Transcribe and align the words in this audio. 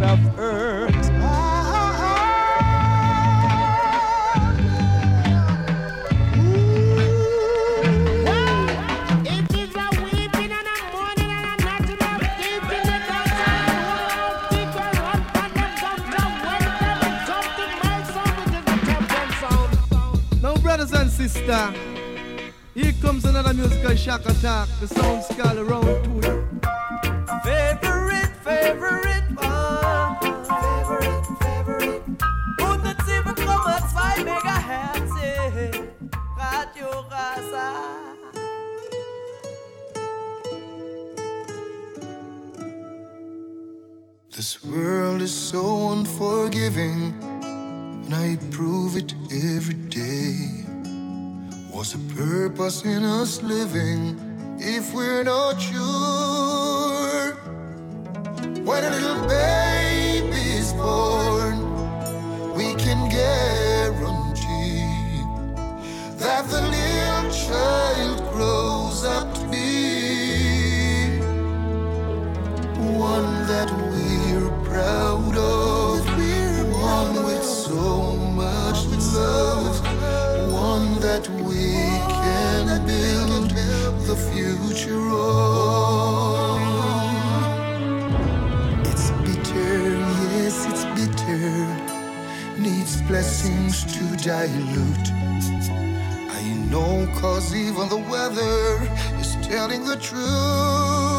lot 0.00 0.10
of 0.10 0.18
hurt. 0.36 0.92
Now, 20.42 20.56
brothers 20.58 20.92
and 20.92 21.10
sisters, 21.10 21.46
here 22.74 22.92
comes 23.00 23.24
another 23.24 23.54
musical 23.54 23.96
shock 23.96 24.26
attack. 24.26 24.68
The 24.80 24.88
sound 24.88 25.24
skull 25.24 25.58
around 25.58 26.04
to 26.04 26.55
world 44.76 45.22
is 45.22 45.32
so 45.32 45.92
unforgiving, 45.92 47.14
and 48.04 48.14
I 48.14 48.36
prove 48.50 48.96
it 48.96 49.14
every 49.32 49.74
day. 49.74 50.34
What's 51.70 51.92
the 51.92 52.14
purpose 52.14 52.84
in 52.84 53.02
us 53.02 53.42
living 53.42 54.18
if 54.58 54.92
we're 54.92 55.24
not 55.24 55.58
sure? 55.60 57.34
When 58.68 58.84
a 58.84 58.90
little 58.90 59.26
baby 59.26 60.42
is 60.60 60.72
born, 60.74 61.56
we 62.54 62.74
can 62.74 63.08
guarantee 63.08 64.84
that 66.18 66.42
the 66.52 66.62
little 66.76 67.30
child 67.30 68.18
grows 68.32 69.04
up 69.04 69.34
to 69.34 69.48
be 69.48 71.18
one 72.98 73.46
that 73.46 73.85
proud 74.76 75.36
of, 75.38 76.04
one 76.70 77.24
with 77.24 77.42
so 77.42 78.14
much 78.42 78.84
love, 79.14 79.80
one 80.52 81.00
that 81.00 81.26
we 81.48 81.72
can 82.20 82.66
build 82.84 83.50
the 84.08 84.16
future 84.28 85.08
on. 85.16 86.60
It's 88.84 89.10
bitter, 89.24 89.96
yes, 90.36 90.56
it's 90.70 90.84
bitter, 90.96 91.48
needs 92.60 93.00
blessings 93.08 93.76
to 93.94 94.04
dilute. 94.22 95.08
I 96.38 96.42
know, 96.70 97.08
cause 97.18 97.54
even 97.54 97.88
the 97.88 98.02
weather 98.12 98.60
is 99.18 99.36
telling 99.40 99.86
the 99.86 99.96
truth. 99.96 101.15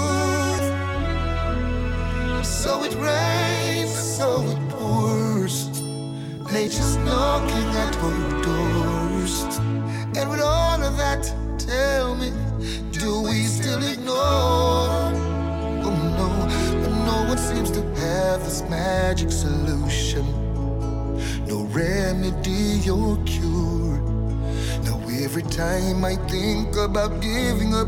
So 2.67 2.83
it 2.83 2.95
rains, 2.95 3.93
so 3.93 4.41
it 4.41 4.69
pours. 4.71 5.69
Nature's 6.51 6.97
knocking 6.97 7.69
at 7.83 7.95
our 7.95 8.43
doors. 8.43 9.41
And 10.17 10.29
with 10.29 10.41
all 10.41 10.83
of 10.83 10.97
that, 10.97 11.23
tell 11.57 12.13
me, 12.15 12.33
do 12.91 13.21
we 13.21 13.45
still 13.45 13.81
ignore? 13.81 15.13
Oh 15.87 15.95
no, 16.19 16.29
but 16.81 16.91
no 17.05 17.29
one 17.29 17.37
seems 17.37 17.71
to 17.71 17.81
have 18.01 18.43
this 18.43 18.61
magic 18.63 19.31
solution. 19.31 20.25
No 21.47 21.63
remedy 21.71 22.89
or 22.89 23.15
cure. 23.23 24.01
Now 24.83 24.99
every 25.23 25.43
time 25.43 26.03
I 26.03 26.17
think 26.27 26.75
about 26.75 27.21
giving 27.21 27.73
up, 27.73 27.87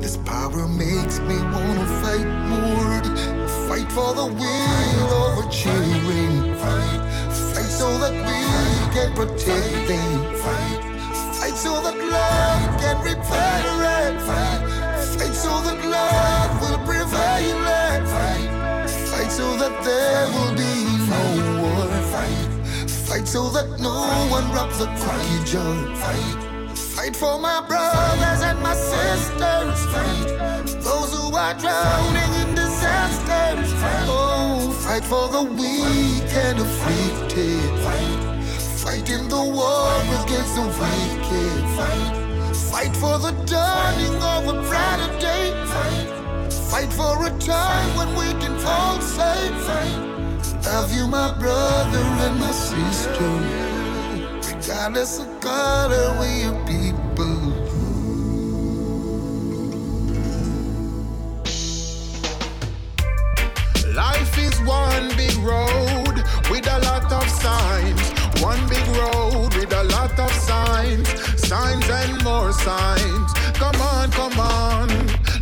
this 0.00 0.16
power 0.16 0.66
makes 0.66 1.18
me 1.20 1.36
wanna 1.52 1.86
fight 2.00 2.26
more. 2.48 3.37
Fight 3.78 3.92
for 3.92 4.12
the 4.12 4.26
will 4.26 5.14
over 5.22 5.48
children. 5.50 6.56
Fight, 6.58 7.00
fight 7.54 7.70
so 7.70 7.96
that 7.98 8.10
we 8.10 8.40
can 8.92 9.14
protect 9.14 9.86
them. 9.86 10.34
Fight, 10.34 10.80
fight 11.38 11.54
so 11.54 11.80
that 11.82 11.94
love 11.94 12.80
can 12.80 12.96
repair 13.04 13.62
it. 14.02 14.20
Fight, 14.26 14.62
fight 15.14 15.32
so 15.32 15.62
that 15.62 15.78
love 15.86 16.60
will 16.60 16.78
prevail. 16.88 17.58
Fight, 18.14 18.90
fight 19.10 19.30
so 19.30 19.56
that 19.58 19.84
there 19.84 20.26
will 20.34 20.54
be 20.58 20.74
no 21.12 21.22
war. 21.62 21.86
Fight, 22.10 22.50
fight 23.06 23.28
so 23.28 23.48
that 23.50 23.78
no 23.78 24.26
one 24.28 24.50
robs 24.50 24.78
the 24.78 24.86
cookie 24.86 25.52
jar. 25.52 25.96
Fight. 25.98 26.48
Fight 26.74 27.14
for 27.14 27.38
my 27.38 27.60
brothers 27.68 28.42
and 28.42 28.60
my 28.60 28.74
sisters. 28.74 29.86
Fight 29.94 30.66
those 30.82 31.14
who 31.14 31.36
are 31.36 31.54
drowning 31.54 32.32
in 32.42 32.67
Oh, 34.10 34.70
fight 34.84 35.04
for 35.04 35.28
the 35.28 35.42
weak 35.42 36.32
and 36.34 36.58
afflicted. 36.58 37.78
Fight, 38.82 39.08
in 39.10 39.28
the 39.28 39.42
war 39.58 39.92
against 40.24 40.54
the 40.56 40.66
wicked. 40.80 41.62
Fight, 41.76 42.16
fight 42.72 42.96
for 42.96 43.18
the 43.18 43.32
dawning 43.46 44.16
of 44.22 44.48
a 44.48 44.62
brighter 44.68 45.18
day. 45.18 45.52
Fight, 45.66 46.52
fight 46.70 46.92
for 46.92 47.26
a 47.26 47.30
time 47.38 47.96
when 47.96 48.08
we 48.16 48.28
can 48.40 48.54
all 48.64 49.00
say, 49.00 49.50
Love 50.64 50.92
you, 50.94 51.06
my 51.06 51.32
brother 51.38 52.04
and 52.26 52.40
my 52.40 52.50
sister. 52.50 53.30
Regardless 54.54 55.18
of 55.20 55.40
color, 55.40 56.16
we 56.20 56.44
are 56.44 56.66
people. 56.66 56.97
One 64.68 65.08
big 65.16 65.34
road 65.38 66.16
with 66.50 66.66
a 66.68 66.78
lot 66.84 67.10
of 67.10 67.26
signs. 67.28 68.00
One 68.42 68.60
big 68.68 68.86
road 69.00 69.54
with 69.54 69.72
a 69.72 69.84
lot 69.84 70.16
of 70.20 70.30
signs. 70.30 71.08
Signs 71.48 71.88
and 71.88 72.22
more 72.22 72.52
signs. 72.52 73.32
Come 73.54 73.80
on, 73.80 74.10
come 74.10 74.38
on. 74.38 74.88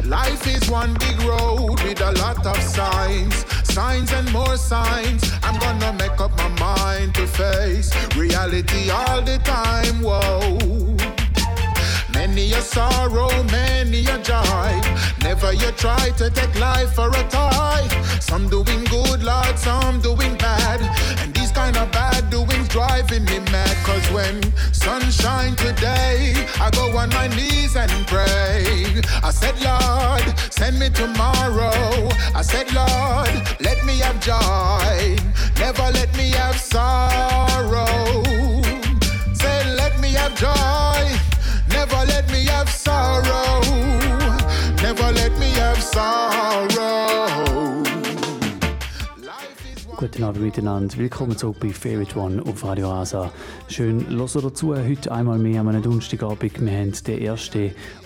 Life 0.09 0.47
is 0.47 0.71
one 0.71 0.95
big 0.95 1.21
road 1.23 1.83
with 1.83 2.01
a 2.01 2.13
lot 2.13 2.47
of 2.47 2.63
signs. 2.63 3.45
Signs 3.65 4.13
and 4.13 4.33
more 4.33 4.57
signs. 4.57 5.23
I'm 5.43 5.59
gonna 5.59 5.93
make 5.93 6.21
up 6.21 6.33
my 6.39 6.49
mind 6.61 7.15
to 7.17 7.27
face 7.27 7.91
reality 8.15 8.91
all 8.91 9.21
the 9.23 9.39
time. 9.39 10.03
Whoa. 10.03 10.59
Many 12.15 12.53
a 12.53 12.61
sorrow, 12.61 13.31
many 13.45 14.07
a 14.07 14.19
joy. 14.19 14.71
You 15.61 15.73
try 15.73 16.11
to 16.19 16.31
take 16.31 16.55
life 16.61 16.93
for 16.95 17.09
a 17.09 17.23
toy. 17.29 17.83
Some 18.21 18.49
doing 18.49 18.85
good, 18.85 19.23
Lord, 19.23 19.59
some 19.59 20.01
doing 20.01 20.37
bad. 20.37 20.81
And 21.21 21.35
these 21.35 21.51
kind 21.51 21.77
of 21.77 21.91
bad 21.93 22.31
doings 22.31 22.69
driving 22.69 23.25
me 23.25 23.39
mad. 23.51 23.77
Cause 23.85 24.07
when 24.11 24.43
sunshine 24.73 25.57
today, 25.57 26.35
I 26.61 26.71
go 26.71 26.97
on 26.97 27.09
my 27.11 27.29
knees 27.29 27.77
and 27.77 27.91
pray. 28.07 29.01
I 29.23 29.31
said, 29.31 29.57
Lord, 29.61 30.27
send 30.53 30.79
me 30.79 30.91
tomorrow. 30.91 32.09
I 32.35 32.43
said, 32.43 32.73
Lord, 32.75 33.35
let 33.61 33.85
me 33.85 33.99
have 34.01 34.21
joy. 34.21 35.17
Never 35.59 35.91
let 35.93 36.15
me 36.17 36.31
have 36.33 36.59
sorrow. 36.61 38.23
Say, 39.35 39.75
let 39.75 39.99
me 40.01 40.13
have 40.13 40.35
joy. 40.37 41.26
Guten 50.07 50.23
Abend 50.23 50.45
miteinander. 50.45 50.97
Willkommen 50.99 51.37
zurück 51.37 51.57
bei 51.59 51.71
Favorite 51.71 52.17
One 52.17 52.41
auf 52.47 52.63
Radio 52.65 52.93
Asa. 52.93 53.33
Schön, 53.67 54.09
los 54.09 54.35
dazu. 54.35 54.77
Heute 54.77 55.11
einmal 55.11 55.37
mehr 55.37 55.63
am 55.63 55.83
Donnerstagabend. 55.83 56.61
Wir 56.61 56.79
haben 56.79 56.93
den 56.93 57.29
1. 57.29 57.53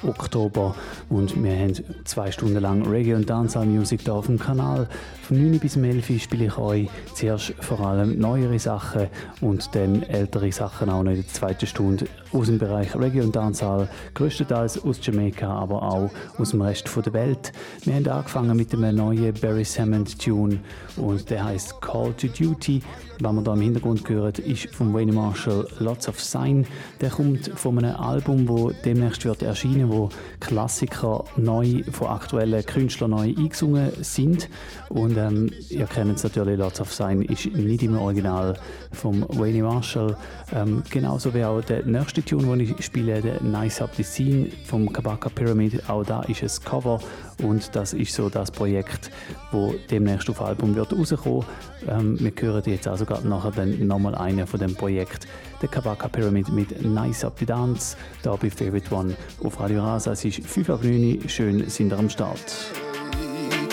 Oktober 0.02 0.74
und 1.10 1.42
wir 1.42 1.54
haben 1.54 1.74
zwei 2.06 2.32
Stunden 2.32 2.58
lang 2.58 2.86
Reggae 2.86 3.12
und 3.12 3.28
Dancehall 3.28 3.66
Music 3.66 4.00
hier 4.00 4.14
auf 4.14 4.26
dem 4.26 4.38
Kanal. 4.38 4.88
Von 5.24 5.42
9 5.42 5.58
bis 5.58 5.76
11 5.76 6.08
Uhr 6.08 6.18
spiele 6.18 6.46
ich 6.46 6.56
euch 6.56 6.88
zuerst 7.14 7.52
vor 7.60 7.80
allem 7.80 8.18
neuere 8.18 8.58
Sachen 8.58 9.08
und 9.42 9.74
dann 9.74 10.02
ältere 10.02 10.50
Sachen 10.52 10.88
auch 10.88 11.02
noch 11.02 11.10
in 11.10 11.18
der 11.18 11.28
zweiten 11.28 11.66
Stunde 11.66 12.06
aus 12.32 12.46
dem 12.46 12.58
Bereich 12.58 12.94
Reggae 12.94 13.22
und 13.22 13.34
Dancehall, 13.34 13.88
größtenteils 14.14 14.84
aus 14.84 14.98
Jamaika, 15.02 15.48
aber 15.48 15.82
auch 15.82 16.10
aus 16.38 16.50
dem 16.50 16.62
Rest 16.62 16.88
der 17.04 17.12
Welt. 17.12 17.52
Wir 17.84 17.94
haben 17.94 18.08
angefangen 18.08 18.56
mit 18.56 18.72
einem 18.72 18.96
neuen 18.96 19.34
Barry 19.34 19.64
Hammond 19.64 20.18
Tune 20.18 20.60
und 20.96 21.28
der 21.30 21.44
heißt 21.44 21.80
Call 21.80 22.12
to 22.14 22.28
Duty. 22.28 22.82
Was 23.22 23.34
wir 23.34 23.42
da 23.42 23.52
im 23.52 23.60
Hintergrund 23.60 24.08
hören, 24.08 24.32
ist 24.46 24.74
von 24.74 24.94
Wayne 24.94 25.12
Marshall 25.12 25.68
Lots 25.78 26.08
of 26.08 26.18
Sign. 26.18 26.66
Der 27.02 27.10
kommt 27.10 27.50
von 27.54 27.76
einem 27.76 27.94
Album, 27.96 28.48
wo 28.48 28.70
demnächst 28.70 29.26
wird 29.26 29.42
erscheinen, 29.42 29.92
wo 29.92 30.08
Klassiker 30.40 31.24
neu 31.36 31.82
von 31.92 32.08
aktuellen 32.08 32.64
Künstlern 32.64 33.10
neu 33.10 33.34
eingesungen 33.36 33.90
sind. 34.00 34.48
Und 34.88 35.18
ähm, 35.18 35.50
ihr 35.68 35.84
kennt 35.84 36.16
es 36.16 36.22
natürlich, 36.22 36.58
Lots 36.58 36.80
of 36.80 36.94
Sign 36.94 37.20
ist 37.20 37.44
nicht 37.54 37.82
im 37.82 37.98
Original 37.98 38.56
von 38.92 39.26
Wayne 39.28 39.64
Marshall. 39.64 40.16
Ähm, 40.54 40.82
genauso 40.88 41.34
wie 41.34 41.44
auch 41.44 41.60
der 41.60 41.84
nächste 41.84 42.24
Tune, 42.24 42.46
den 42.56 42.60
ich 42.60 42.82
spiele, 42.82 43.20
der 43.20 43.42
Nice 43.42 43.82
Up 43.82 43.90
the 43.96 44.02
Scene 44.02 44.48
vom 44.64 44.90
Kabaka 44.90 45.28
Pyramid. 45.28 45.90
Auch 45.90 46.04
da 46.04 46.22
ist 46.22 46.42
es 46.42 46.58
Cover 46.58 46.98
und 47.42 47.74
das 47.74 47.92
ist 47.92 48.14
so 48.14 48.28
das 48.28 48.50
Projekt, 48.50 49.10
wo 49.50 49.74
demnächst 49.90 50.28
auf 50.30 50.40
Album 50.40 50.74
wird 50.74 50.92
rauskommen. 50.92 51.44
Ähm, 51.88 52.18
wir 52.20 52.32
hören 52.38 52.62
jetzt 52.66 52.86
also 52.88 53.04
gerade 53.04 53.26
nachher 53.28 53.50
dann 53.50 53.86
nochmal 53.86 54.14
einen 54.14 54.46
von 54.46 54.60
dem 54.60 54.74
Projekt, 54.74 55.26
der 55.60 55.68
Kabaka 55.68 56.08
Pyramid 56.08 56.48
mit 56.50 56.82
Nice 56.82 57.24
Up 57.24 57.38
the 57.38 57.46
Dance, 57.46 57.96
da 58.22 58.36
bei 58.36 58.50
Favorite 58.50 58.94
One 58.94 59.16
auf 59.42 59.60
Radio 59.60 59.82
Rasa. 59.82 60.12
Es 60.12 60.24
ist 60.24 60.46
5 60.46 60.68
Uhr 60.68 60.80
9 60.82 61.28
schön 61.28 61.68
sind 61.68 61.90
wir 61.90 61.98
am 61.98 62.08
Start. 62.10 62.56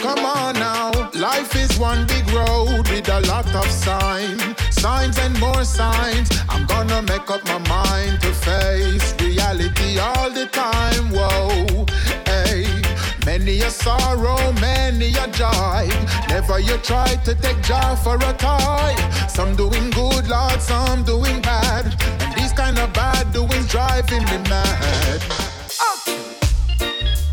Come 0.02 0.25
on 0.25 0.54
now, 0.60 0.92
life 1.16 1.56
is 1.56 1.80
one 1.80 2.06
big 2.08 2.30
road 2.31 2.88
with 2.90 3.10
a 3.10 3.19
lot 3.22 3.48
of 3.56 3.69
signs, 3.69 4.42
signs 4.69 5.18
and 5.19 5.38
more 5.40 5.66
signs. 5.66 6.30
I'm 6.48 6.66
gonna 6.68 7.02
make 7.02 7.30
up 7.30 7.44
my 7.46 7.58
mind 7.68 8.22
to 8.22 8.31
face 8.31 9.16
reality 9.19 9.98
all 10.00 10.30
the 10.30 10.46
time. 10.52 11.12
Whoa. 11.12 11.86
Many 13.28 13.60
a 13.60 13.70
sorrow, 13.70 14.54
many 14.54 15.10
a 15.10 15.28
joy. 15.28 15.90
Never 16.30 16.60
you 16.62 16.78
try 16.78 17.14
to 17.26 17.36
take 17.36 17.62
joy 17.62 17.94
for 18.02 18.16
a 18.16 18.34
toy. 18.40 18.96
Some 19.28 19.54
doing 19.54 19.90
good, 19.90 20.30
Lord, 20.30 20.62
some 20.62 21.04
doing 21.04 21.42
bad. 21.42 21.94
And 22.22 22.34
these 22.36 22.54
kind 22.54 22.80
of 22.80 22.94
bad 22.94 23.34
doings 23.34 23.68
driving 23.68 24.24
me 24.24 24.38
mad. 24.48 25.22
Oh. 25.82 26.00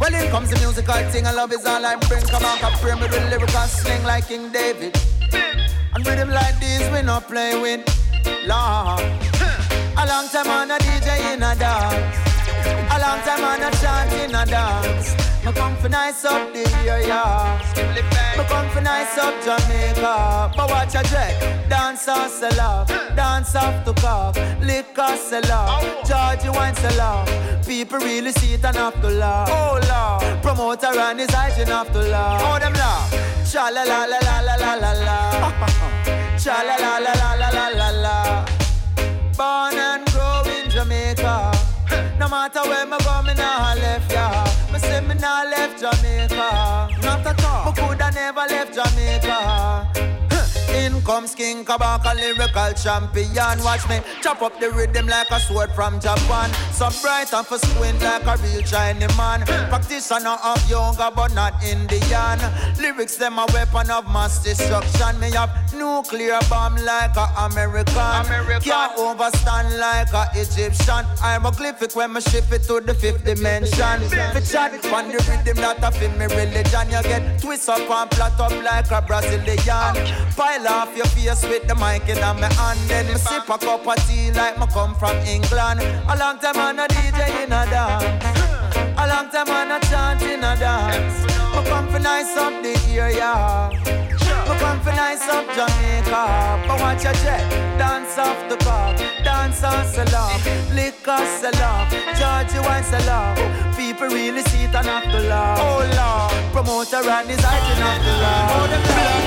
Well, 0.01 0.13
in 0.13 0.29
comes 0.33 0.51
the 0.51 0.59
musical 0.59 0.95
thing, 1.13 1.27
and 1.27 1.37
love 1.37 1.53
is 1.53 1.65
all 1.65 1.87
I 1.87 1.95
bring. 1.95 2.25
Come 2.25 2.45
on, 2.45 2.59
come 2.59 2.73
pray 2.83 2.97
me 2.97 3.03
with 3.03 3.31
lyrical 3.31 3.69
sling 3.69 4.03
like 4.03 4.27
King 4.27 4.51
David. 4.51 4.99
And 5.95 6.05
rhythm 6.05 6.31
like 6.31 6.59
this, 6.59 6.91
we 6.93 7.03
not 7.03 7.29
play 7.29 7.57
with. 7.57 7.87
Lord. 8.49 9.01
A 9.97 10.05
long 10.09 10.27
time 10.27 10.49
on 10.49 10.73
a 10.73 10.79
DJ 10.79 11.35
in 11.35 11.43
a 11.45 11.55
dance. 11.55 12.34
Long 13.05 13.21
time 13.21 13.45
on 13.45 13.61
a 13.61 13.71
chant 13.83 14.13
in 14.15 14.35
a 14.35 14.47
dance. 14.47 15.15
Me 15.45 15.53
come 15.53 15.77
for 15.77 15.91
nice 15.91 16.25
up 16.25 16.55
the 16.55 16.65
area. 16.89 17.21
Me 18.39 18.45
come 18.49 18.69
for 18.71 18.81
nice 18.81 19.19
up 19.19 19.35
Jamaica. 19.45 20.51
But 20.57 20.71
watch 20.71 20.95
a 20.95 21.03
dread. 21.11 21.69
Dance 21.69 22.09
off 22.09 22.31
sell 22.31 22.61
off. 22.61 22.89
Dance 23.15 23.55
off 23.57 23.85
to 23.85 23.93
cough. 24.01 24.39
Liquor 24.63 25.17
sell 25.19 25.53
off. 25.53 25.85
Georgie 26.09 26.49
wine 26.49 26.75
sell 26.77 27.01
off. 27.03 27.29
People 27.67 27.99
really 27.99 28.33
see 28.33 28.55
it 28.55 28.65
and 28.65 28.77
have 28.77 28.99
to 29.03 29.11
laugh. 29.11 29.51
Oh 29.53 29.79
Lord. 29.93 30.43
Promoter 30.43 30.99
and 30.99 31.21
his 31.21 31.31
hygiene 31.31 31.67
have 31.67 31.93
to 31.93 32.01
laugh. 32.01 32.41
Oh 32.43 32.59
them 32.59 32.73
laugh. 32.73 33.11
Cha 33.53 33.69
la 33.69 33.83
la 33.83 34.07
la 34.07 34.19
la 34.29 34.41
la 34.41 34.55
la 34.55 34.75
la 34.83 34.93
la. 35.07 35.19
Cha 36.39 36.57
la 36.69 36.77
la 36.77 36.97
la 37.05 37.13
la 37.13 37.35
la 37.35 37.49
la 37.51 37.69
la 37.69 37.91
la. 38.05 38.47
Born 39.37 39.79
and. 39.79 40.14
No 42.25 42.31
matter 42.31 42.63
where 42.63 42.87
me 42.87 42.97
go, 43.05 43.21
me 43.21 43.35
nah 43.35 43.75
left 43.75 44.11
ya. 44.11 44.47
Me 44.73 44.79
say 44.79 45.03
me 45.03 45.15
nah 45.15 45.43
left 45.43 45.79
Jamaica. 45.79 46.89
Not 47.03 47.27
at 47.27 47.45
all. 47.45 47.67
Me 47.67 47.77
coulda 47.77 48.11
never 48.15 48.47
left 48.49 48.73
Jamaica. 48.75 49.94
Comes 51.05 51.35
King 51.35 51.67
Kabaka, 51.67 52.15
lyrical 52.17 52.73
champion. 52.73 53.63
Watch 53.63 53.87
me 53.91 54.01
chop 54.23 54.41
up 54.41 54.59
the 54.59 54.71
rhythm 54.71 55.07
like 55.07 55.31
a 55.31 55.39
sword 55.39 55.71
from 55.73 56.01
Japan. 56.01 56.51
So 56.73 56.89
bright 57.03 57.33
and 57.35 57.47
for 57.47 57.59
squint 57.59 58.01
like 58.01 58.25
a 58.25 58.37
real 58.43 58.63
Chinese 58.63 59.15
man. 59.17 59.43
Practitioner 59.69 60.39
of 60.43 60.71
yoga, 60.71 61.13
but 61.15 61.35
not 61.35 61.63
Indian. 61.63 62.41
Lyrics 62.81 63.17
them 63.17 63.39
a 63.39 63.45
weapon 63.53 63.91
of 63.91 64.07
mass 64.07 64.43
destruction. 64.43 65.21
Me 65.21 65.31
have 65.33 65.53
nuclear 65.75 66.39
bomb 66.49 66.77
like 66.77 67.15
a 67.17 67.29
American. 67.45 68.25
Can't 68.63 68.97
overstand 68.97 69.79
like 69.79 70.13
a 70.15 70.27
Egyptian. 70.35 71.05
I'm 71.23 71.45
a 71.45 71.51
glyphic 71.51 71.95
when 71.95 72.15
me 72.15 72.23
shift 72.23 72.51
it 72.51 72.63
to 72.65 72.81
the 72.81 72.95
fifth 72.95 73.27
dimension. 73.27 74.01
Fi 74.09 74.41
chat 74.41 74.73
on 74.87 75.09
the 75.09 75.19
rhythm 75.29 75.57
that 75.61 75.85
a 75.85 75.91
fit 75.91 76.17
me 76.17 76.25
religion. 76.27 76.89
You 76.91 77.03
get 77.03 77.41
twist 77.43 77.69
up 77.69 77.91
and 77.91 78.11
flat 78.15 78.41
up 78.41 78.53
like 78.65 78.91
a 78.91 79.03
Brazilian. 79.07 79.95
Pile 80.35 80.69
off 80.69 80.94
your 80.97 81.07
face 81.07 81.43
with 81.45 81.67
the 81.67 81.75
mic 81.75 82.09
in 82.09 82.21
my 82.21 82.53
hand. 82.55 82.79
Then 82.89 83.07
me 83.07 83.15
sip 83.15 83.49
a 83.49 83.59
cup 83.59 83.87
of 83.87 83.97
tea 84.07 84.31
like 84.33 84.59
me 84.59 84.67
come 84.73 84.95
from 84.95 85.17
England. 85.27 85.81
A 86.09 86.17
long 86.17 86.39
time 86.39 86.57
on 86.57 86.79
a 86.79 86.87
DJ 86.89 87.45
in 87.45 87.53
a 87.53 87.65
dance. 87.67 88.05
A 88.97 89.07
long 89.07 89.29
time 89.31 89.49
on 89.49 89.73
a 89.73 89.81
chant 89.89 90.23
in 90.23 90.45
a 90.45 90.57
dance. 90.57 91.25
Me 91.55 91.65
come 91.69 91.89
for 91.89 91.99
nice 91.99 92.37
up 92.37 92.63
the 92.63 92.75
area. 92.93 93.71
Me 94.47 94.55
come 94.59 94.81
for 94.81 94.93
nice 94.93 95.27
up 95.29 95.47
Jamaica. 95.57 96.65
But 96.67 96.81
watch 96.81 97.05
your 97.05 97.15
jet. 97.25 97.45
Dance 97.79 98.19
off 98.19 98.49
the 98.49 98.57
cup. 98.57 98.97
Dance 99.25 99.65
on 99.65 100.15
off. 100.15 100.45
Liquor 100.75 101.11
off. 101.11 101.91
Georgie 102.19 102.61
wine 102.61 103.09
off. 103.09 103.77
People 103.77 104.09
really 104.09 104.43
see 104.43 104.65
it 104.65 104.75
and 104.75 104.87
have 104.87 105.05
to 105.05 105.21
laugh. 105.29 105.59
Oh 105.61 105.81
Lord. 105.99 106.53
Promoter 106.53 107.09
and 107.09 107.29
his 107.29 107.41
hygiene 107.41 107.83
have 107.83 108.03
to 108.03 108.13
laugh. 108.23 108.51
Oh, 108.55 108.67
the 108.71 108.79
black 108.87 109.25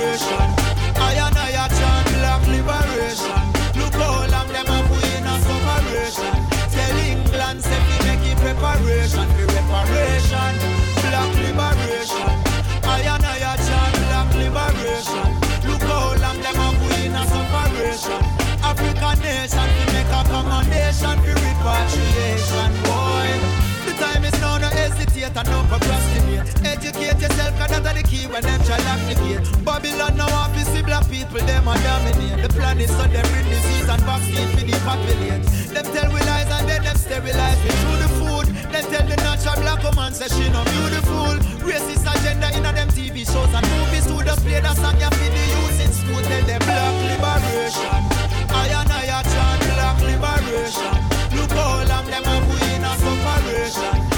liberation. 0.00 0.63
I 0.96 1.14
and 1.14 1.36
a 1.36 1.66
chant 1.76 2.06
black 2.14 2.42
liberation. 2.46 3.44
Look 3.78 3.94
how 3.94 4.26
long 4.32 4.48
them 4.48 4.68
a 4.68 4.78
put 4.88 5.04
in 5.14 5.26
a 5.26 5.34
separation. 5.44 6.36
Tell 6.74 6.98
England 6.98 7.60
say 7.62 7.80
fi 7.86 7.96
make 8.06 8.24
it 8.30 8.38
preparation 8.38 9.26
for 9.34 9.46
reparation. 9.54 10.52
Black 11.02 11.30
liberation. 11.42 12.34
I 12.84 13.00
and 13.14 13.24
a 13.24 13.52
chant 13.66 13.94
black 14.06 14.28
liberation. 14.34 15.30
Look 15.66 15.82
how 15.82 16.14
long 16.22 16.38
them 16.44 16.60
a 16.60 16.68
put 16.78 16.98
in 17.04 17.14
a 17.14 17.22
separation. 17.26 18.22
African 18.62 19.16
nation 19.22 19.68
fi 19.76 19.84
make 19.92 20.12
accommodation 20.12 21.16
for 21.24 21.34
repatriation. 21.42 22.83
And 25.36 25.48
no 25.50 25.62
procrastinate. 25.66 26.46
Educate 26.64 27.18
yourself, 27.20 27.52
cause 27.58 27.70
that's 27.70 27.96
the 27.96 28.02
key 28.06 28.26
when 28.26 28.42
them 28.42 28.60
try 28.62 28.78
lock. 28.86 29.04
Babylon 29.64 30.16
now 30.16 30.28
have 30.28 30.54
to 30.54 30.62
see 30.70 30.82
black 30.82 31.08
people, 31.08 31.40
them 31.40 31.66
a 31.66 31.74
dominate. 31.82 32.42
The 32.42 32.48
planet 32.52 32.88
so 32.88 33.04
them 33.08 33.26
bring 33.32 33.48
disease 33.48 33.88
and 33.88 34.02
vaccine 34.04 34.48
for 34.54 34.62
the 34.62 34.76
populate. 34.84 35.42
Them 35.72 35.86
tell 35.90 36.08
we 36.12 36.20
lies 36.22 36.50
and 36.52 36.68
then 36.68 36.82
them 36.84 36.96
sterilize 36.96 37.60
me 37.64 37.70
through 37.82 37.98
the 38.04 38.10
food. 38.20 38.46
Then 38.70 38.84
tell 38.92 39.06
the 39.08 39.16
natural 39.24 39.56
black 39.64 39.82
woman 39.82 40.12
say 40.12 40.28
she 40.28 40.46
no 40.52 40.62
beautiful. 40.70 41.34
Racist 41.64 42.06
agenda 42.06 42.52
in 42.54 42.62
them 42.62 42.88
TV 42.92 43.24
shows 43.26 43.50
and 43.50 43.66
movies 43.74 44.06
who 44.06 44.22
just 44.22 44.44
play 44.44 44.60
that 44.60 44.76
song 44.76 45.00
ya 45.00 45.10
for 45.10 45.30
the 45.32 45.44
youth 45.50 45.80
in 45.82 45.90
school. 45.90 46.22
Tell 46.22 46.44
them 46.46 46.62
black 46.62 46.94
liberation. 47.10 48.02
I 48.52 48.70
and 48.70 48.92
I 48.92 49.08
a 49.08 49.20
chant 49.24 49.62
black 49.72 49.98
liberation. 50.04 50.94
Look 51.34 51.50
how 51.56 51.82
long 51.90 52.06
them 52.06 52.22
a 52.22 52.34
put 52.44 52.62
in 52.70 52.84
a 52.84 52.92
separation. 53.02 54.13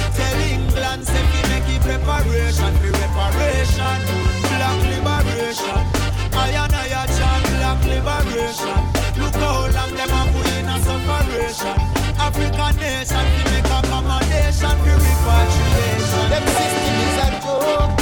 Nation 13.13 13.65
accommodation 13.67 14.77
for 14.83 14.97
repatriation. 14.99 16.29
System 16.59 16.97
is 17.07 17.19
a 17.23 17.41
joke. 17.43 17.93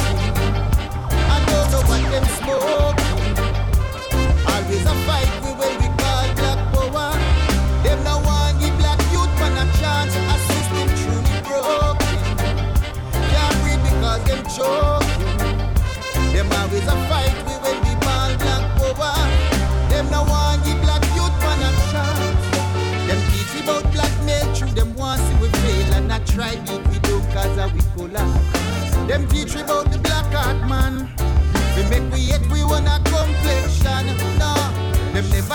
I 1.13 1.45
don't 1.45 1.71
know 1.71 1.81
what 1.89 2.01
smoke. 2.39 2.84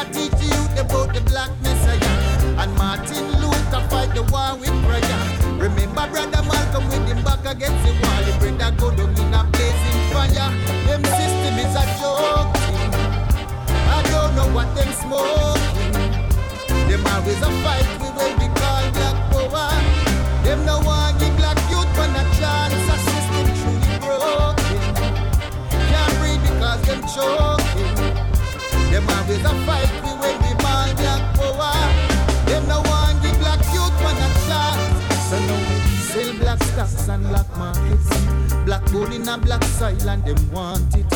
never 0.04 0.12
teach 0.12 0.42
you 0.42 0.80
about 0.80 1.14
the 1.14 1.20
black 1.22 1.50
messiah. 1.62 1.98
And 2.58 2.74
Martin 2.74 3.26
Luther 3.40 3.82
fight 3.88 4.14
the 4.14 4.22
war 4.32 4.56
with 4.56 4.74
prayer. 4.84 5.22
Remember 5.58 6.06
brother 6.08 6.42
Malcolm 6.42 6.86
with 6.88 7.06
him 7.08 7.22
back 7.24 7.44
against 7.44 7.80
the 7.84 7.92
wall. 8.00 8.22
The 8.24 8.32
brother 8.40 8.76
go 8.76 8.90
down 8.96 9.10
in 9.10 9.34
a 9.34 9.44
blazing 9.44 10.00
fire. 10.12 10.50
Them 10.86 11.04
system 11.04 11.56
is 11.64 11.74
a 11.76 11.84
joke. 12.00 12.52
I 13.94 14.02
don't 14.10 14.34
know 14.36 14.48
what 14.54 14.68
them 14.76 14.90
smoking. 15.00 15.92
Them 16.88 17.06
always 17.06 17.42
a 17.42 17.50
fight 17.62 17.88
we 18.00 18.08
will 18.16 18.34
be 18.38 18.48
called 18.58 18.92
black 18.94 19.16
power. 19.30 19.70
Them 20.44 20.64
no 20.64 20.80
one 20.80 21.18
give 21.18 21.36
black 21.36 21.58
youth 21.70 21.90
one 21.96 22.16
a 22.16 22.24
chance. 22.38 22.88
A 22.88 22.96
system 23.08 23.46
truly 23.58 23.92
broken. 24.00 24.80
Can't 25.90 26.12
breathe 26.18 26.42
because 26.42 26.82
them 26.86 27.00
choke. 27.14 27.59
Always 28.92 29.44
a 29.44 29.54
fight 29.64 29.90
we 30.02 30.10
when 30.18 30.36
black 30.58 31.22
no 32.66 32.82
black 33.38 33.60
youth 33.72 33.96
man. 34.02 34.78
So 35.28 35.38
now 35.38 35.58
we 35.68 35.76
sell 36.10 36.32
black 36.38 36.58
and 37.08 37.28
black 37.28 37.56
markets. 37.56 38.08
Black 38.64 38.84
gold 38.92 39.12
in 39.12 39.28
a 39.28 39.38
black 39.38 39.62
soil 39.62 40.08
and 40.08 40.24
want 40.52 40.96
it. 40.96 41.06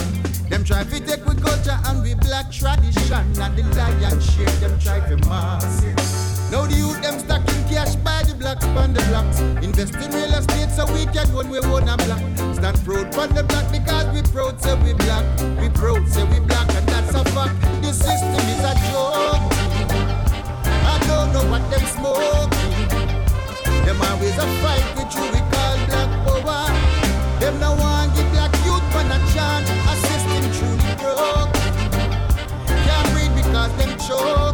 Try 0.64 0.84
to 0.84 1.00
take 1.00 1.26
we 1.26 1.34
culture 1.34 1.78
and 1.86 2.02
we 2.02 2.14
black 2.14 2.50
tradition 2.50 3.12
and 3.12 3.56
the 3.56 3.62
lion 3.76 4.20
share 4.20 4.46
them 4.60 4.78
try 4.78 5.00
to 5.08 5.16
mask 5.28 5.84
it. 5.84 6.33
Now 6.50 6.66
the 6.66 6.74
youth 6.76 7.00
them 7.02 7.18
stacking 7.18 7.64
cash 7.68 7.96
by 7.96 8.22
the 8.22 8.34
blocks 8.34 8.64
on 8.64 8.92
the 8.92 9.02
blocks. 9.08 9.40
Invest 9.64 9.94
in 9.94 10.10
real 10.12 10.34
estate 10.34 10.70
so 10.70 10.84
we 10.92 11.06
can 11.06 11.26
own 11.34 11.48
we 11.48 11.58
own 11.58 11.88
a 11.88 11.96
block. 11.96 12.22
Stand 12.54 12.78
proud 12.84 13.14
on 13.16 13.34
the 13.34 13.42
block 13.42 13.70
because 13.72 14.06
we 14.14 14.22
proud 14.30 14.60
say 14.60 14.74
we 14.82 14.92
black. 14.94 15.24
We 15.60 15.68
proud 15.70 16.06
say 16.08 16.24
we 16.24 16.40
black 16.40 16.68
and 16.74 16.86
that's 16.86 17.14
a 17.14 17.24
fact. 17.32 17.56
The 17.82 17.92
system 17.92 18.44
is 18.54 18.62
a 18.62 18.74
joke. 18.92 19.42
I 20.86 20.96
don't 21.08 21.32
know 21.32 21.44
what 21.50 21.64
them 21.70 21.84
smoking. 21.96 22.72
Them 23.84 24.00
always 24.00 24.36
a 24.38 24.46
fight 24.62 24.86
with 24.96 25.10
you 25.16 25.26
we 25.32 25.40
call 25.50 25.74
black 25.88 26.10
power. 26.24 26.68
Them 27.40 27.58
no 27.58 27.74
one 27.74 28.08
give 28.14 28.30
black 28.32 28.52
youth 28.64 28.84
for 28.92 29.02
a 29.02 29.18
chance. 29.32 29.68
A 29.90 29.94
system 30.06 30.44
truly 30.56 30.92
broke. 31.02 31.52
Can't 32.68 33.06
breathe 33.12 33.34
because 33.34 33.72
them 33.76 33.92
choking. 33.98 34.53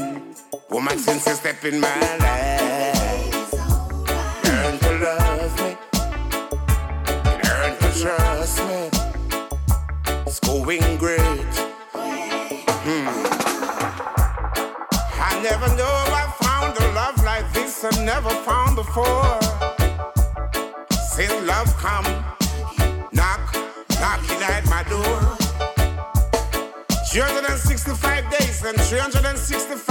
Woman, 0.81 0.97
since 0.97 1.27
you 1.27 1.35
step 1.35 1.63
in 1.63 1.79
my 1.79 2.17
life, 2.17 3.53
learn 4.43 4.79
to 4.79 4.91
love 5.05 5.55
me, 5.61 5.77
learn 7.43 7.73
to 7.77 7.89
trust 8.01 8.57
me. 8.65 8.89
It's 10.25 10.39
going 10.39 10.97
great. 10.97 11.53
Hmm. 12.81 13.07
I 15.21 15.39
never 15.43 15.67
know 15.77 15.95
I 16.17 16.25
found 16.41 16.75
a 16.75 16.91
love 16.95 17.23
like 17.23 17.53
this 17.53 17.83
I 17.83 18.03
never 18.03 18.31
found 18.41 18.75
before. 18.75 19.37
Since 21.11 21.45
love 21.45 21.77
come, 21.77 22.05
knock, 23.13 23.53
knocking 23.99 24.41
at 24.41 24.65
my 24.65 24.81
door. 24.89 25.37
365 27.11 28.31
days 28.31 28.63
and 28.63 28.81
365 28.81 29.90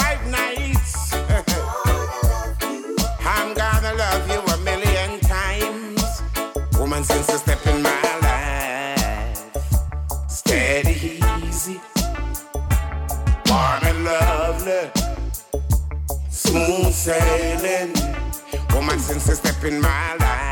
since 19.00 19.28
you 19.28 19.34
step 19.34 19.64
in 19.64 19.80
my 19.80 20.14
life, 20.16 20.49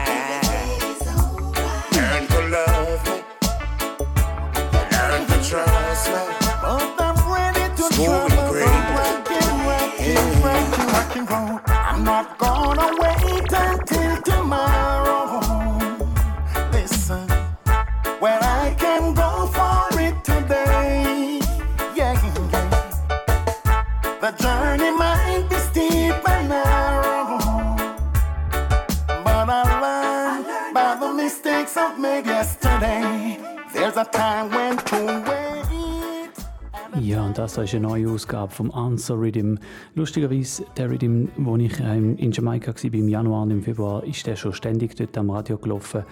ist 37.68 37.74
eine 37.74 37.86
neue 37.86 38.08
Ausgabe 38.08 38.50
vom 38.50 38.70
Answer 38.70 39.20
Rhythm. 39.20 39.56
Lustigerweise, 39.94 40.64
der 40.78 40.90
Rhythm, 40.90 41.26
wo 41.36 41.54
ich 41.56 41.78
ähm, 41.80 42.16
in 42.16 42.32
Jamaika 42.32 42.72
war, 42.72 42.94
im 42.94 43.08
Januar 43.08 43.42
und 43.42 43.50
im 43.50 43.62
Februar, 43.62 44.02
ist 44.04 44.26
der 44.26 44.36
schon 44.36 44.54
ständig 44.54 44.96
dort 44.96 45.18
am 45.18 45.28
Radio 45.28 45.58
gelaufen. 45.58 46.04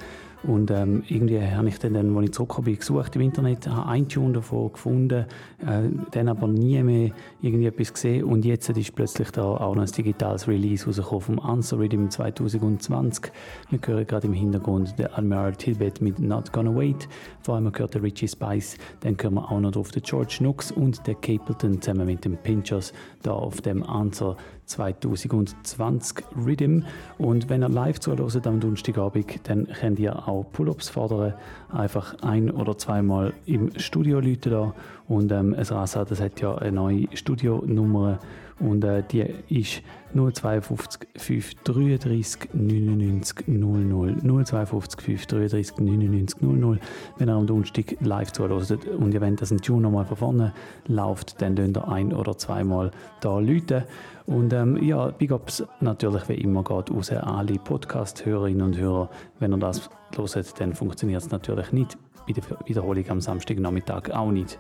Und 0.43 0.71
ähm, 0.71 1.03
irgendwie 1.09 1.41
habe 1.41 1.69
ich 1.69 1.79
dann, 1.79 1.97
als 1.97 2.25
ich 2.25 2.33
zurückgekommen 2.33 2.65
bin, 2.67 2.77
gesucht 2.77 3.17
im 3.17 3.23
Internet, 3.23 3.69
habe 3.69 3.89
einen 3.89 4.09
Tune 4.09 4.33
davon 4.33 4.73
gefunden, 4.73 5.27
äh, 5.61 5.83
dann 6.13 6.29
aber 6.29 6.47
nie 6.47 6.83
mehr 6.83 7.11
irgendwie 7.41 7.67
etwas 7.67 7.93
gesehen. 7.93 8.25
Und 8.25 8.45
jetzt 8.45 8.69
ist 8.69 8.95
plötzlich 8.95 9.31
da 9.31 9.43
auch 9.43 9.75
noch 9.75 9.83
ein 9.83 9.91
digitales 9.91 10.47
Release 10.47 10.87
rausgekommen 10.87 11.21
vom 11.21 11.39
Answer 11.41 11.79
Rhythm 11.79 12.09
2020. 12.09 13.33
Wir 13.71 13.81
hören 13.85 14.07
gerade 14.07 14.27
im 14.27 14.33
Hintergrund 14.33 14.99
den 14.99 15.07
Admiral 15.13 15.57
Tilbet 15.57 16.01
mit 16.01 16.19
Not 16.19 16.53
Gonna 16.53 16.75
Wait. 16.75 17.09
Vor 17.43 17.57
allem 17.57 17.73
gehört 17.73 17.95
der 17.95 18.03
Richie 18.03 18.29
Spice. 18.29 18.77
Dann 19.01 19.17
hören 19.21 19.35
wir 19.35 19.51
auch 19.51 19.61
noch 19.61 19.73
drauf 19.73 19.91
den 19.91 20.03
George 20.03 20.39
Nooks 20.41 20.71
und 20.71 21.07
den 21.07 21.21
Capleton 21.21 21.81
zusammen 21.81 22.07
mit 22.07 22.25
den 22.25 22.37
Pinchers 22.37 22.93
da 23.23 23.33
auf 23.33 23.61
dem 23.61 23.83
Answer 23.83 24.37
2020 24.67 26.25
Rhythm. 26.45 26.83
Und 27.19 27.49
wenn 27.49 27.63
ihr 27.63 27.69
live 27.69 28.01
zuhört 28.01 28.47
am 28.47 28.61
Donnerstagabend, 28.61 29.49
dann 29.49 29.67
könnt 29.67 29.99
ihr 29.99 30.29
auch 30.29 30.45
Pull-Ups 30.53 30.89
fordern. 30.89 31.35
Einfach 31.73 32.17
ein- 32.23 32.51
oder 32.51 32.77
zweimal 32.77 33.33
im 33.47 33.79
Studio 33.79 34.21
läuten 34.21 34.53
da. 34.53 34.75
Und 35.09 35.33
ähm, 35.33 35.55
es 35.55 35.71
Rasa, 35.73 36.05
das 36.05 36.21
hat 36.21 36.41
ja 36.41 36.57
eine 36.57 36.73
neue 36.73 37.07
Studionummer 37.15 38.19
und 38.59 38.85
äh, 38.85 39.03
die 39.03 39.21
ist 39.49 39.83
052 40.15 41.09
533 41.17 42.55
99 42.55 43.49
00 43.49 44.17
052 44.23 45.01
533 45.01 45.79
99 45.79 46.41
00 46.41 46.81
wenn 47.19 47.29
ihr 47.29 47.35
am 47.35 47.47
Donnerstag 47.47 47.97
live 48.01 48.33
zuhört 48.33 48.87
und 48.99 49.13
ihr 49.13 49.21
wollt, 49.21 49.43
dass 49.43 49.51
ein 49.53 49.59
Tune 49.59 49.83
nochmal 49.83 50.07
von 50.07 50.17
vorne 50.17 50.53
läuft, 50.87 51.41
dann 51.43 51.55
könnt 51.55 51.77
ihr 51.77 51.89
ein- 51.89 52.15
oder 52.15 52.39
zweimal 52.39 52.93
da 53.21 53.39
läuten. 53.39 53.85
Und 54.27 54.53
ähm, 54.53 54.83
ja, 54.83 55.11
Big 55.11 55.31
Ups 55.31 55.65
natürlich 55.81 56.29
wie 56.29 56.35
immer 56.35 56.65
geht 56.65 56.91
raus 56.91 57.11
an 57.11 57.19
alle 57.19 57.59
Podcast-Hörerinnen 57.59 58.63
und 58.63 58.77
Hörer. 58.77 59.09
Wenn 59.39 59.53
ihr 59.53 59.59
das 59.59 59.89
hört, 60.17 60.61
dann 60.61 60.75
funktioniert 60.75 61.23
es 61.23 61.31
natürlich 61.31 61.73
nicht. 61.73 61.97
Bei 62.27 62.33
der 62.33 62.43
Wiederholung 62.67 63.09
am 63.09 63.21
Samstagnachmittag 63.21 64.11
auch 64.11 64.33
nicht. 64.33 64.59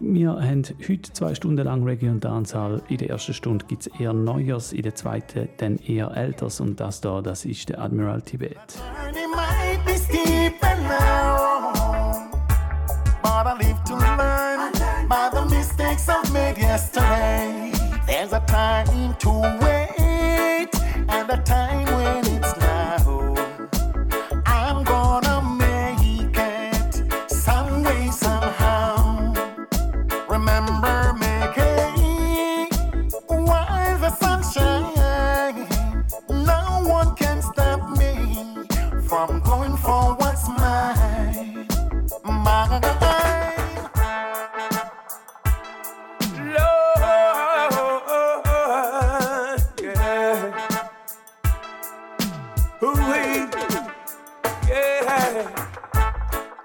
Wir 0.00 0.30
haben 0.30 0.62
heute 0.88 1.12
zwei 1.12 1.34
Stunden 1.34 1.64
lang 1.64 1.82
Reggae 1.82 2.08
und 2.08 2.24
Dancehall. 2.24 2.80
In 2.88 2.98
der 2.98 3.10
ersten 3.10 3.34
Stunde 3.34 3.66
gibt 3.66 3.86
es 3.86 4.00
eher 4.00 4.12
Neues, 4.12 4.72
in 4.72 4.82
der 4.82 4.94
zweiten 4.94 5.48
dann 5.58 5.76
eher 5.78 6.16
Älteres 6.16 6.60
und 6.60 6.80
das 6.80 7.00
da, 7.00 7.20
das 7.20 7.44
ist 7.44 7.68
der 7.68 7.80
Admiral 7.82 8.22
Tibet. 8.22 8.56
but 13.38 13.46
I 13.46 13.54
live 13.58 13.84
to 13.84 13.94
learn 13.94 14.72
by 15.08 15.30
the 15.32 15.44
mistakes 15.54 16.08
I've 16.08 16.32
made 16.32 16.58
yesterday. 16.58 17.77
Time 18.48 19.14
to 19.16 19.30
wait 19.60 20.70
and 21.10 21.28
the 21.28 21.36
time 21.44 21.87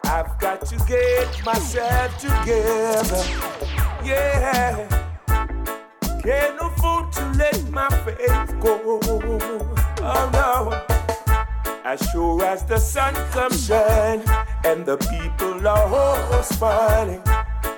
I've 0.06 0.38
got 0.38 0.66
to 0.66 0.76
get 0.88 1.44
myself 1.46 2.18
together, 2.20 3.24
yeah. 4.04 4.88
Can't 6.22 6.60
afford 6.62 7.12
to 7.14 7.26
let 7.38 7.70
my 7.72 7.90
faith 8.06 8.60
go. 8.62 9.00
Oh 10.06 10.30
no. 10.34 10.94
as 11.86 12.02
sure 12.12 12.44
as 12.44 12.64
the 12.66 12.78
sun 12.78 13.14
comes 13.32 13.68
shine, 13.68 14.22
and 14.66 14.86
the 14.86 14.98
people 14.98 15.68
are 15.68 15.88
all 15.88 16.44
smiling. 16.44 17.22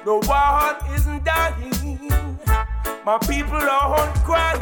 The 0.05 0.15
world 0.29 0.77
isn't 0.95 1.24
dying, 1.24 2.39
my 3.05 3.17
people 3.19 3.57
are 3.57 3.89
all 3.98 4.13
crying. 4.24 4.62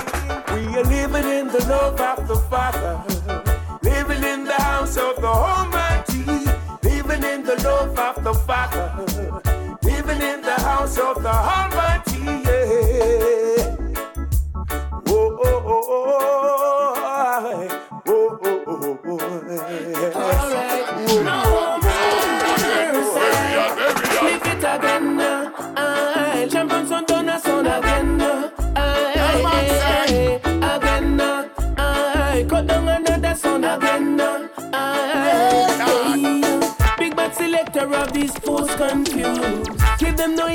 We 0.53 0.77
are 0.77 0.83
living 0.83 1.27
in 1.39 1.47
the 1.47 1.65
love 1.69 1.99
of 1.99 2.27
the 2.27 2.35
Father, 2.51 3.01
living 3.81 4.23
in 4.23 4.45
the 4.45 4.61
house 4.61 4.97
of 4.97 5.15
the 5.21 5.31
in 5.31 5.72
the 7.55 7.63
love 7.67 7.99
of 7.99 8.23
the 8.23 8.33
Father, 8.33 8.91
living 9.83 10.21
in 10.21 10.41
the 10.41 10.55
house 10.61 10.97
of 10.97 11.21
the 11.21 11.29
Almighty. 11.29 12.12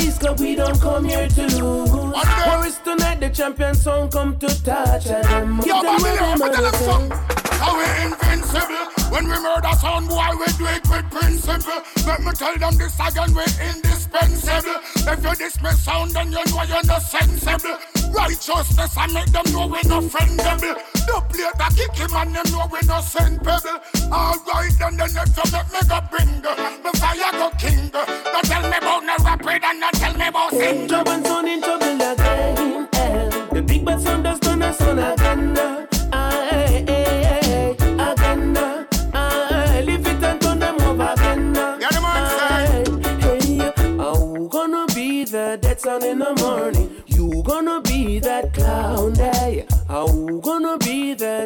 Them 0.09 0.29
cause 0.31 0.41
we 0.41 0.55
don't 0.55 0.81
come 0.81 1.05
here 1.05 1.29
to 1.29 1.43
lose. 1.43 1.91
Morris 1.93 2.79
tonight, 2.79 3.21
the 3.21 3.29
champion 3.29 3.75
song 3.75 4.11
come 4.11 4.39
to 4.39 4.47
touch 4.65 5.05
them. 5.05 5.61
Give 5.61 5.83
them 5.83 6.39
what 6.39 6.53
they 6.53 6.63
must 6.63 7.13
How 7.61 7.77
we 7.77 7.85
invincible 8.07 8.89
when 9.11 9.25
we 9.25 9.39
murder 9.39 9.73
sound 9.79 10.09
boy, 10.09 10.31
we 10.39 10.47
do 10.57 10.67
it 10.67 10.89
with 10.89 11.11
principle. 11.11 11.83
Let 12.07 12.21
me 12.21 12.33
tell 12.33 12.57
them 12.57 12.77
this 12.79 12.95
again, 12.99 13.35
we 13.35 13.45
indispensable. 13.69 14.81
If 15.13 15.23
you 15.23 15.35
dismiss 15.35 15.85
sound, 15.85 16.13
then 16.13 16.33
you 16.33 16.45
know 16.45 16.63
you're 16.63 16.85
not 16.85 17.03
sensible. 17.03 17.98
Righteousness, 18.19 18.97
I 18.97 19.07
make 19.15 19.27
them 19.31 19.45
know 19.53 19.67
we 19.69 19.81
not 19.89 20.03
friendable. 20.11 20.75
The 21.07 21.23
plate 21.31 21.55
that 21.59 21.73
kick 21.77 21.95
him 21.97 22.11
and 22.17 22.35
them 22.35 22.47
know 22.53 22.67
we 22.71 22.81
not 22.87 23.03
send 23.05 23.39
pebble. 23.45 23.79
Alright, 24.13 24.75
then 24.79 24.97
the 24.97 25.07
next 25.07 25.37
one 25.39 25.51
make 25.55 25.71
me 25.73 25.81
go 25.89 25.99
bring. 26.11 26.43
The 26.43 26.91
fire 26.99 27.33
go 27.33 27.51
king. 27.59 27.91
Don't 27.91 28.45
tell 28.45 28.63
me 28.63 28.77
about 28.77 29.05
no 29.05 29.17
rapid 29.25 29.63
and 29.65 29.81
don't 29.81 29.95
tell 29.95 30.15
me 30.15 30.27
about. 30.27 30.51
Job 30.89 31.09
and 31.09 31.27
son 31.27 31.49
in 31.49 31.63
trouble 31.63 32.03
again. 32.13 32.89
eh. 32.95 33.31
The 33.53 33.63
big 33.63 33.85
bad 33.85 34.01
son 34.01 34.23
does 34.25 34.41
turn 34.41 34.63
son 34.75 34.99
again. 34.99 35.18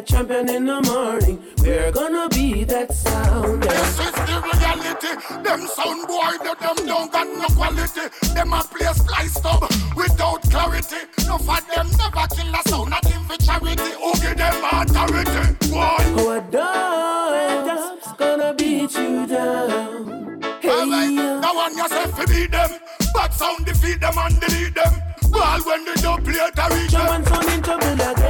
Champion 0.05 0.49
in 0.49 0.65
the 0.65 0.81
morning. 0.81 1.39
We're 1.59 1.91
gonna 1.91 2.27
be 2.29 2.63
that 2.65 2.91
sound. 2.93 3.63
This 3.63 3.99
is 3.99 4.11
the 4.11 4.37
reality. 4.43 5.43
Them 5.43 5.67
sound 5.67 6.07
boy, 6.07 6.37
that 6.43 6.57
them 6.59 6.85
don't 6.87 7.11
got 7.11 7.27
no 7.27 7.47
quality. 7.55 8.01
Them 8.33 8.53
a 8.53 8.63
play 8.63 8.93
slice 8.93 9.33
stub 9.33 9.61
without 9.95 10.41
clarity. 10.49 10.97
No 11.27 11.37
for 11.37 11.59
them 11.73 11.87
never 11.97 12.27
kill 12.35 12.53
a 12.53 12.61
sound, 12.69 12.89
not 12.89 13.05
in 13.05 13.23
for 13.25 13.37
charity. 13.37 13.91
Who 14.01 14.13
give 14.21 14.37
them 14.37 14.63
authority? 14.71 15.69
Boy. 15.71 15.97
Oh, 16.19 16.37
a 16.37 16.41
dog's 16.51 18.07
gonna 18.17 18.53
beat 18.53 18.93
you 18.95 19.27
down. 19.27 20.41
Hey, 20.61 20.69
Alright, 20.69 21.15
that 21.41 21.51
one 21.55 21.77
yourself 21.77 22.19
to 22.19 22.27
beat 22.27 22.51
them. 22.51 22.71
Bad 23.13 23.33
sound 23.33 23.65
defeat 23.65 23.99
them 24.01 24.17
and 24.17 24.39
delete 24.39 24.75
them. 24.75 24.93
Ball 25.31 25.59
when 25.61 25.85
they 25.85 25.93
don't 26.01 26.23
play 26.23 26.33
to 26.33 26.75
reach 26.75 26.91
Jump 26.91 27.05
them. 27.05 27.15
and 27.15 27.27
son 27.27 27.49
in 27.53 27.61
trouble 27.61 27.93
again. 27.93 28.22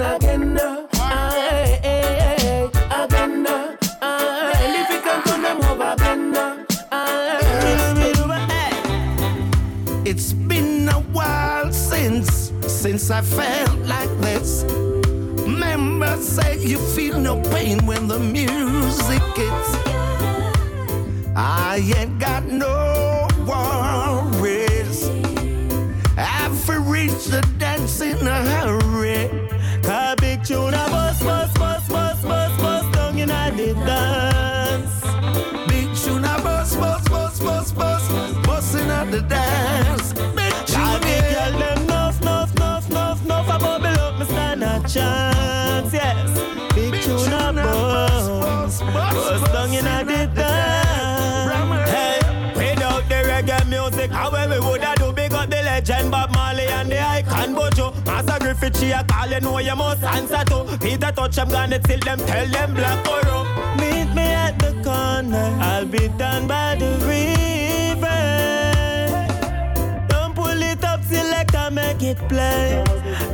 A 0.00 0.16
again. 0.16 0.56
It's 10.04 10.32
been 10.32 10.88
a 10.88 11.00
while 11.12 11.72
since, 11.72 12.52
since 12.66 13.10
I 13.10 13.22
felt 13.22 13.78
like 13.80 14.10
this. 14.20 14.64
Members 15.46 16.26
say 16.26 16.58
you 16.60 16.78
feel 16.78 17.18
no 17.18 17.40
pain 17.50 17.84
when 17.86 18.08
the 18.08 18.18
music 18.18 19.22
hits. 19.34 19.76
I 21.34 21.82
ain't 21.96 22.18
got 22.18 22.44
no 22.46 23.26
worries. 23.46 25.08
I've 26.16 26.68
reached 26.88 27.30
the 27.30 27.46
dance 27.58 28.00
in 28.00 28.26
a 28.26 28.42
hurry. 28.42 29.45
A 29.88 30.16
big 30.18 30.42
tune 30.42 30.74
a 30.74 30.88
bus, 30.88 31.22
bus, 31.22 31.52
bus, 31.54 31.88
bus, 31.88 32.20
bus, 32.22 32.60
bus 32.60 32.92
down 32.92 33.16
in 33.16 33.30
a 33.30 33.50
the 33.52 33.72
dance. 33.86 35.00
Big 35.68 35.94
tune 35.94 36.24
a 36.24 36.42
bus, 36.42 36.74
bus, 36.74 37.08
bus, 37.08 37.38
bus, 37.38 37.70
bus, 37.72 38.46
busting 38.46 38.90
at 38.90 39.12
the 39.12 39.20
dance. 39.22 40.12
Big 40.12 40.52
I 40.52 40.64
tune, 40.66 41.00
big 41.02 41.22
yeah. 41.22 41.50
girl 41.50 41.58
them 41.60 41.86
nuff, 41.86 42.20
nuff, 42.20 42.52
nuff, 42.56 42.90
nuff, 42.90 43.24
nuff. 43.24 43.46
A 43.48 43.58
bubble 43.60 43.86
up, 43.86 44.18
me 44.18 44.24
stand 44.24 44.64
a 44.64 44.82
chance, 44.88 45.35
Griffith, 58.46 58.78
she 58.78 58.92
a 58.92 59.02
call, 59.02 59.28
you 59.28 59.40
know 59.40 59.58
you 59.58 59.74
must 59.74 60.04
answer 60.04 60.44
to. 60.44 60.78
Peter 60.80 61.10
touch 61.10 61.34
them, 61.34 61.48
gonna 61.48 61.80
them, 61.80 62.18
tell 62.20 62.46
them 62.46 62.74
black 62.74 63.04
or 63.08 63.20
Meet 63.76 64.14
me 64.14 64.22
at 64.22 64.56
the 64.60 64.70
corner, 64.84 65.58
I'll 65.60 65.84
be 65.84 66.06
down 66.16 66.46
by 66.46 66.76
the 66.76 66.92
river. 67.02 68.06
Don't 70.06 70.32
pull 70.36 70.62
it 70.62 70.84
up, 70.84 71.02
select 71.02 71.56
and 71.56 71.74
make 71.74 72.04
it 72.04 72.18
play. 72.28 72.84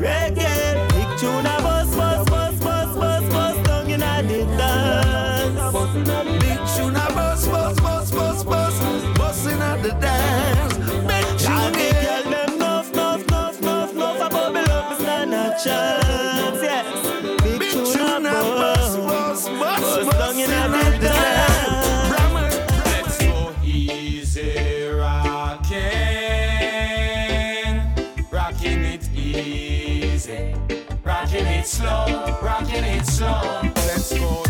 Reggae, 0.01 0.88
big 0.94 1.18
tune 1.18 1.44
a 1.44 1.61
bus, 1.61 1.94
bus, 1.94 2.31
bus, 2.31 2.59
bus, 2.59 2.96
bus, 2.96 3.29
bus, 3.29 3.66
down 3.66 3.90
in 3.90 4.03
a 4.03 4.22
the 4.22 4.46
dance. 4.57 5.77
Big 6.40 6.59
tune 6.75 6.96
a 6.96 7.12
bus, 7.12 7.46
bus, 7.48 7.79
bus, 7.81 8.11
bus, 8.11 8.44
bus, 8.44 9.18
busting 9.18 9.61
at 9.61 9.83
the 9.83 9.90
dance. 9.90 10.72
Slow. 33.23 33.63
Let's 33.87 34.19
go 34.19 34.41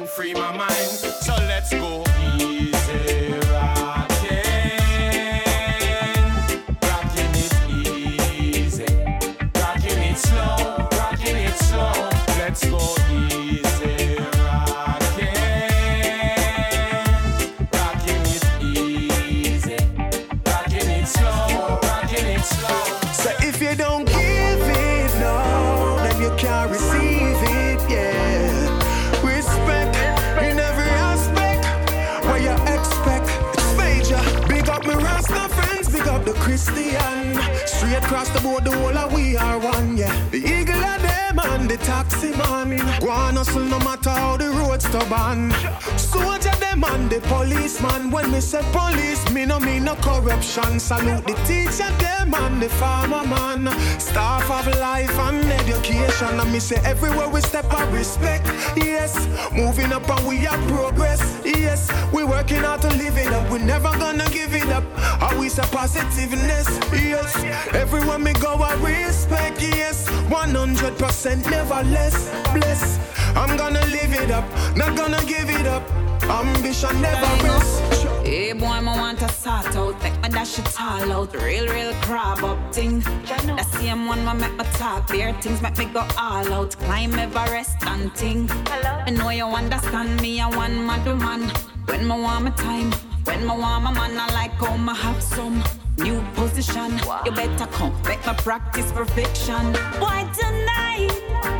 can 0.00 0.08
free 0.08 0.32
my 0.32 0.56
mind. 0.56 0.72
So 0.74 1.34
let's 1.46 1.70
go 1.74 2.49
man. 43.00 43.06
Go 43.06 43.10
on 43.10 43.36
hustle 43.36 43.60
no 43.62 43.78
matter 43.80 44.10
how 44.10 44.36
the 44.36 44.48
road's 44.50 44.86
stubborn. 44.86 45.99
And 46.92 47.08
the 47.10 47.20
policeman. 47.28 48.10
When 48.10 48.30
me 48.32 48.40
say 48.40 48.62
police, 48.72 49.22
me 49.30 49.46
no 49.46 49.60
mean 49.60 49.84
no 49.84 49.94
corruption. 49.96 50.80
Salute 50.80 51.24
the 51.26 51.34
teacher 51.46 51.90
them 51.98 52.34
and 52.34 52.60
the 52.62 52.68
farmer 52.68 53.24
man. 53.26 53.68
Staff 54.00 54.50
of 54.50 54.66
life 54.78 55.16
and 55.18 55.44
education. 55.60 56.40
And 56.40 56.52
me 56.52 56.58
say 56.58 56.80
everywhere 56.84 57.28
we 57.28 57.40
step 57.40 57.72
I 57.72 57.88
respect. 57.90 58.46
Yes, 58.76 59.14
moving 59.52 59.92
up 59.92 60.08
and 60.08 60.26
we 60.26 60.46
are 60.46 60.58
progress. 60.68 61.20
Yes, 61.44 61.90
we 62.12 62.24
working 62.24 62.62
hard 62.62 62.82
to 62.82 62.88
live 62.88 63.16
it 63.16 63.32
up. 63.32 63.50
We 63.50 63.58
never 63.58 63.90
gonna 63.98 64.28
give 64.30 64.54
it 64.54 64.68
up. 64.68 64.84
Always 65.22 65.58
a 65.58 65.62
positiveness. 65.62 66.68
Yes, 66.92 67.36
everywhere 67.74 68.18
me 68.18 68.32
go 68.34 68.54
I 68.54 68.74
respect. 68.74 69.60
Yes, 69.62 70.08
100% 70.28 71.50
never 71.50 71.82
less. 71.90 72.30
Bless. 72.52 72.98
I'm 73.36 73.56
gonna 73.56 73.84
live 73.86 74.12
it 74.12 74.30
up. 74.30 74.44
Not 74.76 74.96
gonna 74.96 75.22
give 75.24 75.48
it 75.50 75.66
up. 75.66 75.79
Ambition 76.28 77.00
never 77.00 77.44
rest. 77.44 77.82
Hey 78.24 78.52
boy, 78.52 78.66
I 78.66 78.82
want 78.82 79.18
to 79.20 79.28
sort 79.28 79.74
out, 79.76 80.02
make 80.02 80.20
my 80.20 80.28
dash 80.28 80.58
it 80.58 80.80
all 80.80 81.12
out. 81.12 81.34
Real, 81.34 81.66
real 81.66 81.92
crab 82.02 82.44
up 82.44 82.74
thing. 82.74 83.00
The 83.00 83.66
same 83.78 84.06
one 84.06 84.24
my 84.24 84.34
make 84.34 84.54
my 84.56 84.64
talk, 84.64 85.08
bare 85.08 85.32
things 85.40 85.60
make 85.62 85.78
me 85.78 85.86
go 85.86 86.06
all 86.18 86.52
out. 86.52 86.76
Climb 86.78 87.14
Everest 87.14 87.76
and 87.86 88.14
ting. 88.14 88.48
I 88.50 89.10
know 89.10 89.30
you 89.30 89.46
understand 89.46 90.20
me, 90.20 90.40
I 90.40 90.48
want 90.48 90.74
mad 90.74 91.06
man. 91.06 91.50
When 91.86 92.06
my 92.06 92.18
want 92.18 92.44
my 92.44 92.50
time, 92.50 92.92
when 93.24 93.44
my 93.44 93.56
want 93.56 93.84
my 93.84 93.92
man, 93.92 94.18
I 94.18 94.32
like 94.32 94.52
how 94.52 94.76
my 94.76 94.94
have 94.94 95.22
some 95.22 95.62
new 95.98 96.22
position. 96.34 96.98
You 97.24 97.32
better 97.32 97.66
come, 97.66 97.94
make 98.04 98.24
my 98.24 98.34
practice 98.34 98.92
perfection. 98.92 99.74
Why 99.98 100.30
tonight? 100.38 101.59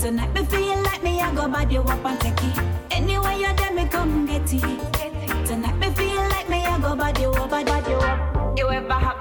Tonight 0.00 0.32
me 0.32 0.42
feel 0.46 0.82
like 0.82 1.02
me, 1.02 1.20
I 1.20 1.30
go 1.34 1.46
bad 1.46 1.70
you 1.70 1.82
up 1.82 2.02
and 2.06 2.18
take 2.20 2.42
it. 2.42 2.58
Anyway, 2.90 3.36
you 3.36 3.48
let 3.48 3.74
me 3.74 3.84
come 3.84 4.24
get 4.24 4.50
it. 4.50 5.46
Tonight 5.46 5.76
me 5.76 5.90
feel 5.90 6.22
like 6.30 6.48
me, 6.48 6.64
I 6.64 6.80
go 6.80 6.96
bad 6.96 7.18
you 7.18 7.28
up, 7.28 7.50
bad 7.50 7.86
you 7.86 7.96
up. 7.96 8.58
You 8.58 8.70
ever 8.70 8.94
have 8.94 9.19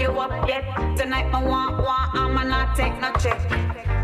you 0.00 0.10
up 0.20 0.48
yet? 0.48 0.64
Tonight 0.96 1.26
me 1.26 1.46
want, 1.48 1.78
want, 1.78 2.14
I'ma 2.14 2.44
not 2.44 2.76
take 2.76 2.98
no 3.00 3.12
check. 3.12 3.40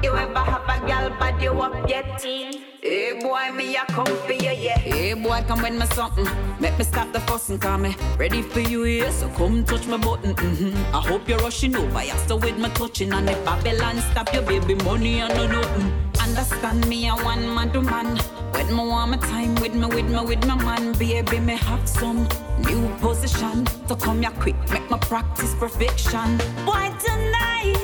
You 0.02 0.14
ever 0.16 0.38
have 0.38 0.62
a 0.62 0.86
gal 0.86 1.10
bad 1.10 1.42
you 1.42 1.52
up 1.60 1.88
yet? 1.88 2.22
Hey 2.22 3.18
boy, 3.20 3.52
me 3.52 3.76
a 3.76 3.84
come 3.86 4.06
for 4.06 4.32
you, 4.32 4.50
yeah. 4.50 4.78
Hey 4.78 5.14
boy, 5.14 5.44
come 5.46 5.62
with 5.62 5.74
me 5.74 5.86
something. 5.94 6.26
Make 6.58 6.78
me 6.78 6.84
stop 6.84 7.12
the 7.12 7.20
fussing, 7.20 7.58
call 7.58 7.78
me 7.78 7.94
ready 8.18 8.42
for 8.42 8.60
you, 8.60 8.84
yeah. 8.84 9.10
So 9.10 9.28
come 9.30 9.64
touch 9.64 9.86
my 9.86 9.98
button, 9.98 10.34
mm-hmm. 10.34 10.94
I 10.94 11.00
hope 11.00 11.28
you're 11.28 11.38
rushing 11.38 11.76
over, 11.76 12.02
yeah. 12.02 12.16
So 12.26 12.36
with 12.36 12.56
me 12.58 12.68
touching, 12.70 13.12
and 13.12 13.28
if 13.28 13.44
Babylon 13.44 13.98
stop 14.10 14.32
your 14.32 14.42
baby 14.42 14.74
money, 14.76 15.22
I 15.22 15.28
know 15.28 15.46
nothing. 15.46 16.09
Understand 16.30 16.86
me, 16.86 17.08
I 17.08 17.14
want 17.24 17.40
man 17.40 17.72
to 17.72 17.82
man. 17.82 18.16
When 18.52 18.68
me 18.68 18.74
want 18.74 19.10
my 19.10 19.16
time 19.16 19.56
with 19.56 19.74
me, 19.74 19.86
with 19.86 20.08
me, 20.08 20.20
with 20.24 20.46
my 20.46 20.54
man, 20.54 20.92
baby, 20.92 21.40
me 21.40 21.56
have 21.56 21.88
some 21.88 22.28
new 22.60 22.88
position. 23.00 23.66
So 23.88 23.96
come 23.96 24.22
here 24.22 24.30
quick, 24.38 24.54
make 24.70 24.88
my 24.88 24.98
practice 24.98 25.56
perfection. 25.56 26.38
Why 26.64 26.94
tonight? 27.04 27.74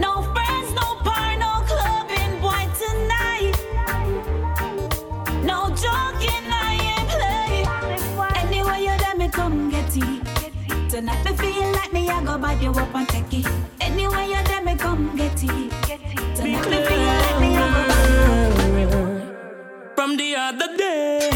No 0.00 0.22
friends, 0.32 0.72
no 0.72 0.86
bar, 1.04 1.36
no 1.36 1.52
clubbing. 1.68 2.40
Why 2.40 2.66
tonight? 2.80 3.56
No 5.44 5.68
joking, 5.68 6.46
I 6.48 6.80
ain't 6.96 7.08
play. 7.12 8.40
Anyway, 8.40 8.80
you 8.84 8.96
let 9.04 9.18
me 9.18 9.28
come 9.28 9.68
get 9.68 9.94
it. 9.98 10.88
Tonight 10.88 11.22
me 11.26 11.36
feel 11.36 11.72
like 11.72 11.92
me, 11.92 12.08
I 12.08 12.24
go 12.24 12.38
bad 12.38 12.62
you 12.62 12.70
up 12.70 12.94
and 12.94 13.06
take 13.06 13.34
it. 13.34 13.52
Anyway, 13.82 14.28
you 14.28 14.40
let 14.48 14.64
me 14.64 14.74
come 14.76 15.14
get 15.14 15.44
it. 15.44 15.83
From 19.94 20.16
the 20.16 20.34
other 20.36 20.76
day, 20.76 21.30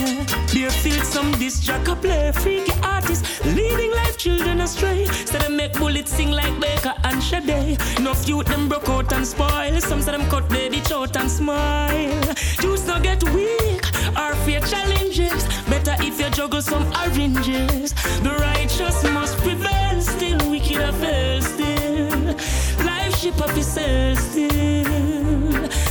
they 0.53 0.69
feel 0.71 1.03
some 1.05 1.33
disc 1.33 1.64
play. 2.01 2.33
Freaky 2.33 2.73
artists 2.83 3.45
leading 3.45 3.93
life 3.93 4.17
children 4.17 4.61
astray. 4.61 5.07
Say 5.07 5.38
them 5.38 5.57
make 5.57 5.73
bullets 5.75 6.12
sing 6.12 6.31
like 6.31 6.59
Baker 6.61 6.95
and 7.05 7.23
Sade. 7.23 7.79
Enough 7.99 8.29
youth 8.29 8.47
them 8.47 8.69
broke 8.69 8.88
out 8.88 9.12
and 9.12 9.27
spoil. 9.27 9.81
Some 9.81 10.03
say 10.03 10.12
them 10.12 10.29
cut 10.31 10.49
their 10.49 10.71
ditch 10.71 10.93
out 10.93 11.17
and 11.17 11.31
smile. 11.31 12.35
Juice 12.61 12.87
not 12.87 13.03
get 13.03 13.23
weak 13.31 13.85
or 14.17 14.35
fear 14.45 14.61
challenges. 14.61 15.45
Better 15.69 15.97
if 16.01 16.21
you 16.21 16.31
juggle 16.31 16.62
some 16.62 16.87
oranges. 16.95 17.93
The 18.23 18.35
righteous 18.41 19.03
must 19.12 19.37
prevail. 19.38 20.01
Still 20.01 20.51
wicked 20.51 20.81
a 20.81 20.93
fail 20.93 21.43
still. 21.43 22.87
Life 22.87 23.17
ship 23.17 23.41
up 23.41 23.57
itself 23.57 24.19
still. 24.19 25.18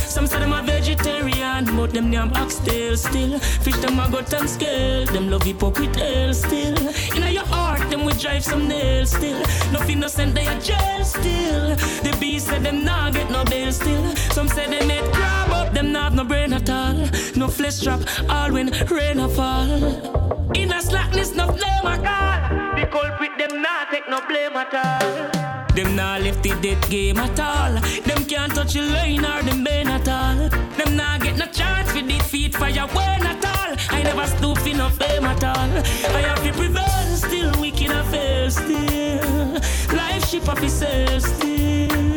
Some 0.08 0.26
say 0.26 0.38
them 0.38 0.52
a 0.54 0.62
vegetarian, 0.62 1.64
but 1.76 1.92
them 1.92 2.10
name 2.10 2.32
oxtail 2.34 2.96
still. 2.96 3.38
Fish 3.38 3.76
them 3.76 4.00
a 4.00 4.10
gut 4.10 4.32
and 4.32 4.48
scale, 4.48 5.04
them 5.06 5.30
love 5.30 5.46
with 5.46 5.96
hell 5.96 6.32
still. 6.32 6.76
In 7.14 7.32
your 7.32 7.44
heart, 7.44 7.88
them 7.90 8.04
we 8.04 8.14
drive 8.14 8.42
some 8.42 8.66
nails 8.66 9.10
still. 9.10 9.38
Nothing 9.70 9.98
innocent, 9.98 10.34
they 10.34 10.46
a 10.46 10.60
jail 10.60 11.04
still. 11.04 11.76
The 12.02 12.16
beast 12.18 12.46
said 12.48 12.64
them 12.64 12.84
nah 12.84 13.10
get 13.10 13.30
no 13.30 13.44
bail 13.44 13.70
still. 13.70 14.16
Some 14.32 14.48
say 14.48 14.66
they 14.66 14.84
made 14.86 15.04
grab 15.12 15.50
up, 15.50 15.74
them 15.74 15.92
not 15.92 16.14
no 16.14 16.24
brain 16.24 16.54
at 16.54 16.70
all. 16.70 16.96
No 17.36 17.48
flesh 17.48 17.80
trap, 17.82 18.00
all 18.30 18.50
when 18.50 18.70
rain 18.90 19.20
a 19.20 19.28
fall. 19.28 20.50
In 20.54 20.72
a 20.72 20.80
slackness, 20.80 21.34
no 21.34 21.46
blame 21.46 21.86
at 21.86 22.04
all. 22.06 22.76
The 22.80 22.86
culprit, 22.86 23.36
them 23.38 23.60
nah 23.60 23.84
take 23.90 24.08
no 24.08 24.20
blame 24.26 24.56
at 24.56 24.74
all. 24.74 25.47
Them 25.74 25.96
nah 25.96 26.16
left 26.18 26.42
the 26.42 26.50
dead 26.60 26.80
game 26.90 27.18
at 27.18 27.38
all. 27.40 27.74
Them 28.06 28.24
can't 28.24 28.54
touch 28.54 28.74
the 28.74 28.82
line 28.82 29.24
or 29.24 29.42
them 29.42 29.64
bane 29.64 29.88
at 29.88 30.08
all. 30.08 30.48
Them 30.76 30.96
nah 30.96 31.18
get 31.18 31.36
no 31.36 31.46
chance 31.46 31.90
for 31.92 32.02
defeat 32.02 32.54
fire 32.54 32.86
when 32.88 33.26
at 33.26 33.44
all. 33.44 33.76
I 33.90 34.02
never 34.02 34.26
stoop 34.26 34.66
in 34.66 34.78
no 34.78 34.88
fame 34.88 35.24
at 35.24 35.44
all. 35.44 35.70
I 36.16 36.20
have 36.28 36.42
to 36.44 36.52
prevail 36.52 37.16
still, 37.16 37.52
wicked 37.60 37.90
and 37.90 38.08
fail 38.08 38.50
still. 38.50 39.96
Life 39.96 40.28
ship 40.28 40.48
up 40.48 40.62
itself 40.62 41.22
still. 41.22 42.07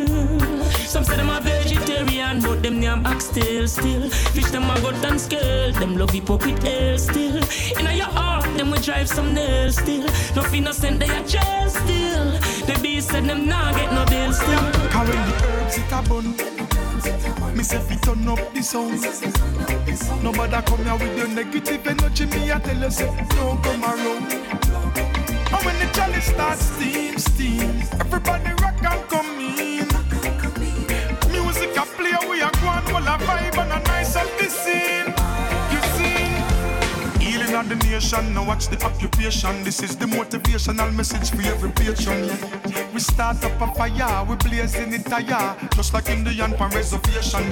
Some 0.91 1.05
say 1.05 1.15
them 1.15 1.29
a 1.29 1.39
vegetarian, 1.39 2.41
but 2.41 2.61
them 2.61 2.81
name 2.81 3.05
oxtail 3.05 3.65
still. 3.65 4.09
Still. 4.09 4.33
Fish 4.33 4.51
them 4.51 4.69
a 4.69 4.75
gut 4.81 5.05
and 5.05 5.21
scale, 5.21 5.71
them 5.71 5.95
love 5.95 6.13
with 6.13 6.63
hell 6.63 6.97
still. 6.97 7.37
In 7.79 7.95
your 7.95 8.07
heart, 8.07 8.43
them 8.57 8.71
we 8.71 8.77
drive 8.79 9.07
some 9.07 9.33
nails 9.33 9.77
still. 9.77 10.05
No 10.35 10.43
innocent, 10.53 10.99
they 10.99 11.07
a 11.07 11.23
jail 11.25 11.69
still. 11.69 12.31
The 12.67 12.77
beast 12.83 13.09
said 13.09 13.23
them 13.23 13.47
nah 13.47 13.71
get 13.71 13.93
no 13.93 14.03
bail 14.05 14.33
still. 14.33 14.59
When 14.59 14.71
the 14.71 15.33
herbs 15.47 15.77
it 15.77 15.91
a 15.93 16.01
bun 16.09 16.35
Me 17.55 17.63
say 17.63 17.79
fi 17.79 17.95
turn 17.95 18.27
up 18.27 18.53
the 18.53 18.61
sound 18.61 19.01
Nobody 20.21 20.61
come 20.67 20.83
here 20.83 20.97
with 20.97 21.17
your 21.17 21.27
negative 21.29 21.87
energy 21.87 22.25
Me 22.25 22.51
I 22.51 22.59
tell 22.59 22.77
you 22.77 22.91
say 22.91 23.07
don't 23.29 23.63
come 23.63 23.83
around 23.83 24.31
And 25.53 25.65
when 25.65 25.79
the 25.79 25.89
chalice 25.93 26.25
starts 26.25 26.65
steam, 26.65 27.17
steam 27.17 27.81
Everybody 27.99 28.51
rock 28.61 28.83
and 28.83 29.09
come 29.09 29.39
in 29.39 29.50
we 32.31 32.41
a 32.41 32.49
go 32.49 32.67
on 32.67 32.83
While 32.93 33.07
a 33.13 33.17
vibe 33.19 33.57
and 33.57 33.71
a 33.73 33.79
nice 33.87 34.15
up 34.15 34.27
the 34.39 34.47
scene 34.49 35.13
You 35.71 35.81
see 35.95 36.21
Healing 37.19 37.55
of 37.55 37.69
the 37.69 37.75
nation, 37.75 38.33
now 38.33 38.45
watch 38.45 38.67
the 38.67 38.83
occupation. 38.83 39.63
This 39.63 39.83
is 39.83 39.95
the 39.95 40.05
motivational 40.05 40.93
message 40.93 41.29
for 41.29 41.41
every 41.47 41.71
patron. 41.71 42.29
We 42.93 42.99
start 42.99 43.43
up 43.45 43.61
a 43.61 43.73
fire, 43.75 44.25
we 44.25 44.35
blazing 44.37 44.91
it 44.91 45.07
higher, 45.07 45.55
just 45.75 45.93
like 45.93 46.09
Indian 46.09 46.51
pan 46.53 46.71
reservation. 46.71 47.45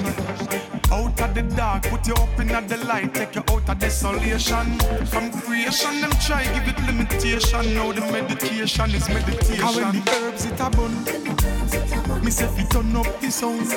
Out 0.92 1.22
of 1.22 1.34
the 1.36 1.44
dark, 1.56 1.84
put 1.84 2.06
you 2.08 2.16
up 2.16 2.40
in 2.40 2.48
the 2.48 2.78
light, 2.88 3.14
take 3.14 3.36
you 3.36 3.44
out 3.48 3.70
of 3.70 3.80
desolation. 3.80 4.80
From 5.06 5.32
creation, 5.32 6.02
them 6.02 6.12
try 6.26 6.44
give 6.46 6.68
it 6.68 6.80
limitation. 6.88 7.74
Now 7.76 7.92
the 7.92 8.02
meditation 8.02 8.90
is 8.96 9.08
meditation. 9.08 9.64
How 9.64 9.76
when 9.76 9.92
the 9.94 10.12
herbs 10.12 10.46
it 10.46 10.60
a 10.60 10.70
bun, 10.72 11.99
me 12.24 12.32
say 12.32 12.48
fi 12.48 12.64
turn 12.66 12.96
up 12.96 13.08
the 13.22 13.32
sound. 13.32 13.70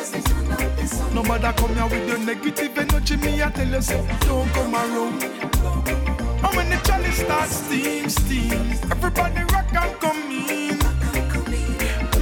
No 1.14 1.22
Nobody 1.22 1.52
come 1.58 1.74
here 1.74 1.86
with 1.86 2.08
your 2.08 2.18
negative 2.18 2.78
energy. 2.78 3.16
Me 3.16 3.42
I 3.42 3.50
tell 3.50 3.68
you 3.68 3.82
say 3.82 4.04
don't 4.20 4.48
come 4.52 4.74
around. 4.74 5.22
And 5.22 6.56
when 6.56 6.68
the 6.70 6.76
chalice 6.84 7.18
starts 7.18 7.56
steam, 7.56 8.08
steam, 8.08 8.52
everybody 8.90 9.44
rock 9.52 9.72
and 9.74 10.00
come 10.00 10.30
in. 10.30 10.78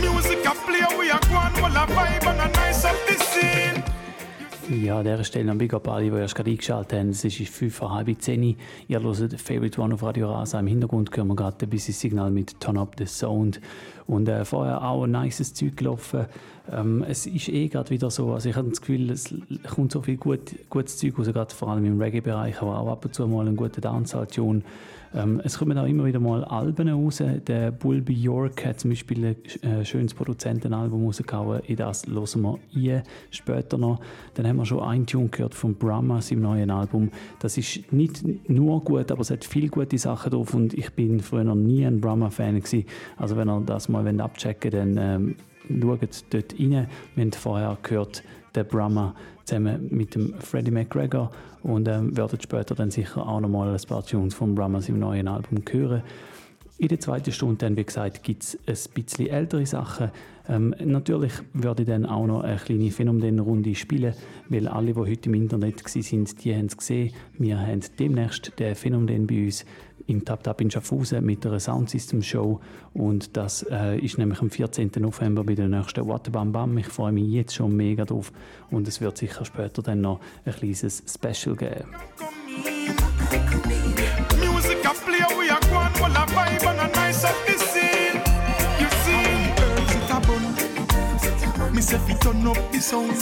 Music 0.01 0.45
a 0.45 0.55
play, 0.67 0.85
we 0.99 1.11
a 1.11 1.19
go 1.29 1.37
on, 1.37 1.53
while 1.63 1.77
a 1.77 1.87
vibe 1.87 2.27
and 2.27 2.41
a 2.41 2.49
nice 2.55 2.85
up 2.85 2.97
the 3.07 3.15
scene. 3.25 3.80
Ja, 4.71 4.99
an 4.99 5.05
dieser 5.05 5.25
Stelle 5.25 5.51
ein 5.51 5.59
Big 5.59 5.75
Up 5.75 5.89
alle, 5.89 6.09
die 6.09 6.17
erst 6.17 6.37
gerade 6.37 6.49
eingeschaltet 6.49 6.97
haben. 6.97 7.09
Es 7.09 7.25
ist 7.25 7.37
5 7.37 7.75
vor 7.75 7.93
halb 7.93 8.09
10 8.23 8.57
Ihr 8.87 9.03
hört 9.03 9.41
Favorite 9.41 9.81
One 9.81 9.95
auf 9.95 10.03
Radio 10.05 10.31
Rasa. 10.31 10.61
Im 10.61 10.69
Hintergrund 10.69 11.11
hören 11.17 11.27
wir 11.27 11.35
gerade 11.35 11.57
ein 11.67 11.69
bisschen 11.69 11.93
Signal 11.93 12.31
mit 12.31 12.61
Turn 12.61 12.79
Up 12.79 12.95
the 12.97 13.05
Sound. 13.05 13.61
Und 14.07 14.29
äh, 14.29 14.45
vorher 14.45 14.85
auch 14.85 15.03
ein 15.03 15.11
nices 15.11 15.55
Zeug 15.55 15.77
gelaufen. 15.77 16.27
Ähm, 16.71 17.05
es 17.09 17.27
ist 17.27 17.49
eh 17.49 17.67
gerade 17.67 17.91
wieder 17.91 18.13
so, 18.13 18.33
also 18.33 18.49
ich 18.49 18.55
habe 18.55 18.69
das 18.69 18.81
Gefühl, 18.81 19.11
es 19.11 19.35
kommt 19.75 19.91
so 19.91 20.03
viel 20.03 20.19
gut, 20.19 20.55
gutes 20.69 20.99
Zeug 20.99 21.19
raus, 21.19 21.27
gerade 21.27 21.53
vor 21.53 21.71
allem 21.71 21.85
im 21.85 22.01
Reggae-Bereich, 22.01 22.63
aber 22.63 22.79
auch 22.79 22.93
ab 22.93 23.05
und 23.05 23.13
zu 23.13 23.27
mal 23.27 23.49
ein 23.49 23.57
guter 23.57 23.81
Dancehall-Tune. 23.81 24.63
Ähm, 25.15 25.41
es 25.43 25.59
kommen 25.59 25.77
auch 25.77 25.87
immer 25.87 26.05
wieder 26.05 26.21
mal 26.21 26.45
Alben 26.45 26.89
raus. 26.89 27.23
Der 27.47 27.73
Bulby 27.73 28.15
York 28.15 28.65
hat 28.65 28.81
zum 28.81 28.91
Beispiel 28.91 29.25
ein 29.25 29.63
äh, 29.63 29.85
schönes 29.85 30.15
Produzentenalbum 30.15 31.05
rausgehauen. 31.05 31.61
In 31.67 31.77
das 31.77 32.07
hören 32.07 32.43
wir 32.43 32.59
ein, 32.75 33.03
später 33.31 33.77
noch. 33.77 34.01
Dann 34.35 34.47
haben 34.47 34.57
wir 34.57 34.67
schon 34.67 34.81
ein 34.81 35.07
Tune 35.07 35.29
gehört 35.29 35.55
von 35.55 35.75
Brahma, 35.75 36.21
seinem 36.21 36.43
neuen 36.43 36.71
Album. 36.71 37.11
Das 37.41 37.59
ist 37.59 37.93
nicht 37.93 38.23
nur 38.49 38.81
gut, 38.83 39.11
aber 39.11 39.23
es 39.23 39.31
hat 39.31 39.45
viele 39.45 39.69
gute 39.69 39.99
Sachen 39.99 40.31
drauf 40.31 40.55
und 40.55 40.75
ich 40.75 40.93
bin 40.93 41.21
früher 41.21 41.45
noch 41.45 41.57
nie 41.57 41.85
ein 41.85 42.01
Brahma-Fan. 42.01 42.63
Also 43.17 43.37
wenn 43.37 43.49
ihr 43.49 43.61
das 43.61 43.89
mal 43.89 44.21
abchecken 44.21 44.73
wollt, 44.73 44.97
dann 44.97 44.97
ähm, 44.97 45.37
schaut 45.81 46.25
dort 46.31 46.55
rein. 46.59 46.87
Wir 47.15 47.25
haben 47.25 47.33
vorher 47.33 47.79
gehört, 47.83 48.23
der 48.55 48.65
Brahma 48.65 49.15
zusammen 49.45 49.89
mit 49.91 50.15
dem 50.15 50.35
Freddie 50.41 50.71
McGregor 50.71 51.31
und 51.63 51.89
ähm, 51.89 52.17
werdet 52.17 52.43
später 52.43 52.75
dann 52.75 52.91
sicher 52.91 53.27
auch 53.27 53.41
nochmal 53.41 53.75
ein 53.75 53.89
paar 53.89 54.05
Tunes 54.05 54.35
von 54.35 54.55
Brahmas 54.55 54.89
im 54.89 54.99
neuen 54.99 55.29
Album 55.29 55.63
hören. 55.71 56.03
In 56.79 56.89
der 56.89 56.99
zweiten 56.99 57.31
Stunde 57.31 57.57
dann, 57.57 57.77
wie 57.77 57.85
gesagt, 57.85 58.23
gibt 58.23 58.43
es 58.43 58.59
ein 58.67 58.95
bisschen 58.95 59.27
ältere 59.27 59.67
Sachen. 59.67 60.11
Ähm, 60.49 60.75
natürlich 60.83 61.33
werde 61.53 61.83
ich 61.83 61.89
dann 61.89 62.07
auch 62.07 62.27
noch 62.27 62.41
eine 62.41 62.57
kleine 62.57 62.91
Phänomen-Runde 62.91 63.75
spielen, 63.75 64.15
weil 64.49 64.67
alle, 64.67 64.95
die 64.95 64.99
heute 64.99 65.29
im 65.29 65.35
Internet 65.35 65.85
waren, 65.85 66.25
die 66.25 66.57
haben 66.57 66.67
es 66.67 66.77
gesehen. 66.79 67.13
Wir 67.37 67.61
haben 67.61 67.81
demnächst 67.99 68.59
den 68.59 68.75
Phänomen 68.75 69.27
bei 69.27 69.45
uns 69.45 69.67
im 70.07 70.25
Tap 70.25 70.43
Tap 70.43 70.61
in 70.61 70.71
Schaffhausen 70.71 71.25
mit 71.25 71.45
einer 71.47 71.61
Soundsystem 71.61 72.23
Show 72.23 72.61
und 72.95 73.37
das 73.37 73.65
äh, 73.71 73.99
ist 73.99 74.19
nämlich 74.19 74.41
am 74.41 74.51
14. 74.51 74.91
November 74.99 75.45
bei 75.45 75.55
der 75.55 75.69
nächsten 75.69 76.07
What 76.07 76.31
Bam. 76.33 76.79
Ich 76.79 76.87
freue 76.87 77.13
mich 77.13 77.29
jetzt 77.29 77.55
schon 77.55 77.77
mega 77.77 78.05
drauf 78.05 78.33
und 78.71 78.89
es 78.89 79.01
wird 79.01 79.19
sicher 79.19 79.45
später 79.45 79.83
dann 79.83 80.01
noch 80.01 80.21
ein 80.45 80.53
kleines 80.53 81.03
Special 81.07 81.57
geben. 81.57 81.91
Me 91.73 91.81
say 91.83 91.99
fi 91.99 92.15
turn 92.15 92.47
up 92.47 92.57
the 92.73 92.81
sound. 92.81 93.15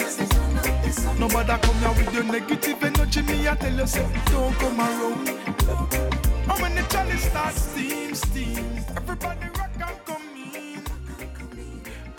Nobody 1.18 1.52
come 1.62 1.76
here 1.76 1.92
with 1.92 2.14
your 2.14 2.24
negative 2.24 2.82
energy. 2.82 3.22
Me 3.22 3.48
I 3.48 3.54
tell 3.54 3.72
you 3.72 3.86
say 3.86 4.06
don't 4.32 4.54
come 4.58 4.80
around. 4.80 6.17
And 6.50 6.62
when 6.62 6.74
the 6.74 6.82
chalice 6.82 7.24
starts 7.24 7.60
steam, 7.62 8.14
steam, 8.14 8.84
everybody 8.96 9.48
rock 9.58 9.70
and 9.86 9.98
come 10.06 10.28
in. 10.54 10.82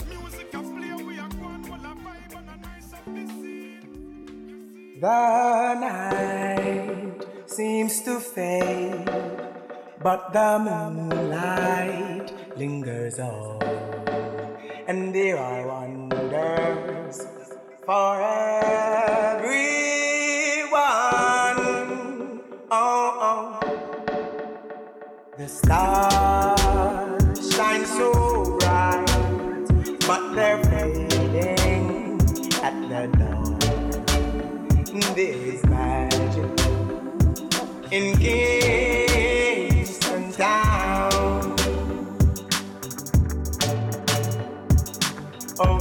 Music 0.07 0.53
a 0.53 0.59
play, 0.59 0.93
we 1.03 1.17
a 1.17 1.27
go 1.39 1.45
on, 1.45 1.61
well 1.69 1.85
a 1.85 1.93
vibe 2.03 2.35
and 2.37 2.49
a 2.49 2.57
nice 2.61 2.93
up 2.93 3.05
the 3.05 3.25
scene. 3.27 4.99
The 5.01 5.73
night 5.75 7.25
seems 7.47 8.01
to 8.01 8.19
fade, 8.19 9.09
but 10.03 10.31
the 10.31 10.59
moonlight 10.59 12.31
lingers 12.57 13.17
on, 13.19 13.61
and 14.87 15.15
there 15.15 15.37
are 15.39 15.65
wonders 15.67 17.25
for 17.85 18.21
everyone. 18.21 20.08
Stars 25.49 27.53
shine 27.55 27.85
so 27.85 28.57
bright, 28.59 29.05
but 30.07 30.33
they're 30.35 30.63
fading 30.65 32.19
at 32.63 32.75
the 32.89 33.07
dawn. 33.17 33.59
There 35.15 35.35
is 35.53 35.63
magic 35.65 36.59
in 37.91 38.17
Kingston 38.17 40.31
Town. 40.31 41.55
Oh, 45.59 45.79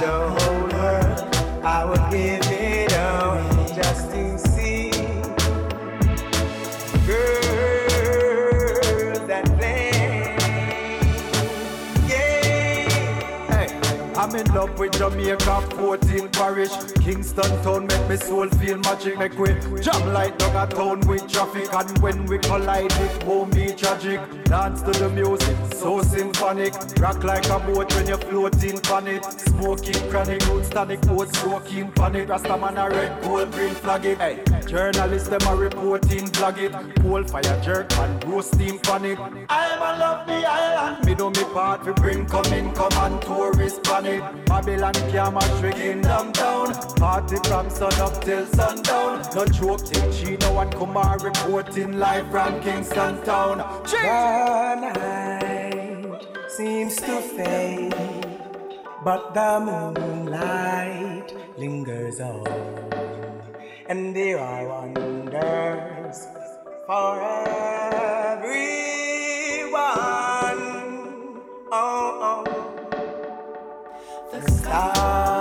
the 0.00 0.06
whole 0.06 0.62
world, 0.72 1.18
I 1.62 1.84
would 1.84 2.10
give 2.10 2.40
it 2.50 2.90
away 2.92 3.66
just 3.76 4.10
to 4.12 4.38
see 4.38 4.90
girls 7.06 8.00
that 9.28 9.44
play. 9.58 9.90
Yeah. 12.08 12.88
Hey, 13.50 13.68
I'm 14.16 14.34
in 14.36 14.46
love 14.54 14.78
with 14.78 14.92
Jamaica, 14.92 15.68
14 16.10 16.28
parish. 16.30 16.70
Kingston 17.00 17.62
town 17.62 17.86
make 17.86 18.08
me 18.08 18.16
soul 18.16 18.48
feel 18.48 18.78
magic. 18.78 19.18
Make 19.18 19.38
we 19.38 19.80
jam 19.80 20.12
like 20.12 20.36
dog 20.38 20.70
a 20.70 20.74
town 20.74 21.00
with 21.06 21.30
traffic. 21.30 21.72
And 21.72 21.98
when 21.98 22.26
we 22.26 22.38
collide, 22.38 22.92
it 22.92 23.24
won't 23.24 23.54
be 23.54 23.72
tragic. 23.72 24.20
Dance 24.44 24.82
to 24.82 24.90
the 24.90 25.08
music, 25.10 25.56
so 25.74 26.02
symphonic. 26.02 26.74
Rock 26.98 27.22
like 27.22 27.48
a 27.48 27.58
boat 27.60 27.94
when 27.94 28.06
you're 28.08 28.18
floating 28.18 28.80
on 28.90 29.06
it. 29.06 29.24
Smoking 29.24 30.10
chronic, 30.10 30.40
tonic, 30.70 31.00
boat 31.02 31.34
smoking 31.36 31.92
panic. 31.92 32.28
Rasta 32.28 32.56
man 32.56 32.76
a 32.76 32.88
red, 32.88 33.22
gold, 33.22 33.52
green 33.52 33.74
flag 33.74 34.04
it. 34.04 34.18
Hey, 34.18 34.42
journalists 34.66 35.28
them 35.28 35.42
a 35.46 35.54
reporting 35.54 36.26
flag 36.28 36.58
it. 36.58 36.72
Coal 37.00 37.22
fire 37.24 37.60
jerk 37.62 37.92
and 37.98 38.24
roasting 38.24 38.78
panic. 38.80 39.18
I'm 39.48 39.78
a 39.78 39.98
love 39.98 40.26
the 40.26 40.44
island. 40.44 41.04
Me 41.06 41.14
do 41.14 41.30
me 41.30 41.44
part, 41.52 41.84
we 41.86 41.92
bring 41.92 42.26
come 42.26 42.52
in, 42.52 42.72
come 42.72 42.92
and 42.92 43.22
tourist 43.22 43.82
panic. 43.84 44.22
Babylon 44.46 44.94
can't 44.94 45.34
match 45.34 45.62
we 46.00 46.06
kingdom 46.08 46.32
town. 46.32 46.74
Party 46.96 47.36
from 47.44 47.70
sun 47.70 47.92
up 48.00 48.24
till 48.24 48.46
sundown. 48.46 49.22
No 49.34 49.44
take 49.78 50.12
Chino 50.12 50.58
and 50.58 50.74
and 50.74 51.22
reporting 51.22 51.98
live 51.98 52.30
from 52.30 52.60
Kingston 52.62 53.22
town. 53.24 53.58
The 53.84 54.74
night 54.74 56.26
seems 56.48 56.96
to 56.96 57.20
fade, 57.20 57.94
but 59.04 59.34
the 59.34 59.60
moonlight 59.60 61.34
lingers 61.58 62.20
on, 62.20 62.46
and 63.88 64.14
there 64.14 64.38
are 64.38 64.66
wonders 64.68 66.26
for 66.86 67.20
everyone. 68.32 68.70
Oh, 71.72 72.18
oh. 72.28 72.44
the 74.32 74.50
stars 74.50 75.39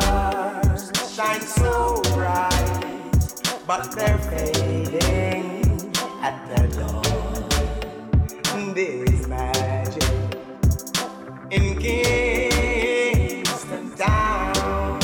but 3.69 3.91
they're 3.91 4.17
fading 4.17 5.93
at 6.23 6.35
the 6.49 6.61
dawn. 6.75 8.73
There 8.73 9.03
is 9.03 9.27
magic 9.27 10.03
in 11.51 11.77
Kingston 11.77 13.05
Town. 13.95 14.99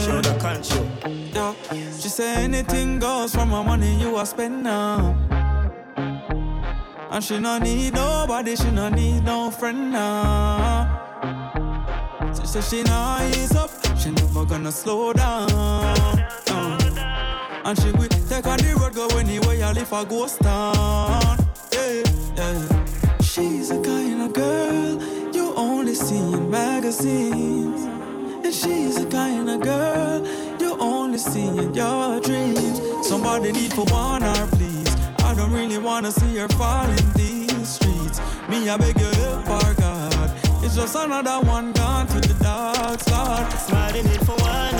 Show 0.00 0.22
the 0.22 0.34
control. 0.40 0.88
Yo, 1.34 1.54
she 2.00 2.08
say 2.08 2.44
anything 2.44 2.98
goes 2.98 3.34
for 3.34 3.44
my 3.44 3.62
money 3.62 3.94
you 4.00 4.18
a 4.18 4.24
spend 4.24 4.62
now. 4.62 5.14
And 7.10 7.22
she 7.22 7.38
no 7.38 7.58
need 7.58 7.92
nobody, 7.92 8.56
she 8.56 8.70
no 8.70 8.88
need 8.88 9.24
no 9.24 9.50
friend 9.50 9.92
now. 9.92 10.88
She 12.34 12.46
say 12.46 12.62
she 12.62 12.82
nah 12.84 13.20
ease 13.28 13.54
up, 13.54 13.70
she 13.98 14.10
never 14.10 14.46
gonna 14.46 14.72
slow 14.72 15.12
down. 15.12 16.27
Uh. 16.50 17.62
And 17.64 17.78
she 17.78 17.90
will 17.92 18.08
take 18.08 18.46
on 18.46 18.58
the 18.58 18.74
road, 18.80 18.94
go 18.94 19.08
anywhere, 19.18 19.64
I 19.64 19.72
live 19.72 19.92
a 19.92 20.04
ghost 20.04 20.40
town. 20.40 21.38
Yeah, 21.72 22.02
yeah. 22.36 23.20
She's 23.20 23.68
the 23.68 23.80
kind 23.82 24.22
of 24.22 24.32
girl 24.32 25.02
you 25.34 25.54
only 25.54 25.94
see 25.94 26.16
in 26.16 26.50
magazines. 26.50 27.82
And 28.44 28.54
she's 28.54 29.02
the 29.02 29.10
kind 29.10 29.50
of 29.50 29.60
girl 29.60 30.26
you 30.58 30.76
only 30.80 31.18
see 31.18 31.46
in 31.46 31.74
your 31.74 32.20
dreams. 32.20 32.80
Somebody 33.06 33.52
need 33.52 33.72
for 33.72 33.84
one 33.86 34.22
her, 34.22 34.46
please. 34.52 34.96
I 35.24 35.34
don't 35.34 35.52
really 35.52 35.78
wanna 35.78 36.10
see 36.10 36.36
her 36.38 36.48
fall 36.48 36.88
in 36.88 37.12
these 37.12 37.68
streets. 37.68 38.20
Me, 38.48 38.68
I 38.70 38.76
beg 38.78 38.98
you, 38.98 39.10
help 39.22 39.48
our 39.50 39.74
God. 39.74 40.30
It's 40.64 40.74
just 40.74 40.96
another 40.96 41.40
one 41.46 41.72
gone 41.72 42.06
to 42.06 42.20
the 42.20 42.34
dark 42.42 43.00
side. 43.00 43.52
Somebody 43.52 44.02
need 44.02 44.24
for 44.26 44.36
one. 44.36 44.77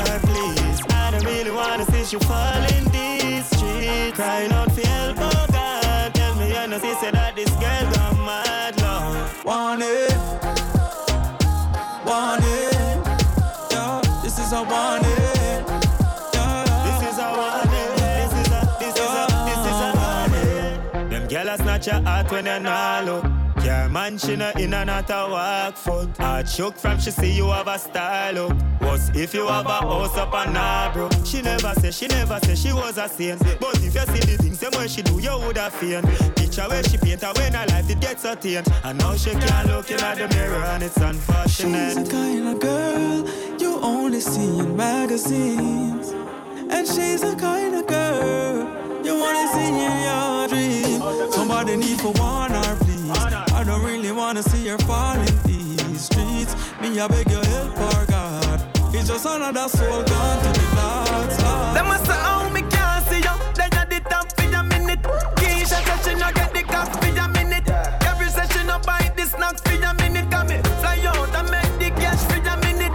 I 1.79 1.83
wanna 1.83 2.05
see 2.05 2.17
you 2.17 2.21
fall 2.25 2.65
in 2.75 2.85
these 2.91 3.47
streets. 3.47 4.17
Crying 4.17 4.51
out 4.51 4.73
for 4.73 4.85
help, 4.85 5.17
oh 5.21 5.47
God. 5.53 6.13
Tell 6.13 6.35
wanna 6.35 6.81
see 6.81 6.93
say 6.95 7.13
that 7.13 7.37
this 7.37 7.51
girl 7.51 7.93
gone 7.93 8.27
mad 8.27 8.81
love. 8.83 9.45
Want 9.45 9.83
it, 9.85 10.17
want 12.05 12.43
it, 12.43 12.75
yeah. 13.71 14.01
This 14.25 14.41
is 14.41 14.53
a 14.53 14.63
want 14.65 15.07
it, 15.07 15.63
yeah. 16.35 16.65
This 16.85 17.13
is 17.13 17.19
a 17.19 17.31
want 17.39 17.71
it. 17.71 17.97
This 17.97 18.33
is 18.33 18.49
a, 18.49 18.77
this 18.81 18.95
is 18.97 19.15
a, 19.15 19.27
this 19.47 19.63
is 19.71 19.81
a 19.81 19.91
want 19.95 20.35
it. 20.35 21.11
Them 21.11 21.29
a 21.49 21.57
snatch 21.59 21.87
your 21.87 22.03
heart 22.03 22.29
when 22.33 22.47
you 22.47 22.59
not 22.59 23.05
look. 23.05 23.38
She 24.17 24.37
not 24.37 24.59
in 24.59 24.73
and 24.73 24.89
out 24.89 25.11
a 25.11 25.31
walk 25.31 25.77
foot. 25.77 26.17
Heart 26.17 26.49
shook 26.49 26.77
from 26.77 26.99
she 26.99 27.11
see 27.11 27.31
you 27.31 27.51
have 27.51 27.69
a 27.69 27.79
style 27.79 28.33
look. 28.33 28.57
Was 28.81 29.11
if 29.15 29.35
you 29.35 29.47
have 29.47 29.67
a 29.67 29.81
house 29.81 30.17
up 30.17 30.33
and 30.33 30.95
bro. 30.95 31.11
She 31.25 31.43
never 31.43 31.75
say, 31.75 31.91
she 31.91 32.07
never 32.07 32.39
say 32.43 32.55
she 32.55 32.73
was 32.73 32.97
a 32.97 33.07
saint. 33.07 33.39
But 33.61 33.77
if 33.83 33.95
you 33.95 34.01
see 34.01 34.21
the 34.21 34.43
things 34.43 34.61
them 34.61 34.73
when 34.77 34.89
she 34.89 35.03
do, 35.03 35.19
you 35.19 35.39
would 35.39 35.59
have 35.59 35.75
faint. 35.75 36.07
Picture 36.37 36.67
where 36.69 36.83
she 36.85 36.97
paint 36.97 37.21
her 37.21 37.33
when 37.37 37.53
her 37.53 37.67
life 37.67 37.91
it 37.91 38.01
gets 38.01 38.25
attained. 38.25 38.67
And 38.83 38.99
now 38.99 39.15
she 39.15 39.31
can't 39.31 39.69
look 39.69 39.91
in 39.91 40.01
at 40.01 40.17
the 40.17 40.35
mirror 40.35 40.65
and 40.65 40.83
it's 40.83 40.97
unfortunate. 40.97 41.93
She's 41.93 42.05
the 42.05 42.11
kind 42.11 42.49
of 42.49 42.61
girl 42.61 43.61
you 43.61 43.79
only 43.83 44.21
see 44.21 44.59
in 44.59 44.75
magazines. 44.75 46.15
And 46.71 46.87
she's 46.87 47.21
the 47.21 47.37
kind 47.39 47.75
of 47.75 47.87
girl 47.87 49.05
you 49.05 49.19
wanna 49.19 49.49
see 49.53 49.69
in 49.69 50.03
your 50.09 50.49
dreams. 50.49 51.35
Somebody 51.35 51.77
need 51.77 52.01
for 52.01 52.13
one 52.13 52.53
or. 52.53 52.88
I 52.88 52.88
don't 53.79 53.87
really 53.87 54.13
wanna 54.13 54.43
see 54.43 54.67
her 54.69 54.79
fall 54.79 55.17
in 55.17 55.43
these 55.45 56.01
streets. 56.01 56.55
Me, 56.81 56.99
I 56.99 57.07
beg 57.07 57.31
your 57.31 57.45
help, 57.45 57.79
our 57.79 58.07
God. 58.07 58.61
It's 58.95 59.09
just 59.09 59.27
another 59.27 59.69
soul 59.69 60.03
gone 60.03 60.43
to 60.43 60.61
the 60.61 60.67
Lord's 60.77 61.37
side. 61.37 61.77
Them 61.77 61.87
must 61.87 62.07
say, 62.07 62.17
oh, 62.17 62.51
me 62.53 62.63
can't 62.63 63.07
see 63.07 63.19
you. 63.19 63.37
Then 63.55 63.71
you 63.77 64.01
the 64.01 64.01
top 64.09 64.27
for 64.37 64.55
a 64.55 64.63
minute. 64.65 65.03
Keisha 65.37 65.79
said 65.87 66.01
she 66.05 66.15
no 66.19 66.33
get 66.33 66.53
the 66.55 66.63
cost 66.63 66.93
for 67.01 67.09
a 67.09 67.29
minute. 67.29 67.69
Every 68.03 68.29
session 68.31 68.67
no 68.67 68.79
buy 68.81 69.13
the 69.17 69.25
snacks 69.27 69.61
for 69.61 69.77
a 69.77 69.95
minute. 69.95 70.31
Come 70.31 70.49
me 70.49 70.59
fly 70.81 70.99
out 71.05 71.35
and 71.39 71.51
make 71.51 71.75
the 71.79 72.01
cash 72.01 72.23
for 72.31 72.41
a 72.41 72.57
minute. 72.67 72.95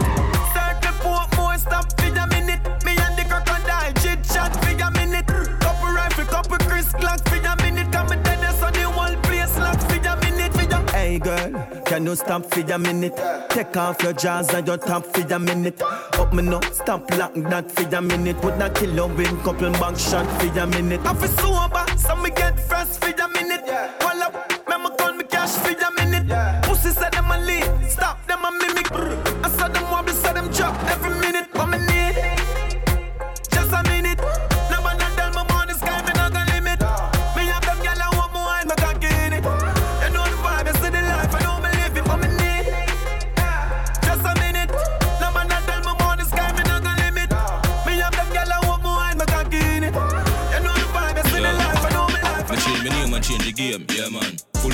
Circle 0.54 0.96
port 1.00 1.30
more 1.38 1.58
stop 1.58 1.86
for 2.00 2.08
a 2.08 2.28
minute. 2.28 2.62
Me 2.84 2.94
and 3.06 3.16
the 3.18 3.24
crocodile 3.30 3.94
chit 4.02 4.20
chat 4.34 4.52
for 4.62 4.74
a 4.76 4.92
minute. 4.92 5.28
Couple 5.62 5.94
rifle, 5.94 6.26
couple 6.26 6.58
Chris 6.68 6.92
Glock 6.94 7.22
for 7.30 7.43
Hey 11.14 11.20
girl, 11.20 11.84
can 11.86 12.08
you 12.08 12.16
stop 12.16 12.44
for 12.52 12.62
a 12.62 12.80
minute? 12.80 13.16
Take 13.50 13.78
off 13.78 14.02
your 14.02 14.14
jaws 14.14 14.52
and 14.52 14.66
your 14.66 14.80
top 14.80 15.06
for 15.06 15.22
a 15.22 15.38
minute. 15.38 15.80
Up 15.80 16.34
me 16.34 16.42
no, 16.42 16.60
stop 16.72 17.08
like 17.12 17.36
that 17.52 17.72
for 17.72 17.84
a 17.96 18.02
minute. 18.02 18.44
Would 18.44 18.58
not 18.58 18.74
kill 18.74 18.96
you 18.96 19.06
with 19.06 19.44
couple 19.44 19.72
back 19.74 20.00
shot 20.00 20.26
for 20.42 20.60
a 20.60 20.66
minute. 20.66 21.06
I 21.06 21.14
feel 21.14 21.30
so 21.30 22.16
me 22.16 22.32
get 22.32 22.43
fresh 22.43 22.43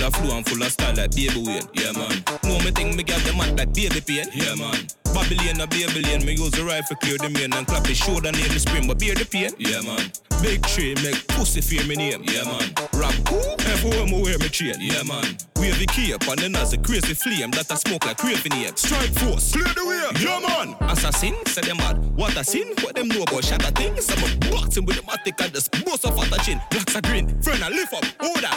of 0.10 0.16
flow 0.16 0.38
and 0.38 0.46
full 0.48 0.62
of 0.62 0.72
style 0.72 0.96
like 0.96 1.12
baby 1.12 1.44
Wayne, 1.46 1.68
yeah 1.74 1.92
man. 1.94 2.24
Know 2.44 2.58
me 2.60 2.72
think 2.72 2.96
me 2.96 3.04
get 3.04 3.22
the 3.24 3.34
mad 3.34 3.58
like 3.58 3.74
baby 3.74 4.02
pain, 4.02 4.28
yeah 4.34 4.56
man. 4.56 5.09
Babylon 5.14 5.62
a 5.62 5.68
Babylon, 5.68 6.26
me 6.26 6.34
use 6.34 6.52
the 6.52 6.64
rifle 6.64 6.96
clear 6.98 7.18
the 7.18 7.30
main 7.30 7.54
and 7.54 7.68
clap 7.68 7.84
the 7.84 7.94
shoulder 7.94 8.32
name 8.32 8.50
the 8.50 8.60
spring, 8.60 8.88
but 8.88 9.00
bear 9.00 9.16
the 9.16 9.26
pain, 9.26 9.52
yeah 9.58 9.82
man. 9.82 10.12
Big 10.42 10.62
tree 10.68 10.96
make 11.04 11.28
pussy 11.28 11.62
fear 11.62 11.86
me 11.86 11.96
name, 11.96 12.24
yeah 12.24 12.44
man. 12.46 12.74
Rap 12.94 13.14
who? 13.28 13.40
Everywhere 13.72 14.06
me 14.06 14.22
wear 14.22 14.38
me 14.40 14.50
chain, 14.50 14.76
yeah 14.80 15.04
man. 15.04 15.38
The 15.80 15.86
cape 15.86 16.28
and 16.28 16.40
then 16.40 16.56
as 16.56 16.74
a 16.74 16.78
crazy 16.78 17.14
flame 17.14 17.52
that 17.52 17.72
I 17.72 17.76
smoke 17.76 18.06
like 18.06 18.18
craving 18.18 18.52
ape. 18.52 18.78
Strike 18.78 19.14
force, 19.16 19.54
clear 19.54 19.64
the 19.76 19.86
way, 19.86 20.02
yeah 20.20 20.40
man. 20.40 20.76
Assassin, 20.90 21.36
say 21.46 21.62
them 21.62 21.78
mad. 21.78 21.96
What 22.16 22.36
a 22.36 22.44
sin? 22.44 22.74
What 22.82 22.96
them 22.96 23.08
know 23.08 23.24
about 23.24 23.46
shatter 23.46 23.72
things? 23.72 24.10
I'm 24.12 24.24
a 24.24 24.52
boxing 24.52 24.84
with 24.86 24.98
the 24.98 25.04
matic 25.04 25.40
and 25.40 25.54
the 25.54 25.62
bust 25.86 26.06
off 26.06 26.20
at 26.20 26.30
the 26.32 26.38
chin. 26.44 26.60
Blacks 26.72 26.96
are 26.96 27.02
green, 27.02 27.28
friend 27.42 27.64
I 27.64 27.70
lift 27.70 27.94
up, 27.94 28.04
order. 28.20 28.52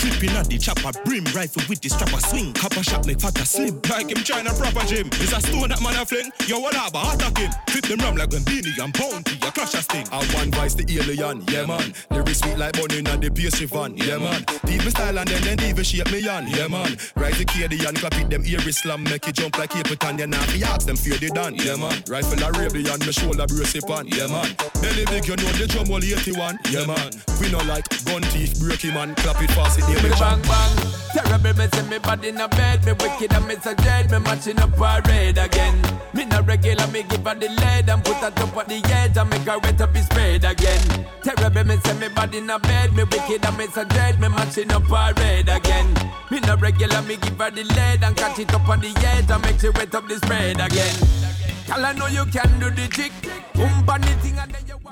Clipping 0.00 0.30
at 0.30 0.48
the 0.48 0.56
chopper, 0.56 0.92
brim 1.04 1.24
rifle 1.36 1.62
with 1.68 1.80
the 1.80 1.90
strapper 1.90 2.20
swing. 2.24 2.54
Copper 2.54 2.82
shot 2.82 3.06
make 3.06 3.20
fatter 3.20 3.44
slim. 3.44 3.80
Like 3.90 4.08
him 4.08 4.24
trying 4.24 4.46
a 4.46 4.54
proper 4.54 4.86
gym. 4.86 5.08
Is 5.20 5.32
a 5.32 5.40
stone 5.60 5.68
that 5.68 5.82
man 5.82 5.96
a 6.00 6.04
fling? 6.04 6.32
Yo, 6.46 6.58
what 6.58 6.74
up? 6.76 6.94
Attack 6.94 7.38
him. 7.38 7.50
Flip 7.68 7.84
them 7.84 7.98
ram 8.00 8.16
like 8.16 8.30
Beenie 8.30 8.72
and 8.80 8.92
Bounty. 8.92 9.36
A 9.46 9.50
crash 9.52 9.74
a 9.74 9.82
sting. 9.82 10.06
I 10.12 10.24
one 10.34 10.50
vice 10.52 10.74
the 10.74 10.84
alien, 10.88 11.44
yeah 11.48 11.66
man. 11.66 11.92
Lyrics 12.10 12.40
sweet 12.40 12.58
like 12.58 12.72
bunny 12.72 12.98
and 12.98 13.22
the 13.22 13.30
pastry 13.30 13.66
van, 13.66 13.96
yeah 13.96 14.18
man. 14.18 14.44
Deep 14.64 14.84
me 14.84 14.90
style 14.90 15.18
and 15.18 15.28
then 15.28 15.42
then 15.42 15.60
even 15.68 15.84
shape 15.84 16.10
me 16.10 16.26
on, 16.28 16.48
yeah 16.48 16.68
man. 16.68 16.96
Rise 17.16 17.38
the 17.38 17.44
kid 17.44 17.72
and 17.72 17.96
clap 17.98 18.16
it 18.16 18.30
them 18.30 18.42
ear 18.44 18.60
slam, 18.72 19.04
make 19.04 19.26
it 19.28 19.34
jump 19.34 19.58
like 19.58 19.70
Cape 19.70 19.98
Town. 19.98 20.16
Then 20.16 20.34
I 20.34 20.38
ask 20.64 20.86
them 20.86 20.96
fear 20.96 21.18
they 21.18 21.28
done, 21.28 21.54
yeah 21.56 21.76
man. 21.76 22.02
Rifle 22.08 22.42
Arabian, 22.42 23.00
me 23.00 23.12
shoulder 23.12 23.46
brace 23.46 23.74
it 23.74 23.84
on, 23.90 24.08
yeah 24.08 24.26
man. 24.26 24.54
Belly 24.80 25.04
big, 25.06 25.26
you 25.26 25.36
know 25.36 25.52
the 25.58 25.66
drum 25.68 25.90
all 25.90 26.02
81, 26.02 26.58
yeah 26.70 26.86
man. 26.86 27.10
We 27.40 27.50
know 27.50 27.62
like 27.68 27.88
gun 28.04 28.22
teeth, 28.32 28.60
break 28.60 28.80
him 28.80 28.96
and 28.96 29.16
clap 29.16 29.40
it 29.42 29.50
fast, 29.52 29.78
it 29.78 29.88
Me 29.88 29.94
me 29.96 30.10
bang 30.16 30.40
bang, 30.42 30.74
terrible 31.12 31.54
me 31.56 31.66
say 31.72 31.86
me 31.88 31.98
bad 31.98 32.24
in 32.24 32.40
a 32.40 32.48
bed, 32.48 32.84
me 32.84 32.92
wicked 32.92 33.32
and 33.32 33.46
me 33.46 33.56
so 33.60 33.74
dead, 33.74 34.10
me 34.10 34.18
matching 34.18 34.58
up 34.58 34.72
parade 34.76 35.38
again. 35.50 35.76
Me 36.12 36.24
no 36.24 36.42
regular, 36.42 36.86
me 36.88 37.02
give 37.02 37.24
her 37.24 37.34
the 37.34 37.48
lead 37.48 37.88
and 37.88 38.04
put 38.04 38.16
her 38.16 38.30
top 38.30 38.56
of 38.56 38.68
the 38.68 38.80
edge 38.92 39.16
and 39.16 39.30
make 39.30 39.42
her 39.42 39.58
wet 39.58 39.80
up 39.80 39.94
his 39.94 40.06
spade 40.06 40.44
again. 40.44 41.06
Terrible 41.22 41.64
me 41.64 41.76
say 41.84 41.94
me 41.98 42.08
body 42.08 42.38
in 42.38 42.50
a 42.50 42.58
bed, 42.58 42.92
me 42.94 43.04
wicked 43.04 43.44
and 43.44 43.56
me 43.56 43.66
so 43.66 43.84
dead, 43.84 44.20
me 44.20 44.28
matching 44.28 44.72
up 44.72 44.84
parade 44.84 45.48
again. 45.48 45.88
Me 46.30 46.40
no 46.40 46.56
regular, 46.56 47.02
me 47.02 47.16
give 47.16 47.38
her 47.38 47.50
the 47.50 47.64
lead 47.64 48.02
and 48.02 48.16
catch 48.16 48.38
it 48.38 48.52
up 48.54 48.68
on 48.68 48.80
the 48.80 48.92
edge 49.06 49.30
and 49.30 49.42
make 49.42 49.60
she 49.60 49.68
wet 49.70 49.94
up 49.94 50.06
the 50.08 50.16
spread 50.16 50.60
again. 50.60 51.39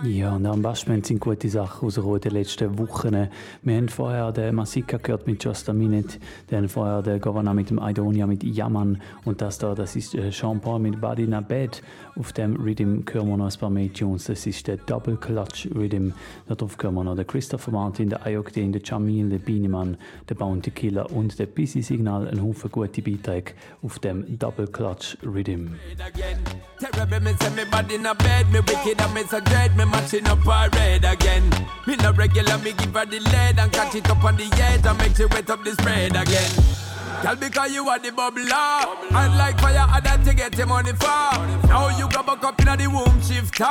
Ja, 0.05 0.37
und 0.37 0.47
am 0.47 0.62
Bashment 0.62 1.07
sind 1.07 1.19
gute 1.19 1.49
Sachen 1.49 1.87
rausgekommen 1.87 2.17
in 2.17 2.21
den 2.21 2.33
letzten 2.33 2.79
Wochen. 2.79 3.29
Wir 3.62 3.77
haben 3.77 3.88
vorher 3.88 4.31
den 4.31 4.55
Masika 4.55 4.97
gehört 4.99 5.27
mit 5.27 5.43
Just 5.43 5.69
a 5.69 5.73
Minute, 5.73 6.19
dann 6.49 6.69
vorher 6.69 7.03
den 7.03 7.21
Governor 7.21 7.55
mit 7.55 7.71
dem 7.71 7.81
Idonia 7.83 8.27
mit 8.27 8.45
Yaman 8.45 9.03
und 9.25 9.41
das 9.41 9.59
da, 9.59 9.75
das 9.75 9.97
ist 9.97 10.14
äh, 10.14 10.31
Sean 10.31 10.61
Paul 10.61 10.79
mit 10.79 11.01
Body 11.01 11.25
in 11.25 11.35
a 11.35 11.41
Bed. 11.41 11.83
Auf 12.17 12.33
dem 12.33 12.55
Rhythm 12.57 13.01
hören 13.11 13.29
wir 13.29 13.37
noch 13.37 13.53
ein 13.53 13.59
paar 13.59 13.71
mehr 13.71 13.93
Tunes, 13.93 14.25
das 14.25 14.47
ist 14.47 14.69
der 14.69 14.77
Double 14.77 15.17
Clutch 15.17 15.69
Rhythm. 15.75 16.12
Darauf 16.47 16.77
hören 16.81 16.95
wir 16.95 17.05
noch 17.05 17.17
den 17.17 17.27
Christopher 17.27 17.73
Martin, 17.73 18.11
der 18.11 18.25
Ayokdin, 18.25 18.71
der 18.73 18.83
Jamil, 18.85 19.29
der 19.31 19.38
Beanieman, 19.38 19.97
der 20.29 20.37
Bounty 20.37 20.71
Killer 20.71 21.11
und 21.11 21.38
der 21.41 21.47
Busy 21.47 21.83
Signal. 21.83 22.29
Ein 22.29 22.41
Haufen 22.41 22.71
gute 22.71 23.03
Beiträge 23.03 23.55
auf 23.83 23.99
dem 23.99 24.38
Double 24.38 24.69
Clutch 24.69 25.19
Rhythm. 25.25 25.75
Terrible, 26.78 27.20
me 27.20 27.35
say 27.40 27.50
me 27.54 27.64
bad 27.64 27.90
in 27.90 28.07
a 28.07 28.14
bed, 28.14 28.52
me 28.52 28.61
wicked 28.61 29.00
and 29.00 29.14
me 29.14 29.22
so 29.24 29.40
dread, 29.40 29.76
me 29.76 29.85
matching 29.85 30.26
up 30.28 30.38
parade 30.40 31.04
again. 31.04 31.50
Me 31.87 31.96
no 31.96 32.12
regular, 32.12 32.58
me 32.58 32.73
give 32.73 32.94
her 32.94 33.04
the 33.04 33.19
lead 33.19 33.58
and 33.58 33.73
catch 33.73 33.94
it 33.94 34.08
up 34.08 34.23
on 34.23 34.37
the 34.37 34.44
edge 34.62 34.87
and 34.87 34.98
make 34.98 35.16
she 35.16 35.25
wet 35.27 35.50
up 35.50 35.64
the 35.64 35.73
spread 35.73 36.14
again. 36.14 36.50
Girl, 37.23 37.35
because 37.35 37.73
you 37.73 37.88
are 37.88 37.98
the 37.98 38.10
bubbler. 38.10 38.94
And 39.10 39.37
like 39.37 39.58
fire, 39.58 39.87
I 39.90 39.98
that 40.00 40.25
to 40.25 40.35
get 40.35 40.56
your 40.56 40.66
money 40.69 40.92
for 40.92 41.66
Now 41.66 41.90
you 41.98 42.08
got 42.08 42.27
back 42.27 42.44
up 42.44 42.60
in 42.60 42.79
the 42.79 42.87
womb 42.87 43.21
shifter. 43.21 43.66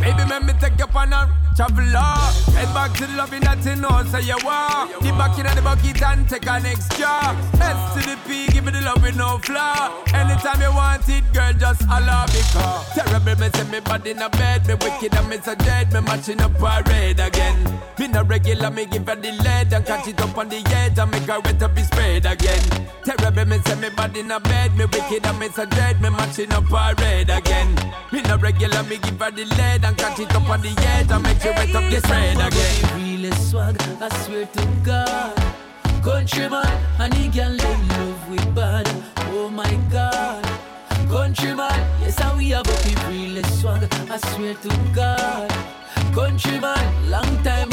Baby, 0.00 0.24
let 0.24 0.42
me 0.44 0.54
take 0.58 0.78
you 0.78 0.86
on 0.88 1.12
a 1.12 1.28
traveler. 1.54 2.16
Head 2.56 2.72
back 2.72 2.96
to 2.96 3.06
the 3.06 3.16
loving 3.16 3.42
that 3.42 3.60
you 3.64 3.76
know, 3.76 4.02
say 4.08 4.24
you 4.24 4.40
want 4.40 4.96
The 5.04 5.12
back 5.12 5.36
in 5.36 5.44
the 5.44 5.60
bucket 5.60 6.02
and 6.02 6.28
take 6.28 6.48
an 6.48 6.64
extra. 6.64 7.36
S 7.60 7.76
to 7.92 8.00
the 8.00 8.16
P, 8.24 8.48
give 8.48 8.64
me 8.64 8.72
the 8.72 8.80
love 8.80 9.02
with 9.02 9.16
no 9.16 9.38
flaw. 9.44 9.92
Anytime 10.14 10.60
you 10.64 10.72
want 10.72 11.06
it, 11.08 11.24
girl, 11.36 11.52
just 11.52 11.82
holla 11.84 12.24
because. 12.32 12.96
Terrible, 12.96 13.36
me 13.36 13.48
say 13.52 13.68
me 13.68 13.80
body 13.80 14.10
in 14.12 14.22
a 14.22 14.30
bed 14.30 14.66
Me 14.66 14.74
wicked 14.80 15.14
and 15.14 15.28
me 15.28 15.36
so 15.44 15.54
dead, 15.54 15.92
me 15.92 16.00
matching 16.00 16.40
up 16.40 16.56
parade 16.56 17.20
again. 17.20 17.60
Me 17.98 18.08
no 18.08 18.24
regular, 18.24 18.70
me 18.70 18.86
give 18.86 19.06
her 19.06 19.16
the 19.16 19.32
lead. 19.44 19.72
And 19.72 19.84
catch 19.84 20.08
it 20.08 20.20
up 20.20 20.36
on 20.38 20.48
the 20.48 20.64
edge 20.72 20.98
and 20.98 21.10
make 21.10 21.28
her 21.28 21.40
wet 21.40 21.62
up 21.62 21.76
his 21.76 21.88
spread 21.88 22.24
again 22.24 22.85
Terrible, 23.04 23.44
me 23.44 23.58
say 23.58 23.76
me 23.76 23.88
in 24.16 24.30
a 24.30 24.40
bed 24.40 24.76
Me 24.76 24.84
wicked 24.84 25.26
and 25.26 25.38
me 25.38 25.48
so 25.48 25.64
dead, 25.64 26.00
me 26.00 26.10
matching 26.10 26.52
up 26.52 26.64
parade 26.64 27.30
again 27.30 27.74
Me 28.12 28.22
no 28.22 28.36
regular, 28.38 28.82
me 28.84 28.98
give 28.98 29.20
her 29.20 29.30
the 29.30 29.44
lead 29.44 29.84
And 29.84 29.96
catch 29.96 30.18
it 30.20 30.34
up 30.34 30.48
on 30.48 30.60
the 30.60 30.70
edge 30.70 31.10
and 31.10 31.22
make 31.22 31.44
wet 31.50 31.74
up 31.74 31.90
again 32.46 32.86
swag, 33.56 33.76
I 34.00 34.08
swear 34.24 34.46
to 34.46 34.66
God. 34.84 35.36
Countryman, 36.02 36.66
and 36.98 37.14
he 37.14 37.28
can 37.28 37.56
love 37.56 38.28
with 38.30 38.54
bad. 38.54 38.86
Oh 39.32 39.48
my 39.48 39.72
God. 39.90 40.44
Countryman, 41.08 41.78
yes, 42.00 42.20
and 42.20 42.38
we 42.38 42.50
have 42.50 42.68
up 42.68 43.08
realest 43.08 43.60
swag, 43.60 43.82
I 44.10 44.18
swear 44.18 44.54
to 44.54 44.70
God. 44.94 45.50
Countryman, 46.14 46.84
oh 47.06 47.10
long 47.10 47.42
time 47.42 47.65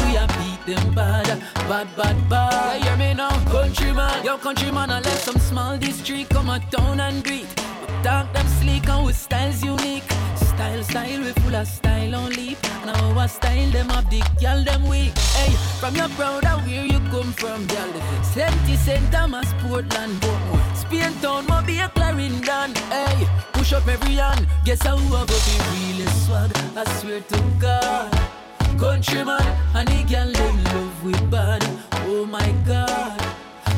we 0.66 0.74
beat 0.74 0.84
them 0.84 0.93
bad, 0.93 1.26
bad, 1.68 1.88
bad, 1.95 2.30
bad. 2.30 2.84
Yeah, 2.84 2.95
hear 2.95 2.97
me 2.97 3.14
now, 3.14 3.32
countryman. 3.49 4.24
Yo, 4.26 4.38
countryman, 4.38 4.89
I 4.89 4.99
left 4.99 5.24
some 5.24 5.38
small 5.38 5.78
district 5.78 6.32
come 6.32 6.49
a 6.49 6.59
town 6.72 6.99
and 6.99 7.24
greet. 7.24 7.47
We 7.82 8.03
talk 8.03 8.32
them 8.34 8.47
sleek 8.47 8.88
and 8.89 9.05
with 9.05 9.16
styles 9.16 9.64
unique. 9.64 10.03
Style, 10.36 10.84
style, 10.84 11.20
we 11.20 11.32
full 11.41 11.55
of 11.55 11.68
style 11.68 12.16
on 12.16 12.32
leap. 12.32 12.57
And 12.82 12.89
our 12.89 13.28
style, 13.28 13.70
them 13.72 13.89
have 13.89 14.09
the 14.09 14.22
girl, 14.39 14.64
them 14.64 14.88
weak. 14.88 15.18
Hey, 15.36 15.51
from 15.80 15.95
your 15.95 16.09
proud 16.09 16.45
of 16.45 16.66
where 16.66 16.86
you 16.86 16.99
come 17.11 17.32
from, 17.34 17.66
girl. 17.68 17.93
Seventy 18.24 18.76
St. 18.76 19.11
Thomas, 19.11 19.53
Portland, 19.61 20.14
Portmore. 20.22 20.76
Spain 20.76 21.14
town, 21.22 21.66
be 21.66 21.80
a 21.80 21.89
Clarendon. 21.89 22.76
Hey, 22.89 23.28
push 23.53 23.74
up 23.74 23.88
every 23.88 24.16
hand. 24.16 24.47
Guess 24.66 24.84
how 24.84 24.97
I 24.97 25.09
go 25.09 25.26
be 25.26 25.55
really 25.72 26.07
swag. 26.26 26.51
I 26.76 26.84
swear 26.99 27.22
to 27.22 27.43
God. 27.59 28.43
Countryman, 28.80 29.41
and 29.76 29.88
the 29.88 30.03
girl 30.03 30.32
them 30.32 30.63
love 30.65 31.03
with 31.03 31.32
bad. 31.32 31.63
Oh 32.07 32.26
my 32.26 32.51
God. 32.65 33.19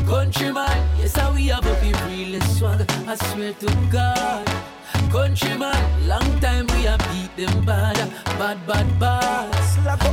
Countryman, 0.07 0.77
yes, 0.99 1.15
how 1.15 1.33
we 1.33 1.47
have 1.47 1.65
a 1.65 1.73
be 1.81 1.91
really 2.07 2.39
swag. 2.41 2.85
I 3.07 3.15
swear 3.15 3.53
to 3.53 3.67
God. 3.91 4.47
Countryman, 5.11 6.07
long 6.07 6.39
time 6.39 6.67
we 6.67 6.83
have 6.83 6.99
beat 7.11 7.35
them 7.35 7.65
bad, 7.65 7.95
bad, 8.37 8.67
bad, 8.67 8.99
bad. 8.99 9.51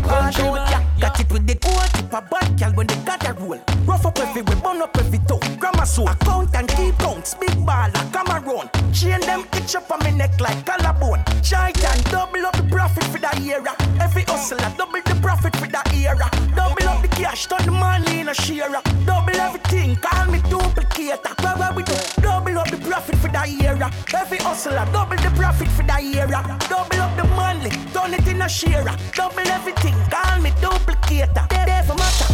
Countryman, 0.05 0.87
got 1.01 1.21
it 1.21 1.31
with 1.31 1.47
the 1.47 1.55
gold 1.55 1.91
tip 1.95 2.13
a 2.13 2.23
bad 2.23 2.59
gal 2.59 2.73
when 2.73 2.87
they 2.87 2.97
got 3.05 3.27
a 3.29 3.33
roll. 3.35 3.61
Rough 3.85 4.07
up 4.07 4.19
every 4.19 4.43
way, 4.43 4.55
burn 4.63 4.83
up 4.83 4.97
every 4.97 5.19
toe. 5.27 5.41
Grammar 5.83 5.95
soul, 5.95 6.09
account 6.09 6.55
and 6.55 6.69
keep 6.69 6.97
counts. 6.99 7.35
Big 7.35 7.51
baller, 7.67 8.13
come 8.13 8.29
around. 8.29 8.71
Chain 8.95 9.21
them 9.21 9.45
itch 9.55 9.75
up 9.75 9.91
on 9.91 9.99
me 10.05 10.13
neck 10.13 10.41
like 10.41 10.65
collarbone. 10.65 11.25
Giant, 11.43 12.05
double 12.11 12.47
up 12.47 12.57
the 12.57 12.63
profit 12.71 13.03
for 13.05 13.19
that 13.19 13.41
era. 13.41 13.75
Every 14.01 14.23
hustler, 14.23 14.73
double 14.79 15.03
the 15.03 15.19
profit 15.21 15.57
for 15.57 15.67
that 15.67 15.93
era. 15.93 16.31
Double 16.55 16.89
up 16.89 17.03
the 17.03 17.09
cash, 17.09 17.47
turn 17.47 17.65
the 17.65 17.73
money 17.73 18.21
in 18.21 18.29
a 18.29 18.35
share. 18.35 18.71
Double 19.05 19.35
everything, 19.35 19.97
call 19.97 20.27
me 20.27 20.39
duplicator. 20.51 21.35
Where, 21.43 21.73
we 21.75 21.83
do? 21.83 21.97
Double 22.23 22.59
up 22.59 22.71
the 22.71 22.77
profit 22.77 23.17
for 23.17 23.29
that 23.29 23.49
era. 23.49 23.91
Every 24.15 24.39
hustler, 24.39 24.87
double 24.93 25.17
the 25.17 25.33
profit 25.35 25.69
for 25.69 25.83
that 25.83 26.05
era. 26.05 26.41
Double 26.69 27.01
up 27.01 27.17
the 27.17 27.25
money, 27.35 27.71
turn 27.93 28.15
it 28.15 28.27
in 28.29 28.41
a 28.43 28.49
share. 28.49 28.85
Double 29.15 29.49
everything, 29.49 29.97
call 30.11 30.41
me 30.41 30.51
duplicator. 30.63 31.49
They 31.49 31.65
there 31.67 31.83
for 31.83 31.95
matter. 31.97 32.32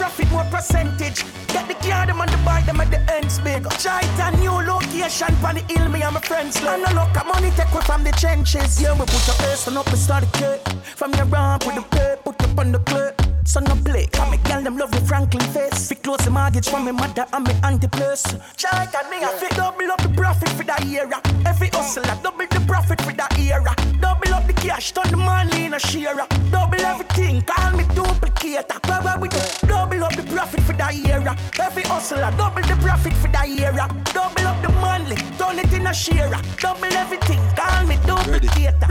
Profit, 0.00 0.30
more 0.30 0.44
percentage. 0.44 1.24
Get 1.48 1.68
the 1.68 1.74
car, 1.74 2.06
them 2.06 2.22
on 2.22 2.28
the 2.28 2.38
buy 2.38 2.62
them 2.62 2.80
at 2.80 2.90
the 2.90 3.00
ends 3.12 3.38
big. 3.40 3.68
Try 3.84 4.00
a 4.00 4.34
new 4.38 4.50
location 4.50 5.28
for 5.42 5.52
the 5.52 5.62
hill, 5.68 5.90
me 5.90 6.00
and 6.00 6.14
my 6.14 6.20
friends. 6.22 6.56
Love. 6.62 6.80
And 6.80 6.96
no 6.96 7.02
look, 7.02 7.14
at 7.14 7.26
money 7.26 7.50
take 7.50 7.70
away 7.70 7.82
from 7.82 8.02
the 8.02 8.12
trenches. 8.12 8.80
Yeah, 8.80 8.94
we 8.94 9.00
put 9.00 9.28
a 9.28 9.34
person 9.42 9.76
up 9.76 9.86
and 9.88 9.98
start 9.98 10.24
a 10.24 10.26
cut. 10.38 10.66
From 10.96 11.12
your 11.12 11.26
ramp 11.26 11.66
with 11.66 11.74
the 11.74 11.82
tape, 11.94 12.24
put 12.24 12.42
up 12.42 12.58
on 12.58 12.72
the 12.72 12.78
clip. 12.78 13.20
So 13.44 13.60
no 13.60 13.74
play, 13.84 14.06
come 14.06 14.30
me 14.30 14.36
girl 14.38 14.62
them 14.62 14.76
love 14.76 14.90
the 14.90 15.00
Franklin 15.00 15.42
face. 15.52 15.88
Fi 15.88 15.94
close 15.96 16.24
the 16.24 16.30
mortgage 16.30 16.68
from 16.68 16.84
me 16.84 16.92
mother 16.92 17.26
and 17.32 17.46
me 17.46 17.54
auntie 17.64 17.88
plus. 17.88 18.22
Try 18.56 18.84
and 18.84 19.10
me 19.10 19.18
I 19.24 19.32
fi 19.38 19.48
double 19.56 19.90
up 19.90 20.02
the 20.02 20.08
profit 20.10 20.48
for 20.50 20.64
that 20.64 20.84
era. 20.86 21.20
Every 21.46 21.68
hustler 21.68 22.04
double 22.22 22.46
the 22.46 22.60
profit 22.66 23.00
for 23.00 23.12
that 23.12 23.38
era. 23.38 23.74
Double 24.00 24.34
up 24.34 24.46
the 24.46 24.52
cash, 24.52 24.92
turn 24.92 25.10
the 25.10 25.16
money 25.16 25.66
in 25.66 25.74
a 25.74 25.78
share. 25.78 26.14
Double 26.50 26.80
everything, 26.80 27.42
call 27.42 27.72
me 27.72 27.84
duplicator. 27.84 28.78
Where 29.04 29.18
we 29.18 29.28
do? 29.28 29.38
Double 29.66 30.04
up 30.04 30.14
the 30.14 30.22
profit 30.32 30.60
for 30.62 30.74
that 30.74 30.94
era. 30.94 31.36
Every 31.58 31.82
hustler 31.82 32.32
double 32.36 32.62
the 32.62 32.76
profit 32.82 33.14
for 33.14 33.28
that 33.28 33.48
era. 33.48 33.88
Double 34.12 34.46
up 34.46 34.62
the 34.62 34.68
money, 34.80 35.16
turn 35.38 35.58
it 35.58 35.72
in 35.72 35.86
a 35.86 35.94
share. 35.94 36.30
Double 36.58 36.92
everything, 36.92 37.40
call 37.56 37.86
me 37.86 37.96
duplicator. 38.06 38.90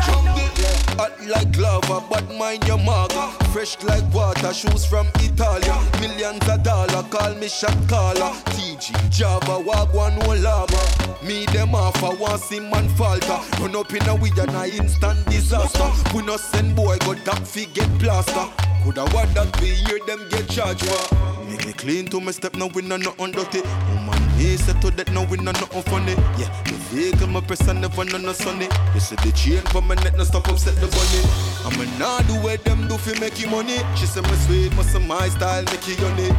Hot 1.00 1.14
like 1.28 1.56
lava, 1.58 2.04
but 2.10 2.30
mind 2.36 2.68
your 2.68 2.78
maga. 2.78 3.32
Fresh 3.54 3.82
like 3.84 4.04
water, 4.14 4.39
shoes 4.54 4.86
from 4.86 5.08
Italy. 5.16 5.68
Millions 6.00 6.48
of 6.48 6.64
dollar, 6.64 7.04
call 7.10 7.36
me 7.36 7.48
shot. 7.48 7.74
TG, 7.90 9.10
Java, 9.10 9.62
Wagwan, 9.64 10.18
no 10.20 10.34
lava. 10.36 11.26
Me 11.26 11.46
them 11.48 11.76
off, 11.76 12.02
I 12.04 12.14
want 12.14 12.42
see 12.42 12.60
man 12.60 12.88
falter. 12.90 13.40
Run 13.62 13.76
up 13.76 13.94
in 13.94 14.08
a 14.08 14.16
weed 14.16 14.38
and 14.38 14.52
a 14.52 14.66
instant 14.66 15.26
disaster. 15.26 15.90
We 16.16 16.24
no 16.24 16.38
send 16.38 16.76
boy, 16.76 16.98
go 17.00 17.14
dark 17.16 17.46
fi 17.46 17.66
get 17.66 17.90
plaster. 18.00 18.48
Coulda 18.84 19.04
what 19.12 19.34
that 19.34 19.52
be 19.60 19.68
hear 19.68 20.00
them 20.08 20.28
get 20.30 20.48
charged 20.50 20.86
for. 20.86 21.16
Make 21.46 21.66
me 21.66 21.74
clean 21.74 22.06
to 22.08 22.22
my 22.22 22.32
step, 22.32 22.56
now 22.56 22.68
we 22.68 22.82
no 22.82 22.98
nothing 22.98 23.32
dirty. 23.32 23.62
Woman, 23.62 24.19
me 24.40 24.56
set 24.58 24.82
to 24.82 24.90
that, 24.92 25.12
now 25.12 25.24
we 25.26 25.38
no 25.38 25.52
nothing 25.52 25.84
funny. 25.84 26.16
Yeah, 26.40 26.50
the 26.64 26.76
vehicle 26.90 27.28
my 27.28 27.42
press 27.42 27.68
and 27.68 27.82
never 27.82 28.06
no 28.06 28.18
no 28.18 28.34
sunny. 28.34 28.68
You 28.94 29.00
see 29.00 29.16
the 29.18 29.32
chain 29.34 29.62
for 29.72 29.82
my 29.82 29.96
neck, 29.96 30.16
no 30.18 30.24
stop 30.24 30.48
upset 30.48 30.76
the 30.76 30.88
bunny. 30.88 31.22
I'm 31.68 31.80
a 31.80 31.86
nah 32.00 32.22
do 32.24 32.36
what 32.42 32.64
them 32.64 32.88
do 32.88 32.98
fi 32.98 33.20
make 33.20 33.40
you 33.40 33.50
money. 33.50 33.78
She 33.96 34.06
say 34.06 34.22
me 34.22 34.36
sweet, 34.48 34.76
must 34.76 34.98
my 35.02 35.28
style 35.30 35.64
make 35.66 35.88
you 35.88 35.96
honey. 35.98 36.32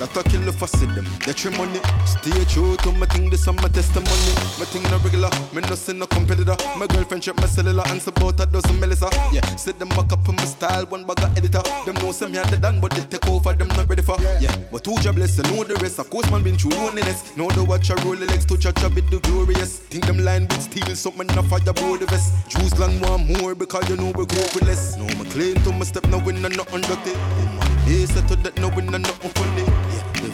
That 0.00 0.16
I 0.16 0.22
kill 0.22 0.48
I 0.48 0.66
see 0.66 0.86
them, 0.86 1.04
get 1.20 1.44
your 1.44 1.52
money. 1.60 1.78
Stay 2.08 2.32
true 2.48 2.74
to 2.78 2.92
my 2.92 3.04
thing, 3.04 3.28
this 3.28 3.46
is 3.46 3.52
my 3.52 3.68
testimony. 3.68 4.32
My 4.56 4.64
thing 4.64 4.82
no 4.84 4.96
regular, 4.96 5.28
me 5.52 5.60
no 5.60 5.74
see 5.74 5.92
no 5.92 6.06
competitor. 6.06 6.56
My 6.78 6.86
girlfriend 6.86 7.22
check 7.22 7.36
my 7.36 7.44
cellular 7.44 7.84
and 7.88 8.00
support 8.00 8.40
a 8.40 8.46
dozen 8.46 8.80
Melissa. 8.80 9.10
Yeah, 9.30 9.44
sit 9.56 9.78
them 9.78 9.90
back 9.90 10.10
up 10.10 10.26
in 10.26 10.36
my 10.36 10.44
style, 10.46 10.86
one 10.86 11.04
of 11.04 11.36
editor. 11.36 11.60
Them 11.84 11.96
know 11.96 12.12
some 12.12 12.32
the 12.32 12.56
done, 12.56 12.80
but 12.80 12.92
they 12.92 13.02
take 13.02 13.28
over, 13.28 13.52
them 13.52 13.68
not 13.76 13.90
ready 13.90 14.00
for. 14.00 14.16
Yeah, 14.40 14.56
but 14.72 14.84
two 14.84 14.96
jobless, 15.04 15.36
you 15.36 15.42
know 15.52 15.64
the 15.64 15.74
rest. 15.76 15.98
Of 15.98 16.08
course, 16.08 16.30
man 16.30 16.44
been 16.44 16.56
through 16.56 16.70
loneliness. 16.80 17.36
Know 17.36 17.50
the 17.50 17.62
watch, 17.62 17.90
I 17.90 18.02
roll 18.02 18.16
the 18.16 18.24
legs 18.24 18.46
to 18.46 18.56
church, 18.56 18.82
a 18.82 18.88
bit 18.88 19.10
the 19.10 19.20
glorious. 19.20 19.80
Think 19.80 20.06
them 20.06 20.24
line 20.24 20.48
with 20.48 20.62
steel, 20.62 20.96
something 20.96 21.28
enough 21.28 21.48
fire 21.48 21.60
board 21.74 22.00
the 22.00 22.06
vest. 22.06 22.32
Juice 22.48 22.78
land 22.78 23.02
want 23.02 23.28
more 23.28 23.54
because 23.54 23.86
you 23.90 23.96
know 23.96 24.12
we 24.16 24.24
grow 24.24 24.48
with 24.56 24.62
less. 24.62 24.96
No, 24.96 25.04
my 25.04 25.28
claim 25.28 25.56
to 25.56 25.72
my 25.72 25.84
step, 25.84 26.06
no 26.06 26.16
win 26.24 26.42
and 26.42 26.56
nothing 26.56 26.80
dirty. 26.88 27.12
They 27.84 28.06
said 28.06 28.28
to 28.28 28.36
that, 28.36 28.56
no 28.58 28.68
win 28.68 28.94
and 28.94 29.04
nothing 29.04 29.30
funny. 29.32 29.59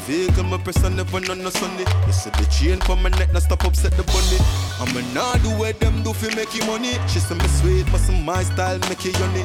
Vehicle, 0.06 0.44
my 0.44 0.56
press, 0.58 0.84
I 0.84 0.88
never 0.88 1.18
know 1.18 1.34
no 1.34 1.50
Sunday. 1.50 1.84
You 2.06 2.12
see 2.12 2.30
the 2.30 2.46
chain 2.46 2.78
for 2.80 2.94
my 2.94 3.08
neck, 3.10 3.32
now 3.32 3.40
stop 3.40 3.64
upset 3.64 3.90
the 3.96 4.04
bunny. 4.04 4.38
I'm 4.78 4.96
a 4.96 5.02
nah 5.12 5.34
do 5.42 5.50
what 5.58 5.80
them 5.80 6.02
do 6.04 6.12
fi 6.12 6.32
make 6.36 6.54
you 6.54 6.64
money. 6.64 6.94
She 7.08 7.18
say 7.18 7.34
me 7.34 7.48
sweet, 7.48 7.86
but 7.90 7.98
some 7.98 8.24
my 8.24 8.44
style 8.44 8.78
make 8.88 9.04
you 9.04 9.10
yummy. 9.18 9.42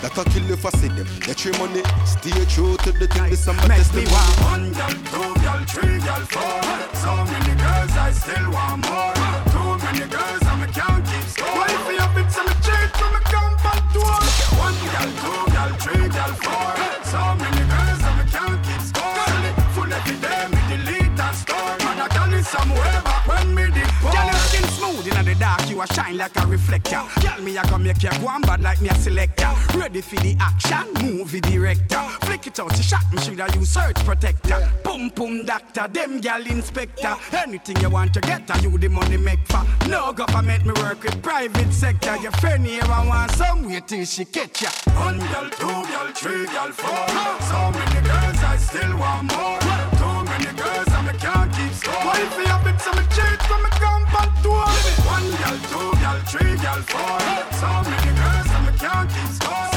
That 0.00 0.16
I 0.16 0.24
kill 0.32 0.50
if 0.50 0.64
I 0.64 0.70
see 0.80 0.88
them, 0.88 1.06
get 1.20 1.44
your 1.44 1.56
money. 1.58 1.82
Stay 2.06 2.32
true 2.48 2.76
to 2.78 2.92
the 2.92 3.06
thing, 3.06 3.28
this 3.28 3.46
is 3.46 3.46
my 3.52 3.68
testimony. 3.68 4.08
One 4.48 4.72
girl, 4.72 4.96
two 5.12 5.28
girl, 5.44 5.60
three 5.68 5.98
girl, 6.00 6.24
four. 6.32 6.62
So 6.96 7.12
many 7.28 7.54
girls, 7.60 7.92
I 7.92 8.10
still 8.16 8.48
want 8.50 8.80
more. 8.88 9.12
Too 9.52 9.76
many 9.84 10.08
girls, 10.08 10.41
a 25.82 25.94
shine 25.94 26.16
like 26.16 26.36
a 26.36 26.46
reflector. 26.46 27.02
Girl, 27.20 27.42
me 27.42 27.56
a 27.56 27.62
come 27.62 27.82
make 27.84 28.02
you 28.02 28.10
go 28.20 28.28
on 28.28 28.42
bad 28.42 28.62
like 28.62 28.80
me 28.80 28.88
a 28.88 28.94
selector. 28.94 29.50
Ready 29.76 30.00
for 30.00 30.16
the 30.16 30.36
action, 30.40 30.92
movie 31.02 31.40
director. 31.40 32.02
Flick 32.22 32.46
it 32.46 32.60
out, 32.60 32.76
you 32.76 32.82
shot 32.82 33.04
me, 33.12 33.20
shoulda 33.22 33.46
use 33.54 33.70
search 33.70 33.96
protector. 34.04 34.70
Boom 34.84 35.08
boom 35.10 35.44
doctor, 35.44 35.88
them 35.88 36.20
girl 36.20 36.46
inspector. 36.46 37.14
Anything 37.32 37.76
you 37.80 37.90
want 37.90 38.14
to 38.14 38.20
get, 38.20 38.50
are 38.50 38.60
you 38.60 38.76
the 38.78 38.88
money 38.88 39.16
make 39.16 39.46
for? 39.46 39.62
No 39.88 40.12
government, 40.12 40.64
me 40.64 40.72
work 40.80 41.02
with 41.02 41.20
private 41.22 41.72
sector. 41.72 42.16
Your 42.18 42.32
friend 42.32 42.64
here, 42.64 42.82
I 42.84 43.06
want 43.06 43.30
some 43.32 43.68
way 43.68 43.80
till 43.86 44.04
she 44.04 44.24
catch 44.24 44.62
ya. 44.62 44.70
One 45.00 45.18
girl, 45.18 45.50
two 45.50 45.66
girl, 45.66 46.12
three 46.14 46.46
girl, 46.46 46.70
four. 46.72 47.08
So 47.50 47.70
many 47.70 48.06
girls, 48.06 48.38
I 48.44 48.56
still 48.58 48.96
want 48.98 49.32
more. 49.32 49.61
One 55.12 55.28
girl, 55.40 55.58
two 55.70 55.90
girl, 56.02 56.18
three 56.32 56.54
girl, 56.64 56.80
four. 56.92 57.20
So 57.60 57.68
many 57.84 58.12
girls, 58.20 58.48
and 58.56 58.64
I 58.64 58.74
can't 58.82 59.08
keep 59.12 59.30
score. 59.38 59.68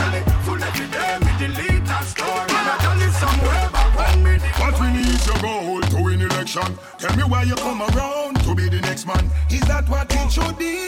Full 0.46 0.64
every 0.64 0.88
day, 0.96 1.14
me 1.26 1.32
delete 1.44 1.90
and 1.96 2.06
store. 2.08 2.46
And 2.58 2.68
I 2.74 2.78
done 2.86 3.02
it 3.02 3.14
somewhere 3.24 3.70
back 3.76 3.92
when 3.98 4.24
me 4.24 4.34
did. 4.40 4.56
What 4.62 4.80
we 4.80 4.88
need 4.96 5.20
your 5.28 5.40
goal 5.44 5.82
to 5.82 5.98
win 6.04 6.22
election. 6.22 6.70
Tell 7.00 7.16
me 7.18 7.24
why 7.24 7.44
you 7.44 7.56
come 7.56 7.82
around 7.82 8.40
to 8.46 8.56
be 8.56 8.70
the 8.70 8.80
next 8.82 9.06
man. 9.08 9.30
Is 9.52 9.62
that 9.72 9.90
what 9.90 10.08
it 10.10 10.32
should 10.32 10.58
be? 10.58 10.88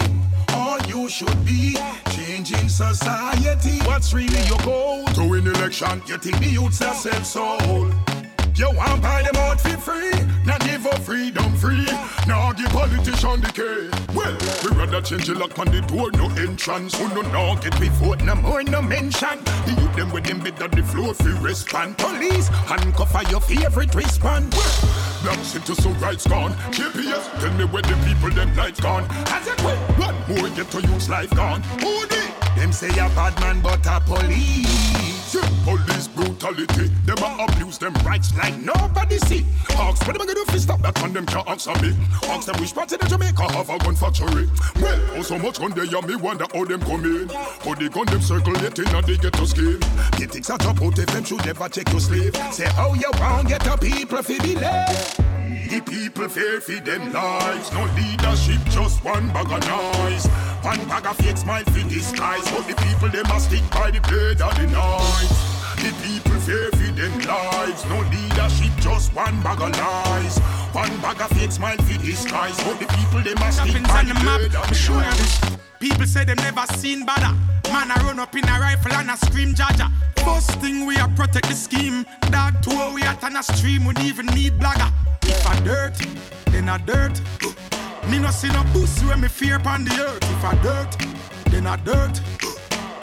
Or 0.55 0.79
you 0.87 1.09
should 1.09 1.45
be 1.45 1.75
changing 2.15 2.69
society. 2.69 3.79
What's 3.85 4.13
really 4.13 4.41
your 4.47 4.59
goal 4.59 5.05
to 5.07 5.27
win 5.29 5.45
election? 5.47 6.01
You 6.07 6.17
think 6.17 6.39
the 6.39 6.47
youths 6.47 6.81
are 6.81 6.93
self-sold? 6.93 7.93
You 8.57 8.71
want 8.71 9.03
buy 9.03 9.21
them 9.21 9.35
out 9.35 9.61
for 9.61 9.77
free, 9.77 10.11
not 10.43 10.59
give 10.61 10.87
up 10.87 10.97
freedom 11.01 11.55
free. 11.57 11.85
Now 12.27 12.51
give 12.53 12.71
politician 12.71 13.39
the 13.39 13.51
key. 13.53 14.15
Well, 14.15 14.35
we 14.63 14.75
rather 14.75 14.99
change 14.99 15.27
the 15.27 15.35
lock 15.35 15.59
on 15.59 15.67
the 15.67 15.81
door, 15.81 16.09
no 16.13 16.25
entrance. 16.41 16.97
Who 16.97 17.07
no 17.13 17.21
now 17.21 17.53
get 17.61 17.79
we 17.79 17.89
vote, 17.89 18.23
no 18.23 18.33
more, 18.33 18.63
no 18.63 18.81
mention. 18.81 19.43
The 19.67 19.77
youth 19.79 19.95
them 19.95 20.11
with 20.11 20.23
them 20.23 20.39
bit 20.39 20.59
on 20.59 20.71
the 20.71 20.81
floor, 20.81 21.13
free 21.13 21.37
respond. 21.39 21.99
Police, 21.99 22.47
handcuff 22.47 23.13
are 23.13 23.29
your 23.29 23.41
favorite 23.41 23.93
respond. 23.93 24.51
Well, 24.55 25.21
Black 25.21 25.39
citizen 25.45 25.99
rights 25.99 26.25
gone. 26.25 26.53
GPS, 26.71 27.39
tell 27.39 27.53
me 27.53 27.65
where 27.65 27.83
the 27.83 27.95
people 28.07 28.31
them 28.31 28.55
lights 28.55 28.79
gone. 28.79 29.05
As 29.27 29.45
it 29.45 29.61
will, 29.63 29.77
one 30.01 30.15
more 30.27 30.49
get 30.55 30.71
to 30.71 30.81
use 30.81 31.07
life 31.07 31.29
gone. 31.35 31.61
Who? 31.81 32.07
Them 32.57 32.71
say 32.71 32.89
a 32.89 33.07
bad 33.13 33.39
man, 33.39 33.61
but 33.61 33.85
a 33.85 33.99
police. 33.99 35.16
Police 35.65 36.07
brutality. 36.07 36.87
Them 37.05 37.17
a 37.17 37.45
abuse 37.45 37.77
them 37.77 37.93
rights 38.05 38.33
like 38.37 38.57
nobody 38.59 39.17
see. 39.19 39.45
Hawks, 39.69 39.99
what 40.07 40.15
am 40.15 40.21
I 40.21 40.25
gonna 40.25 40.45
do? 40.45 40.59
Stop 40.59 40.81
that 40.81 41.03
on 41.03 41.11
them 41.11 41.25
can't 41.25 41.47
answer 41.49 41.73
me. 41.81 41.93
Hawks, 42.23 42.45
them 42.45 42.55
wish 42.59 42.73
party 42.73 42.95
in 43.01 43.07
Jamaica 43.07 43.43
have 43.51 43.69
a 43.69 43.77
gun 43.79 43.95
factory. 43.95 44.49
Well, 44.81 44.99
oh 45.15 45.21
so 45.21 45.37
much 45.37 45.59
gun 45.59 45.71
they 45.71 45.85
me 46.07 46.15
wonder 46.15 46.45
how 46.53 46.63
them 46.63 46.81
come 46.81 47.03
in. 47.03 47.27
How 47.29 47.73
the 47.75 47.89
gun 47.89 48.05
them 48.05 48.21
circulating 48.21 48.87
and 48.87 49.05
they 49.05 49.17
get 49.17 49.33
to. 49.33 49.45
The 49.45 50.27
things 50.29 50.47
that 50.47 50.59
drop 50.59 50.81
out 50.81 50.97
if 50.97 51.07
them 51.07 51.23
should 51.23 51.45
never 51.45 51.67
check 51.69 51.89
your 51.91 51.99
slave. 51.99 52.35
Say 52.51 52.67
how 52.69 52.93
you 52.93 53.11
want 53.19 53.49
get 53.49 53.63
the 53.63 53.77
people 53.77 54.23
fi 54.23 54.37
believe. 54.37 55.27
The 55.67 55.81
people 55.81 56.29
fear 56.29 56.61
for 56.61 56.79
them 56.79 57.11
lives. 57.11 57.71
No 57.73 57.83
leadership, 57.95 58.61
just 58.69 59.03
one 59.03 59.27
bag 59.33 59.51
of 59.51 59.67
noise. 59.67 60.25
One 60.63 60.79
bag 60.87 61.05
of 61.05 61.17
fake 61.17 61.37
smile 61.37 61.63
for 61.65 61.83
disguise. 61.89 62.49
But 62.51 62.67
the 62.67 62.75
people 62.75 63.09
they 63.09 63.23
must 63.23 63.49
stick 63.49 63.69
by 63.71 63.91
the 63.91 63.99
blade 63.99 64.39
of 64.39 64.55
the 64.55 64.67
night. 65.17 65.33
The 65.77 65.91
people 66.03 66.39
fear 66.41 66.69
for 66.71 66.91
them 66.93 67.19
lives. 67.19 67.85
No 67.85 67.99
leadership, 68.13 68.73
just 68.79 69.13
one 69.13 69.41
bag 69.41 69.61
of 69.61 69.71
lies. 69.71 70.37
One 70.73 70.95
bag 71.01 71.21
of 71.21 71.29
fake 71.37 71.51
smile 71.51 71.77
for 71.77 71.97
disguise. 72.03 72.57
But 72.63 72.79
the 72.79 72.87
people 72.97 73.21
they 73.21 73.35
must 73.35 73.61
stick 73.61 73.83
by 73.83 74.03
the 74.03 74.13
of 74.13 74.69
the. 74.69 75.57
People 75.79 76.05
say 76.05 76.25
them 76.25 76.37
never 76.37 76.65
seen 76.77 77.05
badder. 77.05 77.35
Man, 77.71 77.91
I 77.91 77.95
run 78.03 78.19
up 78.19 78.35
in 78.35 78.47
a 78.47 78.59
rifle 78.59 78.93
and 78.93 79.11
a 79.11 79.17
scream 79.17 79.53
Jaja. 79.53 79.91
First 80.25 80.51
thing 80.59 80.85
we 80.85 80.97
are 80.97 81.09
protect 81.09 81.47
the 81.47 81.53
scheme. 81.53 82.05
Dog 82.31 82.61
tour 82.61 82.93
we 82.93 83.03
at 83.03 83.23
on 83.23 83.35
a 83.35 83.43
stream, 83.43 83.85
we 83.85 83.93
even 84.01 84.25
need 84.27 84.53
blagger. 84.53 84.91
If 85.23 85.45
I 85.47 85.59
dirt, 85.61 85.95
then 86.51 86.69
I 86.69 86.77
dirt. 86.77 87.21
Me 88.09 88.19
no 88.19 88.29
see 88.29 88.47
no 88.47 88.63
pussy 88.71 89.05
when 89.05 89.21
me 89.21 89.27
fear 89.27 89.57
upon 89.57 89.83
the 89.85 89.91
earth. 90.01 90.23
If 90.23 90.43
I 90.43 90.55
dirt, 90.63 91.51
then 91.51 91.67
I 91.67 91.75
dirt. 91.77 92.21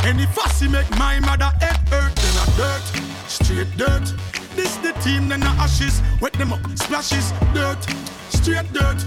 Any 0.04 0.26
fussy 0.26 0.68
make 0.68 0.90
my 0.98 1.18
mother 1.20 1.50
head 1.60 1.80
hurt, 1.88 2.14
then 2.14 2.36
I 2.36 2.46
dirt. 2.56 2.86
Straight 3.26 3.70
dirt. 3.78 4.12
This 4.54 4.76
the 4.76 4.92
team, 5.00 5.28
then 5.28 5.40
the 5.40 5.46
ashes. 5.46 6.02
Wet 6.20 6.34
them 6.34 6.52
up, 6.52 6.60
splashes, 6.76 7.32
dirt. 7.54 7.82
Straight 8.28 8.70
dirt. 8.74 9.00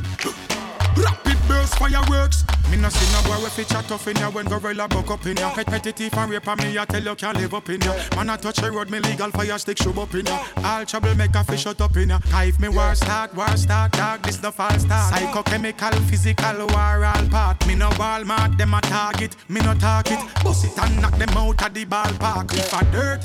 Rapid 0.97 1.36
burst 1.47 1.77
fireworks. 1.79 2.43
Me 2.69 2.75
no 2.75 2.89
see 2.89 3.07
no 3.13 3.21
boy 3.23 3.41
with 3.41 3.67
chat 3.67 3.87
tough 3.87 4.07
in 4.07 4.17
ya 4.17 4.29
when 4.29 4.45
gorilla 4.45 4.87
buck 4.87 5.09
up 5.09 5.25
in 5.25 5.37
ya. 5.37 5.53
Repetitive 5.55 6.13
and 6.13 6.31
rape 6.31 6.47
on 6.47 6.57
me, 6.57 6.77
I 6.77 6.85
tell 6.85 7.01
you 7.01 7.15
can't 7.15 7.37
live 7.37 7.53
up 7.53 7.69
in 7.69 7.81
ya. 7.81 7.93
Man, 8.15 8.29
I 8.29 8.35
touch 8.37 8.57
the 8.57 8.71
road, 8.71 8.89
me 8.89 8.99
legal 8.99 9.31
fire 9.31 9.57
stick 9.57 9.77
show 9.77 9.91
up 10.01 10.13
in 10.13 10.25
ya. 10.25 10.43
All 10.63 10.85
trouble 10.85 11.15
make 11.15 11.35
a 11.35 11.43
fish 11.43 11.63
shut 11.63 11.79
up 11.79 11.95
in 11.95 12.09
ya. 12.09 12.19
If 12.33 12.59
me 12.59 12.69
war 12.69 12.93
start, 12.95 13.33
war 13.35 13.55
start, 13.55 13.93
dog, 13.93 14.21
this 14.23 14.37
the 14.37 14.51
false 14.51 14.81
start. 14.81 15.13
Psychochemical, 15.13 15.93
physical, 16.09 16.67
war 16.67 17.05
all 17.05 17.27
part. 17.29 17.65
Me 17.67 17.75
no 17.75 17.89
Walmart, 17.91 18.57
them 18.57 18.73
a 18.73 18.81
target, 18.81 19.35
me 19.47 19.61
no 19.61 19.73
target. 19.75 20.19
Bust 20.43 20.65
it 20.65 20.77
and 20.77 21.01
knock 21.01 21.17
them 21.17 21.29
out 21.29 21.65
of 21.65 21.73
the 21.73 21.85
ballpark. 21.85 22.53
If 22.53 22.73
I 22.73 22.83
dirt, 22.91 23.23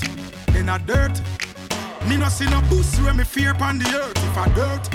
then 0.49 0.69
I 0.69 0.79
dirt. 0.79 1.21
Me 2.09 2.17
no 2.17 2.29
see 2.29 2.47
no 2.47 2.61
pussy 2.63 3.03
when 3.03 3.17
me 3.17 3.25
fear 3.25 3.51
upon 3.53 3.79
the 3.79 3.87
earth. 3.97 4.17
If 4.17 4.39
I 4.39 4.49
dirt, 4.55 4.89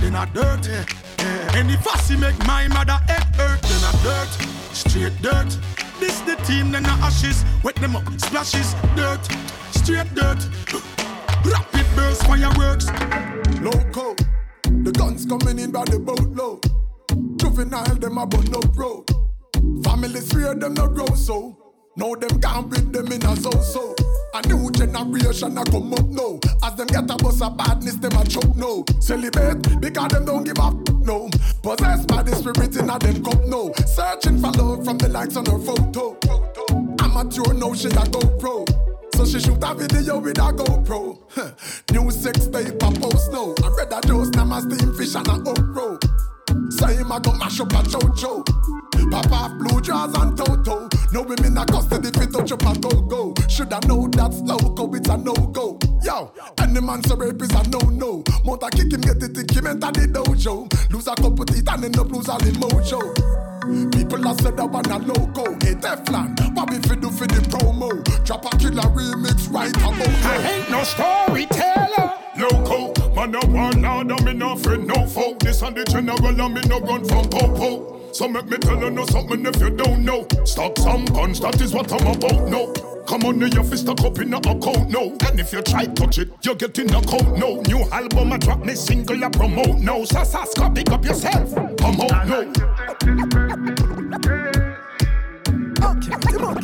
then 0.00 0.16
I 0.16 0.24
dirt. 0.26 0.66
Yeah. 0.66 1.52
Any 1.54 1.76
fussy 1.76 2.16
make 2.16 2.38
my 2.46 2.68
mother 2.68 2.98
head 3.08 3.34
hurt, 3.36 3.62
then 3.62 3.84
I 3.84 3.92
dirt, 4.02 4.30
straight 4.74 5.16
dirt. 5.22 5.56
This 6.00 6.20
the 6.20 6.36
team, 6.46 6.72
then 6.72 6.86
I 6.86 6.98
ashes, 7.06 7.44
wet 7.62 7.76
them 7.76 7.96
up, 7.96 8.04
splashes, 8.18 8.74
dirt, 8.96 9.20
straight 9.72 10.12
dirt. 10.14 10.40
Rapid 11.44 11.86
burst 11.94 12.24
fireworks. 12.24 12.86
Loco, 13.60 14.14
the 14.84 14.92
guns 14.92 15.26
coming 15.26 15.58
in 15.58 15.70
by 15.70 15.84
the 15.84 15.98
boatload. 15.98 16.64
Juvenile, 17.38 17.96
them 17.96 18.18
a 18.18 18.26
but 18.26 18.48
no 18.50 18.60
pro. 18.60 19.04
Family 19.82 20.20
fear 20.20 20.54
them 20.54 20.74
no 20.74 20.88
grow 20.88 21.14
so. 21.14 21.56
Now 21.96 22.14
them 22.14 22.40
can't 22.40 22.70
bring 22.70 22.92
them 22.92 23.12
in 23.12 23.24
a 23.26 23.36
so-so. 23.36 23.94
A 24.32 24.46
new 24.46 24.70
generation 24.70 25.58
a 25.58 25.64
come 25.64 25.92
up 25.92 26.06
now. 26.06 26.38
As 26.62 26.74
them 26.76 26.86
get 26.86 27.10
a 27.10 27.16
bus 27.16 27.42
of 27.42 27.56
badness, 27.56 27.96
them 27.96 28.12
a 28.12 28.24
choke 28.24 28.54
now. 28.56 28.84
Celebrate 29.00 29.80
because 29.80 30.08
them 30.12 30.24
don't 30.24 30.44
give 30.44 30.58
up 30.58 30.74
no. 31.04 31.28
Possessed 31.62 32.06
by 32.06 32.22
the 32.22 32.34
spirit 32.36 32.76
in 32.76 32.88
a 32.88 32.98
them 32.98 33.24
cup 33.24 33.44
now. 33.46 33.72
Searching 33.86 34.38
for 34.38 34.52
love 34.52 34.84
from 34.84 34.98
the 34.98 35.08
likes 35.08 35.36
on 35.36 35.46
her 35.46 35.58
photo. 35.58 36.16
Amateur 37.02 37.52
now 37.54 37.74
she 37.74 37.88
a 37.88 38.06
GoPro. 38.06 38.66
So 39.16 39.24
she 39.24 39.40
shoot 39.40 39.58
a 39.62 39.74
video 39.74 40.18
with 40.18 40.38
a 40.38 40.52
GoPro. 40.52 41.18
New 41.92 42.10
sex 42.10 42.46
tape 42.46 42.80
a 42.82 43.00
post 43.00 43.32
now. 43.32 43.54
I 43.64 43.68
read 43.76 43.92
a 43.92 44.00
dose, 44.00 44.30
now 44.30 44.44
my 44.44 44.60
steam 44.60 44.94
fish 44.94 45.14
and 45.16 45.26
a 45.26 45.38
okro. 45.42 45.98
Say 46.72 46.96
him 46.96 47.10
a 47.10 47.20
go 47.20 47.32
mash 47.32 47.60
up 47.60 47.72
a 47.72 47.82
chocho. 47.82 48.79
Pop 49.10 49.32
off 49.32 49.58
blue 49.58 49.80
jaws 49.80 50.14
and 50.14 50.36
toto. 50.36 50.88
No 51.12 51.22
women 51.22 51.58
a 51.58 51.66
custody 51.66 52.10
fit 52.10 52.32
touch 52.32 52.52
up 52.52 52.62
a 52.62 52.78
go 52.78 53.00
go. 53.02 53.34
Shoulda 53.48 53.80
know 53.86 54.08
that's 54.08 54.40
loco, 54.40 54.92
it's 54.94 55.08
a 55.08 55.16
no 55.16 55.34
go. 55.34 55.78
Yo, 56.02 56.32
any 56.60 56.80
man 56.80 57.02
so 57.02 57.16
rape 57.16 57.42
is 57.42 57.50
a 57.50 57.68
no 57.68 57.78
no. 57.78 58.22
Mount 58.44 58.62
kick 58.72 58.92
him, 58.92 59.00
get 59.00 59.22
it, 59.22 59.34
think 59.34 59.50
him 59.50 59.66
enter 59.66 59.90
the 59.90 60.06
dojo. 60.06 60.70
Lose 60.92 61.08
a 61.08 61.14
couple 61.14 61.44
teeth 61.44 61.68
and 61.68 61.84
end 61.84 61.98
up 61.98 62.10
lose 62.10 62.28
all 62.28 62.38
the 62.38 62.52
mojo. 62.52 63.00
People 63.92 64.26
a 64.26 64.34
said 64.40 64.56
that 64.56 64.70
one 64.70 64.86
a 64.86 64.98
loco. 64.98 65.52
Hey 65.60 65.74
Teflon, 65.74 66.34
we 66.70 66.78
fi 66.88 66.94
do 66.94 67.10
for 67.10 67.26
the 67.26 67.40
promo? 67.50 67.90
Drop 68.24 68.44
a 68.46 68.56
killer 68.56 68.88
remix 68.94 69.52
right 69.52 69.76
about 69.76 70.08
I 70.24 70.36
ain't 70.54 70.70
no 70.70 70.82
storyteller. 70.84 72.14
Loco, 72.38 73.14
man 73.14 73.34
a 73.34 73.40
one 73.46 73.82
lord 73.82 74.10
and 74.10 74.24
me 74.24 74.32
no 74.32 74.56
friend 74.56 74.86
no 74.86 75.06
foe. 75.06 75.36
This 75.40 75.62
and 75.62 75.76
the 75.76 75.84
general 75.84 76.24
and 76.24 76.54
me 76.54 76.60
no 76.68 76.80
run 76.80 77.04
from 77.04 77.28
popo. 77.28 77.99
So 78.12 78.28
make 78.28 78.46
me 78.46 78.58
tell 78.58 78.80
you 78.80 78.90
know 78.90 79.06
something 79.06 79.46
if 79.46 79.56
you 79.60 79.70
don't 79.70 80.04
know. 80.04 80.26
Stock 80.44 80.76
some 80.78 81.04
guns, 81.06 81.40
that 81.40 81.60
is 81.60 81.72
what 81.72 81.92
I'm 81.92 82.06
about 82.06 82.48
now. 82.48 82.72
Come 83.06 83.24
on, 83.24 83.40
your 83.40 83.64
fist 83.64 83.82
stuck 83.84 84.00
up 84.02 84.18
in 84.18 84.34
a 84.34 84.38
account 84.38 84.90
now. 84.90 85.12
And 85.26 85.40
if 85.40 85.52
you 85.52 85.62
try 85.62 85.86
touch 85.86 86.18
it, 86.18 86.28
you 86.42 86.54
get 86.54 86.78
in 86.78 86.94
a 86.94 87.00
count 87.02 87.38
now. 87.38 87.60
New 87.66 87.88
album 87.90 88.32
I 88.32 88.38
drop, 88.38 88.64
me 88.64 88.74
single 88.74 89.24
I 89.24 89.28
promote 89.28 89.78
now. 89.78 90.04
So 90.04 90.22
Sasco, 90.24 90.70
pick 90.70 90.90
up 90.90 91.04
yourself. 91.04 91.54
Come 91.78 92.00
out 92.00 92.26
now. 92.28 92.40
Okay, 95.82 96.16
come 96.20 96.44
on, 96.44 96.62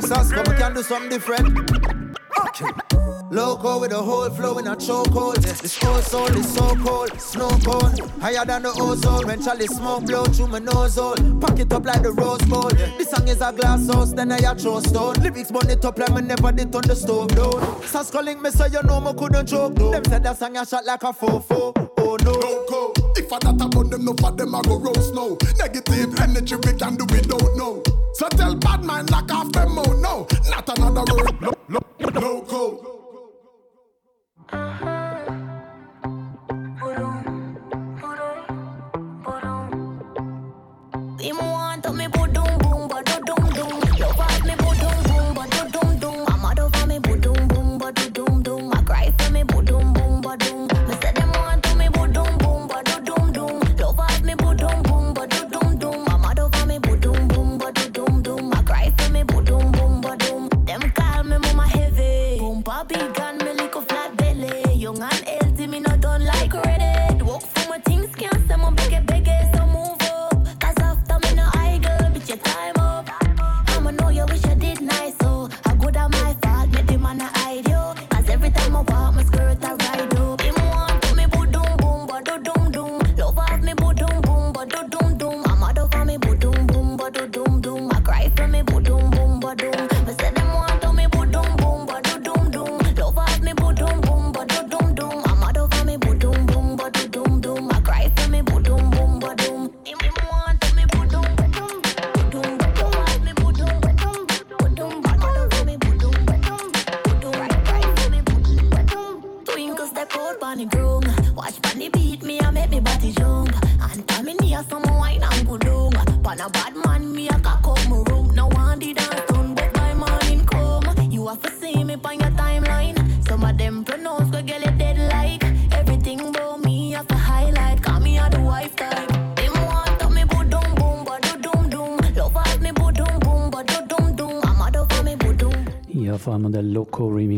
Sasco, 0.00 0.42
we 0.50 0.56
can 0.56 0.74
do 0.74 0.82
something 0.82 1.10
different. 1.10 2.21
Loco 3.30 3.80
with 3.80 3.92
a 3.92 3.96
whole 3.96 4.28
flow 4.30 4.58
in 4.58 4.66
a 4.66 4.76
chokehold. 4.76 5.36
This 5.36 5.78
cold 5.78 6.02
soul 6.04 6.26
is 6.28 6.52
so 6.52 6.74
cold, 6.76 7.18
snow 7.18 7.48
cold. 7.64 7.98
Higher 8.20 8.44
than 8.44 8.62
the 8.62 8.72
ozone 8.78 9.26
when 9.26 9.42
Charlie 9.42 9.66
smoke 9.66 10.04
blow 10.04 10.24
through 10.24 10.48
my 10.48 10.58
nose 10.58 10.96
hole. 10.96 11.14
Pack 11.40 11.58
it 11.58 11.72
up 11.72 11.86
like 11.86 12.02
the 12.02 12.12
rose 12.12 12.42
bowl. 12.42 12.68
This 12.98 13.10
song 13.10 13.26
is 13.28 13.40
a 13.40 13.52
glass 13.52 13.86
house, 13.86 14.12
then 14.12 14.32
I 14.32 14.36
a 14.38 14.54
throw 14.54 14.80
stone. 14.80 15.14
Lyrics 15.14 15.50
burn 15.50 15.70
it 15.70 15.84
up 15.84 15.98
like 15.98 16.12
me 16.12 16.20
never 16.20 16.52
did 16.52 16.74
on 16.74 16.82
the 16.82 16.94
stove 16.94 17.28
down. 17.28 17.82
Sass 17.84 18.10
calling 18.10 18.42
me 18.42 18.50
so 18.50 18.66
you 18.66 18.82
know 18.82 19.00
me 19.00 19.12
couldn't 19.14 19.46
choke. 19.46 19.74
Them 19.74 20.04
said 20.04 20.22
that 20.24 20.38
song 20.38 20.56
a 20.58 20.66
shot 20.66 20.84
like 20.84 21.02
a 21.02 21.12
fofo. 21.12 21.72
Oh 21.98 22.16
no. 22.22 22.32
Loco. 22.32 23.01
I 23.32 23.38
that 23.38 23.64
about 23.64 23.90
them, 23.90 24.04
no 24.04 24.12
for 24.14 24.30
them 24.32 24.54
I 24.54 24.62
go 24.62 24.78
roast 24.78 25.14
no. 25.14 25.38
Negative 25.58 26.20
energy 26.20 26.56
we 26.56 26.72
can 26.74 26.96
do 26.96 27.04
we 27.10 27.20
don't 27.22 27.56
know. 27.56 27.82
So 28.14 28.28
tell 28.28 28.54
bad 28.56 28.84
mind 28.84 29.10
knock 29.10 29.32
off 29.32 29.52
them 29.52 29.78
out 29.78 29.96
no. 29.98 30.26
Not 30.50 30.68
another 30.78 31.02
word. 31.14 31.40
Lo- 31.40 31.52
lo- 31.68 32.10
loco. 32.20 32.82
Him 32.82 32.91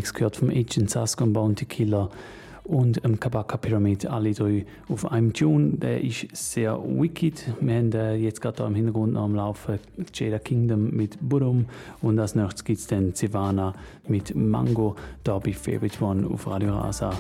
Remix 0.05 0.13
gehört 0.13 0.37
vom 0.37 0.51
Agent 0.51 0.91
Sasko 0.91 1.25
und 1.25 1.33
Bounty 1.33 1.65
Killer 1.65 2.11
und 2.65 3.03
dem 3.03 3.19
Kabaka 3.19 3.57
Pyramid, 3.57 4.07
alle 4.07 4.33
drei 4.33 4.67
auf 4.89 5.11
einem 5.11 5.33
Tune. 5.33 5.79
Der 5.79 6.03
ist 6.03 6.27
sehr 6.33 6.79
wicked. 6.83 7.45
Wir 7.61 7.77
haben 7.77 7.93
äh, 7.93 8.15
jetzt 8.17 8.43
gerade 8.43 8.59
da 8.59 8.67
im 8.67 8.75
Hintergrund 8.75 9.15
noch 9.15 9.25
am 9.25 9.35
Laufen 9.35 9.79
Jada 10.13 10.39
Kingdom 10.39 10.91
mit 10.91 11.17
Burum 11.21 11.67
und 12.03 12.19
als 12.19 12.35
nächstes 12.35 12.65
gibt 12.65 12.81
es 12.81 12.87
dann 12.87 13.15
Sivana 13.15 13.73
mit 14.07 14.35
Mango, 14.35 14.97
da 15.25 15.39
bei 15.39 15.53
Favorite 15.53 16.03
One 16.05 16.27
auf 16.27 16.47
Radio 16.47 16.75
Rasa. 16.75 17.13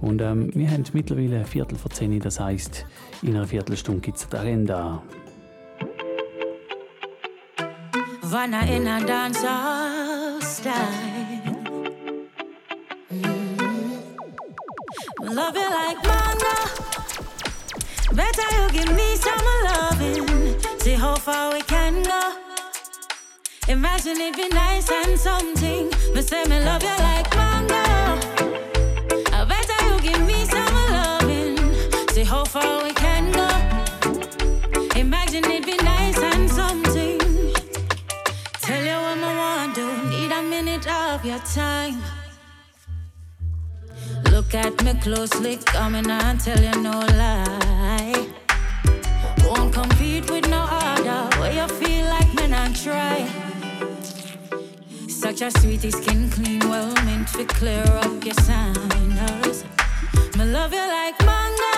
Und 0.00 0.20
ähm, 0.22 0.50
wir 0.54 0.70
haben 0.70 0.84
mittlerweile 0.92 1.44
Viertel 1.44 1.76
vor 1.76 1.90
10 1.90 2.12
Uhr, 2.12 2.20
das 2.20 2.38
heisst, 2.38 2.86
in 3.22 3.34
einer 3.34 3.46
Viertelstunde 3.46 4.00
gibt 4.00 4.18
es 4.18 4.28
die 4.28 4.36
Agenda. 4.36 5.02
Vanna 8.22 8.60
in 8.66 8.86
a 8.86 9.00
dancehall 9.00 10.40
style. 10.42 11.17
Love 15.30 15.56
you 15.56 15.68
like 15.68 16.02
manga. 16.04 16.54
Better 18.14 18.48
you 18.56 18.70
give 18.72 18.96
me 18.96 19.14
some 19.16 19.44
loving. 19.64 20.58
See 20.80 20.94
how 20.94 21.16
far 21.16 21.52
we 21.52 21.60
can 21.60 22.02
go. 22.02 22.32
Imagine 23.68 24.22
it 24.22 24.36
be 24.36 24.48
nice 24.48 24.90
and 24.90 25.18
something. 25.18 25.90
Me 26.14 26.22
say 26.22 26.44
me 26.44 26.64
love 26.64 26.82
you 26.82 26.96
like 27.08 27.28
manga. 27.36 27.82
I 29.30 29.44
better 29.44 29.78
you 29.86 30.00
give 30.00 30.26
me 30.26 30.46
some 30.46 30.74
loving. 30.96 31.58
See 32.08 32.24
how 32.24 32.44
far 32.44 32.82
we 32.84 32.92
can 32.94 33.30
go. 33.30 33.48
Imagine 34.98 35.44
it 35.44 35.66
be 35.66 35.76
nice 35.76 36.18
and 36.18 36.50
something. 36.50 37.18
Tell 38.62 38.82
you 38.82 38.98
what 39.04 39.18
I 39.18 39.36
want 39.36 39.74
to 39.74 40.08
need 40.08 40.32
a 40.32 40.42
minute 40.42 40.86
of 40.86 41.22
your 41.22 41.40
time. 41.40 42.17
Look 44.50 44.64
at 44.64 44.82
me 44.82 44.94
closely, 44.94 45.58
coming 45.58 46.10
and 46.10 46.40
tell 46.40 46.58
you 46.58 46.72
no 46.80 47.00
lie. 47.18 48.28
Won't 49.44 49.74
compete 49.74 50.30
with 50.30 50.48
no 50.48 50.66
other. 50.70 51.36
Where 51.38 51.52
you 51.52 51.68
feel 51.68 52.06
like 52.06 52.32
men 52.32 52.54
and 52.54 52.74
try. 52.74 53.28
Such 55.06 55.42
a 55.42 55.50
sweetie 55.50 55.90
skin 55.90 56.30
clean, 56.30 56.60
well 56.60 56.94
meant 57.04 57.28
to 57.34 57.44
clear 57.44 57.84
up 57.84 58.24
your 58.24 58.32
signals. 58.36 59.64
Me 60.38 60.46
love 60.46 60.72
you 60.72 60.86
like 60.96 61.20
manga. 61.26 61.76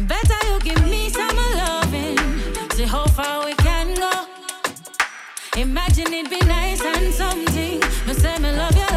Better 0.00 0.40
you 0.48 0.58
give 0.58 0.82
me 0.90 1.08
some 1.08 1.36
loving. 1.36 2.18
See 2.72 2.82
how 2.82 3.06
far 3.06 3.44
we 3.44 3.54
can 3.54 3.94
go. 3.94 4.26
Imagine 5.56 6.14
it 6.14 6.28
be 6.28 6.40
nice 6.46 6.82
and 6.84 7.14
something. 7.14 7.78
Me 8.08 8.12
say 8.12 8.36
me 8.40 8.50
love 8.50 8.76
you 8.76 8.91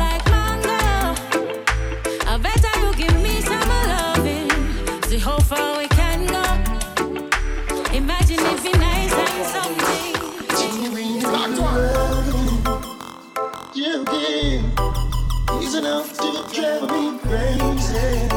is 15.76 15.84
enough 15.84 16.13
to 16.13 16.32
drive 16.53 16.89
me 16.91 17.19
crazy. 17.19 18.30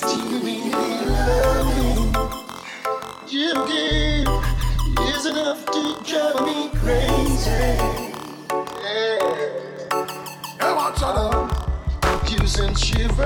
Teeny 0.00 0.70
loving 1.06 2.14
you 3.28 3.52
give 3.68 4.28
is 5.08 5.26
enough 5.26 5.64
to 5.66 5.82
drive 6.04 6.40
me 6.44 6.70
crazy. 6.80 7.50
Hey, 8.82 9.18
watch 10.60 11.02
out. 11.02 11.50
You 12.28 12.46
send 12.48 12.78
shiver 12.78 13.22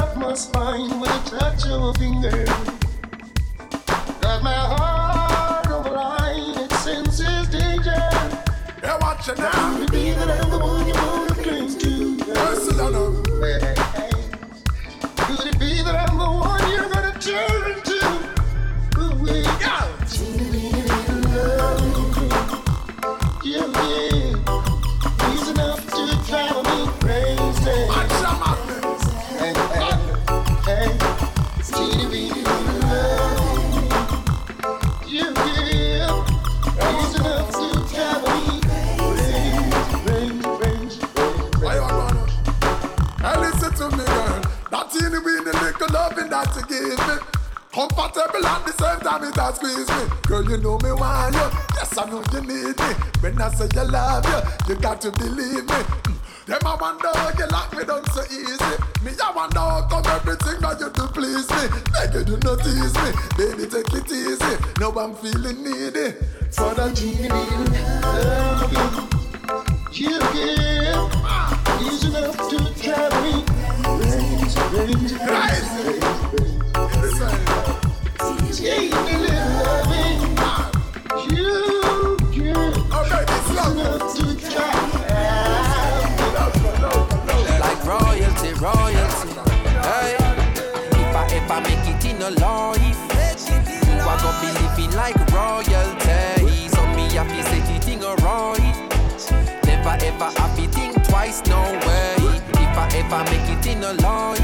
up 0.00 0.16
my 0.16 0.34
spine 0.34 1.00
with 1.00 1.10
a 1.10 1.38
touch 1.38 1.66
of 1.66 1.82
a 1.82 1.94
finger. 1.94 2.44
Got 4.20 4.42
my 4.44 4.54
heart 4.54 4.93
It 9.26 9.38
now. 9.38 9.78
Could 9.78 9.84
it 9.84 9.90
be 9.90 10.10
the 10.10 10.58
one 10.58 10.86
you 10.86 10.92
wanna 10.92 11.34
cling 11.34 11.78
to? 11.78 11.88
I 12.28 12.90
know. 12.90 13.22
Could 15.16 15.46
it 15.46 15.58
be 15.58 15.82
that 15.82 16.10
I'm 16.10 16.18
the 16.18 16.30
one 16.30 16.70
you're 16.70 16.90
gonna 16.90 17.18
turn 17.18 17.82
to? 17.84 17.93
You 46.56 46.66
give 46.66 46.98
me. 47.08 47.16
Comfortable 47.72 48.46
at 48.46 48.64
the 48.66 48.72
same 48.78 49.00
time 49.00 49.24
it 49.24 49.34
has 49.36 49.56
squeeze 49.56 49.88
me. 49.88 50.04
Girl, 50.28 50.44
you 50.44 50.58
know 50.58 50.78
me 50.78 50.92
want 50.92 51.34
you. 51.34 51.48
Yes, 51.74 51.98
I 51.98 52.08
know 52.08 52.22
you 52.32 52.40
need 52.42 52.78
me. 52.78 52.90
When 53.20 53.40
I 53.40 53.48
say 53.50 53.68
you 53.74 53.84
love 53.90 54.24
you, 54.26 54.74
you 54.74 54.80
got 54.80 55.00
to 55.02 55.10
believe 55.10 55.66
me. 55.66 55.80
Mm. 56.06 56.14
Them 56.46 56.60
I 56.66 56.74
wonder 56.76 57.10
you 57.38 57.46
lock 57.48 57.74
me 57.74 57.84
down 57.84 58.04
so 58.12 58.22
easy. 58.30 58.74
Me 59.02 59.12
I 59.18 59.32
wonder 59.34 59.58
how 59.58 59.88
come 59.88 60.04
everything 60.06 60.60
that 60.60 60.78
you 60.78 60.90
do 60.90 61.06
please 61.08 61.48
me. 61.50 61.64
Like 61.96 62.12
you 62.12 62.22
do 62.22 62.36
not 62.44 62.60
tease 62.60 62.94
me, 63.00 63.10
baby 63.36 63.64
take 63.66 63.92
it 63.92 64.12
easy. 64.12 64.54
Now 64.78 64.92
I'm 64.92 65.14
feeling 65.16 65.64
needy 65.64 66.12
for 66.52 66.74
teeny 66.94 67.28
loving. 68.04 69.08
You 69.92 70.18
to. 70.20 70.20
You 70.20 70.20
give 70.34 71.24
is 71.86 72.04
enough 72.04 72.36
to 72.50 72.82
drive 72.82 73.13
ever 100.04 100.30
happy 100.38 100.66
think 100.66 101.02
twice, 101.04 101.44
no 101.46 101.60
way. 101.86 102.23
If 102.74 102.80
I 102.80 102.88
ever 102.98 103.30
make 103.30 103.48
it 103.56 103.66
in 103.66 103.84
a 103.84 103.92
life, 104.02 104.40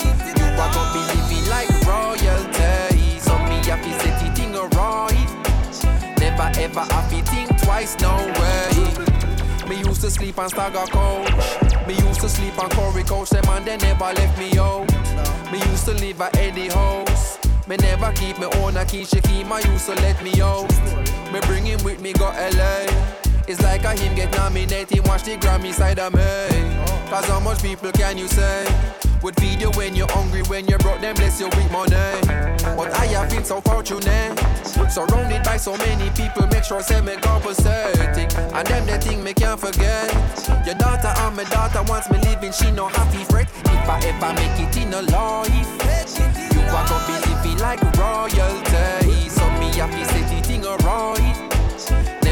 you 0.00 0.44
are 0.46 0.70
gonna 0.70 0.92
be 0.94 1.02
living 1.10 1.50
like 1.50 1.68
royalty. 1.82 3.18
So 3.18 3.36
me 3.50 3.58
happy 3.66 3.90
set 3.98 4.22
it 4.22 4.38
in 4.38 4.54
a 4.54 4.66
right. 4.78 6.20
Never 6.20 6.48
ever 6.60 6.80
happy 6.94 7.22
think 7.22 7.60
twice, 7.60 7.98
no 7.98 8.14
way. 8.38 9.68
Me 9.68 9.82
used 9.82 10.00
to 10.02 10.12
sleep 10.12 10.38
on 10.38 10.48
Stagger 10.48 10.86
Coach. 10.92 11.88
Me 11.88 11.94
used 11.94 12.20
to 12.20 12.28
sleep 12.28 12.56
on 12.56 12.70
Corey 12.70 13.02
Coach. 13.02 13.30
Them 13.30 13.44
and 13.48 13.64
they 13.64 13.78
never 13.78 14.12
left 14.14 14.38
me 14.38 14.56
out. 14.56 14.86
Me 15.50 15.58
used 15.58 15.86
to 15.86 15.94
live 15.94 16.20
at 16.20 16.36
Eddie 16.36 16.68
House. 16.68 17.36
Me 17.66 17.76
never 17.78 18.12
keep 18.12 18.38
me 18.38 18.46
own 18.62 18.76
a 18.76 18.84
key. 18.84 19.04
She 19.04 19.20
keep 19.22 19.44
my 19.48 19.58
used 19.58 19.86
to 19.86 19.96
let 19.96 20.22
me 20.22 20.40
out. 20.40 20.70
Me 21.32 21.40
bring 21.40 21.64
him 21.66 21.82
with 21.82 22.00
me 22.00 22.12
go 22.12 22.26
LA. 22.26 23.25
It's 23.48 23.62
like 23.62 23.84
a 23.84 23.94
him 23.94 24.14
get 24.16 24.34
nominated. 24.36 25.06
Watch 25.06 25.22
the 25.22 25.36
Grammy 25.36 25.72
side 25.72 26.00
of 26.00 26.12
me. 26.12 26.20
Cause 27.08 27.26
how 27.26 27.38
much 27.38 27.62
people 27.62 27.92
can 27.92 28.18
you 28.18 28.26
say? 28.26 28.66
Would 29.22 29.36
feed 29.40 29.60
you 29.60 29.70
when 29.70 29.94
you're 29.94 30.10
hungry, 30.10 30.42
when 30.42 30.66
you're 30.66 30.80
broke, 30.80 31.00
then 31.00 31.14
bless 31.14 31.40
you 31.40 31.46
with 31.46 31.70
money. 31.70 31.94
But 32.76 32.92
I 32.94 33.06
have 33.06 33.30
been 33.30 33.44
so 33.44 33.60
fortunate. 33.60 34.38
Surrounded 34.90 35.42
by 35.44 35.56
so 35.56 35.76
many 35.76 36.10
people, 36.10 36.46
make 36.48 36.64
sure 36.64 36.82
say 36.82 37.00
me 37.00 37.14
pathetic. 37.16 38.34
And 38.36 38.66
them 38.66 38.86
the 38.86 38.98
thing 38.98 39.22
me 39.22 39.32
can't 39.32 39.60
forget. 39.60 40.12
Your 40.66 40.74
daughter 40.74 41.12
and 41.16 41.36
my 41.36 41.44
daughter 41.44 41.82
wants 41.84 42.10
me 42.10 42.18
living, 42.18 42.52
she 42.52 42.70
no 42.72 42.88
happy 42.88 43.24
fret. 43.24 43.48
If 43.64 43.88
I 43.88 44.00
ever 44.06 44.34
make 44.34 44.58
it 44.58 44.76
in 44.76 44.92
a 44.92 45.02
life, 45.02 45.50
you 46.52 46.60
are 46.62 46.86
gonna 46.88 47.06
be 47.06 47.14
living 47.30 47.58
like 47.58 47.80
royalty. 47.96 49.28
So 49.30 49.48
me 49.58 49.70
happy 49.74 50.04
say 50.04 50.22
the 50.34 50.42
thing 50.42 50.66
alright. 50.66 51.25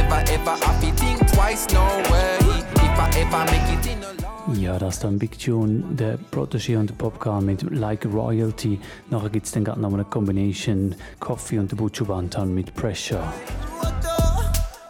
Never 0.05 0.33
ever 0.33 0.57
happy 0.65 0.91
think 0.93 1.19
twice, 1.33 1.67
no 1.73 1.83
way. 2.11 2.37
If 2.77 2.99
I 2.99 3.11
ever 3.17 3.45
make 3.51 3.73
it 3.73 3.87
in 3.87 4.05
a. 4.05 4.15
Ja, 4.55 4.79
das 4.79 4.97
ist 4.97 5.05
dann 5.05 5.19
Big 5.19 5.39
Tune, 5.39 5.83
der 5.97 6.19
Protégé 6.31 6.77
und 6.77 6.91
der 6.91 6.95
Popcorn 6.95 7.47
mit 7.47 7.63
Like 7.71 8.05
Royalty. 8.05 8.79
Nachher 9.09 9.31
gibt 9.31 9.47
es 9.47 9.53
dann 9.53 9.65
gerade 9.65 9.81
noch 9.81 9.95
eine 9.95 10.05
Combination 10.05 10.95
Coffee 11.21 11.59
und 11.59 11.71
der 11.71 11.77
Butcher 11.77 12.05
Bantan 12.05 12.53
mit 12.53 12.75
Pressure. 12.75 13.23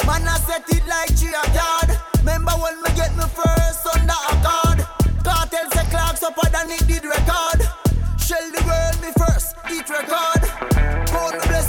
Man, 0.05 0.23
I 0.23 0.37
set 0.47 0.65
it 0.71 0.83
like 0.89 1.15
Chia 1.17 1.41
God. 1.53 1.97
Remember 2.19 2.53
when 2.55 2.75
we 2.83 2.91
get 2.97 3.15
me 3.17 3.23
first 3.23 3.87
under 3.95 4.13
a 4.13 4.35
guard? 4.43 4.85
Cartel 5.23 5.71
say 5.73 5.89
clocks 5.91 6.25
up 6.25 6.35
than 6.51 6.71
it 6.71 6.87
did 6.89 7.05
record. 7.05 7.63
Shell 8.19 8.51
the 8.51 8.65
world 8.67 9.01
me 9.01 9.13
first, 9.17 9.55
eat 9.71 9.89
record. 9.89 10.43
Count 11.07 11.41
the 11.41 11.64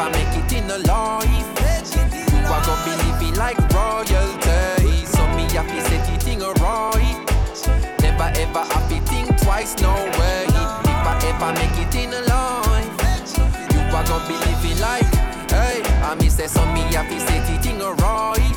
I 0.00 0.08
make 0.12 0.32
it 0.32 0.52
in 0.56 0.64
a 0.70 0.78
life, 0.88 1.28
you 2.32 2.48
are 2.48 2.64
gonna 2.64 2.84
be 2.86 2.92
living 3.04 3.34
like 3.34 3.58
royalty. 3.68 5.04
So 5.04 5.20
me 5.36 5.44
happy 5.52 5.80
set 5.80 6.06
the 6.08 6.16
thing 6.24 6.42
alright. 6.42 7.20
Never 8.00 8.32
ever 8.40 8.64
happy 8.72 9.00
think 9.00 9.36
twice, 9.42 9.76
no 9.82 9.92
way. 10.18 10.46
If 10.48 11.04
I 11.04 11.20
ever 11.28 11.52
make 11.60 11.76
it 11.76 11.94
in 11.96 12.14
a 12.14 12.22
life, 12.32 12.88
you 13.74 13.80
are 13.94 14.04
gonna 14.08 14.26
be 14.26 14.36
living 14.48 14.80
like, 14.80 15.04
hey, 15.50 15.82
I 16.02 16.14
me 16.14 16.30
say 16.30 16.46
so 16.46 16.64
me 16.72 16.80
happy 16.96 17.18
set 17.18 17.46
the 17.46 17.58
thing 17.62 17.82
alright. 17.82 18.56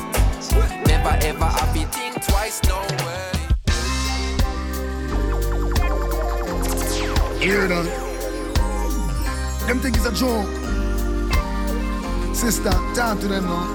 Never 0.88 1.14
ever 1.26 1.44
happy 1.44 1.84
think 1.84 2.24
twice, 2.24 2.62
no 2.64 2.80
way. 3.04 3.32
Hear 7.38 7.68
that? 7.68 7.84
Them 9.66 9.78
think 9.80 9.96
it's 9.96 10.06
a 10.06 10.12
joke. 10.12 10.63
Sister, 12.34 12.72
talk 12.94 13.20
to 13.20 13.28
them 13.28 13.44
now. 13.44 13.74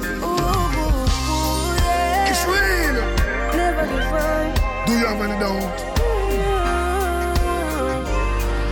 It's 2.29 2.43
real. 2.45 2.93
Never 3.55 3.85
divine. 3.87 4.53
Do 4.85 4.91
you 4.93 5.05
have 5.07 5.21
any 5.21 5.39
doubt? 5.39 5.79
Mm-hmm. 6.19 6.83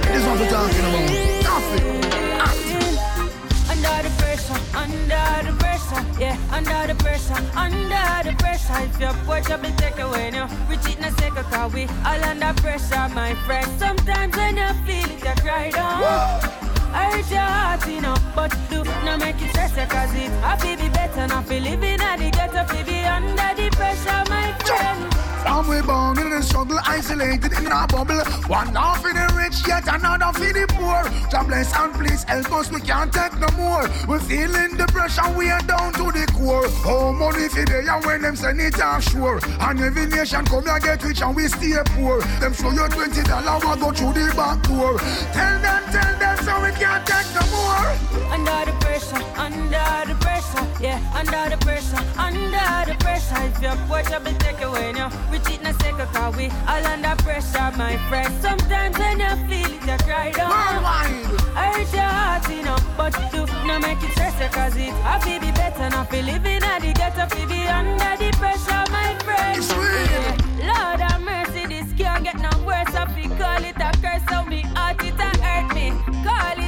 This 0.02 0.18
is 0.22 0.26
what 0.28 0.38
we're 0.40 0.50
talking 0.50 0.86
about. 0.86 1.10
Nothing. 1.42 1.84
Mm-hmm. 2.04 3.72
Under 3.72 3.98
the 4.04 4.12
pressure, 4.20 4.60
under 4.76 5.34
the 5.48 5.54
pressure, 5.58 6.02
yeah, 6.20 6.38
under 6.52 6.82
the 6.94 6.96
pressure, 7.02 7.40
under 7.56 8.30
the 8.30 8.34
pressure. 8.38 8.78
If 8.84 9.00
your 9.00 9.14
porch 9.26 9.50
up 9.50 9.64
and 9.64 9.78
take 9.80 10.00
away 10.00 10.32
now, 10.32 10.48
reach 10.70 10.86
it 10.86 10.98
in 10.98 11.06
a 11.06 11.12
second, 11.14 11.46
cause 11.46 11.74
we 11.74 11.88
all 12.06 12.24
under 12.24 12.54
pressure, 12.62 13.08
my 13.16 13.34
friend. 13.46 13.68
Sometimes 13.80 14.36
when 14.36 14.58
you 14.58 14.74
feel 14.86 15.10
it, 15.10 15.24
you 15.24 15.36
cry 15.42 15.72
down. 15.72 16.04
I 16.04 16.77
hurt 17.12 17.32
your 17.32 17.40
heart, 17.40 17.88
you 17.88 18.02
know, 18.02 18.16
but 18.36 18.56
do 18.70 18.84
not 19.06 19.20
make 19.20 19.42
it 19.42 19.50
stress, 19.52 19.74
cause 19.74 20.14
it 20.14 20.32
happy 20.42 20.76
be 20.76 20.90
better, 20.90 21.28
not 21.28 21.48
feel 21.48 21.62
living 21.62 22.02
at 22.02 22.18
the 22.18 22.32
ghetto, 22.32 22.66
feel 22.74 22.86
be 22.86 23.04
under 23.04 23.54
the 23.56 23.70
pressure, 23.76 24.24
my 24.30 24.54
friend. 24.66 25.14
Some 25.44 25.70
we 25.70 25.82
born 25.82 26.20
in 26.20 26.30
the 26.30 26.42
struggle, 26.42 26.78
isolated 26.86 27.54
in 27.54 27.72
a 27.72 27.88
bubble. 27.88 28.20
One 28.48 28.76
half 28.76 29.02
for 29.02 29.14
the 29.14 29.32
rich, 29.38 29.66
yet 29.68 29.88
another 29.88 30.34
for 30.34 30.52
the 30.52 30.66
poor. 30.76 31.04
God 31.32 31.48
bless 31.48 31.74
and 31.74 31.94
please 31.94 32.24
help 32.24 32.52
us, 32.52 32.70
we 32.72 32.82
can't 32.82 33.14
take 33.14 33.38
no 33.40 33.48
more. 33.56 33.88
We're 34.08 34.20
feeling 34.20 34.76
the 34.76 34.88
pressure, 34.88 35.30
we 35.38 35.50
are 35.50 35.62
down 35.62 35.94
to 35.94 36.12
the 36.12 36.26
core. 36.36 36.68
Oh, 36.84 37.14
money 37.14 37.48
for 37.48 37.64
they 37.64 37.88
and 37.88 38.04
when 38.06 38.22
them 38.24 38.36
send 38.36 38.60
it 38.60 38.80
offshore. 38.80 39.40
And 39.62 39.80
every 39.80 40.08
nation 40.08 40.44
come 40.46 40.66
here 40.66 40.80
get 40.80 41.04
rich 41.04 41.22
and 41.22 41.36
we 41.36 41.48
stay 41.48 41.80
poor. 41.96 42.20
Them 42.42 42.54
show 42.54 42.72
you 42.72 42.88
twenty 42.90 43.24
dollar, 43.24 43.60
we 43.60 43.80
go 43.80 43.92
through 43.94 44.14
the 44.14 44.34
back 44.36 44.62
door. 44.68 44.98
Tell 45.32 45.62
them, 45.62 45.84
tell 45.94 46.20
them, 46.20 46.38
so 46.44 46.54
we 46.62 46.72
can't 46.88 47.06
take 47.06 47.30
no 47.36 47.44
more. 47.56 47.90
Under 48.34 48.60
the 48.70 48.76
pressure, 48.80 49.22
under 49.36 49.90
the 50.08 50.16
pressure, 50.26 50.66
yeah, 50.82 51.00
under 51.20 51.44
the 51.52 51.58
pressure, 51.66 52.02
under 52.18 52.76
the 52.88 52.96
pressure. 53.00 53.40
If 53.48 53.62
your 53.62 53.76
up 54.16 54.26
and 54.26 54.40
take 54.40 54.62
away 54.62 54.94
now, 54.94 55.10
reach 55.32 55.50
it 55.50 55.60
in 55.60 55.68
a 55.68 55.74
second, 55.82 56.08
cause 56.14 56.36
we 56.36 56.48
all 56.72 56.86
under 56.94 57.16
pressure, 57.24 57.72
my 57.78 57.98
friend. 58.10 58.32
Sometimes 58.42 58.98
when 58.98 59.20
you 59.20 59.34
feel 59.48 59.72
it, 59.76 59.82
you 59.90 59.98
cry 60.06 60.32
down. 60.32 60.52
I 60.52 61.66
hurt 61.74 61.94
your 61.94 62.12
heart, 62.20 62.50
you 62.50 62.64
know, 62.64 62.78
but 62.96 63.14
do 63.32 63.46
not 63.68 63.82
make 63.82 64.02
it 64.04 64.12
stress, 64.12 64.40
you, 64.42 64.50
cause 64.50 64.76
it 64.76 64.94
happy 65.08 65.40
be 65.40 65.52
better, 65.52 65.90
not 65.90 66.10
feel 66.10 66.26
living 66.26 66.64
at 66.64 66.82
the 66.82 66.94
ghetto, 66.94 67.26
feel 67.36 67.48
be 67.48 67.68
under 67.68 68.14
the 68.22 68.30
pressure, 68.38 68.84
my 68.92 69.16
friend. 69.26 69.58
It's 69.58 69.72
Yeah. 69.72 70.48
Lord 70.70 71.00
have 71.00 71.22
mercy, 71.22 71.66
this 71.68 71.92
can't 71.98 72.24
get 72.24 72.38
no 72.40 72.52
worse. 72.66 72.94
I 72.96 73.06
feel 73.14 73.32
call 73.38 73.64
it 73.64 73.78
a 73.78 73.92
curse, 74.04 74.24
so 74.30 74.44
me 74.46 74.62
heart 74.76 75.04
it 75.04 75.20
a 75.20 75.30
hurt 75.44 75.74
me. 75.76 75.88
Call 76.24 76.60
it 76.66 76.67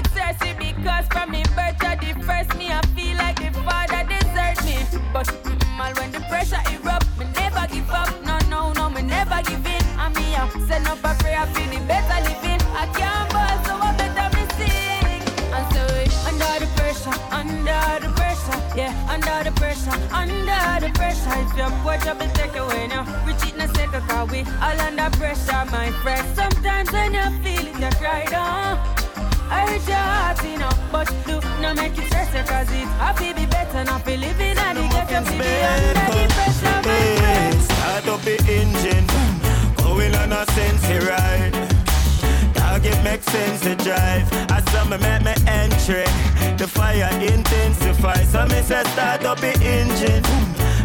from 1.11 1.31
me 1.31 1.43
birth 1.55 1.77
to 1.79 1.97
the 1.99 2.13
first 2.25 2.55
me, 2.57 2.71
I 2.71 2.81
feel 2.95 3.17
like 3.17 3.37
the 3.39 3.51
father 3.61 4.03
desert 4.07 4.57
me. 4.65 4.77
But 5.13 5.27
mm, 5.27 5.79
all 5.79 5.93
when 5.99 6.11
the 6.11 6.19
pressure 6.29 6.61
erupt, 6.73 7.07
me 7.17 7.25
never 7.35 7.65
give 7.67 7.89
up. 7.89 8.09
No, 8.23 8.37
no, 8.49 8.73
no, 8.73 8.89
me 8.89 9.01
never 9.01 9.41
give 9.43 9.65
in. 9.65 9.83
Me 10.15 10.35
up, 10.35 10.51
send 10.67 10.87
up 10.87 10.97
a 11.03 11.13
prayer 11.21 11.45
for 11.53 11.65
the 11.69 11.79
better 11.87 12.19
living. 12.27 12.61
I 12.73 12.85
can't 12.97 13.29
ball, 13.29 13.55
so 13.65 13.73
I 13.77 13.95
better 13.97 14.27
me 14.35 14.43
sing. 14.57 15.21
And 15.53 15.65
so 15.73 15.83
under 16.27 16.65
the 16.65 16.69
pressure, 16.77 17.15
under 17.31 17.83
the 18.01 18.09
pressure, 18.15 18.57
yeah, 18.75 18.93
under 19.09 19.49
the 19.49 19.53
pressure, 19.55 19.97
under 20.11 20.85
the 20.85 20.91
pressure. 20.93 21.35
If 21.43 21.57
your 21.57 21.69
porch 21.83 22.05
up 22.07 22.21
and 22.21 22.33
take 22.33 22.55
away 22.55 22.87
now, 22.87 23.03
reach 23.25 23.43
it 23.47 23.53
in 23.55 23.61
a 23.61 23.67
second, 23.75 24.01
cause 24.07 24.29
we 24.31 24.41
all 24.61 24.79
under 24.81 25.09
pressure, 25.17 25.65
my 25.71 25.91
friend. 26.01 26.25
Sometimes 26.35 26.91
when 26.91 27.13
you 27.13 27.29
feel 27.43 27.67
it, 27.67 27.79
you 27.79 27.89
cry 27.99 28.25
down. 28.25 29.08
I 29.49 29.65
hurt 29.67 29.87
your 29.87 29.97
heart, 29.97 30.43
you 30.43 30.57
know, 30.57 30.69
but 30.91 31.07
do 31.25 31.41
not 31.61 31.75
make 31.75 31.97
it 31.97 32.05
stress 32.05 32.33
you, 32.33 32.43
cause 32.43 32.69
it 32.71 32.87
happy 33.01 33.33
be 33.33 33.45
better, 33.45 33.83
not 33.83 34.05
be 34.05 34.17
living 34.17 34.57
at 34.57 34.73
the 34.73 34.85
ghetto, 34.93 35.21
be 35.37 35.49
under 35.73 35.93
the 35.93 36.33
pressure, 36.33 36.81
my 36.85 36.99
friend. 37.17 37.61
Start 37.61 38.07
up 38.07 38.21
the 38.21 38.37
engine, 38.47 39.05
going 39.77 40.13
on 40.15 40.31
a 40.31 40.45
sense 40.53 40.85
ride. 41.05 41.55
Target 42.53 43.03
makes 43.03 43.25
sense 43.25 43.61
to 43.61 43.75
drive. 43.75 44.31
As 44.51 44.63
some 44.71 44.89
make 44.89 45.23
me 45.25 45.33
entry, 45.47 46.05
the 46.57 46.67
fire 46.67 47.09
intensify. 47.19 48.23
So 48.23 48.45
me 48.45 48.61
say 48.61 48.83
start 48.93 49.25
up 49.25 49.39
the 49.39 49.53
engine, 49.65 50.23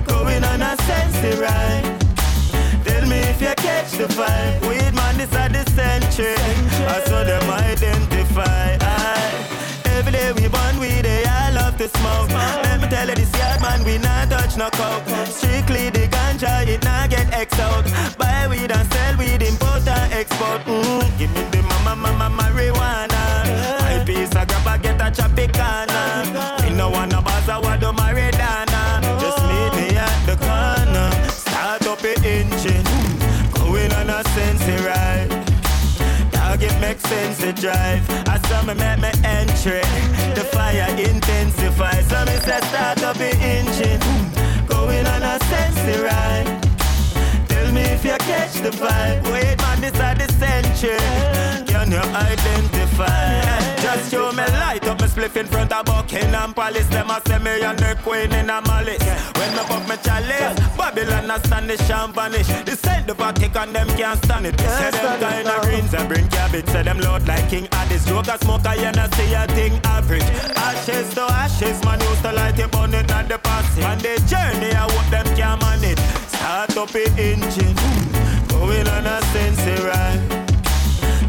going 0.06 0.42
on 0.44 0.62
a 0.62 0.76
sense 0.82 1.38
ride. 1.38 1.84
Tell 2.84 3.06
me 3.06 3.18
if 3.32 3.40
you 3.40 3.54
catch 3.56 3.92
the 3.92 4.06
vibe. 4.16 4.60
Weed 4.68 4.94
man, 4.94 5.18
this 5.18 5.34
are 5.34 5.48
the 5.48 5.68
century. 5.70 6.34
I 6.86 7.02
saw 7.04 7.24
them 7.24 7.50
identify. 7.50 8.13
Every 8.36 10.12
day 10.12 10.32
we 10.32 10.48
bond, 10.48 10.80
weed, 10.80 11.02
they 11.02 11.24
I 11.24 11.50
love 11.50 11.76
to 11.78 11.88
smoke. 11.88 12.30
Let 12.30 12.80
me 12.80 12.88
tell 12.88 13.08
you 13.08 13.14
this 13.14 13.32
yard 13.38 13.60
man, 13.60 13.84
we 13.84 13.98
not 13.98 14.28
touch 14.28 14.56
no 14.56 14.70
coke. 14.70 15.06
Strictly 15.26 15.90
the 15.90 16.08
ganja, 16.08 16.66
it 16.66 16.82
not 16.84 17.10
get 17.10 17.32
X 17.32 17.58
out. 17.60 17.84
Buy 18.18 18.48
weed 18.50 18.72
and 18.72 18.92
sell 18.92 19.16
weed, 19.16 19.42
import 19.42 19.86
and 19.86 20.12
export. 20.12 20.62
Mm, 20.62 21.18
give 21.18 21.32
me 21.34 21.42
the 21.52 21.62
mama, 21.62 21.94
mama, 21.94 22.42
marijuana. 22.42 23.22
My 23.80 24.04
piece 24.04 24.34
of 24.34 24.48
grab, 24.48 24.66
I 24.66 24.78
get 24.78 25.00
a 25.00 25.10
Tropicana. 25.14 26.62
We 26.62 26.74
no 26.74 26.90
wanna 26.90 27.22
buzz, 27.22 27.48
I 27.48 27.58
want 27.58 27.82
Makes 36.86 37.04
sense 37.04 37.38
to 37.38 37.52
drive. 37.54 38.04
I 38.28 38.36
saw 38.46 38.60
me 38.62 38.74
make 38.74 39.00
me 39.00 39.08
entry. 39.24 39.80
The 40.36 40.44
fire 40.52 40.90
intensifies. 40.98 42.06
So 42.10 42.20
me 42.26 42.36
say 42.44 42.60
start 42.68 43.02
up 43.02 43.16
the 43.16 43.32
engine, 43.40 44.00
going 44.66 45.06
on 45.06 45.22
a 45.22 45.38
sensey 45.48 45.96
ride. 46.04 46.46
Tell 47.48 47.72
me 47.72 47.80
if 47.96 48.04
you 48.04 48.18
catch 48.28 48.60
the 48.60 48.68
vibe. 48.68 49.24
Wait 49.32 49.56
man, 49.62 49.80
this 49.80 49.98
are 49.98 50.14
the 50.14 50.28
century. 50.34 50.98
Can 51.72 51.90
you 51.90 52.04
identify? 52.28 53.40
Just 53.80 54.10
show 54.10 54.30
me 54.32 54.44
light 54.60 54.83
spliff 55.14 55.36
in 55.36 55.46
front 55.46 55.72
of 55.72 55.84
Buckingham 55.86 56.52
Palace. 56.54 56.88
Them 56.88 57.10
a 57.10 57.20
say 57.26 57.38
me 57.38 57.62
and 57.62 57.78
the 57.78 57.96
queen 58.02 58.32
in 58.32 58.50
a 58.50 58.60
malice. 58.62 59.02
When 59.38 59.52
me 59.54 59.62
pop 59.70 59.88
me 59.88 59.96
chalice, 60.02 60.58
Babylon 60.76 61.30
a 61.30 61.38
stand 61.46 61.70
the 61.70 61.76
sham 61.84 62.12
vanish. 62.12 62.48
The 62.48 62.76
send 62.76 63.06
the 63.06 63.14
Vatican 63.14 63.72
them 63.72 63.88
can't 63.96 64.22
stand 64.24 64.46
it. 64.46 64.58
Say 64.58 64.90
them 64.90 65.20
kind 65.20 65.48
of 65.48 65.62
greens 65.62 65.94
and 65.94 66.08
bring 66.08 66.28
cabbage. 66.28 66.66
Say 66.68 66.82
them 66.82 66.98
load 66.98 67.26
like 67.28 67.48
King 67.48 67.68
Addis. 67.72 68.04
Joke 68.06 68.28
a 68.28 68.38
smoke 68.38 68.66
I 68.66 68.74
I 68.74 69.08
see 69.14 69.34
a 69.34 69.46
thing 69.54 69.80
average. 69.84 70.28
Ashes 70.56 71.14
to 71.14 71.22
ashes, 71.22 71.82
man 71.84 72.00
used 72.00 72.22
to 72.22 72.32
light 72.32 72.58
it 72.58 72.74
on 72.74 72.94
it 72.94 73.10
at 73.10 73.28
the 73.28 73.38
passing. 73.38 73.84
And 73.84 74.00
the 74.00 74.14
journey 74.26 74.72
I 74.74 74.90
hope 74.90 75.08
them 75.10 75.26
can 75.36 75.58
manage. 75.60 76.00
Start 76.28 76.76
up 76.76 76.90
the 76.90 77.04
engine, 77.16 77.74
going 78.48 78.88
on 78.88 79.06
a 79.06 79.22
sense 79.32 79.84
ride 79.84 80.43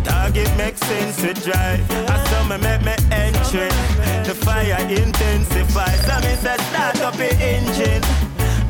target 0.06 0.50
makes 0.58 0.80
sense 0.82 1.18
to 1.18 1.34
drive. 1.34 1.82
I 1.92 2.18
saw 2.30 2.44
me 2.48 2.58
make 2.58 2.84
me 2.86 2.96
entry. 3.12 3.70
The 4.28 4.36
fire 4.46 4.80
intensifies. 4.90 6.00
So 6.06 6.16
me 6.26 6.36
say 6.44 6.58
start 6.70 7.02
up 7.02 7.16
the 7.16 7.32
engine. 7.54 8.04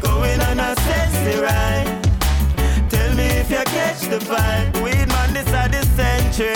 Going 0.02 0.40
on 0.50 0.60
a 0.60 0.76
sexy 0.88 1.36
ride. 1.40 1.88
Tell 2.90 3.12
me 3.16 3.26
if 3.42 3.50
you 3.50 3.64
catch 3.78 4.02
the 4.14 4.20
vibe. 4.20 4.82
Weed 4.84 5.08
man, 5.08 5.34
this 5.34 5.52
are 5.54 5.70
the 5.70 5.84
century. 6.00 6.56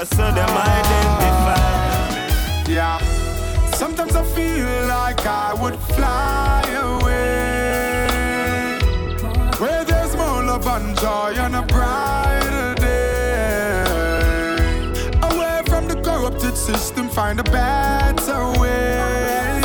I 0.00 0.04
saw 0.04 0.30
them 0.38 0.52
identify. 0.72 1.70
Yeah. 2.70 2.98
Sometimes 3.74 4.14
I 4.14 4.24
feel 4.36 4.86
like 4.86 5.24
I 5.26 5.54
would 5.60 5.78
fly 5.96 6.62
away. 6.88 7.30
Where 9.58 9.84
there's 9.84 10.14
more 10.16 10.42
love 10.42 10.66
and 10.66 10.96
joy 10.98 11.34
and 11.44 11.56
a 11.56 11.62
brighter 11.62 12.39
system 16.76 17.08
find 17.08 17.40
a 17.40 17.42
better 17.42 18.42
way. 18.60 19.60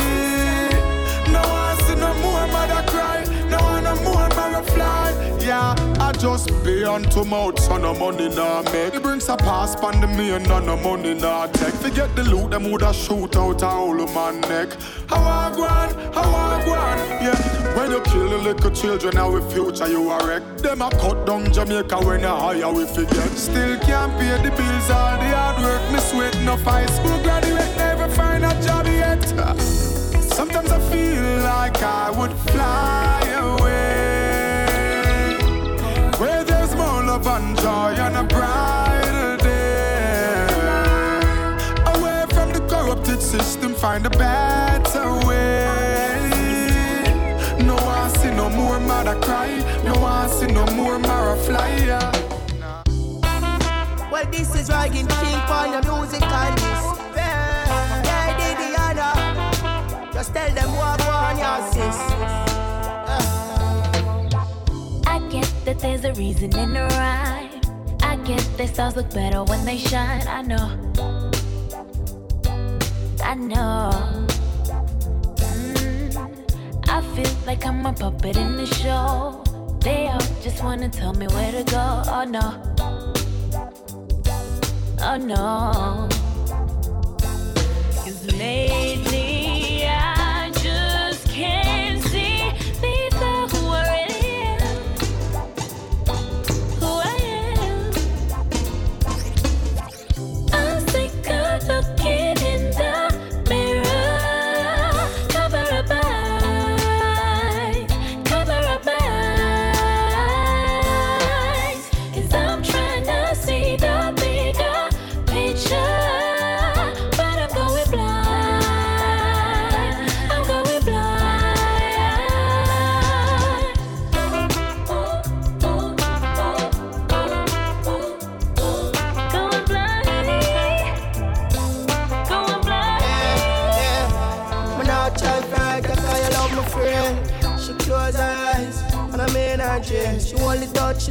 No 1.30 1.40
one 1.40 1.76
see 1.84 1.94
no 1.94 2.12
more 2.14 2.46
mother 2.48 2.82
cry, 2.90 3.24
no 3.48 3.58
one 3.58 3.84
no 3.84 3.94
more 4.02 4.28
mother 4.30 4.64
fly. 4.72 5.12
Yeah, 5.38 5.74
I 6.00 6.10
just 6.12 6.50
on 6.86 7.02
to 7.02 7.24
mouth, 7.24 7.58
so 7.58 7.76
no 7.76 7.92
money 7.94 8.28
nah 8.28 8.62
make. 8.72 8.94
It 8.94 9.02
brings 9.02 9.28
a 9.28 9.36
pass 9.36 9.74
pan 9.76 10.00
the 10.00 10.34
and 10.34 10.48
no 10.48 10.76
money 10.76 11.14
nah 11.14 11.46
take. 11.46 11.74
Forget 11.74 12.14
the 12.14 12.24
loot, 12.24 12.50
them 12.50 12.70
woulda 12.70 12.92
shoot 12.94 13.36
out 13.36 13.62
a 13.62 13.68
whole 13.68 14.06
man 14.14 14.40
neck. 14.42 14.76
How 15.08 15.22
I 15.22 15.54
go 15.54 15.64
on, 15.64 16.12
how 16.12 16.22
I 16.22 16.64
go 16.64 16.74
on, 16.74 16.98
yeah. 17.22 17.76
When 17.76 17.90
you 17.90 18.00
kill 18.02 18.28
the 18.28 18.38
little 18.38 18.70
children, 18.70 19.32
with 19.32 19.52
future 19.52 19.88
you 19.88 20.08
are 20.10 20.26
wreck. 20.26 20.42
Them 20.58 20.82
a 20.82 20.90
cut 20.90 21.26
down 21.26 21.52
Jamaica 21.52 21.98
when 22.04 22.20
you 22.20 22.28
hire 22.28 22.72
we 22.72 22.86
forget. 22.86 23.30
Still 23.30 23.78
can't 23.80 24.12
pay 24.18 24.40
the 24.42 24.50
bills, 24.50 24.90
all 24.90 25.18
the 25.18 25.28
hard 25.36 25.62
work, 25.62 25.92
me 25.92 25.98
sweat, 26.00 26.36
no 26.44 26.56
high 26.56 26.86
school 26.86 27.20
graduate, 27.22 27.76
never 27.76 28.08
find 28.08 28.44
a 28.44 28.52
job 28.62 28.86
yet. 28.86 29.22
Sometimes 29.60 30.70
I 30.70 30.80
feel 30.90 31.42
like 31.42 31.82
I 31.82 32.10
would 32.10 32.32
fly 32.50 33.22
away. 33.34 33.85
Love 37.16 37.42
and 37.42 37.56
joy 37.58 37.94
and 38.04 38.16
a 38.16 38.24
brighter 38.24 39.36
day. 39.38 40.46
Away 41.94 42.24
from 42.34 42.52
the 42.52 42.60
corrupted 42.68 43.22
system, 43.22 43.74
find 43.74 44.04
a 44.06 44.10
better 44.10 45.08
way. 45.26 46.30
No 47.64 47.76
I 47.76 48.08
see 48.18 48.30
no 48.30 48.50
more 48.50 48.78
mother 48.80 49.18
cry. 49.20 49.50
No 49.84 49.94
I 50.04 50.26
see 50.26 50.46
no 50.46 50.66
more 50.74 50.98
Mara 50.98 51.36
fly. 51.36 51.70
Well, 54.10 54.26
this 54.30 54.54
is 54.54 54.68
Ryan 54.68 55.06
King 55.06 55.40
on 55.58 55.70
the 55.72 55.80
music 55.92 56.22
and 56.22 56.58
this. 56.58 56.84
Yeah, 57.16 58.02
yeah, 58.08 58.36
Didiana. 58.40 60.12
Just 60.12 60.34
tell 60.34 60.50
them 60.50 60.70
what 60.76 61.00
on 61.06 61.38
your 61.38 61.72
sis. 61.72 62.45
That 65.66 65.80
there's 65.80 66.04
a 66.04 66.12
reason 66.12 66.56
in 66.56 66.74
the 66.74 66.82
rhyme. 66.82 67.50
I 68.00 68.14
get 68.24 68.38
that 68.56 68.68
stars 68.68 68.94
look 68.94 69.12
better 69.12 69.42
when 69.42 69.64
they 69.64 69.76
shine. 69.76 70.24
I 70.28 70.40
know. 70.40 70.66
I 73.20 73.34
know. 73.34 73.90
Mm, 75.42 76.88
I 76.88 77.02
feel 77.14 77.32
like 77.46 77.66
I'm 77.66 77.84
a 77.84 77.92
puppet 77.92 78.36
in 78.36 78.56
the 78.56 78.66
show. 78.66 79.42
They 79.80 80.06
all 80.06 80.20
just 80.40 80.62
wanna 80.62 80.88
tell 80.88 81.14
me 81.14 81.26
where 81.26 81.50
to 81.50 81.64
go. 81.64 82.02
Oh 82.14 82.24
no. 82.24 82.46
Oh 85.02 85.16
no. 85.16 86.08
Cause 88.04 88.24
lately 88.38 89.05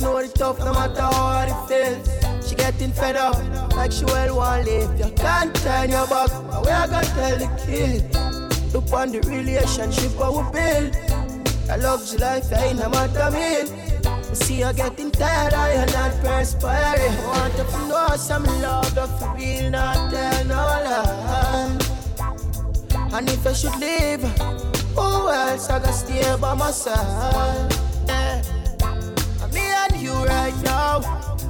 know 0.06 0.22
the 0.22 0.28
tough, 0.28 0.60
no 0.60 0.72
matter 0.72 1.02
how 1.02 1.14
hard 1.14 1.50
it 1.50 1.62
feels. 1.68 2.48
She 2.48 2.56
getting 2.56 2.92
fed 2.92 3.16
up, 3.16 3.36
like 3.76 3.92
she 3.92 4.06
well 4.06 4.38
want 4.38 4.66
live. 4.68 5.00
You 5.00 5.10
can't 5.16 5.54
turn 5.56 5.90
your 5.90 6.08
back, 6.08 6.30
but 6.30 6.62
we 6.64 6.72
are 6.72 6.88
gonna 6.88 7.06
tell 7.18 7.38
the 7.44 7.50
kid. 7.66 8.02
Look 8.72 8.94
on 8.94 9.12
the 9.12 9.22
relationship 9.22 10.12
I 10.22 10.30
we 10.30 10.44
build. 10.54 10.96
I 11.72 11.78
love 11.78 12.02
you 12.12 12.20
life, 12.20 12.54
I 12.54 12.66
ain't 12.66 12.80
no 12.80 12.90
matter 12.90 13.32
mean. 13.32 13.66
See 14.36 14.60
you 14.60 14.72
getting 14.74 15.10
tired, 15.10 15.54
I 15.54 15.70
am 15.82 15.90
not 15.98 16.14
perspiring. 16.22 17.16
I 17.18 17.26
want 17.26 17.56
to 17.56 17.64
know 17.88 18.16
some 18.16 18.46
love, 18.62 18.94
that 18.94 19.10
for 19.18 19.34
real, 19.36 19.72
not 19.72 20.12
tell 20.12 20.46
no 20.46 20.62
lie. 20.86 21.80
And 23.12 23.30
if 23.30 23.48
I 23.48 23.54
should 23.54 23.78
leave, 23.80 24.22
who 24.94 25.30
else 25.30 25.70
I 25.70 25.80
gotta 25.80 25.94
stay 25.94 26.38
by 26.40 26.54
my 26.54 26.70
side? 26.70 27.85
Right 30.26 30.56
now 30.64 31.02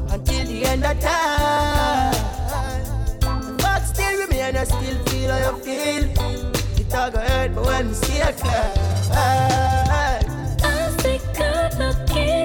until 0.10 0.46
the 0.46 0.66
end 0.66 0.84
of 0.84 1.00
time. 1.00 2.16
But 3.58 3.80
still 3.82 4.20
remain, 4.22 4.56
I 4.56 4.64
still 4.64 4.98
feel 5.06 5.32
how 5.32 5.52
you 5.52 5.58
feel. 5.64 6.04
It 6.80 6.94
all 6.94 7.12
go 7.12 7.20
hurt 7.20 7.52
me 7.52 7.62
when 7.62 7.88
we 7.90 7.94
see 7.94 8.20
a 8.20 8.34
cry. 8.34 8.74
I'm 10.64 11.00
sick 11.00 11.22
of 11.40 11.80
looking 11.80 12.45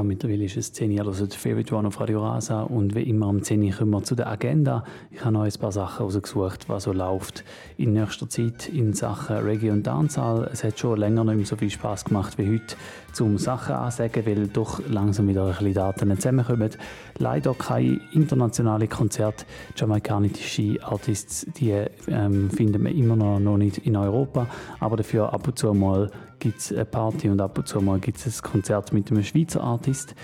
Ja, 0.00 0.04
mittlerweile 0.04 0.46
ist 0.46 0.56
es 0.56 0.72
10 0.72 0.98
Uhr, 0.98 1.06
also 1.06 1.26
Favorite 1.26 1.74
One 1.74 1.88
auf 1.88 2.00
Radio 2.00 2.24
Rasa 2.26 2.62
und 2.62 2.94
wie 2.94 3.02
immer 3.02 3.26
am 3.26 3.42
10 3.42 3.62
Uhr 3.62 3.70
kommen 3.70 3.90
wir 3.90 4.02
zu 4.02 4.14
der 4.14 4.28
Agenda. 4.28 4.82
Ich 5.10 5.20
habe 5.20 5.32
noch 5.32 5.42
ein 5.42 5.52
paar 5.60 5.72
Sachen 5.72 6.04
rausgesucht, 6.04 6.70
was 6.70 6.84
so 6.84 6.94
läuft 6.94 7.44
in 7.76 7.92
nächster 7.92 8.26
Zeit 8.26 8.70
in 8.70 8.94
Sachen 8.94 9.36
Reggae 9.36 9.68
und 9.68 9.86
Dancehall. 9.86 10.48
Es 10.50 10.64
hat 10.64 10.78
schon 10.78 10.98
länger 10.98 11.24
nicht 11.24 11.36
mehr 11.36 11.44
so 11.44 11.56
viel 11.56 11.68
Spaß 11.68 12.06
gemacht 12.06 12.38
wie 12.38 12.50
heute, 12.50 12.76
zum 13.12 13.36
Sachen 13.36 13.74
ansagen, 13.74 14.24
weil 14.24 14.46
doch 14.46 14.80
langsam 14.88 15.28
wieder 15.28 15.44
ein 15.44 15.52
bisschen 15.52 15.74
Daten 15.74 16.16
zusammenkommen. 16.16 16.70
Leider 17.18 17.52
kein 17.52 18.00
internationale 18.12 18.88
Konzert. 18.88 19.44
Jamaikanische 19.76 20.78
Artists, 20.82 21.44
die 21.58 21.74
ähm, 22.08 22.48
finden 22.48 22.82
wir 22.84 22.94
immer 22.94 23.16
noch, 23.16 23.38
noch 23.38 23.58
nicht 23.58 23.76
in 23.76 23.96
Europa, 23.96 24.46
aber 24.78 24.96
dafür 24.96 25.34
ab 25.34 25.46
und 25.46 25.58
zu 25.58 25.74
mal 25.74 26.10
gibt 26.40 26.58
es 26.58 26.72
eine 26.72 26.84
Party 26.84 27.28
und 27.28 27.40
ab 27.40 27.56
und 27.56 27.68
zu 27.68 27.80
mal 27.80 28.00
gibt 28.00 28.18
es 28.18 28.42
ein 28.42 28.50
Konzert 28.50 28.92
mit 28.92 29.10
einem 29.10 29.22
Schweizer 29.22 29.62
Artist. 29.62 30.14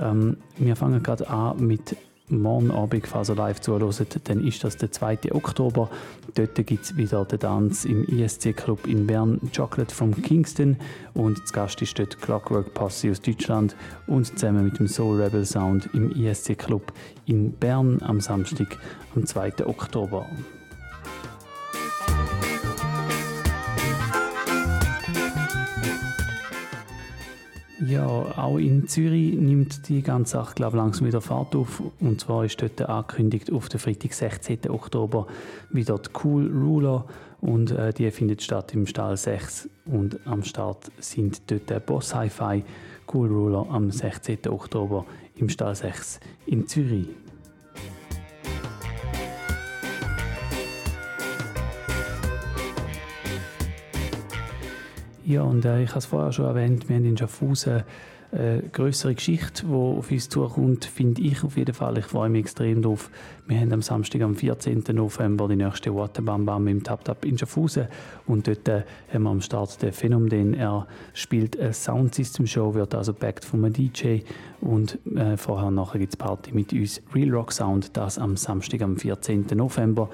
Ähm, 0.00 0.38
wir 0.58 0.74
fangen 0.74 1.02
gerade 1.02 1.28
an 1.28 1.64
mit 1.64 1.96
morgen 2.28 2.70
Abend, 2.70 3.06
falls 3.06 3.30
ihr 3.30 3.36
live 3.36 3.60
zuhört, 3.60 4.28
dann 4.28 4.44
ist 4.44 4.64
das 4.64 4.76
der 4.76 4.90
2. 4.90 5.32
Oktober. 5.32 5.88
Dort 6.34 6.54
gibt 6.66 6.84
es 6.84 6.96
wieder 6.96 7.24
den 7.24 7.38
Tanz 7.38 7.84
im 7.84 8.04
ISC-Club 8.04 8.86
in 8.86 9.06
Bern, 9.06 9.40
Chocolate 9.54 9.94
from 9.94 10.10
Kingston. 10.22 10.76
Und 11.14 11.46
zu 11.46 11.54
Gast 11.54 11.80
ist 11.82 11.98
dort 11.98 12.20
Clockwork 12.20 12.74
Posse 12.74 13.10
aus 13.10 13.20
Deutschland 13.20 13.76
und 14.06 14.26
zusammen 14.26 14.64
mit 14.64 14.78
dem 14.78 14.88
Soul 14.88 15.22
Rebel 15.22 15.44
Sound 15.44 15.88
im 15.92 16.10
ISC-Club 16.10 16.92
in 17.26 17.52
Bern 17.52 18.00
am 18.02 18.20
Samstag, 18.20 18.78
am 19.14 19.24
2. 19.24 19.66
Oktober. 19.66 20.26
Ja, 27.84 28.06
auch 28.06 28.56
in 28.56 28.88
Zürich 28.88 29.34
nimmt 29.34 29.88
die 29.90 30.00
ganze 30.00 30.32
Sache 30.32 30.54
glaub, 30.54 30.72
langsam 30.74 31.06
wieder 31.06 31.20
Fahrt 31.20 31.54
auf. 31.54 31.82
Und 32.00 32.20
zwar 32.22 32.44
ist 32.44 32.60
dort 32.62 32.80
angekündigt 32.80 33.52
auf 33.52 33.68
den 33.68 33.78
Freitag, 33.78 34.14
16. 34.14 34.70
Oktober, 34.70 35.26
wieder 35.70 35.98
die 35.98 36.08
Cool 36.24 36.50
Ruler. 36.50 37.04
Und 37.42 37.72
äh, 37.72 37.92
die 37.92 38.10
findet 38.10 38.42
statt 38.42 38.72
im 38.72 38.86
Stall 38.86 39.18
6. 39.18 39.68
Und 39.84 40.18
am 40.24 40.42
Start 40.42 40.90
sind 41.00 41.50
dort 41.50 41.68
der 41.68 41.80
Boss 41.80 42.14
Hi-Fi 42.14 42.64
Cool 43.12 43.28
Ruler 43.28 43.66
am 43.70 43.90
16. 43.90 44.38
Oktober 44.48 45.04
im 45.36 45.50
Stall 45.50 45.74
6 45.74 46.20
in 46.46 46.66
Zürich. 46.66 47.08
Ja, 55.26 55.42
und 55.42 55.64
äh, 55.64 55.82
ich 55.82 55.88
habe 55.88 55.98
es 55.98 56.06
vorher 56.06 56.30
schon 56.30 56.44
erwähnt, 56.44 56.88
wir 56.88 56.94
haben 56.94 57.04
in 57.04 57.16
Schaffhausen 57.16 57.82
eine 58.30 58.62
größere 58.72 59.14
Geschichte, 59.14 59.66
die 59.66 59.72
auf 59.72 60.10
uns 60.10 60.28
zukommt, 60.28 60.84
finde 60.84 61.20
ich 61.20 61.42
auf 61.42 61.56
jeden 61.56 61.74
Fall. 61.74 61.98
Ich 61.98 62.04
freue 62.04 62.28
mich 62.28 62.42
extrem 62.42 62.80
drauf. 62.82 63.10
Wir 63.46 63.58
haben 63.58 63.72
am 63.72 63.82
Samstag, 63.82 64.22
am 64.22 64.36
14. 64.36 64.84
November, 64.92 65.48
die 65.48 65.56
nächste 65.56 65.92
Waterbam 65.94 66.68
im 66.68 66.84
Tap 66.84 67.04
Tap 67.04 67.24
in 67.24 67.36
Schaffhausen. 67.38 67.88
Und 68.26 68.46
dort 68.46 68.68
äh, 68.68 68.82
haben 69.12 69.24
wir 69.24 69.30
am 69.30 69.40
Start 69.40 69.82
den 69.82 69.92
Phänomen. 69.92 70.54
Er 70.54 70.86
spielt 71.12 71.58
eine 71.58 71.72
Soundsystem 71.72 72.46
Show, 72.46 72.74
wird 72.74 72.94
also 72.94 73.12
backed 73.12 73.44
von 73.44 73.64
einem 73.64 73.72
DJ. 73.72 74.20
Und 74.60 74.98
äh, 75.16 75.36
vorher 75.36 75.72
nachher 75.72 75.98
gibt 75.98 76.12
es 76.12 76.16
Party 76.16 76.52
mit 76.52 76.72
uns. 76.72 77.02
Real 77.12 77.30
Rock 77.34 77.50
Sound, 77.50 77.96
das 77.96 78.16
am 78.16 78.36
Samstag, 78.36 78.82
am 78.82 78.96
14. 78.96 79.46
November. 79.54 80.08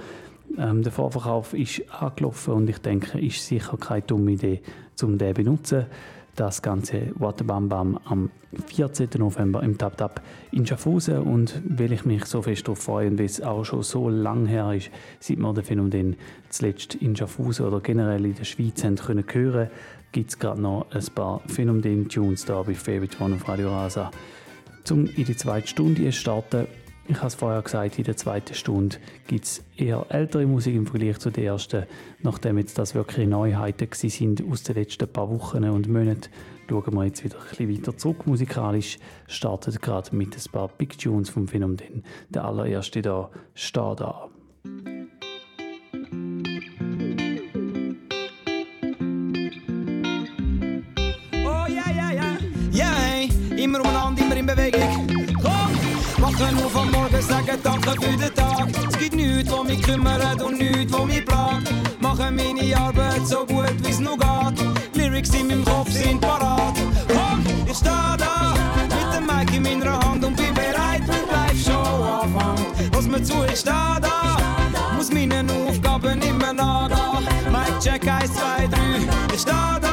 Ähm, 0.58 0.82
der 0.82 0.92
Vorverkauf 0.92 1.54
ist 1.54 1.82
angelaufen 1.92 2.54
und 2.54 2.70
ich 2.70 2.78
denke, 2.78 3.18
ist 3.18 3.46
sicher 3.46 3.76
keine 3.76 4.02
dumme 4.02 4.32
Idee, 4.32 4.60
um 5.02 5.18
den 5.18 5.34
zu 5.34 5.42
benutzen. 5.42 5.86
Das 6.34 6.62
ganze 6.62 7.12
Waterbam 7.16 7.68
Bam 7.68 7.98
am 8.04 8.30
14. 8.66 9.08
November 9.18 9.62
im 9.62 9.76
Tap 9.76 9.98
Tap 9.98 10.22
in 10.50 10.66
Schaffhausen 10.66 11.18
und 11.18 11.60
weil 11.64 11.92
ich 11.92 12.06
mich 12.06 12.24
so 12.24 12.40
fest 12.40 12.66
darauf 12.66 12.78
freue 12.78 13.08
und 13.08 13.18
weil 13.18 13.26
es 13.26 13.42
auch 13.42 13.64
schon 13.64 13.82
so 13.82 14.08
lang 14.08 14.46
her 14.46 14.72
ist, 14.72 14.90
seit 15.20 15.38
wir 15.38 15.52
den 15.52 15.64
Phänomen 15.64 16.16
zuletzt 16.48 16.94
in 16.94 17.14
Schaffhausen 17.14 17.66
oder 17.66 17.80
generell 17.80 18.24
in 18.24 18.34
der 18.34 18.44
Schweiz 18.44 18.82
haben 18.82 18.96
können 18.96 19.24
hören, 19.30 19.68
gibt 20.12 20.30
es 20.30 20.38
gerade 20.38 20.60
noch 20.60 20.86
ein 20.90 21.04
paar 21.14 21.40
Phänomen-Tunes 21.48 22.46
da 22.46 22.62
bei 22.62 22.74
Favorite 22.74 23.22
One 23.22 23.34
auf 23.34 23.46
Radio 23.48 23.68
Rasa. 23.68 24.10
Zum 24.84 25.06
in 25.06 25.24
die 25.24 25.36
zweite 25.36 25.68
Stunde 25.68 26.10
starten 26.12 26.66
ich 27.12 27.18
habe 27.18 27.26
es 27.26 27.34
vorher 27.34 27.60
gesagt, 27.60 27.98
in 27.98 28.04
der 28.04 28.16
zweiten 28.16 28.54
Stunde 28.54 28.96
gibt 29.26 29.44
es 29.44 29.62
eher 29.76 30.06
ältere 30.08 30.46
Musik 30.46 30.74
im 30.74 30.86
Vergleich 30.86 31.18
zu 31.18 31.30
der 31.30 31.44
ersten. 31.44 31.84
Nachdem 32.22 32.56
jetzt 32.56 32.78
das 32.78 32.94
wirklich 32.94 33.28
Neuheiten 33.28 33.88
sind 33.92 34.42
aus 34.50 34.62
den 34.62 34.76
letzten 34.76 35.06
paar 35.08 35.28
Wochen 35.28 35.64
und 35.64 35.88
Monaten, 35.88 36.30
schauen 36.68 36.94
wir 36.94 37.04
jetzt 37.04 37.22
wieder 37.22 37.36
ein 37.36 37.48
bisschen 37.50 37.76
weiter 37.76 37.96
zurück 37.98 38.26
musikalisch. 38.26 38.98
Startet 39.26 39.82
gerade 39.82 40.16
mit 40.16 40.34
ein 40.34 40.52
paar 40.52 40.68
Big 40.68 40.96
Tunes 40.98 41.28
vom 41.28 41.48
Phänomen. 41.48 42.02
Der 42.30 42.44
allererste 42.44 43.02
da, 43.02 43.30
«Steh 43.54 43.94
da». 43.96 44.30
Oh 51.44 51.66
ja, 51.68 51.90
ja. 51.92 52.38
Ja, 52.72 52.94
hey. 52.94 53.28
immer 53.62 53.80
umeinander, 53.80 54.22
immer 54.22 54.36
in 54.36 54.46
Bewegung 54.46 55.21
våkner 56.42 56.52
nå 56.52 56.84
Morgen 56.92 57.22
sagen 57.22 57.58
Danke 57.62 57.90
für 57.90 58.16
den 58.16 58.34
Tag. 58.34 58.68
Es 58.88 58.98
gibt 58.98 59.14
nichts, 59.14 59.50
hvor 59.50 59.64
mich 59.64 59.82
kümmert 59.82 60.42
und 60.42 60.58
nichts, 60.58 60.92
nyt 60.92 61.06
mich 61.06 61.16
vi 61.16 61.20
plak. 61.20 61.62
meine 62.30 62.76
Arbeit 62.76 63.26
so 63.26 63.46
gut, 63.46 63.74
wie 63.84 63.90
es 63.90 64.00
noch 64.00 64.18
geht. 64.18 64.64
Lyrics 64.94 65.34
in 65.34 65.48
meinem 65.48 65.64
Kopf 65.64 65.90
sind 65.90 66.20
parat. 66.20 66.74
Komm, 67.08 67.44
ich 67.66 67.76
steh 67.76 68.16
da 68.18 68.54
mit 68.76 69.14
dem 69.14 69.26
Mic 69.26 69.56
in 69.56 69.62
meiner 69.62 69.98
hand 70.00 70.24
und 70.24 70.36
bin 70.36 70.54
bereit 70.54 71.06
mit 71.06 71.26
Live-Show 71.30 72.20
anfang. 72.22 72.66
Lass 72.92 73.06
mir 73.06 73.22
zu, 73.22 73.44
ich 73.44 73.60
steh 73.60 74.00
da, 74.00 74.36
muss 74.96 75.12
meinen 75.12 75.50
Aufgaben 75.50 76.20
immer 76.22 76.52
nachgehen. 76.52 77.52
Mic 77.52 77.78
check 77.80 78.06
1, 78.06 78.32
2, 78.32 78.66
3, 78.68 79.34
ich 79.34 79.40
steh 79.40 79.50
da. 79.80 79.91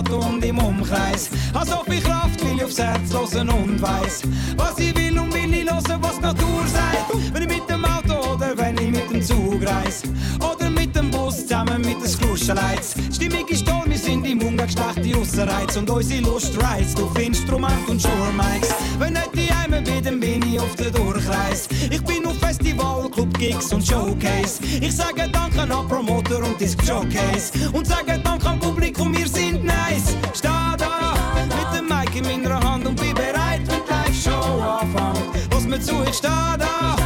Stadt 0.00 0.12
und 0.12 0.44
im 0.44 0.58
Umkreis. 0.58 1.30
Hab 1.54 1.66
so 1.66 1.82
viel 1.88 2.00
Kraft, 2.00 2.42
will 2.44 2.56
ich 2.56 2.64
aufs 2.64 2.78
Herz 2.78 3.12
hören 3.12 3.48
und 3.50 3.82
weiss, 3.82 4.22
was 4.56 4.78
ich 4.78 4.96
will 4.96 5.18
und 5.18 5.32
will 5.34 5.52
ich 5.52 5.70
hören, 5.70 5.98
was 6.00 6.16
die 6.16 6.22
Natur 6.22 6.62
sagt. 6.66 7.34
Wenn 7.34 7.42
ich 7.42 7.48
mit 7.48 7.68
dem 7.68 7.84
Auto 7.84 8.34
oder 8.34 8.56
wenn 8.56 8.78
ich 8.78 8.90
mit 8.90 9.10
dem 9.10 9.22
Zug 9.22 9.62
reis. 9.62 10.02
Oder 10.40 10.70
mit 10.70 10.94
dem 10.96 11.10
Bus 11.10 11.46
zusammen 11.46 11.82
mit 11.82 12.00
den 12.00 12.08
Skruschenleits. 12.08 12.94
Stimmig 13.12 13.50
ist 13.50 13.66
toll, 13.66 13.84
wir 13.86 13.98
sind 13.98 14.26
im 14.26 14.40
Ungeschlecht 14.42 15.04
die 15.04 15.12
Russenreiz 15.12 15.76
und 15.76 15.90
unsere 15.90 16.22
Lust 16.22 16.52
reizt 16.62 17.00
auf 17.00 17.18
Instrument 17.18 17.88
und 17.88 18.00
Shure-Mics. 18.00 18.74
Wenn 18.98 19.12
nicht 19.14 19.30
die 19.34 19.52
Heime 19.52 19.82
bin, 19.82 20.20
bin 20.20 20.42
ich 20.42 20.60
auf 20.60 20.74
der 20.76 20.90
Durchreis. 20.90 21.68
Ich 21.90 22.02
bin 22.04 22.19
Festival, 22.60 23.08
Club, 23.10 23.38
Gigs 23.38 23.72
und 23.72 23.86
Showcase. 23.86 24.62
Ich 24.80 24.94
sage 24.94 25.28
Danke 25.32 25.60
an 25.60 25.88
Promoter 25.88 26.44
und 26.44 26.60
Disc 26.60 26.82
Showcase. 26.84 27.52
Und 27.72 27.86
sage 27.86 28.18
Danke 28.22 28.46
am 28.46 28.60
Publikum, 28.60 29.16
wir 29.16 29.26
sind 29.26 29.64
nice. 29.64 30.14
Steh 30.34 30.48
da 30.76 31.14
mit 31.34 31.78
dem 31.78 31.88
Mic 31.88 32.14
in 32.14 32.42
meiner 32.42 32.60
Hand 32.60 32.86
und 32.86 33.00
bin 33.00 33.14
bereit, 33.14 33.62
wenn 33.66 33.80
Live-Show 33.88 34.60
anfängt. 34.60 35.48
Lass 35.52 35.64
mir 35.64 35.80
zu, 35.80 36.02
ich 36.06 36.16
steh 36.16 36.28
da, 36.28 36.96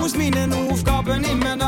muss 0.00 0.16
meinen 0.16 0.52
Aufgaben 0.70 1.22
immer 1.24 1.63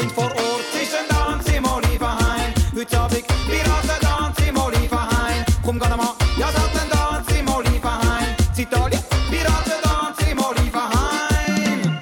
sind 0.00 0.12
vor 0.12 0.24
Ort. 0.24 0.64
Ist 0.80 0.94
ein 0.94 1.08
Tanz 1.08 1.48
im 1.48 1.64
Olivenhain. 1.64 2.54
Heute 2.74 3.00
Abend 3.00 3.26
Piraten 3.26 4.00
Tanz 4.00 4.38
im 4.46 4.56
Olivenhain. 4.56 5.44
Komm, 5.64 5.78
geh 5.78 5.88
mal, 5.88 6.14
ja, 6.38 6.48
sag 6.52 6.72
den 6.72 6.90
Tanz 6.90 7.38
im 7.38 7.48
Olivenhain. 7.48 8.36
Italien, 8.56 9.02
Piraten 9.30 9.80
Tanz 9.82 10.18
im 10.30 10.38
Olivenhain. 10.38 11.98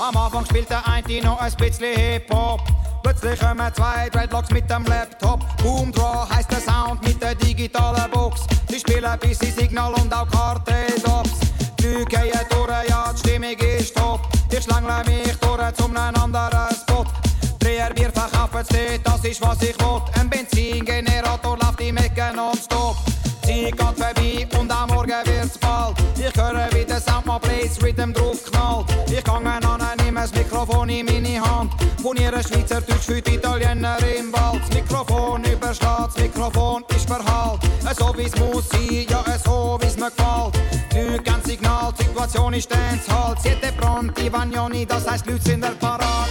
Am 0.00 0.16
Anfang 0.16 0.46
spielt 0.46 0.70
der 0.70 0.86
eine 0.88 1.22
noch 1.22 1.40
ein 1.40 1.52
bisschen 1.54 1.94
Hip-Hop. 1.94 2.60
Plötzlich 3.02 3.38
kommen 3.38 3.74
zwei 3.74 4.08
Dreadlocks 4.10 4.50
mit 4.50 4.70
dem 4.70 4.84
Laptop. 4.84 5.40
Boom 5.62 5.92
Draw 5.92 6.26
heisst 6.34 6.50
der 6.50 6.60
Sound 6.60 7.06
mit 7.06 7.20
der 7.20 7.34
digitalen 7.34 8.10
Box. 8.10 8.42
Sie 8.68 8.80
spielen 8.80 9.18
bis 9.20 9.38
sie 9.38 9.50
Signal 9.50 9.92
und 9.94 10.12
auch 10.14 10.28
Karte-Dops. 10.28 11.40
Die 11.80 11.86
Leute 11.86 12.06
gehen 12.06 12.40
durch, 12.50 12.88
ja, 12.88 13.12
die 13.12 13.18
Stimmung 13.18 13.58
ist 13.58 13.94
top. 13.94 14.20
Ich 14.50 14.64
schlängle 14.64 15.04
mich 15.04 15.36
durch 15.36 15.74
zum 15.74 15.96
anderen 15.96 16.85
Dreher 17.76 17.92
Bier 17.92 18.10
verkaufen 18.10 18.64
dort, 18.70 19.00
das 19.04 19.24
ist 19.30 19.42
was 19.42 19.60
ich 19.60 19.78
will. 19.78 20.00
Ein 20.18 20.30
Benzingenerator 20.30 21.58
läuft 21.58 21.78
im 21.82 21.98
Ecken 21.98 22.34
nonstop. 22.34 22.96
Sie 23.44 23.64
geht 23.64 23.78
vorbei 23.78 24.48
und 24.58 24.72
am 24.72 24.88
Morgen 24.88 25.12
wird's 25.24 25.58
bald. 25.58 25.94
Ich 26.16 26.34
höre 26.40 26.68
wie 26.72 26.86
der 26.86 27.02
Sound 27.02 27.26
mal 27.26 27.38
Blaze 27.38 27.82
Rhythm 27.82 28.14
drauf 28.14 28.42
knallt. 28.50 28.86
Ich 29.10 29.22
gange 29.22 29.50
an, 29.50 29.96
nehme 30.02 30.20
das 30.20 30.32
Mikrofon 30.32 30.88
in 30.88 31.04
meine 31.04 31.38
Hand. 31.38 31.74
Von 32.00 32.16
ihrer 32.16 32.42
Schweizerdeutsch 32.42 33.04
für 33.04 33.20
die 33.20 33.34
Italiener 33.34 33.98
im 34.18 34.32
Wald. 34.32 34.62
Das 34.62 34.74
Mikrofon 34.74 35.44
übersteht, 35.44 35.88
das 36.06 36.16
Mikrofon 36.16 36.82
ist 36.96 37.06
verhallt. 37.06 37.60
So 37.98 38.14
wie's 38.16 38.34
muss 38.36 38.70
sein, 38.70 39.06
ja 39.06 39.22
so 39.44 39.78
wie's 39.82 39.98
mir 39.98 40.10
gefällt. 40.10 40.56
Leute 40.94 41.22
geben 41.22 41.42
Signal, 41.44 41.92
die 41.98 42.04
Situation 42.04 42.54
ist 42.54 42.72
Dancehall. 42.72 43.34
Siete 43.42 43.70
pronti, 43.76 44.32
Vagnoni, 44.32 44.86
das 44.86 45.06
heisst 45.06 45.26
Leute 45.26 45.42
sind 45.42 45.62
der 45.62 45.72
parat. 45.72 46.26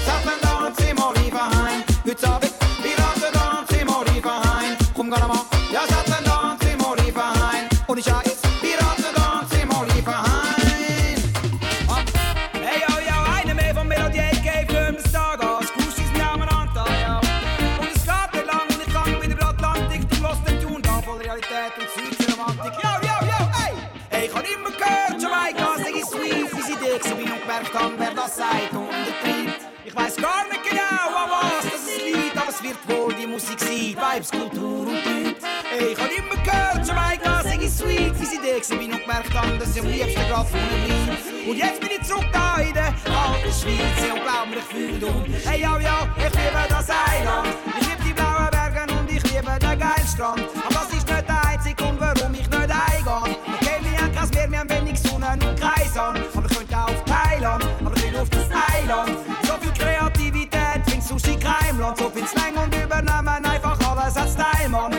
Hey, 35.77 35.91
ich 35.91 35.99
hab 35.99 36.09
immer 36.09 36.41
gehört, 36.41 36.87
Jamaika, 36.87 37.43
sag 37.43 37.61
ich 37.61 37.69
sweet, 37.69 38.17
wie 38.17 38.25
sie 38.25 38.39
dich 38.39 38.63
so 38.63 38.77
bin 38.77 38.93
und 38.93 39.01
gemerkt 39.01 39.33
haben, 39.33 39.59
dass 39.59 39.75
ich 39.75 39.81
am 39.81 39.89
liebsten 39.89 40.21
grad 40.29 40.47
vorne 40.47 40.65
bleib. 40.85 41.49
Und 41.49 41.57
jetzt 41.57 41.81
bin 41.81 41.89
ich 41.99 42.07
zurück 42.07 42.27
da 42.31 42.55
in 42.61 42.73
der 42.73 42.85
alten 42.85 43.51
Schweiz 43.51 43.99
und 44.09 44.21
glaub 44.23 44.47
mir, 44.47 44.55
ich 44.55 44.63
fühl 44.71 44.99
dumm. 44.99 45.25
Hey, 45.43 45.61
yo, 45.61 45.77
yo, 45.77 46.07
ich 46.15 46.23
liebe 46.23 46.65
das 46.69 46.89
Eiland, 46.89 47.47
ich 47.77 47.87
liebe 47.87 48.03
die 48.07 48.13
blauen 48.13 48.49
Berge 48.51 48.93
und 48.93 49.11
ich 49.11 49.23
liebe 49.23 49.51
den 49.59 49.79
geilen 49.79 50.07
Strand. 50.07 50.43
Aber 50.63 50.75
das 50.75 50.93
ist 50.93 51.11
nicht 51.11 51.27
der 51.27 51.45
einzige 51.45 51.75
Grund, 51.75 51.99
warum 51.99 52.33
ich 52.33 52.39
nicht 52.39 52.53
eingehe. 52.53 53.35
Okay, 53.59 53.77
wir 53.83 53.99
haben 53.99 54.15
kein 54.15 54.29
Meer, 54.29 54.51
wir 54.51 54.59
haben 54.59 54.69
wenig 54.69 54.99
Sonne 55.01 55.27
und 55.33 55.59
Kreisern. 55.59 56.15
Aber 56.35 56.45
ich 56.49 56.57
könnte 56.57 56.77
auch 56.77 56.87
auf 56.87 57.03
Thailand, 57.03 57.65
aber 57.83 57.97
ich 57.97 58.03
will 58.13 58.19
auf 58.21 58.29
das 58.29 58.47
Eiland. 58.47 59.11
So 59.43 59.53
viel 59.59 59.73
Kreativität, 59.73 60.81
findest 60.87 61.09
Sushi 61.09 61.35
Keimland. 61.35 61.97
So 61.97 62.09
viel 62.11 62.25
Slang 62.27 62.55
und 62.63 62.73
übernehmen 62.73 63.43
einfach 63.43 63.77
alles 63.91 64.15
als 64.15 64.37
Teilmann. 64.37 64.95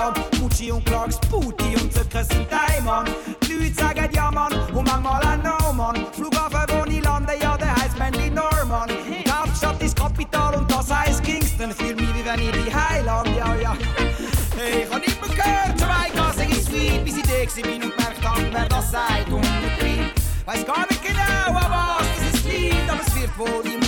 In 0.00 0.14
Mailand. 0.14 0.40
Gucci 0.40 0.70
und 0.70 0.84
Clarks, 0.84 1.18
Booty 1.30 1.76
und 1.76 1.92
Zucker 1.92 2.24
sind 2.24 2.46
Diamond. 2.50 3.10
Die 3.46 3.52
Leute 3.52 3.74
sagen 3.74 4.08
ja 4.12 4.30
Mann 4.30 4.52
und 4.72 4.86
manchmal 4.86 5.22
auch 5.22 5.42
No 5.42 5.72
Mann. 5.72 6.06
Flughafen, 6.12 6.60
wo 6.68 6.90
ich 6.90 7.02
lande, 7.04 7.32
ja 7.40 7.56
der 7.56 7.74
heißt 7.76 7.98
Manly 7.98 8.30
Norman. 8.30 8.88
Die 8.88 9.30
Hauptstadt 9.30 9.82
ist 9.82 9.96
Kapital 9.96 10.54
und 10.54 10.70
das 10.70 10.92
heißt 10.92 11.22
Kingston. 11.22 11.72
Fühl 11.72 11.94
mich 11.94 12.14
wie 12.14 12.24
wenn 12.24 12.40
ich 12.40 12.52
die 12.52 12.74
Heiland, 12.74 13.28
ja 13.36 13.54
ja. 13.56 13.76
Hey, 14.56 14.84
ich 14.84 14.90
hab 14.90 15.00
nicht 15.00 15.20
mehr 15.20 15.36
gehört, 15.36 15.80
Jamaika, 15.80 16.32
sag 16.36 16.50
ich 16.50 16.64
sweet, 16.64 17.04
bis 17.04 17.16
ich 17.16 17.22
da 17.22 17.62
bin 17.62 17.82
und 17.82 17.96
gemerkt 17.96 18.24
hab, 18.24 18.38
wer 18.52 18.66
das 18.66 18.90
sagt 18.90 19.28
und 19.30 19.40
betreibt. 19.40 20.20
Weiß 20.46 20.66
gar 20.66 20.86
nicht 20.88 21.02
genau, 21.02 21.58
an 21.58 21.70
was 21.70 22.32
das 22.32 22.44
liegt, 22.44 22.90
aber 22.90 23.00
es 23.06 23.14
wird 23.14 23.38
wohl 23.38 23.62
die 23.62 23.79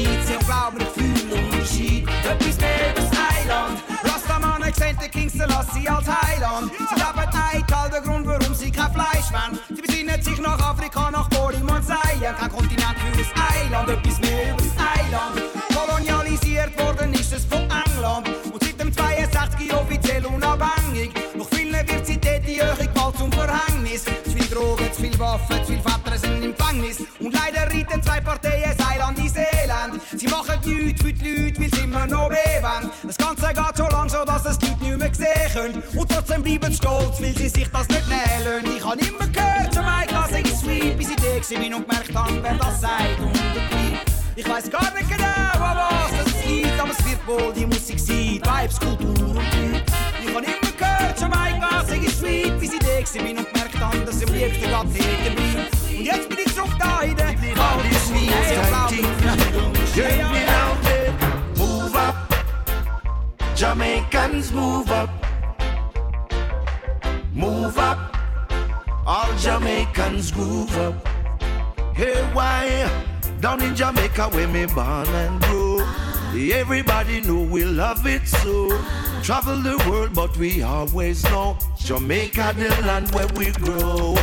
Schweiz 0.00 0.30
und 0.30 0.46
glaub 0.46 0.74
mir, 0.74 0.82
ich 0.82 0.88
fühle 0.88 1.34
Unterschied. 1.34 2.08
Etwas 2.24 2.60
mehr 2.60 2.92
das 2.94 3.10
Eiland. 3.10 3.82
Rastaman 4.04 4.62
gesehen, 4.62 4.96
der 5.00 5.08
Kingston 5.08 5.48
lass 5.48 5.66
sie 5.74 5.88
als 5.88 6.06
Heiland. 6.06 6.72
Sie 6.72 6.94
leben 6.94 7.18
ein 7.18 7.66
Teil 7.66 7.90
der 7.90 8.00
Grund, 8.00 8.26
warum 8.26 8.54
sie 8.54 8.70
kein 8.70 8.92
Fleisch 8.92 9.30
wollen. 9.30 9.58
Sie 9.68 9.82
besinnen 9.82 10.22
sich 10.22 10.40
nach 10.40 10.58
Afrika, 10.60 11.10
nach 11.10 11.28
Borim 11.28 11.68
und 11.68 11.84
Seien. 11.84 12.36
Kein 12.38 12.50
Kontinent 12.50 12.96
für 12.98 13.18
das 13.18 13.28
Eiland, 13.54 13.88
etwas 13.88 14.20
mehr 14.20 14.54
das 14.56 14.72
Eiland. 14.96 15.42
Kolonialisiert 15.74 16.78
worden 16.78 17.12
ist 17.14 17.32
es 17.32 17.44
von 17.44 17.62
England. 17.62 18.28
Und 18.52 18.62
seit 18.62 18.80
dem 18.80 18.92
62 18.92 19.74
offiziell 19.74 20.24
unabhängig. 20.26 21.12
Noch 21.36 21.48
vielen 21.50 21.72
wird 21.72 22.06
sie 22.06 22.18
dort 22.18 22.46
die 22.46 22.58
Erhöhung 22.58 22.88
bald 22.94 23.16
zum 23.18 23.32
Verhängnis. 23.32 24.04
Zu 24.04 24.30
viel 24.30 24.46
Drogen, 24.48 24.92
zu 24.92 25.02
viel 25.02 25.18
Waffen, 25.18 25.64
zu 25.64 25.72
viel 25.72 25.80
Väter 25.80 26.18
sind 26.18 26.44
im 26.44 26.54
Gefängnis. 26.56 26.98
Und 27.18 27.34
leider 27.34 27.62
reiten 27.72 28.02
zwei 28.02 28.20
Parteien 28.20 28.74
das 28.76 28.86
Eiland 28.86 29.18
ins 29.18 29.34
Machen 30.30 30.60
nichts 30.64 31.02
für 31.02 31.12
die 31.12 31.34
Leute, 31.34 31.60
weil 31.60 31.70
sie 31.70 31.84
immer 31.84 32.06
noch 32.06 32.28
beben. 32.28 32.90
Das 33.02 33.16
Ganze 33.16 33.48
geht 33.48 33.76
so 33.76 33.84
lang 33.88 34.08
so, 34.08 34.24
dass 34.24 34.44
es 34.44 34.58
die 34.58 34.66
Leute 34.66 34.84
nicht 34.84 34.98
mehr 34.98 35.14
sehen 35.14 35.52
können. 35.52 35.82
Und 35.94 36.10
trotzdem 36.10 36.42
bleiben 36.42 36.70
sie 36.70 36.76
stolz, 36.76 37.20
weil 37.20 37.36
sie 37.36 37.48
sich 37.48 37.68
das 37.68 37.88
nicht 37.88 38.08
nehmen 38.08 38.44
lassen. 38.44 38.76
Ich 38.76 38.84
habe 38.84 39.00
immer 39.00 39.26
gehört, 39.26 39.74
Jamaika, 39.74 40.28
sag 40.30 40.46
ich 40.46 40.54
sweet, 40.54 40.96
bis 40.96 41.10
ich 41.10 41.16
da 41.16 41.58
bin 41.60 41.74
und 41.74 41.88
gemerkt 41.88 42.14
habe, 42.14 42.42
wer 42.42 42.54
das 42.54 42.80
sagt 42.80 43.20
und 43.20 43.32
betreibt. 43.32 44.10
Ich 44.36 44.48
weiß 44.48 44.70
gar 44.70 44.94
nicht 44.94 45.10
genau, 45.10 45.64
an 45.64 45.76
was 45.76 46.24
das 46.24 46.44
liegt, 46.46 46.80
aber 46.80 46.90
es 46.90 47.04
wird 47.04 47.26
wohl 47.26 47.52
die 47.52 47.66
Musik 47.66 47.98
sein, 47.98 48.40
Vibes, 48.40 48.78
Kultur 48.78 49.36
und 49.36 49.50
Typ. 49.50 49.82
Ich 50.22 50.34
habe 50.34 50.46
immer 50.46 50.72
gehört, 50.78 51.20
Jamaika, 51.20 51.84
sag 51.86 52.02
ich 52.02 52.14
sweet, 52.14 52.58
bis 52.60 52.72
ich 52.72 52.78
da 52.78 53.22
bin 53.22 53.38
und 53.38 53.52
gemerkt 53.52 53.78
habe, 53.80 53.98
dass 53.98 54.22
am 54.22 54.32
liebsten 54.32 54.62
gerade 54.62 54.88
hier 54.92 55.34
bleibt. 55.34 55.72
Und 55.90 56.04
jetzt 56.04 56.28
bin 56.28 56.38
ich 56.38 56.54
zurück 56.54 56.70
da 56.78 57.00
in 57.00 57.16
der. 57.16 57.30
Hey, 57.30 58.58
ich 58.58 59.14
glaub, 59.14 59.49
Me 59.96 60.06
move 61.58 61.96
up. 61.96 62.14
Jamaicans 63.56 64.52
move 64.52 64.88
up. 64.88 65.10
Move 67.34 67.76
up. 67.76 68.16
All 69.04 69.36
Jamaicans 69.36 70.30
groove 70.30 70.76
up. 70.76 70.94
Hey, 71.96 72.22
why? 72.32 72.88
Down 73.40 73.62
in 73.62 73.74
Jamaica 73.74 74.28
where 74.28 74.46
me 74.46 74.66
born 74.66 75.08
and 75.08 75.42
grow. 75.42 75.84
Everybody 76.34 77.22
know 77.22 77.42
we 77.42 77.64
love 77.64 78.06
it 78.06 78.28
so. 78.28 78.68
Travel 79.24 79.56
the 79.56 79.76
world, 79.90 80.14
but 80.14 80.36
we 80.36 80.62
always 80.62 81.24
know 81.24 81.58
Jamaica 81.78 82.54
the 82.56 82.68
land 82.86 83.10
where 83.10 83.26
we 83.34 83.50
grow. 83.50 84.14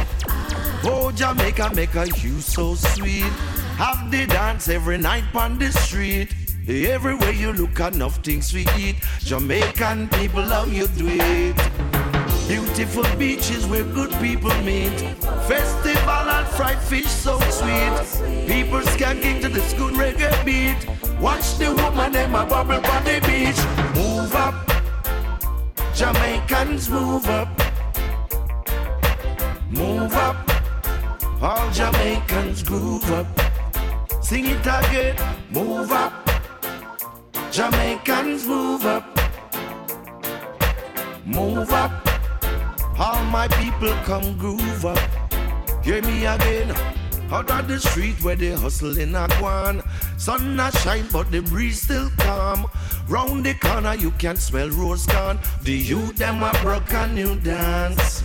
Oh, 0.85 1.11
Jamaica 1.13 1.71
make 1.75 1.93
a 1.95 2.07
you 2.07 2.39
so 2.39 2.75
sweet. 2.75 3.33
Have 3.77 4.09
the 4.09 4.25
dance 4.25 4.69
every 4.69 4.97
night 4.97 5.23
on 5.35 5.59
the 5.59 5.71
street. 5.71 6.33
Everywhere 6.67 7.31
you 7.31 7.53
look, 7.53 7.79
enough 7.79 8.17
things 8.23 8.51
we 8.51 8.65
eat. 8.75 8.95
Jamaican 9.19 10.09
people 10.09 10.43
love 10.43 10.73
you 10.73 10.87
do 10.87 11.05
it. 11.07 11.55
Beautiful 12.47 13.03
beaches 13.17 13.67
where 13.67 13.83
good 13.83 14.11
people 14.13 14.55
meet. 14.63 14.97
Festival 15.45 16.25
and 16.37 16.47
fried 16.57 16.79
fish 16.79 17.05
so 17.05 17.39
sweet. 17.51 17.93
People 18.47 18.81
skanking 18.97 19.41
to 19.41 19.49
this 19.49 19.73
good 19.73 19.93
reggae 19.93 20.33
beat. 20.43 20.79
Watch 21.21 21.59
the 21.59 21.71
woman 21.71 22.13
them 22.13 22.33
a 22.33 22.47
bubble 22.47 22.83
on 22.83 23.03
the 23.03 23.21
beach. 23.29 23.61
Move 23.95 24.33
up, 24.33 24.55
Jamaicans 25.93 26.89
move 26.89 27.29
up. 27.29 27.49
move 29.69 30.13
up. 30.13 30.35
All 31.43 31.69
Jamaicans 31.69 32.63
groove 32.63 33.11
up. 33.11 33.46
Sing 34.27 34.45
it 34.45 34.59
again, 34.59 35.15
move 35.51 35.89
up. 35.89 36.11
Jamaicans 37.49 38.45
move 38.45 38.85
up. 38.85 39.05
Move 41.25 41.71
up. 41.71 41.93
All 42.99 43.23
my 43.31 43.47
people 43.47 43.93
come 44.03 44.37
groove 44.37 44.85
up. 44.85 44.99
Hear 45.81 46.01
me 46.01 46.25
again. 46.25 46.75
Out 47.31 47.49
of 47.49 47.69
the 47.69 47.79
street 47.79 48.21
where 48.21 48.35
they 48.35 48.51
hustling 48.51 49.15
a 49.15 49.29
guan. 49.39 49.81
Sun 50.19 50.57
not 50.57 50.77
shine, 50.79 51.07
but 51.13 51.31
the 51.31 51.39
breeze 51.39 51.81
still 51.83 52.09
calm. 52.17 52.67
Round 53.07 53.45
the 53.45 53.53
corner, 53.53 53.95
you 53.95 54.11
can 54.11 54.35
smell 54.35 54.69
rose 54.71 55.05
gone. 55.05 55.39
The 55.63 55.71
youth 55.71 56.17
them 56.17 56.43
a 56.43 56.51
broke 56.61 56.91
a 56.91 57.07
new 57.07 57.37
dance. 57.37 58.23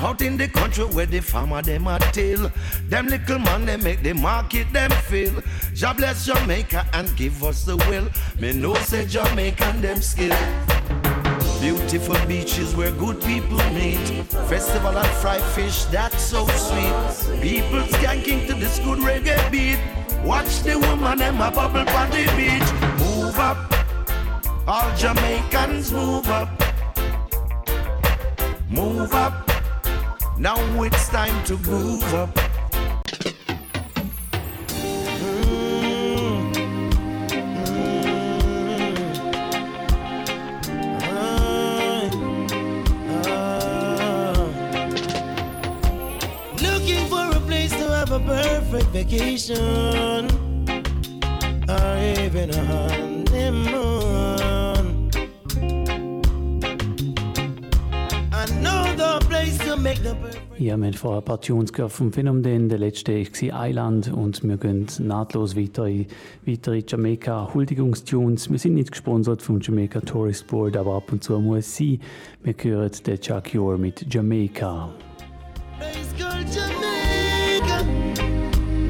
Out 0.00 0.22
in 0.22 0.38
the 0.38 0.48
country 0.48 0.84
where 0.84 1.06
the 1.06 1.20
farmer 1.20 1.60
them 1.60 1.86
a 1.86 1.98
till. 2.12 2.50
Them 2.88 3.06
little 3.06 3.38
man 3.38 3.66
they 3.66 3.76
make 3.76 4.02
the 4.02 4.14
market 4.14 4.72
them 4.72 4.90
feel. 4.90 5.42
Jah 5.74 5.92
bless 5.94 6.24
Jamaica 6.24 6.86
and 6.94 7.14
give 7.16 7.44
us 7.44 7.64
the 7.64 7.76
will. 7.76 8.08
Me 8.40 8.52
know 8.52 8.74
say 8.74 9.04
Jamaican 9.06 9.82
them 9.82 10.00
skill. 10.00 10.34
Beautiful 11.60 12.16
beaches 12.26 12.74
where 12.74 12.92
good 12.92 13.20
people 13.20 13.58
meet. 13.74 13.98
Festival 14.48 14.96
and 14.96 15.14
fried 15.20 15.42
fish, 15.54 15.84
that's 15.84 16.22
so 16.22 16.46
sweet. 16.46 17.42
People 17.42 17.80
skanking 17.92 18.46
to 18.46 18.54
this 18.54 18.78
good 18.78 19.00
reggae 19.00 19.50
beat. 19.50 19.78
Watch 20.24 20.60
the 20.62 20.78
woman 20.78 21.18
them 21.18 21.40
a 21.42 21.50
bubble 21.50 21.80
on 21.80 22.10
the 22.10 22.24
beach. 22.38 22.70
Move 23.00 23.38
up, 23.38 23.58
all 24.66 24.96
Jamaicans 24.96 25.92
move 25.92 26.26
up. 26.28 26.48
Move 28.70 29.12
up, 29.12 29.49
now 30.38 30.56
it's 30.82 31.08
time 31.08 31.44
to 31.44 31.56
move 31.58 32.02
up. 32.14 32.34
Looking 46.60 47.06
for 47.08 47.26
a 47.36 47.40
place 47.46 47.70
to 47.72 47.88
have 47.90 48.12
a 48.12 48.20
perfect 48.20 48.86
vacation 48.86 50.26
or 51.68 51.98
even 52.24 52.50
a 52.50 52.64
honeymoon. 52.64 53.09
Ja, 60.58 60.76
wir 60.76 60.86
haben 60.86 60.92
vorher 60.92 61.22
ein 61.22 61.24
paar 61.24 61.40
Tunes 61.40 61.72
gehört 61.72 61.92
vom 61.92 62.12
Phänomen. 62.12 62.68
Der 62.68 62.78
letzte 62.78 63.12
war 63.14 63.66
Island 63.66 64.12
und 64.12 64.42
wir 64.42 64.58
gehen 64.58 64.86
nahtlos 64.98 65.56
weiter 65.56 65.86
in 65.86 66.06
weitere 66.44 66.82
Jamaica-Huldigungstunes. 66.86 68.50
Wir 68.50 68.58
sind 68.58 68.74
nicht 68.74 68.90
gesponsert 68.90 69.40
vom 69.40 69.58
Jamaica 69.60 70.00
Tourist 70.00 70.46
Board, 70.48 70.76
aber 70.76 70.96
ab 70.96 71.10
und 71.12 71.24
zu 71.24 71.38
muss 71.40 71.60
es 71.60 71.76
sein. 71.76 72.00
Wir 72.42 72.54
hören 72.60 72.90
den 73.06 73.20
Chuck 73.20 73.54
Yor 73.54 73.78
mit 73.78 74.04
Jamaica. 74.12 74.90
Place 75.78 76.14
called 76.18 76.46
Jamaica. 76.54 77.84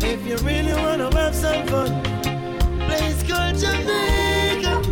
If 0.02 0.26
you 0.26 0.36
really 0.44 0.72
wanna 0.72 1.08
have 1.14 1.34
some 1.34 1.64
fun, 1.68 2.02
place 2.88 3.22
called 3.28 3.56
Jamaica. 3.56 4.82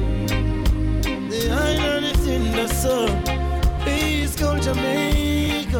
The 1.29 1.51
island 1.51 2.07
is 2.15 2.27
in 2.29 2.53
the 2.53 2.69
sun. 2.69 3.11
Place 3.83 4.37
called 4.37 4.63
Jamaica. 4.63 5.18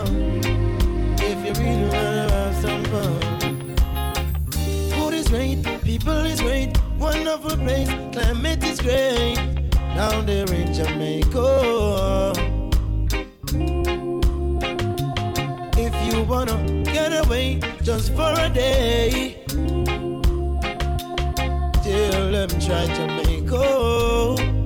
If 0.07 1.39
you 1.45 1.53
really 1.63 1.89
wanna 1.89 2.31
have 2.31 2.55
some 2.57 2.85
fun. 2.85 3.21
Food 4.91 5.15
is 5.15 5.29
great, 5.29 5.63
people 5.83 6.19
is 6.27 6.41
great, 6.41 6.79
wonderful 6.99 7.57
place, 7.57 7.91
climate 8.13 8.63
is 8.65 8.81
great. 8.81 9.37
Down 9.95 10.27
there 10.27 10.51
in 10.53 10.73
Jamaica. 10.73 12.33
If 15.77 15.95
you 16.07 16.23
wanna 16.23 16.57
get 16.85 17.13
away 17.25 17.61
just 17.83 18.13
for 18.15 18.33
a 18.39 18.49
day, 18.49 19.43
tell 21.83 22.31
them 22.33 22.49
try 22.61 22.87
Jamaica. 22.97 24.58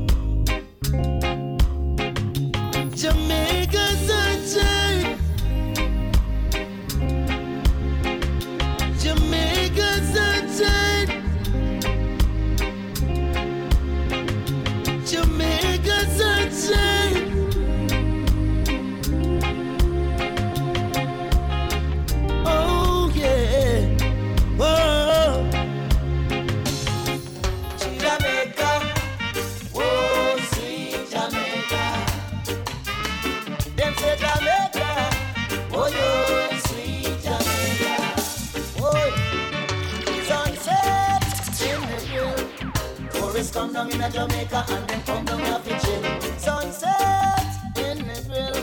Down 43.90 44.00
in 44.00 44.12
Jamaica 44.12 44.64
and 44.68 44.88
then 44.88 45.02
come 45.02 45.24
down 45.24 45.40
a 45.40 45.80
chill. 45.80 46.20
Sunset 46.38 47.78
in 47.78 47.98
hill. 47.98 48.54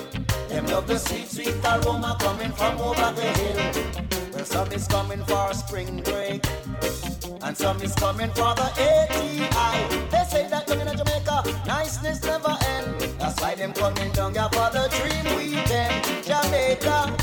Them 0.48 0.66
love 0.68 0.88
the 0.88 0.98
sweet, 0.98 1.28
sweet 1.28 1.56
aroma 1.66 2.16
coming 2.20 2.52
from 2.52 2.78
over 2.80 3.12
the 3.14 3.28
hill. 3.40 4.32
Well, 4.34 4.46
some 4.46 4.72
is 4.72 4.88
coming 4.88 5.24
for 5.26 5.54
spring 5.54 6.02
break. 6.04 6.46
And 7.42 7.58
some 7.58 7.82
is 7.82 7.94
coming 7.96 8.30
for 8.30 8.54
the 8.56 8.70
ATI. 8.78 10.10
They 10.12 10.24
say 10.30 10.48
that 10.50 10.68
living 10.68 10.88
in 10.88 10.98
Jamaica, 10.98 11.44
niceness 11.66 12.24
never 12.24 12.58
end. 12.68 13.02
That's 13.20 13.40
why 13.42 13.56
them 13.56 13.74
coming 13.74 14.12
down 14.12 14.34
here 14.34 14.50
for 14.52 14.70
the 14.72 14.88
dream 14.98 15.36
weekend. 15.38 16.06
Jamaica, 16.24 17.16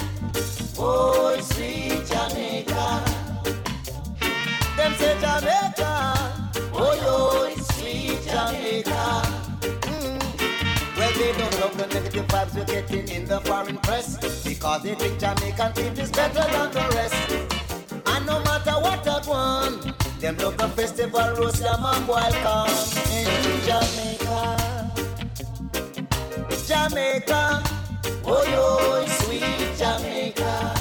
oh 0.78 1.38
sweet 1.40 2.06
Jamaica. 2.06 3.04
Them 4.76 4.92
say 4.94 5.14
Jamaica, 5.20 6.15
Jamaica. 8.82 9.22
Mm. 9.86 10.98
Well, 10.98 11.12
they 11.12 11.32
don't 11.32 11.60
love 11.60 11.76
the 11.78 11.86
negative 11.86 12.26
vibes 12.26 12.54
we're 12.54 12.64
getting 12.64 13.08
in 13.08 13.24
the 13.24 13.40
foreign 13.40 13.78
press 13.78 14.44
because 14.44 14.82
they 14.82 14.94
think 14.94 15.18
Jamaican 15.18 15.72
people 15.72 16.00
is 16.00 16.10
better 16.10 16.44
than 16.52 16.70
the 16.72 16.94
rest. 16.94 17.14
And 18.06 18.26
no 18.26 18.38
matter 18.40 18.72
what 18.72 19.06
I 19.08 19.26
want, 19.26 20.20
them 20.20 20.36
love 20.38 20.58
the 20.58 20.68
festival, 20.68 21.34
roast 21.38 21.62
yam 21.62 21.84
and 21.84 22.06
boil 22.06 22.66
in 23.16 23.60
Jamaica. 23.64 24.92
Jamaica, 26.68 27.62
oh 28.26 28.44
yo, 28.52 29.06
sweet 29.06 29.72
Jamaica. 29.78 30.74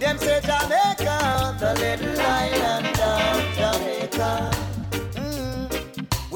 Them 0.00 0.18
say 0.18 0.40
Jamaica, 0.40 1.56
the 1.60 1.74
little 1.78 2.20
island 2.20 2.98
of 2.98 3.54
Jamaica. 3.54 4.65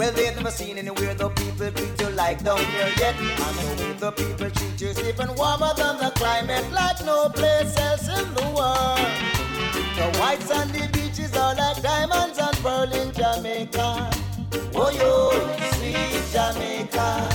Well, 0.01 0.13
they've 0.13 0.35
never 0.35 0.51
seen 0.51 0.79
anywhere 0.79 1.13
the 1.13 1.29
people 1.29 1.71
treat 1.73 2.01
you 2.01 2.09
like 2.17 2.43
down 2.43 2.57
here 2.57 2.91
yet. 2.97 3.15
The 3.19 3.77
way 3.77 3.93
the 3.93 4.11
people 4.13 4.51
treat 4.51 4.81
you 4.81 4.89
even 5.07 5.35
warmer 5.35 5.75
than 5.77 5.99
the 5.99 6.11
climate, 6.15 6.65
like 6.73 7.05
no 7.05 7.29
place 7.29 7.77
else 7.77 8.09
in 8.09 8.33
the 8.33 8.47
world. 8.57 8.97
The 9.99 10.09
white 10.19 10.41
sandy 10.41 10.87
beaches 10.87 11.37
are 11.37 11.55
like 11.55 11.83
diamonds 11.83 12.39
and 12.39 12.57
pearl 12.63 12.91
in 12.91 13.13
Jamaica. 13.13 14.11
Oh, 14.75 14.89
yo, 14.89 15.33
sweet 15.75 16.25
Jamaica. 16.33 17.29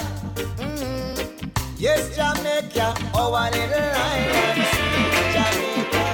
Mm. 0.57 1.51
Yes, 1.77 2.15
Jamaica, 2.15 2.95
our 3.13 3.51
little 3.51 3.91
island, 4.09 4.65
sweet 4.73 5.13
Jamaica. 5.35 6.05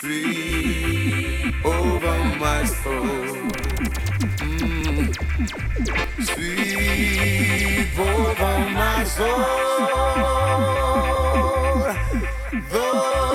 Sweet 0.00 1.54
over 1.64 2.18
my 2.38 2.60
soul. 2.66 3.25
Sweep 5.36 5.52
over 7.98 8.40
oh, 8.40 8.68
my 8.72 9.04
soul. 9.04 9.36
Though 12.70 13.26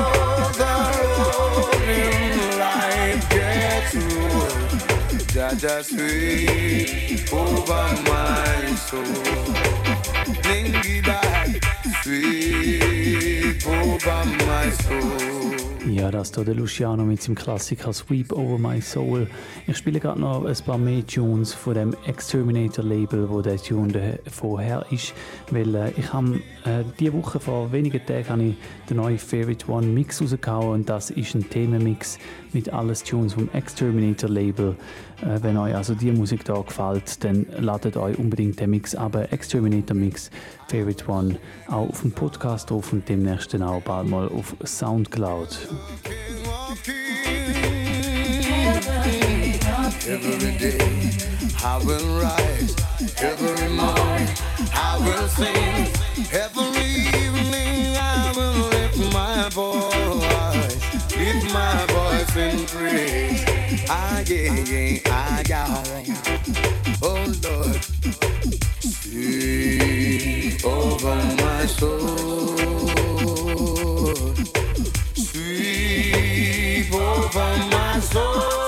the 5.36 5.58
gets 5.62 5.90
sweep 5.90 7.32
over 7.32 7.86
my 8.10 8.76
soul. 8.78 9.04
Blingy 10.42 11.06
back, 11.06 11.50
Sweep 12.02 13.68
over 13.68 14.26
my 14.26 14.70
soul. 14.72 15.81
Ja, 15.90 16.12
das 16.12 16.30
ist 16.30 16.38
der 16.38 16.54
Luciano 16.54 17.04
mit 17.04 17.24
seinem 17.24 17.34
Klassiker 17.34 17.92
Sweep 17.92 18.34
Over 18.34 18.60
My 18.60 18.80
Soul. 18.80 19.28
Ich 19.66 19.78
spiele 19.78 20.00
gerade 20.00 20.22
noch 20.22 20.46
ein 20.46 20.56
paar 20.64 20.78
mehr 20.78 21.06
Tunes 21.08 21.56
von 21.56 21.74
dem 21.74 21.96
Exterminator 22.06 22.86
Label, 22.86 23.28
wo 23.28 23.42
der 23.42 23.58
Tune 23.58 24.20
vorher 24.30 24.86
ist, 24.92 25.14
weil 25.50 25.74
äh, 25.74 25.92
ich 25.98 26.14
habe 26.14 26.40
äh, 26.66 26.84
diese 27.00 27.14
Woche 27.14 27.40
vor 27.40 27.72
wenigen 27.72 28.00
Tagen 28.06 28.52
ich 28.52 28.56
den 28.90 28.98
neuen 28.98 29.18
Favorite 29.18 29.72
One 29.72 29.88
Mix 29.88 30.22
rausgehauen 30.22 30.82
und 30.82 30.90
das 30.90 31.10
ist 31.10 31.34
ein 31.34 31.50
Themenmix 31.50 32.20
mit 32.54 32.72
alles 32.72 33.04
Tunes 33.04 33.34
vom 33.34 33.50
Exterminator 33.54 34.30
Label. 34.30 34.76
Äh, 35.22 35.42
wenn 35.42 35.58
euch 35.58 35.76
also 35.76 35.96
die 35.96 36.12
Musik 36.12 36.46
da 36.46 36.62
gefällt, 36.62 37.24
dann 37.24 37.48
ladet 37.60 37.98
euch 37.98 38.20
unbedingt 38.20 38.60
den 38.60 38.70
Mix 38.70 38.94
aber 38.94 39.34
Exterminator 39.34 39.96
Mix 39.96 40.30
Favorite 40.68 41.10
One 41.10 41.38
auch 41.68 41.90
auf 41.90 42.02
dem 42.02 42.12
Podcast 42.12 42.70
drauf 42.70 42.94
und 42.94 43.10
demnächst 43.10 43.54
dann 43.54 43.64
auch 43.64 43.82
bald 43.82 44.08
mal 44.08 44.28
auf 44.30 44.56
Soundcloud. 44.64 45.71
Every 50.08 50.58
day 50.58 51.12
I 51.64 51.78
will 51.86 52.20
rise, 52.20 52.76
every 53.22 53.70
morning 53.70 54.28
I 54.74 54.98
will 55.00 55.28
sing, 55.30 55.88
every 56.34 56.92
evening 57.24 57.96
I 57.96 58.34
will 58.36 58.70
lift 58.70 58.98
my 59.14 59.48
voice, 59.50 61.16
lift 61.16 61.54
my 61.54 61.86
voice 61.88 62.36
in 62.36 62.66
praise. 62.66 63.46
I 63.90 64.24
get, 64.26 65.08
I 65.10 65.44
got, 65.48 65.88
oh 67.02 67.24
Lord, 67.44 67.84
see 68.82 70.58
over 70.66 71.16
my 71.16 71.66
soul, 71.68 72.58
sweep 75.56 76.94
over 76.94 77.58
my 77.72 78.00
soul. 78.00 78.61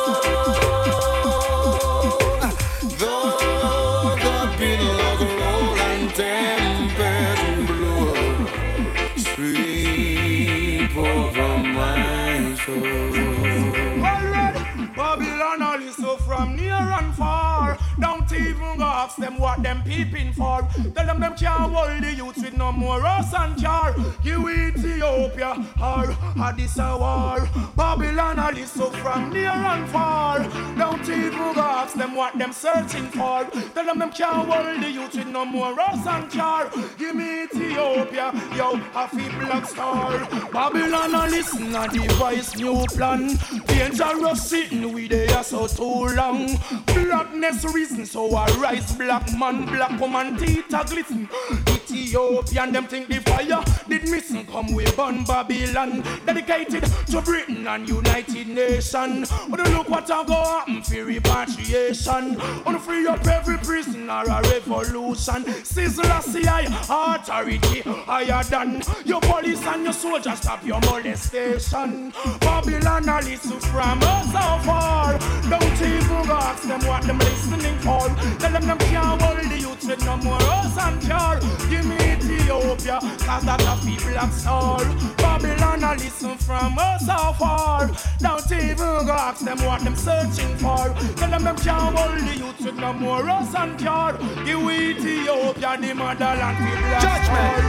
Don't 18.03 18.29
even 18.33 18.81
ask 18.81 19.15
them 19.15 19.39
what 19.39 19.63
them 19.63 19.81
peeping 19.85 20.33
for. 20.33 20.67
Tell 20.93 21.05
them 21.05 21.21
them 21.21 21.35
can't 21.37 21.71
hold 21.73 22.03
the 22.03 22.13
youth 22.13 22.35
with 22.35 22.57
no 22.57 22.69
more 22.73 22.99
rust 22.99 23.33
and 23.33 23.57
jar. 23.57 23.95
You 24.21 24.49
Ethiopia 24.49 25.51
or 25.81 26.13
Addis 26.37 26.77
a 26.79 26.97
war. 26.97 27.47
Babylon 27.77 28.57
is 28.57 28.71
so 28.71 28.89
from 28.89 29.29
near 29.29 29.51
and 29.51 29.89
far. 29.89 30.39
Don't 30.77 31.07
even 31.07 31.57
ask 31.57 31.95
them 31.95 32.13
what 32.13 32.37
them 32.37 32.51
searching 32.51 33.07
for. 33.07 33.45
Tell 33.73 33.85
them 33.85 33.99
them 33.99 34.11
can't 34.11 34.49
hold 34.51 34.83
the 34.83 34.91
youth 34.91 35.15
with 35.15 35.27
no 35.27 35.45
more 35.45 35.73
rust 35.73 36.05
and 36.05 36.29
jar. 36.29 36.69
Give 36.97 37.15
me 37.15 37.43
Ethiopia, 37.43 38.33
yo, 38.53 38.81
a 38.95 39.07
black 39.39 39.65
star. 39.65 40.27
Babylon 40.51 41.15
all 41.15 41.29
listen 41.29 41.73
a 41.73 41.87
device 41.87 42.53
new 42.57 42.85
plan. 42.95 43.39
Dangerous 43.65 44.49
sitting 44.49 44.91
we 44.91 45.07
there 45.07 45.41
so 45.43 45.67
too 45.67 46.07
long. 46.15 46.59
Blackness 46.87 47.63
reason 47.73 47.92
so 48.01 48.35
I 48.35 48.47
rise 48.57 48.93
black 48.95 49.31
man, 49.37 49.65
black 49.65 49.99
woman 49.99 50.35
teeth 50.37 50.73
a 50.73 50.83
glisten. 50.83 51.29
Ethiopian 51.67 52.71
them 52.71 52.87
think 52.87 53.07
the 53.07 53.19
fire 53.19 53.63
did 53.87 54.09
missing 54.09 54.45
come 54.47 54.73
we 54.73 54.85
burn 54.91 55.23
Babylon. 55.23 56.03
Dedicated 56.25 56.83
to 57.07 57.21
Britain 57.21 57.67
and 57.67 57.87
United 57.87 58.47
Nation. 58.47 59.25
But 59.49 59.59
look 59.69 59.89
what 59.89 60.09
I 60.09 60.23
go 60.25 60.33
happen 60.33 60.81
for 60.81 61.05
repatriation. 61.05 62.39
On 62.65 62.79
free 62.79 63.05
up 63.07 63.25
every 63.27 63.57
prisoner 63.59 64.23
a 64.23 64.41
revolution. 64.41 65.45
Sizzle 65.63 66.21
CI 66.21 66.65
authority 66.89 67.81
higher 67.81 68.43
than 68.43 68.81
your 69.05 69.21
police 69.21 69.65
and 69.67 69.83
your 69.83 69.93
soldiers 69.93 70.39
stop 70.39 70.65
your 70.65 70.79
molestation. 70.81 72.11
Babylon 72.39 73.09
a 73.09 73.21
listen 73.21 73.59
from 73.59 74.01
us 74.01 74.25
so 74.25 74.65
far. 74.65 75.19
Don't 75.49 75.81
even 75.81 76.12
ask 76.53 76.67
them 76.67 76.81
what 76.87 77.03
them 77.03 77.17
listening 77.17 77.77
for. 77.79 78.07
Tell 78.39 78.51
them 78.51 78.65
them 78.67 78.77
can't 78.77 79.21
hold 79.21 79.37
the 79.51 79.59
youth 79.59 79.83
with 79.85 80.05
no 80.05 80.17
more 80.17 80.41
us 80.41 80.77
and 80.77 81.01
car. 81.09 81.39
Give 81.69 81.85
me 81.85 81.95
Ethiopia, 81.95 82.99
cause 83.25 83.43
that 83.43 83.61
a 83.61 83.75
people 83.85 84.17
of 84.17 84.31
soul. 84.33 84.85
Babylon 85.17 85.83
a 85.83 85.91
listen 85.95 86.37
from 86.37 86.77
us 86.77 87.05
so 87.05 87.33
far. 87.39 87.89
Don't 88.19 88.51
even 88.51 89.05
go 89.09 89.15
ask 89.27 89.43
them 89.43 89.59
what 89.65 89.81
them 89.81 89.95
searching 89.95 90.55
for. 90.57 90.85
Tell 91.17 91.31
them 91.31 91.43
them 91.43 91.57
can't 91.57 91.97
hold 91.97 92.19
the 92.19 92.35
youth 92.37 92.59
with 92.61 92.75
no 92.75 92.93
more 92.93 93.27
us 93.29 93.53
and 93.55 93.79
car. 93.79 94.13
Give 94.45 94.61
Ethiopia 94.69 95.77
the 95.81 95.93
motherland 95.93 96.57
people 96.57 96.93
of 96.93 97.01
Judgment. 97.05 97.65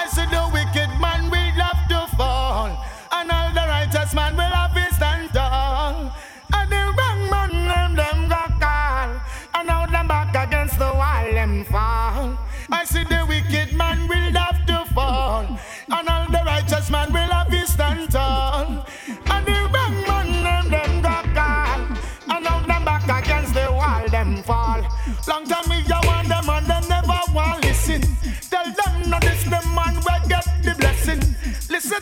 I 0.00 0.06
said 0.14 0.28
the 0.30 0.44
wicked 0.52 0.90
man 1.00 1.30
will 1.30 1.58
have 1.66 1.82
to 1.92 2.16
fall, 2.16 2.70
and 3.12 3.30
all 3.30 3.50
the 3.58 3.64
righteous 3.74 4.12
man 4.14 4.36
will 4.36 4.54
have 4.60 4.77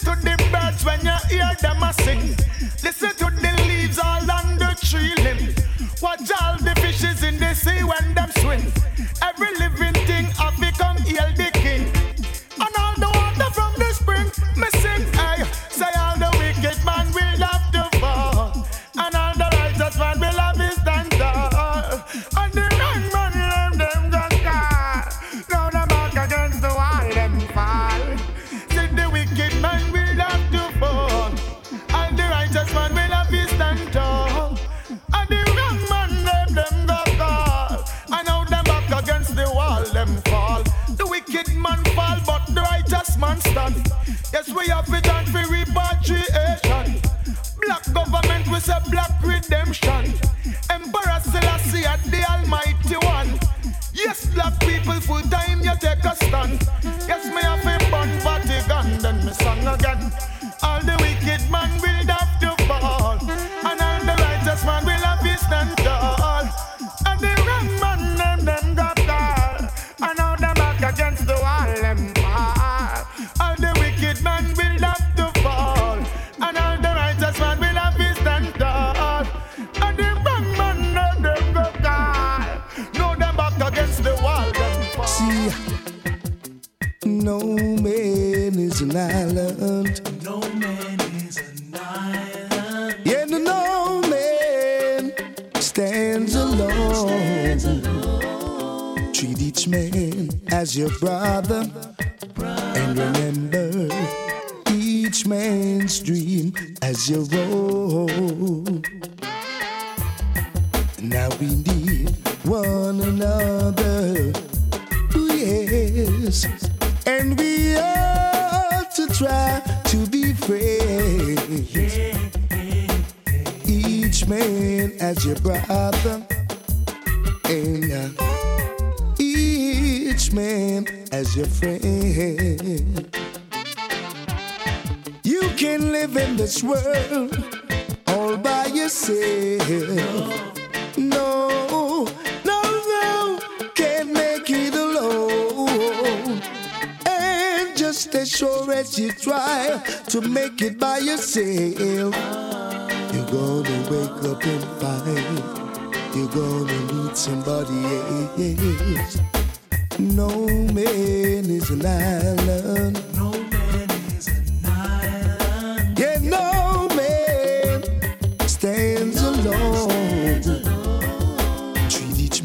to 0.07 0.15
the 0.23 0.37
birds 0.53 0.85
when 0.85 1.01
you 1.01 1.16
hear 1.28 1.51
them 1.61 1.83
a 1.83 1.93
sing. 1.95 2.37
Listen 2.85 3.11
to 3.16 3.24
the 3.43 3.53
leaves 3.66 3.99
all 3.99 4.31
on 4.31 4.57
the 4.57 4.70
tree 4.87 5.12
limb. 5.24 5.53
Watch 6.01 6.31
all 6.41 6.57
the 6.59 6.74
fishes 6.81 7.24
in 7.24 7.41
the 7.41 7.53
sea 7.55 7.83
when 7.83 8.15
them 8.15 8.31
swim. 8.39 8.62
Every 9.20 9.53
living 9.59 9.95
thing 10.07 10.27
have 10.39 10.61
become 10.61 10.97
hail 10.99 11.56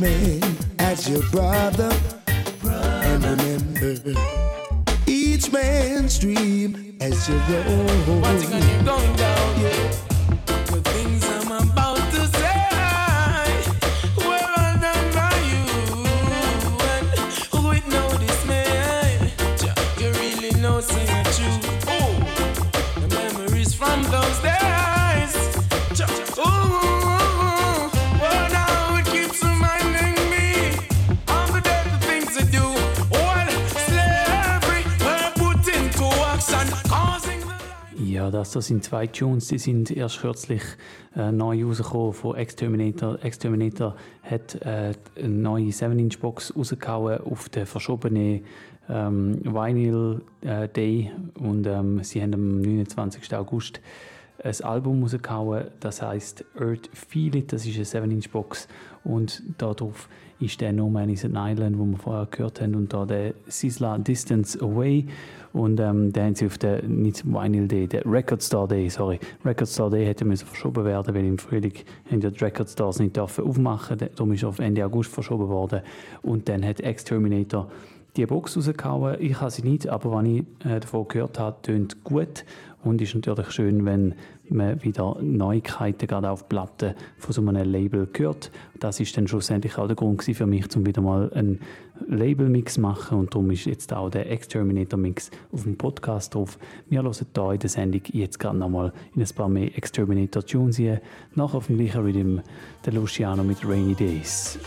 As 0.03 1.07
your 1.07 1.21
brother. 1.29 1.91
And 2.63 3.23
remember, 3.23 4.19
each 5.05 5.51
man's 5.51 6.17
dream 6.17 6.97
as 6.99 7.29
your 7.29 7.39
own. 7.39 8.21
One 8.21 8.37
thing 8.39 8.51
I 8.51 8.59
keep 8.61 8.83
going 8.83 9.15
down. 9.15 9.61
The 9.61 10.10
Ja, 38.31 38.37
das, 38.37 38.53
sind 38.53 38.81
zwei 38.81 39.07
Tunes, 39.07 39.49
die 39.49 39.57
sind 39.57 39.91
erst 39.91 40.21
kürzlich 40.21 40.61
äh, 41.17 41.33
neu 41.33 41.65
rausgekommen 41.65 42.13
von 42.13 42.37
Exterminator. 42.37 43.21
Exterminator 43.21 43.97
hat 44.23 44.55
äh, 44.61 44.93
eine 45.17 45.27
neue 45.27 45.65
7-Inch-Box 45.65 46.55
rausgehauen 46.55 47.19
auf 47.25 47.49
den 47.49 47.65
verschobenen 47.65 48.45
ähm, 48.87 49.41
Vinyl 49.43 50.21
äh, 50.39 50.69
Day 50.69 51.11
und 51.39 51.67
ähm, 51.67 52.05
sie 52.05 52.21
haben 52.21 52.33
am 52.33 52.61
29. 52.61 53.35
August 53.35 53.81
ein 54.41 54.55
Album 54.63 55.01
rausgehauen, 55.01 55.65
das 55.81 56.01
heißt 56.01 56.45
Earth 56.57 56.89
Feel 56.93 57.35
It, 57.35 57.51
das 57.51 57.65
ist 57.65 57.95
eine 57.97 58.05
7-Inch-Box 58.05 58.69
und 59.03 59.43
darauf 59.57 60.07
ist 60.39 60.61
der 60.61 60.71
No 60.71 60.89
Man 60.89 61.09
is 61.09 61.25
an 61.25 61.35
Island, 61.35 61.77
wo 61.77 61.85
wir 61.85 61.97
vorher 61.97 62.27
gehört 62.31 62.61
haben 62.61 62.75
und 62.75 62.93
da 62.93 63.05
der 63.05 63.33
Sizzla 63.47 63.97
Distance 63.97 64.57
Away 64.61 65.07
und 65.53 65.79
ähm, 65.79 66.13
den 66.13 66.23
haben 66.23 66.35
sie 66.35 66.45
auf 66.45 66.57
der, 66.57 66.83
nicht 66.83 67.25
Vinyl 67.25 67.67
Day, 67.67 67.87
der 67.87 68.05
Record 68.05 68.41
Store 68.41 68.67
Day, 68.67 68.89
sorry, 68.89 69.19
Record 69.43 69.69
Store 69.69 69.89
Day 69.89 70.05
hätte 70.05 70.25
müssen 70.25 70.47
verschoben 70.47 70.85
werden, 70.85 71.13
weil 71.13 71.25
im 71.25 71.37
Frühling 71.37 71.73
haben 72.09 72.21
die 72.21 72.27
Record 72.27 72.69
Stores 72.69 72.99
nicht 72.99 73.17
dürfen 73.17 73.45
aufmachen, 73.45 73.97
darum 73.97 74.31
ist 74.33 74.43
er 74.43 74.49
auf 74.49 74.59
Ende 74.59 74.85
August 74.85 75.11
verschoben 75.11 75.49
worden. 75.49 75.81
Und 76.21 76.47
dann 76.47 76.65
hat 76.65 76.79
Exterminator 76.79 77.69
die 78.17 78.25
Box 78.25 78.57
rausgehauen. 78.57 79.17
Ich 79.19 79.39
habe 79.39 79.51
sie 79.51 79.63
nicht, 79.63 79.87
aber 79.87 80.11
was 80.11 80.25
ich 80.25 80.43
äh, 80.65 80.79
davon 80.79 81.07
gehört 81.07 81.39
habe, 81.39 81.61
tönt 81.61 82.03
gut. 82.03 82.45
Und 82.83 83.01
ist 83.01 83.13
natürlich 83.13 83.51
schön, 83.51 83.85
wenn 83.85 84.15
man 84.51 84.83
wieder 84.83 85.17
Neuigkeiten 85.21 86.07
gerade 86.07 86.29
auf 86.29 86.47
Platten 86.47 86.93
von 87.17 87.33
so 87.33 87.41
einem 87.41 87.69
Label 87.69 88.07
hört. 88.17 88.51
Das 88.79 88.99
ist 88.99 89.15
dann 89.17 89.27
schlussendlich 89.27 89.77
auch 89.77 89.87
der 89.87 89.95
Grund 89.95 90.23
für 90.23 90.45
mich, 90.45 90.75
um 90.75 90.85
wieder 90.85 91.01
mal 91.01 91.31
einen 91.33 91.59
Label-Mix 92.07 92.77
machen 92.77 93.19
und 93.19 93.33
darum 93.33 93.51
ist 93.51 93.65
jetzt 93.65 93.93
auch 93.93 94.09
der 94.09 94.31
Exterminator-Mix 94.31 95.29
auf 95.51 95.63
dem 95.63 95.77
Podcast 95.77 96.33
drauf. 96.33 96.57
Wir 96.89 97.03
hören 97.03 97.13
hier 97.13 97.51
in 97.51 97.59
der 97.59 97.69
Sendung 97.69 98.01
jetzt 98.11 98.39
gerade 98.39 98.57
nochmal 98.57 98.91
in 99.15 99.21
ein 99.21 99.29
paar 99.35 99.49
mehr 99.49 99.77
Exterminator-Tunes 99.77 100.77
hier. 100.77 101.01
Nachher 101.35 101.57
auf 101.57 101.67
dem 101.67 101.77
gleichen 101.77 102.01
Rhythm 102.01 102.39
der 102.85 102.93
Luciano 102.93 103.43
mit 103.43 103.63
Rainy 103.67 103.93
Days. 103.93 104.57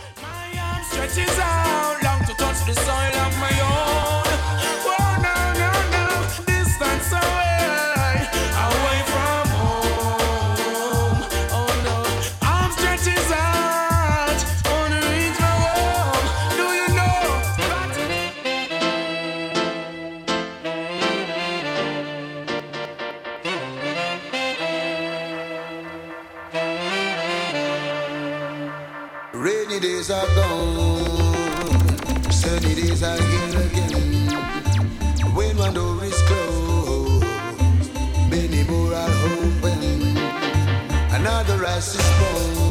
stretches 0.95 1.39
out 1.39 1.64
days 29.85 30.09
are 30.09 30.27
gone, 30.35 32.31
sunny 32.31 32.73
days 32.73 33.03
are 33.03 33.21
here 33.21 33.59
again. 33.67 34.31
When 35.35 35.57
one 35.57 35.73
door 35.75 36.03
is 36.03 36.19
closed, 36.23 37.23
many 38.31 38.63
more 38.63 38.93
are 38.95 39.15
open. 39.33 40.17
Another 41.17 41.57
rise 41.57 41.93
is 41.93 42.07
born, 42.19 42.64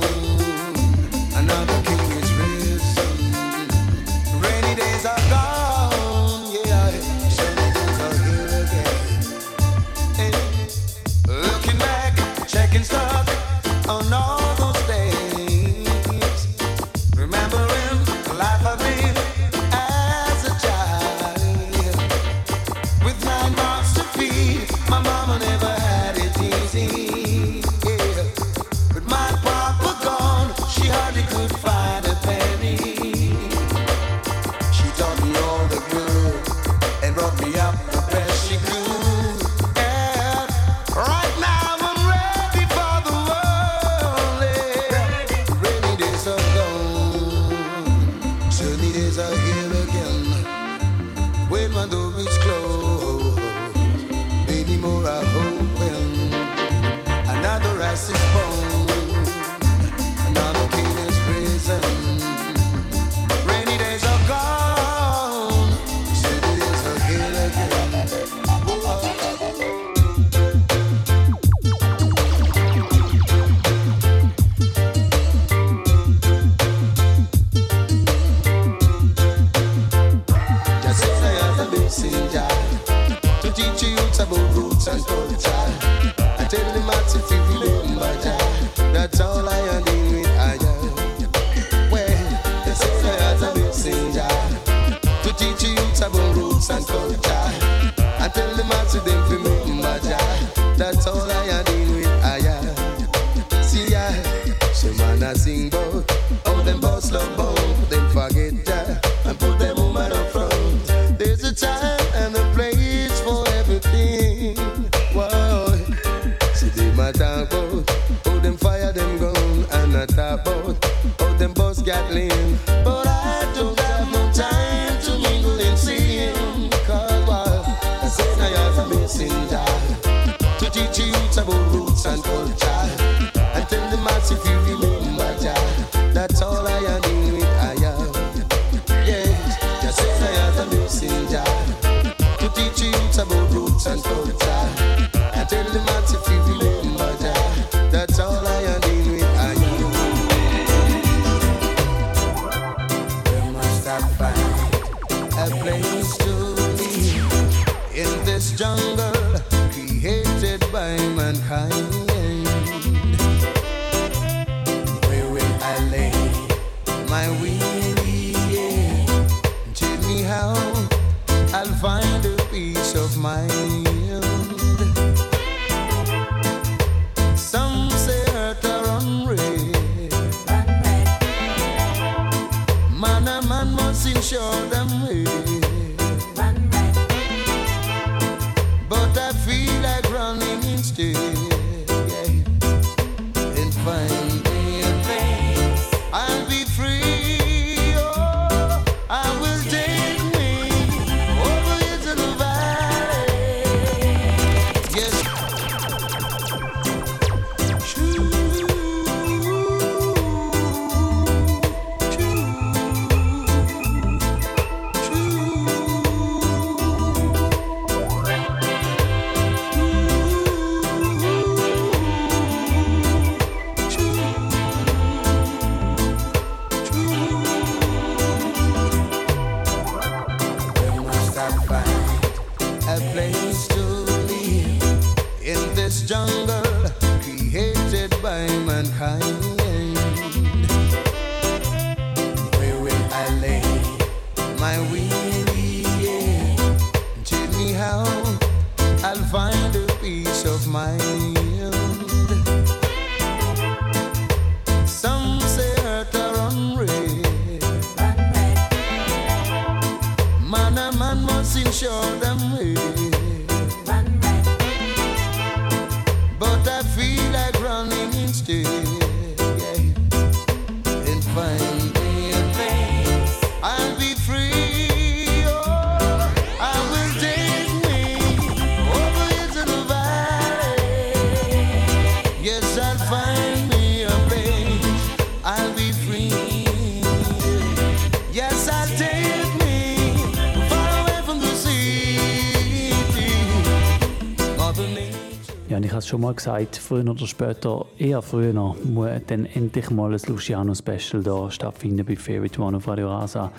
mal 296.24 296.34
gesagt, 296.34 296.76
früher 296.76 297.06
oder 297.06 297.26
später, 297.26 297.84
eher 297.98 298.22
früher, 298.22 298.54
muss 298.54 299.10
dann 299.26 299.44
endlich 299.44 299.90
mal 299.90 300.12
ein 300.12 300.20
Luciano-Special 300.26 301.22
da 301.22 301.50
stattfinden 301.50 302.04
bei 302.04 302.16
Favorite 302.16 302.60
One 302.60 302.78
auf 302.78 302.88
Radio 302.88 303.08
Rasa. 303.08 303.52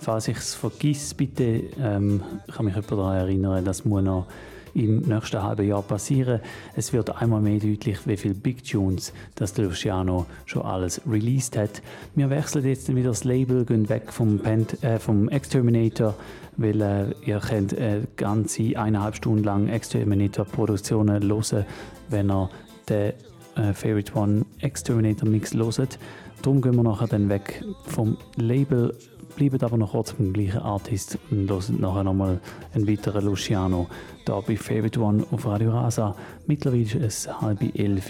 Falls 0.00 0.26
ich 0.26 0.36
es 0.36 0.54
vergesse, 0.54 1.14
bitte 1.14 1.62
ähm, 1.80 2.22
kann 2.52 2.64
mich 2.64 2.74
jemand 2.74 2.90
daran 2.90 3.16
erinnern, 3.16 3.64
dass 3.64 3.84
muss 3.84 4.02
noch 4.02 4.26
im 4.74 5.00
nächsten 5.00 5.42
halben 5.42 5.66
Jahr 5.66 5.82
passieren. 5.82 6.40
Es 6.76 6.92
wird 6.92 7.20
einmal 7.20 7.40
mehr 7.40 7.58
deutlich, 7.58 8.06
wie 8.06 8.16
viele 8.16 8.34
Big 8.34 8.64
Tunes 8.64 9.12
das 9.34 9.56
Luciano 9.56 10.26
schon 10.46 10.62
alles 10.62 11.00
released 11.08 11.56
hat. 11.56 11.82
Wir 12.14 12.30
wechseln 12.30 12.64
jetzt 12.64 12.94
wieder 12.94 13.10
das 13.10 13.24
Label, 13.24 13.64
gehen 13.64 13.88
weg 13.88 14.12
vom, 14.12 14.38
Pent 14.38 14.82
äh, 14.82 14.98
vom 14.98 15.28
Exterminator, 15.28 16.14
weil 16.56 16.80
äh, 16.80 17.14
ihr 17.24 17.40
könnt 17.40 17.72
äh, 17.72 18.02
ganze 18.16 18.78
eineinhalb 18.78 19.16
Stunden 19.16 19.44
lang 19.44 19.68
Exterminator-Produktionen 19.68 21.22
hören, 21.22 21.64
wenn 22.10 22.30
ihr 22.30 22.50
den 22.88 23.12
äh, 23.56 23.72
Favorite 23.72 24.14
One 24.14 24.44
Exterminator 24.60 25.28
Mix 25.28 25.54
loset. 25.54 25.98
Darum 26.42 26.60
gehen 26.60 26.76
wir 26.76 26.84
nachher 26.84 27.08
dann 27.08 27.28
weg 27.28 27.64
vom 27.84 28.16
Label 28.36 28.94
bleiben 29.38 29.62
aber 29.62 29.76
noch 29.76 29.92
kurz 29.92 30.12
beim 30.14 30.32
gleichen 30.32 30.58
Artist 30.58 31.16
und 31.30 31.48
hören 31.48 31.80
nachher 31.80 32.02
nochmal 32.02 32.40
einen 32.74 32.88
weiteren 32.88 33.24
Luciano. 33.24 33.86
Da 34.24 34.40
bei 34.40 34.56
Favorite 34.56 35.00
One 35.00 35.24
auf 35.30 35.46
Radio 35.46 35.70
Rasa. 35.70 36.16
Mittlerweile 36.48 36.82
ist 36.82 36.94
es 36.96 37.40
halb 37.40 37.62
elf. 37.78 38.08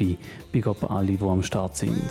Big 0.51 0.67
up 0.67 0.91
alle, 0.91 1.13
die 1.13 1.21
am 1.23 1.43
Start 1.43 1.77
sind. 1.77 2.11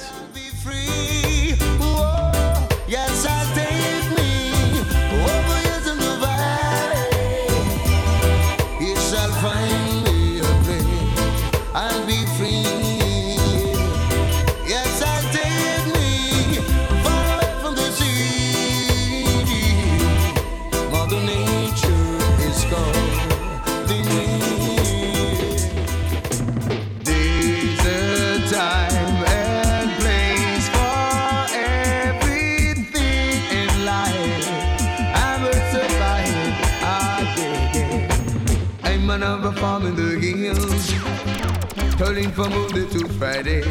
Turning 41.98 42.32
from 42.32 42.50
Monday 42.52 42.86
to 42.88 43.08
Friday. 43.18 43.64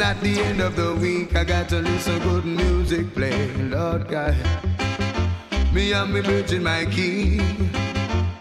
At 0.00 0.20
the 0.22 0.40
end 0.40 0.60
of 0.60 0.74
the 0.74 0.94
week, 0.94 1.36
I 1.36 1.44
got 1.44 1.68
to 1.68 1.80
listen 1.80 2.18
good 2.20 2.46
music 2.46 3.12
play. 3.14 3.52
Lord 3.56 4.08
God, 4.08 4.34
me 5.72 5.92
and 5.92 6.12
me 6.12 6.20
in 6.50 6.62
my 6.62 6.86
key, 6.86 7.40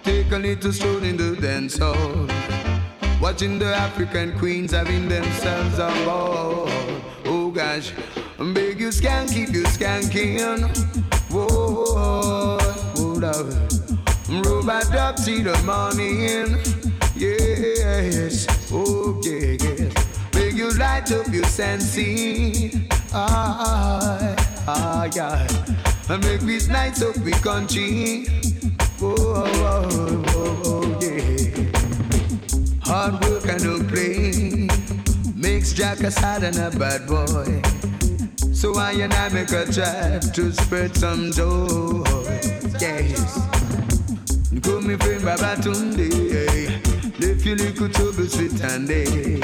take 0.03 0.32
a 0.32 0.38
little 0.38 0.72
stroll 0.72 1.03
in 1.03 1.18
the 1.18 1.36
dance 1.41 1.78
hall, 1.78 2.28
watching 3.22 3.60
the 3.60 3.76
African 3.76 4.38
queens 4.40 4.72
having 4.72 5.10
themselves 5.10 5.78
a 5.78 5.90
ball. 6.06 6.69
Oh 7.26 7.52
gosh, 7.52 7.91
beg 8.38 8.80
you 8.80 8.90
skank, 8.90 9.34
keep 9.34 9.49
you 9.49 9.64
skanking. 9.64 10.64
Whoa, 11.30 12.57
hold 12.95 13.24
up. 13.26 13.45
Robot 14.30 14.95
up 14.95 15.15
till 15.18 15.44
the 15.44 15.61
morning. 15.64 16.86
Yes, 17.19 18.45
okay, 18.72 19.57
yeah. 19.60 19.89
Make 20.35 20.53
you 20.53 20.69
light 20.77 21.11
up 21.11 21.27
your 21.30 21.45
sensing. 21.45 22.88
Ah, 23.11 24.35
ah, 24.68 25.10
yeah. 25.15 25.48
And 26.10 26.23
make 26.23 26.41
this 26.41 26.68
night 26.68 27.02
up 27.02 27.18
we 27.18 27.31
country. 27.31 28.27
Oh, 29.02 29.15
oh, 29.18 30.23
oh, 30.30 30.61
oh, 30.65 30.99
yeah. 31.02 31.72
Hard 32.84 33.26
work 33.26 33.45
and 33.45 33.64
no 33.64 33.80
play 33.89 34.68
makes 35.35 35.73
Jack 35.73 36.02
a 36.02 36.11
sad 36.11 36.44
and 36.44 36.57
a 36.57 36.69
bad 36.77 37.07
boy. 37.07 37.64
So 38.53 38.76
I 38.77 38.91
and 38.91 39.14
I 39.14 39.30
make 39.30 39.52
a 39.52 39.65
try 39.65 40.19
to 40.19 40.52
spread 40.52 40.95
some 40.95 41.31
joy. 41.31 42.03
Yes. 42.80 43.39
Call 44.61 44.81
me 44.81 44.95
friend 44.98 45.23
Babatunde. 45.23 46.97
Left 47.19 47.44
your 47.44 47.56
little 47.56 47.89
trouble 47.89 48.27
sweet 48.27 48.61
and 48.61 48.88
day. 48.88 49.41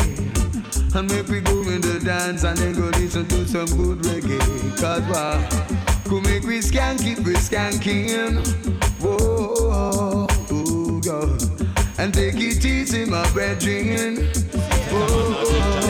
And 0.96 1.12
make 1.12 1.28
we 1.28 1.42
go 1.42 1.62
in 1.64 1.82
the 1.82 2.00
dance 2.06 2.44
and 2.44 2.56
then 2.56 2.74
go 2.74 2.86
listen 3.00 3.28
to 3.30 3.48
some 3.48 3.66
good 3.66 3.98
reggae. 4.00 4.40
Cause 4.80 5.02
wow, 5.10 5.42
go 6.08 6.22
make 6.22 6.44
we 6.44 6.60
skank, 6.60 7.00
keep 7.00 7.18
we 7.20 7.34
skanking. 7.34 8.46
Whoa, 9.02 10.28
oh, 10.52 11.02
God. 11.02 11.42
And 11.98 12.14
take 12.14 12.36
it 12.36 12.64
easy, 12.64 13.06
my 13.06 13.28
brethren. 13.32 14.18
Whoa. 14.92 15.08
Oh, 15.10 15.83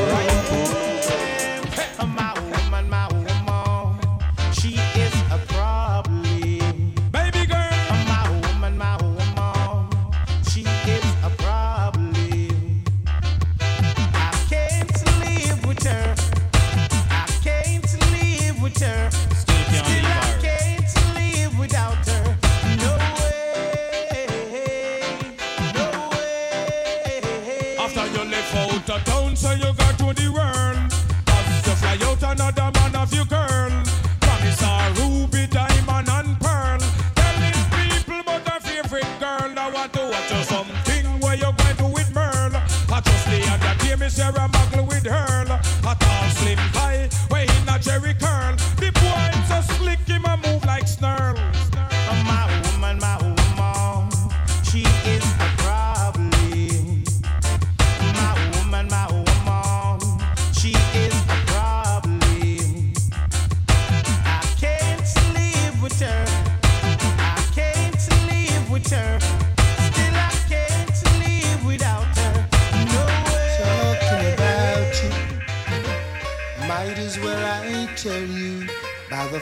Jeremiah 44.23 44.62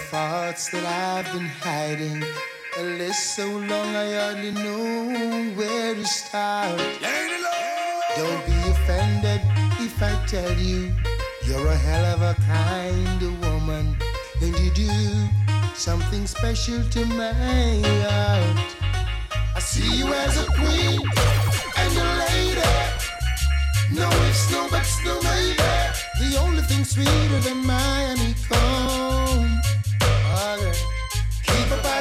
thoughts 0.09 0.69
that 0.71 0.85
I've 0.85 1.31
been 1.33 1.45
hiding. 1.45 2.23
A 2.77 2.83
list 2.97 3.35
so 3.35 3.45
long 3.45 3.95
I 3.95 4.13
hardly 4.19 4.51
know 4.51 5.51
where 5.55 5.93
to 5.93 6.05
start. 6.05 6.79
Don't 8.15 8.45
be 8.45 8.57
offended 8.71 9.41
if 9.79 10.01
I 10.01 10.13
tell 10.25 10.53
you 10.57 10.91
you're 11.45 11.67
a 11.67 11.75
hell 11.75 12.05
of 12.13 12.21
a 12.21 12.33
kind 12.41 13.21
of 13.21 13.33
woman, 13.45 13.97
and 14.41 14.57
you 14.59 14.71
do 14.71 14.91
something 15.75 16.25
special 16.27 16.81
to 16.89 17.05
my 17.05 17.33
heart. 17.33 18.75
I 19.55 19.59
see 19.59 19.97
you 19.97 20.07
as 20.13 20.37
a 20.41 20.45
queen 20.45 21.01
and 21.77 21.93
a 21.97 22.07
lady. 22.23 22.71
No 23.93 24.07
ifs, 24.29 24.51
no 24.51 24.69
buts, 24.69 25.03
no 25.03 25.21
maybe. 25.21 25.57
The 26.19 26.37
only 26.39 26.61
thing 26.63 26.85
sweeter 26.85 27.39
than 27.39 27.65
my 27.65 27.79
honeycomb. 28.07 28.90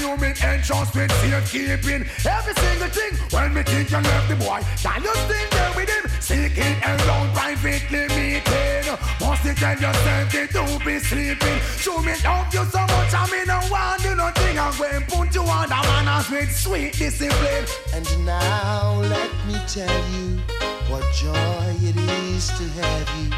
You 0.00 0.16
meet 0.16 0.42
entrance 0.42 0.94
with 0.94 1.12
safekeeping? 1.20 2.06
Every 2.24 2.54
single 2.54 2.88
thing. 2.88 3.12
When 3.30 3.52
me 3.52 3.62
think 3.62 3.90
you 3.90 3.98
left 3.98 4.28
the 4.28 4.36
boy, 4.36 4.60
can 4.80 5.02
you 5.02 5.14
still 5.14 5.48
there 5.50 5.72
with 5.76 5.88
him? 5.88 6.04
Seeking 6.20 6.76
around 6.82 7.34
privately 7.34 8.08
meeting. 8.16 8.98
Must 9.20 9.44
you 9.44 9.54
tell 9.54 9.78
yourself 9.78 10.32
they 10.32 10.46
don't 10.46 10.84
be 10.84 10.98
sleeping? 10.98 11.58
Show 11.76 12.00
me 12.00 12.14
love 12.24 12.52
you 12.54 12.64
so 12.64 12.80
much. 12.80 13.12
I 13.12 13.28
mean, 13.30 13.50
I 13.50 13.68
want 13.70 14.02
do 14.02 14.14
nothing. 14.16 14.58
I'm 14.58 14.76
going 14.78 15.00
to 15.00 15.16
put 15.16 15.34
you 15.34 15.42
on 15.42 15.68
the 15.68 15.74
manners 15.74 16.30
with 16.30 16.56
sweet 16.56 16.94
discipline. 16.94 17.66
And 17.92 18.26
now 18.26 18.98
let 19.02 19.30
me 19.46 19.60
tell 19.68 20.02
you 20.14 20.40
what 20.88 21.04
joy 21.12 21.76
it 21.82 21.96
is 21.96 22.48
to 22.48 22.64
have 22.80 23.08
you. 23.20 23.30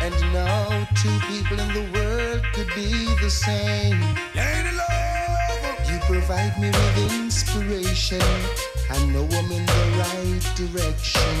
And 0.00 0.14
no 0.32 0.86
two 1.02 1.18
people 1.28 1.60
in 1.60 1.68
the 1.74 1.84
world 1.92 2.42
could 2.54 2.68
be 2.74 3.04
the 3.20 3.28
same. 3.28 4.00
You 4.34 4.78
provide 6.08 6.58
me 6.58 6.68
with 6.68 7.12
inspiration. 7.20 8.22
I 8.88 8.98
know 9.12 9.28
I'm 9.30 9.52
in 9.52 9.66
the 9.66 9.84
right 10.00 10.44
direction. 10.56 11.36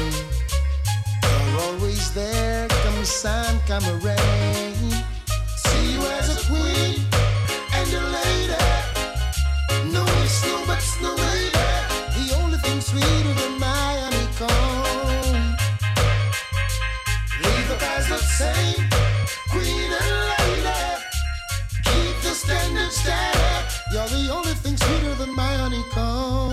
You're 1.24 1.60
always 1.62 2.12
there, 2.12 2.68
come 2.68 3.02
sun, 3.02 3.60
come 3.66 3.86
rain. 4.02 4.74
See 5.64 5.92
you 5.94 6.02
as 6.18 6.28
a 6.36 6.38
queen 6.46 7.00
and 7.78 7.88
a 7.94 8.02
lady. 8.18 8.66
No 9.90 10.04
ifs, 10.22 10.44
no 10.44 10.66
buts, 10.66 11.00
no 11.00 11.16
maybe. 11.16 11.64
The 12.18 12.36
only 12.42 12.58
thing 12.58 12.82
sweeter 12.82 13.34
than 13.40 13.58
my 13.58 13.90
honeycomb. 14.02 15.56
Leave 17.42 17.68
the 17.72 17.76
guys 17.80 18.06
the 18.06 18.18
same, 18.18 18.84
queen 19.48 19.90
and 20.00 20.12
lady. 20.36 20.80
Keep 21.84 22.16
the 22.20 22.34
standard 22.34 22.92
steady. 22.92 23.37
You're 23.90 24.06
the 24.08 24.30
only 24.30 24.52
thing 24.52 24.76
sweeter 24.76 25.14
than 25.14 25.34
my 25.34 25.54
honeycomb. 25.56 26.50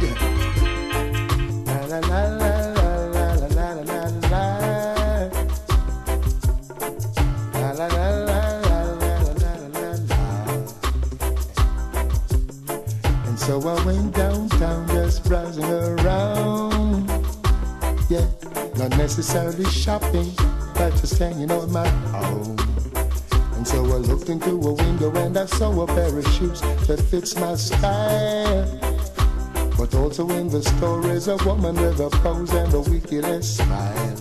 Yeah. 0.00 0.16
La, 1.66 1.98
la, 1.98 2.24
la, 2.36 2.62
So 13.36 13.60
I 13.68 13.84
went 13.84 14.14
downtown 14.14 14.86
just 14.88 15.24
browsing 15.24 15.64
around. 15.64 17.10
Yeah, 18.08 18.24
not 18.76 18.96
necessarily 18.96 19.64
shopping, 19.64 20.32
but 20.74 20.92
just 20.92 21.18
hanging 21.18 21.50
on 21.50 21.70
my 21.70 21.86
own. 22.14 22.61
Looked 24.08 24.28
into 24.28 24.50
a 24.50 24.72
window 24.72 25.10
and 25.16 25.36
I 25.36 25.46
saw 25.46 25.80
a 25.80 25.86
pair 25.86 26.18
of 26.18 26.26
shoes 26.34 26.60
that 26.86 27.00
fits 27.10 27.36
my 27.36 27.54
style. 27.54 28.66
But 29.78 29.94
also 29.94 30.28
in 30.30 30.48
the 30.48 30.62
store 30.62 31.06
is 31.08 31.28
a 31.28 31.36
woman 31.44 31.76
with 31.76 32.00
a 32.00 32.10
pose 32.10 32.52
and 32.52 32.74
a 32.74 32.80
wicked 32.80 33.44
smile. 33.44 34.18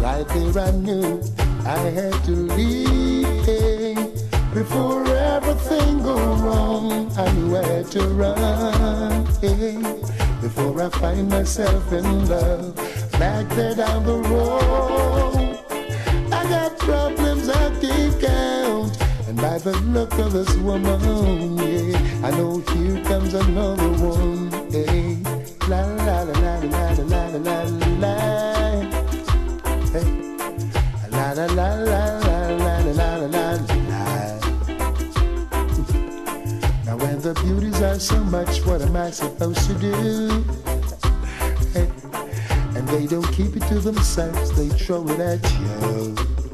Right 0.00 0.26
there 0.28 0.58
I 0.58 0.70
knew 0.72 1.22
I 1.66 1.78
had 1.78 2.24
to 2.24 2.32
leave. 2.32 3.28
Before 4.54 5.06
everything 5.06 6.02
go 6.02 6.16
wrong, 6.36 7.12
I 7.16 7.30
knew 7.32 7.56
I 7.56 7.64
had 7.64 7.86
to 7.92 8.02
run. 8.08 9.24
Before 10.40 10.82
I 10.82 10.88
find 10.88 11.28
myself 11.28 11.92
in 11.92 12.28
love, 12.28 12.74
back 13.12 13.48
there 13.50 13.74
down 13.74 14.04
the 14.04 14.16
road. 14.16 15.58
I 16.32 16.48
got 16.48 16.78
problems 16.78 17.17
by 19.38 19.58
the 19.58 19.76
look 19.86 20.12
of 20.18 20.32
this 20.32 20.56
woman, 20.56 21.58
yeah, 21.58 22.26
I 22.26 22.30
know 22.32 22.58
here 22.58 23.02
comes 23.04 23.34
another 23.34 23.88
one. 24.04 24.50
Hey, 24.70 25.22
la 25.68 25.80
la 25.80 26.22
la 26.22 26.58
la 26.58 26.58
la 26.58 26.90
la 26.92 27.26
la 27.26 27.38
la 27.38 27.62
la. 28.02 28.14
Hey, 29.92 30.08
la 31.10 31.32
la 31.32 31.46
la 31.46 31.68
la 31.74 32.04
la 32.18 32.38
la 32.48 32.78
la 32.78 32.92
la 32.92 33.16
la 33.16 33.26
la. 33.26 33.98
Now 36.84 36.96
when 36.96 37.20
the 37.20 37.34
beauties 37.44 37.80
are 37.82 38.00
so 38.00 38.18
much, 38.24 38.64
what 38.66 38.82
am 38.82 38.96
I 38.96 39.10
supposed 39.10 39.66
to 39.68 39.74
do? 39.74 40.44
And 42.74 42.88
they 42.88 43.06
don't 43.06 43.30
keep 43.32 43.56
it 43.56 43.62
to 43.68 43.78
themselves, 43.78 44.52
they 44.56 44.68
throw 44.68 45.06
it 45.08 45.20
at 45.20 45.44
you. 45.60 46.47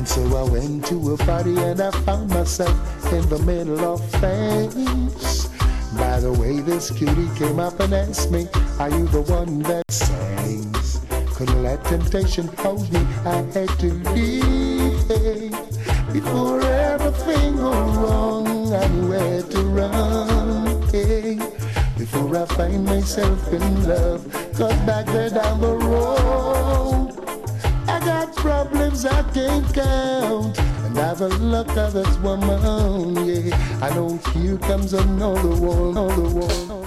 And 0.00 0.08
so 0.08 0.22
I 0.34 0.50
went 0.50 0.86
to 0.86 1.12
a 1.12 1.18
party 1.18 1.58
and 1.58 1.78
I 1.78 1.90
found 1.90 2.30
myself 2.30 2.72
in 3.12 3.28
the 3.28 3.38
middle 3.40 3.80
of 3.80 4.00
things. 4.12 5.46
By 5.94 6.20
the 6.20 6.32
way, 6.32 6.60
this 6.60 6.90
cutie 6.90 7.28
came 7.36 7.60
up 7.60 7.78
and 7.80 7.92
asked 7.92 8.30
me, 8.30 8.48
Are 8.78 8.88
you 8.88 9.06
the 9.08 9.20
one 9.20 9.58
that 9.64 9.84
sings? 9.92 11.04
Couldn't 11.36 11.62
let 11.62 11.84
temptation 11.84 12.48
hold 12.56 12.90
me, 12.90 13.00
I 13.26 13.44
had 13.52 13.68
to 13.80 13.92
leave. 14.14 15.06
Before 16.14 16.62
everything 16.62 17.56
went 17.62 17.96
wrong, 17.98 18.72
I 18.72 18.88
knew 18.88 19.10
where 19.10 19.42
to 19.42 19.62
run. 19.64 20.82
Hey, 20.88 21.38
before 21.98 22.38
I 22.38 22.46
find 22.46 22.86
myself 22.86 23.52
in 23.52 23.86
love, 23.86 24.24
cause 24.56 24.80
back 24.86 25.04
there 25.04 25.28
down 25.28 25.60
the 25.60 25.76
road, 25.76 26.49
problems 28.40 29.04
I 29.04 29.22
can't 29.34 29.72
count. 29.74 30.58
And 30.58 30.98
I've 30.98 31.20
a 31.20 31.28
luck 31.28 31.76
of 31.76 31.92
this 31.92 32.16
woman, 32.18 33.26
yeah, 33.26 33.78
I 33.82 33.94
know 33.94 34.18
here 34.32 34.58
comes 34.58 34.92
another 34.94 35.54
one, 35.56 35.96
another 35.96 36.28
one. 36.28 36.79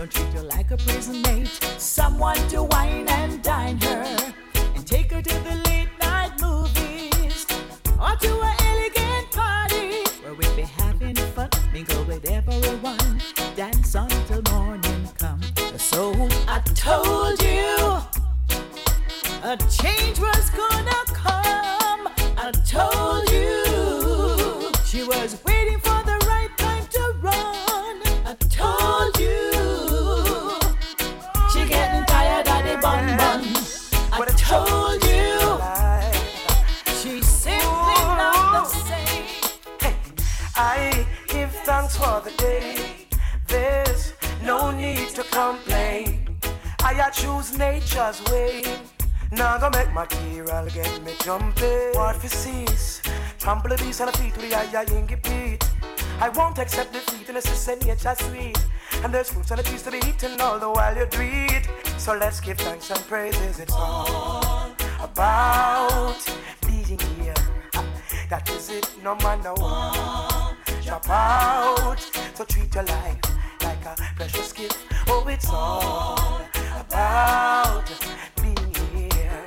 Don't 0.00 0.10
treat 0.10 0.32
her 0.32 0.42
like 0.44 0.70
a 0.70 0.78
prison 0.78 1.20
mate. 1.20 1.46
Someone 1.76 2.38
to 2.48 2.62
wine 2.62 3.06
and 3.08 3.42
dine 3.42 3.78
her 3.82 4.32
and 4.74 4.86
take 4.86 5.12
her 5.12 5.20
to 5.20 5.34
the 5.40 5.56
late 5.68 5.90
night 6.00 6.32
movies 6.40 7.46
or 8.00 8.16
to 8.16 8.40
an 8.40 8.56
elegant 8.70 9.30
party. 9.30 10.02
Where 10.22 10.32
we'll 10.32 10.56
be 10.56 10.62
having 10.62 11.16
fun. 11.36 11.50
go 11.86 12.02
with 12.04 12.30
everyone, 12.30 13.20
dance 13.56 13.94
until 13.94 14.40
morning 14.50 15.06
come. 15.18 15.42
So 15.76 16.14
I 16.48 16.60
told 16.74 17.42
you 17.42 18.00
a 19.44 19.58
change 19.68 20.18
was 20.18 20.48
gonna 20.48 21.00
come. 21.12 22.08
I 22.38 22.50
told 22.64 23.28
you 23.28 23.29
choose 47.20 47.56
nature's 47.58 48.22
way. 48.30 48.62
Now 49.32 49.58
go 49.58 49.70
make 49.70 49.92
material 49.92 50.66
get 50.74 51.02
me 51.04 51.12
jumping. 51.22 51.92
What 51.92 52.16
for 52.16 52.28
cease? 52.28 53.02
Trample 53.38 53.70
the 53.70 53.76
beast 53.76 54.00
on 54.00 54.06
the 54.06 54.18
feet 54.18 54.36
with 54.36 54.50
the 54.50 54.56
eye 54.56 54.84
ingy 54.86 55.22
beat. 55.22 55.62
I 56.20 56.28
won't 56.30 56.58
accept 56.58 56.92
defeat 56.92 57.28
unless 57.28 57.46
it's 57.46 57.68
a 57.68 57.76
nature 57.84 58.14
sweet. 58.18 58.58
And 59.02 59.14
there's 59.14 59.30
fruits 59.30 59.50
and 59.50 59.60
a 59.60 59.62
trees 59.62 59.82
to 59.82 59.90
be 59.90 59.98
eaten 59.98 60.40
all 60.40 60.58
the 60.58 60.70
while 60.70 60.96
you 60.96 61.06
do. 61.06 61.98
So 61.98 62.16
let's 62.16 62.40
give 62.40 62.58
thanks 62.58 62.90
and 62.90 63.00
praises. 63.06 63.60
It's 63.60 63.72
all 63.72 64.72
about 65.00 66.18
being 66.66 66.98
here. 66.98 67.34
That 68.28 68.48
is 68.50 68.70
it, 68.70 68.88
no 69.02 69.14
no 69.14 69.54
one. 69.54 70.56
Drop 70.82 71.08
out, 71.08 72.00
so 72.34 72.44
treat 72.44 72.74
your 72.74 72.84
life 72.84 73.20
like 73.62 73.84
a 73.84 73.96
precious 74.16 74.52
gift. 74.52 74.78
Oh, 75.08 75.26
it's 75.28 75.48
all 75.48 76.40
about 76.90 77.88
here, 78.42 79.44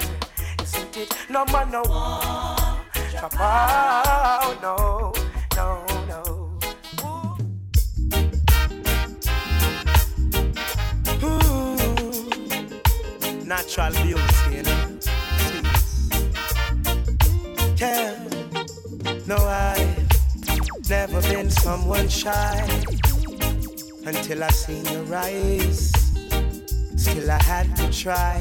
isn't 0.61 0.97
it? 0.97 1.13
No 1.29 1.45
man 1.45 1.71
no 1.71 1.81
one. 1.81 2.79
Drop 3.11 3.39
out, 3.39 4.61
no, 4.61 5.13
no, 5.55 5.85
no. 6.07 6.21
Ooh. 11.23 12.17
Hmm. 13.21 13.47
Natural 13.47 13.91
beauty, 14.03 14.21
you 14.51 14.63
know. 14.63 14.99
Yeah. 17.77 18.19
No, 19.27 19.37
I've 19.37 20.89
never 20.89 21.21
been 21.21 21.49
someone 21.49 22.07
shy 22.07 22.83
until 24.05 24.43
I 24.43 24.49
seen 24.49 24.85
your 24.85 25.15
eyes. 25.15 26.02
Still, 27.03 27.31
I 27.31 27.43
had 27.43 27.75
to 27.75 27.91
try. 27.91 28.39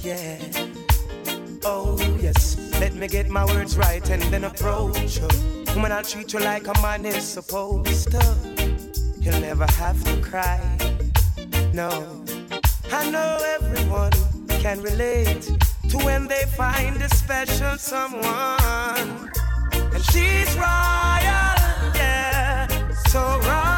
Yeah. 0.00 0.38
Oh, 1.62 1.98
yes. 2.18 2.56
Let 2.80 2.94
me 2.94 3.06
get 3.06 3.28
my 3.28 3.44
words 3.44 3.76
right 3.76 4.08
and 4.08 4.22
then 4.32 4.44
approach 4.44 5.18
you. 5.18 5.28
Woman, 5.74 5.92
I'll 5.92 6.02
treat 6.02 6.32
you 6.32 6.40
like 6.40 6.66
a 6.68 6.72
man 6.80 7.04
is 7.04 7.22
supposed 7.22 8.12
to. 8.12 8.36
You'll 9.20 9.40
never 9.40 9.66
have 9.72 10.02
to 10.04 10.16
cry. 10.22 10.58
No. 11.74 12.24
I 12.90 13.10
know 13.10 13.36
everyone 13.60 14.12
can 14.48 14.80
relate 14.80 15.42
to 15.90 15.98
when 15.98 16.28
they 16.28 16.44
find 16.56 16.96
a 17.02 17.10
special 17.10 17.76
someone. 17.76 19.30
And 19.92 20.04
she's 20.10 20.56
royal, 20.56 21.52
yeah, 21.94 22.66
so 23.08 23.20
royal. 23.44 23.69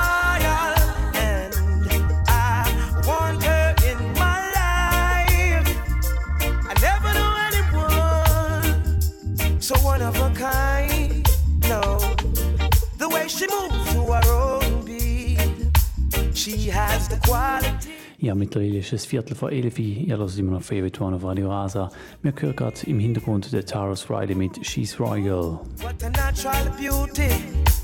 Ja, 18.19 18.35
mittlerweile 18.35 18.79
ist 18.79 18.93
es 18.93 19.05
Viertel 19.05 19.35
vor 19.37 19.51
elf. 19.51 19.79
Ihr 19.79 20.17
hört 20.17 20.39
immer 20.39 20.53
noch 20.53 20.63
Favorite 20.63 21.03
One 21.03 21.17
auf 21.17 21.25
Radio 21.25 21.49
Rasa. 21.49 21.91
Wir 22.23 22.33
hören 22.39 22.57
gerade 22.57 22.81
im 22.87 22.99
Hintergrund 22.99 23.53
der 23.53 23.67
Taros 23.67 24.03
Friday 24.03 24.35
mit 24.35 24.65
She's 24.65 24.99
Royal. 24.99 25.61
What 25.81 26.03
a 26.05 26.11
natural 26.11 26.71
beauty. 26.79 27.29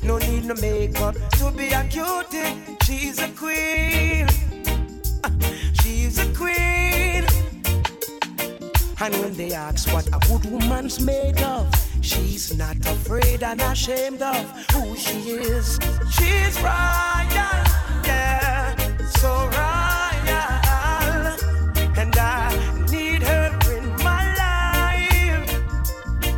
No 0.02 0.18
need 0.18 0.44
no 0.44 0.54
makeup 0.54 1.14
to 1.38 1.50
be 1.50 1.74
a 1.74 1.82
cutie. 1.84 2.56
She's 2.84 3.18
a 3.18 3.28
queen. 3.28 4.26
She's 5.82 6.18
a 6.18 6.26
queen. 6.32 7.17
And 9.00 9.14
when 9.18 9.32
they 9.34 9.52
ask 9.52 9.92
what 9.92 10.08
a 10.08 10.18
good 10.26 10.50
woman's 10.50 11.00
made 11.00 11.40
of, 11.42 11.72
she's 12.00 12.56
not 12.56 12.76
afraid 12.78 13.44
and 13.44 13.60
ashamed 13.60 14.22
of 14.22 14.44
who 14.72 14.96
she 14.96 15.18
is. 15.30 15.78
She's 16.10 16.58
royal, 16.60 17.62
yeah, 18.04 18.74
so 19.20 19.30
royal. 19.54 20.08
And 21.96 22.16
I 22.16 22.50
need 22.90 23.22
her 23.22 23.58
in 23.76 23.88
my 24.02 24.24
life. 24.42 25.48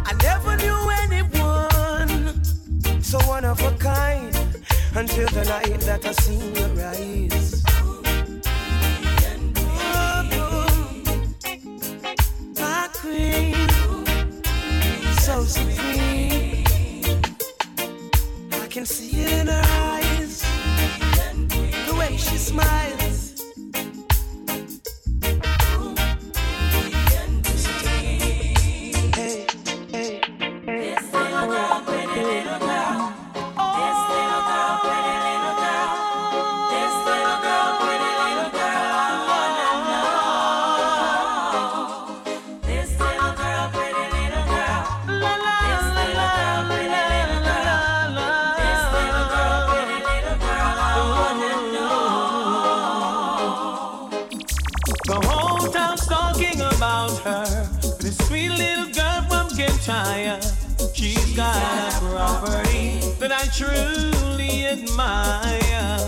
I 0.05 0.13
never 0.23 0.57
knew 0.59 0.91
anyone 1.05 2.45
so 3.03 3.19
one 3.21 3.47
of 3.47 3.59
a 3.63 3.73
kind 3.79 4.37
until 4.95 5.29
the 5.29 5.45
night 5.47 5.81
that 5.81 6.05
I 6.05 6.13
seen 6.13 6.55
your 6.55 6.87
eyes. 6.87 7.50
Supreme. 15.47 16.65
I 18.53 18.67
can 18.69 18.87
see 18.87 19.23
it 19.23 19.33
in 19.33 19.47
her 19.47 19.63
eyes, 19.65 20.43
the 21.87 21.95
way 21.99 22.17
she 22.17 22.37
smiles. 22.37 23.00
Truly 63.61 64.65
admire. 64.65 65.99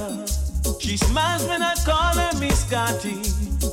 She 0.81 0.97
smiles 0.97 1.45
when 1.47 1.63
I 1.63 1.75
call 1.85 2.15
her 2.17 2.33
Miss 2.41 2.65
Scotty. 2.67 3.23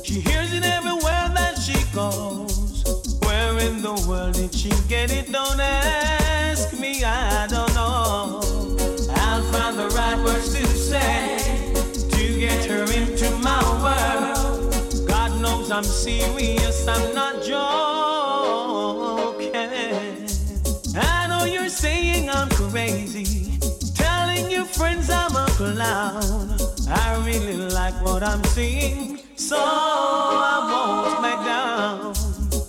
She 0.04 0.20
hears 0.20 0.52
it 0.52 0.64
everywhere 0.64 1.30
that 1.34 1.56
she 1.58 1.82
goes. 1.94 2.84
Where 3.24 3.58
in 3.58 3.80
the 3.80 3.94
world 4.06 4.34
did 4.34 4.54
she 4.54 4.68
get 4.86 5.10
it? 5.10 5.32
Don't 5.32 5.58
ask 5.58 6.78
me, 6.78 7.02
I 7.04 7.46
don't 7.46 7.72
know. 7.74 8.42
I'll 9.14 9.42
find 9.50 9.78
the 9.78 9.88
right 9.96 10.18
words 10.26 10.52
to 10.54 10.66
say 10.66 11.38
to 12.10 12.38
get 12.38 12.66
her 12.66 12.84
into 12.92 13.30
my 13.38 13.62
world. 13.82 15.08
God 15.08 15.40
knows 15.40 15.70
I'm 15.70 15.84
serious, 15.84 16.86
I'm 16.86 17.14
not 17.14 17.42
joking. 17.42 17.80
I 20.96 21.26
know 21.28 21.44
you're 21.44 21.70
saying 21.70 22.28
I'm 22.28 22.50
crazy, 22.50 23.49
friends 24.80 25.10
I'm 25.10 25.36
a 25.36 25.46
clown. 25.60 26.56
I 26.88 27.22
really 27.26 27.68
like 27.80 27.96
what 28.02 28.22
I'm 28.22 28.42
seeing, 28.44 29.18
so 29.36 29.58
I 29.58 30.56
won't 30.70 31.20
back 31.24 31.40
down. 31.44 32.14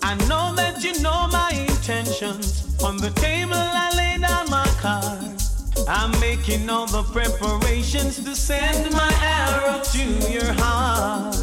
I 0.03 0.13
know 0.27 0.53
that 0.59 0.83
you 0.83 0.93
know 1.01 1.19
my 1.31 1.51
intentions. 1.69 2.75
On 2.83 2.97
the 2.97 3.11
table, 3.11 3.63
I 3.85 3.87
lay 4.01 4.15
down 4.27 4.45
my 4.49 4.67
card. 4.83 5.41
I'm 5.87 6.11
making 6.19 6.69
all 6.69 6.85
the 6.85 7.03
preparations 7.15 8.21
to 8.25 8.35
send 8.35 8.91
my 8.91 9.11
arrow 9.39 9.79
to 9.95 10.03
your 10.35 10.51
heart. 10.63 11.35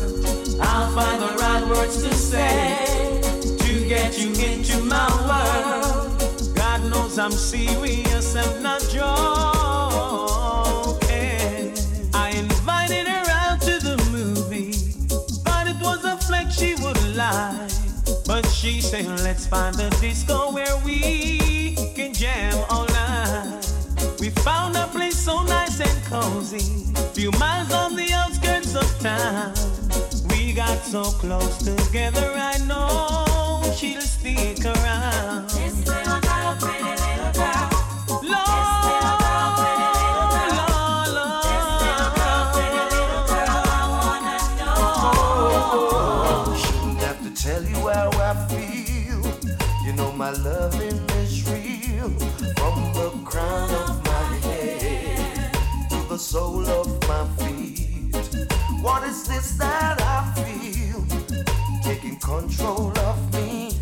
I'll 0.61 0.91
find 0.97 1.19
the 1.25 1.33
right 1.45 1.65
words 1.73 1.97
to 2.03 2.13
say 2.13 3.21
to 3.65 3.89
get 3.89 4.19
you 4.19 4.31
into 4.51 4.77
my 4.85 5.09
world. 5.29 6.55
God 6.55 6.81
knows 6.91 7.19
I'm 7.19 7.33
serious, 7.33 8.37
I'm 8.37 8.63
not 8.63 8.83
joking. 8.93 9.58
She 18.61 18.81
said, 18.81 19.07
let's 19.23 19.47
find 19.47 19.79
a 19.79 19.89
disco 20.01 20.53
where 20.53 20.77
we 20.85 21.77
can 21.95 22.13
jam 22.13 22.53
all 22.69 22.87
night. 22.87 23.73
We 24.19 24.31
found 24.31 24.77
a 24.77 24.89
place 24.89 25.17
so 25.17 25.45
nice 25.45 25.79
and 25.79 26.05
cozy, 26.07 26.93
few 27.13 27.31
miles 27.39 27.73
on 27.73 27.95
the 27.95 28.13
outskirts 28.13 28.75
of 28.75 28.89
town. 28.99 29.55
We 30.31 30.55
got 30.55 30.79
so 30.85 31.05
close 31.05 31.59
together, 31.59 32.33
I 32.35 32.59
know 32.67 33.63
she'll 33.77 34.01
stick 34.01 34.65
around. 34.65 35.58
Sole 56.29 56.69
of 56.69 57.09
my 57.09 57.27
feet. 57.39 58.13
What 58.83 59.03
is 59.05 59.27
this 59.27 59.53
that 59.53 59.97
I 60.03 60.19
feel? 60.37 61.01
Taking 61.83 62.19
control 62.19 62.93
of 62.99 63.19
me. 63.33 63.73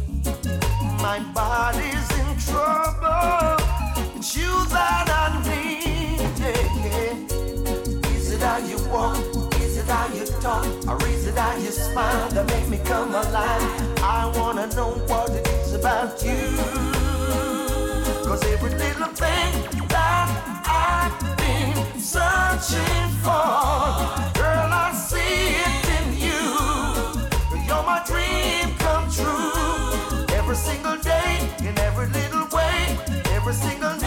My 1.03 1.19
body's 1.35 2.09
in 2.23 2.31
trouble. 2.47 3.57
It's 4.15 4.37
you 4.37 4.53
that 4.67 5.09
I 5.23 5.27
need. 5.49 6.21
Yeah. 6.39 8.15
Is 8.15 8.31
it 8.31 8.41
how 8.41 8.59
you 8.59 8.79
walk? 8.95 9.19
Is 9.61 9.79
it 9.79 9.87
how 9.87 10.07
you 10.15 10.27
talk? 10.41 10.67
Or 10.87 11.05
is 11.09 11.27
it 11.27 11.37
how 11.37 11.57
you 11.57 11.73
smile 11.73 12.29
that 12.29 12.47
make 12.47 12.69
me 12.69 12.79
come 12.85 13.09
alive? 13.09 13.99
I 14.05 14.33
wanna 14.37 14.69
know 14.77 14.93
what 15.09 15.31
it 15.31 15.49
is 15.49 15.73
about 15.73 16.23
you. 16.23 16.47
Cause 18.25 18.45
every 18.45 18.71
little 18.71 19.09
thing 19.09 19.89
that 19.89 20.56
I've 20.89 21.37
been 21.37 22.01
searching 22.01 23.09
for, 23.25 23.47
girl, 24.39 24.71
I 24.87 24.93
see 24.95 25.57
it 25.67 25.85
in 25.99 26.07
you. 26.25 26.45
You're 27.67 27.83
my 27.83 28.01
dream 28.07 28.75
come 28.79 29.11
true. 29.11 30.27
Every 30.39 30.57
single 30.57 30.97
day, 30.99 31.51
in 31.61 31.77
every 31.79 32.07
little 32.09 32.47
way, 32.57 32.97
every 33.37 33.55
single 33.55 33.97
night 33.97 34.06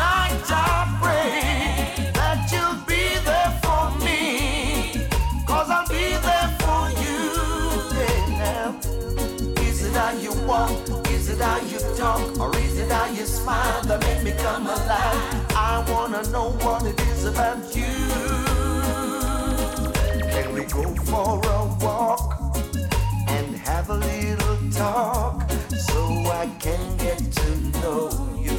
talk? 12.00 12.40
Or 12.40 12.56
is 12.58 12.80
it 12.80 12.92
how 12.92 13.08
you 13.12 13.26
smile 13.26 13.82
that 13.84 14.00
make 14.02 14.24
me 14.24 14.32
come 14.44 14.66
alive? 14.66 15.20
I 15.72 15.86
wanna 15.92 16.24
know 16.32 16.52
what 16.64 16.86
it 16.86 17.00
is 17.12 17.26
about 17.26 17.76
you. 17.76 17.96
Can 20.34 20.48
we 20.56 20.64
go 20.78 20.84
for 21.10 21.32
a 21.58 21.62
walk 21.84 22.24
and 23.36 23.48
have 23.68 23.90
a 23.90 23.98
little 24.12 24.58
talk 24.72 25.52
so 25.90 26.00
I 26.42 26.46
can 26.66 26.84
get 27.06 27.20
to 27.40 27.50
know 27.82 28.04
you? 28.46 28.58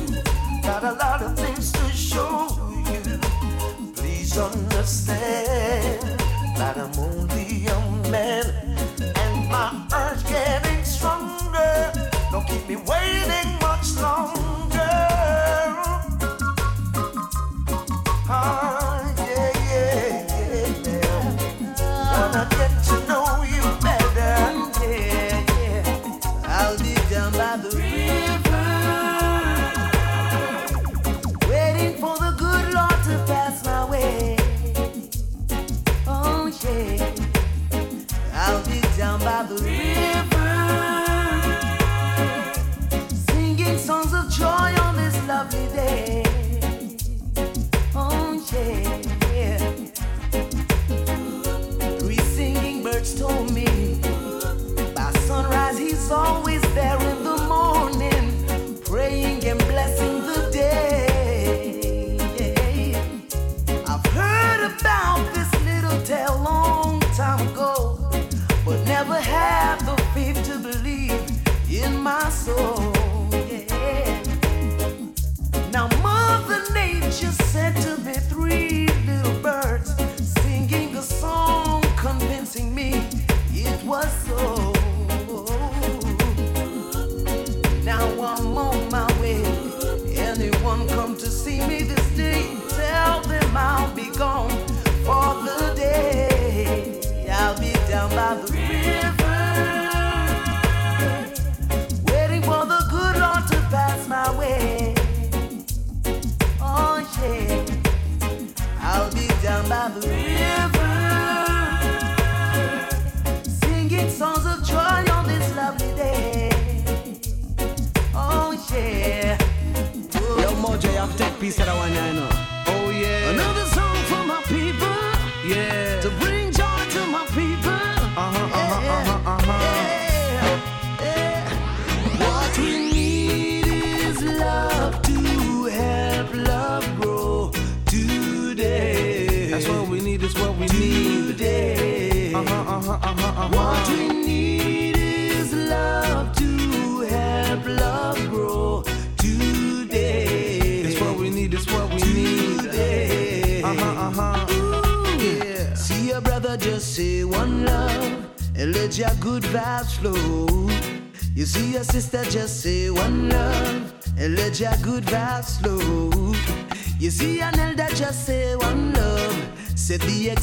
Got 0.62 0.82
a 0.84 0.94
lot 1.04 1.22
of 1.22 1.32
things 1.42 1.72
to 1.72 1.84
show 2.10 2.34
you. 2.92 3.04
Please 3.96 4.36
understand 4.36 6.02
that 6.60 6.74
I'm 6.76 6.94
only 7.08 7.66
a 7.76 7.78
man 8.10 8.44
and 9.22 9.34
my 9.48 9.68
urge 9.94 10.24
getting. 10.28 10.79
Don't 12.30 12.46
keep 12.46 12.68
me 12.68 12.76
waiting 12.76 13.58
much 13.60 13.96
longer. 14.00 14.39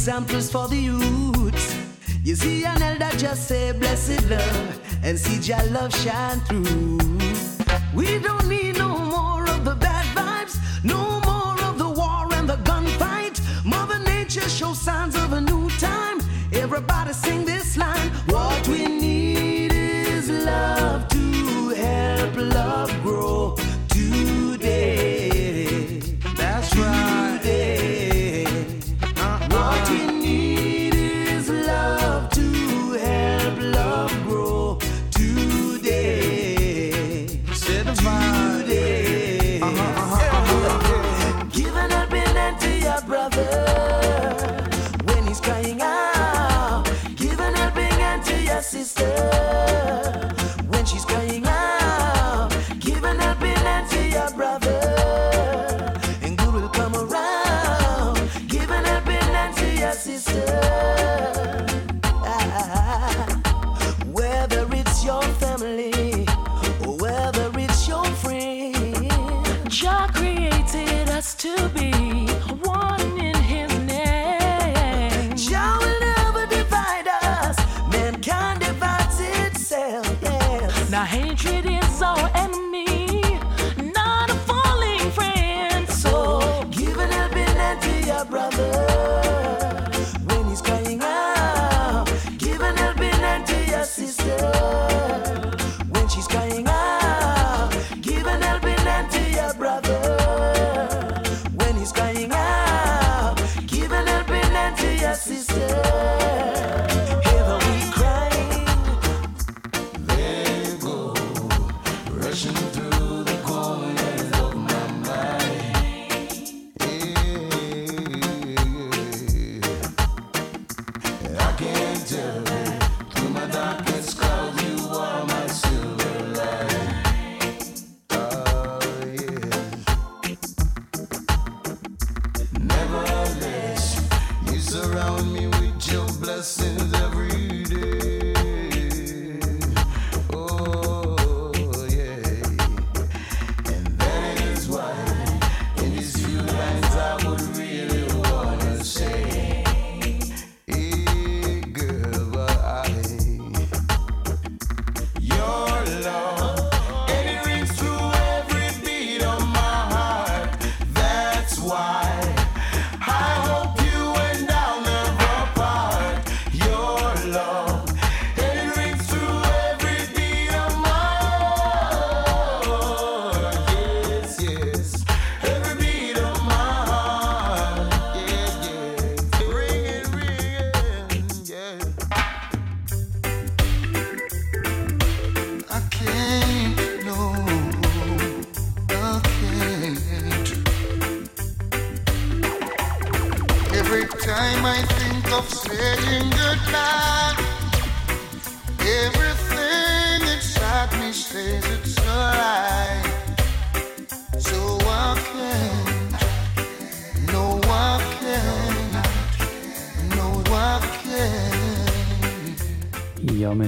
Examples 0.08 0.50
for 0.50 0.70
the 0.70 0.78
youths. 0.78 1.76
You 2.24 2.36
see 2.36 2.64
an 2.64 2.82
elder 2.82 3.10
just 3.18 3.46
say 3.50 3.74
blessed 3.74 4.30
love 4.30 4.80
and 5.04 5.20
see 5.20 5.38
your 5.52 5.62
love 5.66 5.94
shine 5.94 6.40
through. 6.48 6.87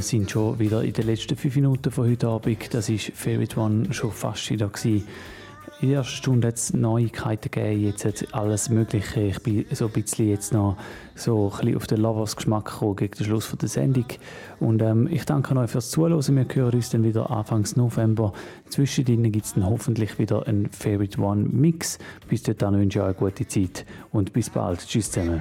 Sind 0.10 0.31
schon 0.31 0.57
wieder 0.57 0.84
in 0.84 0.94
den 0.94 1.06
letzten 1.06 1.36
fünf 1.36 1.56
Minuten 1.56 1.91
von 1.91 2.10
heute 2.10 2.27
Abend. 2.27 2.73
Das 2.73 2.90
ist 2.90 3.11
Favorite 3.14 3.60
One 3.60 3.94
schon 3.94 4.11
fast 4.11 4.49
wieder 4.49 4.68
gewesen. 4.68 5.07
In 5.81 5.90
der 5.90 5.99
ersten 5.99 6.15
Stunde 6.15 6.48
hat 6.48 6.56
es 6.56 6.73
Neuigkeiten 6.73 7.52
gegeben, 7.52 7.84
jetzt 7.84 8.03
hat 8.03 8.34
alles 8.34 8.69
Mögliche. 8.69 9.22
Ich 9.22 9.41
bin 9.44 9.65
so 9.72 9.86
ein 9.86 9.91
bisschen 9.91 10.27
jetzt 10.27 10.52
noch 10.52 10.77
so 11.15 11.52
ein 11.52 11.57
bisschen 11.60 11.77
auf 11.77 11.88
den 11.88 12.02
Lovers-Geschmack 12.02 12.65
gekommen 12.65 12.95
gegen 12.95 13.14
den 13.14 13.26
Schluss 13.26 13.56
der 13.56 13.69
Sendung. 13.69 14.06
Und 14.60 14.81
ähm, 14.81 15.07
ich 15.11 15.26
danke 15.26 15.56
euch 15.56 15.69
fürs 15.69 15.91
Zuhören. 15.91 16.36
Wir 16.36 16.56
hören 16.56 16.73
uns 16.73 16.90
dann 16.90 17.03
wieder 17.03 17.30
Anfangs 17.30 17.76
November. 17.76 18.34
Zwischendrin 18.68 19.31
gibt 19.31 19.45
es 19.45 19.53
dann 19.53 19.69
hoffentlich 19.69 20.18
wieder 20.18 20.48
einen 20.48 20.69
Favorite 20.72 21.22
One 21.22 21.44
Mix. 21.44 21.99
Bis 22.27 22.44
dahin 22.44 22.80
wünsche 22.80 22.99
ich 22.99 23.03
euch 23.03 23.10
eine 23.10 23.31
gute 23.31 23.48
Zeit 23.48 23.86
und 24.11 24.34
bis 24.34 24.49
bald. 24.49 24.86
Tschüss 24.86 25.11
zusammen. 25.11 25.40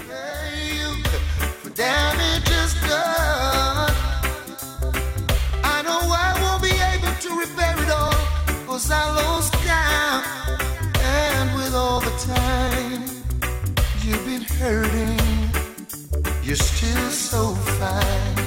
You're 16.48 16.56
still 16.56 17.10
so 17.10 17.54
fine, 17.78 18.38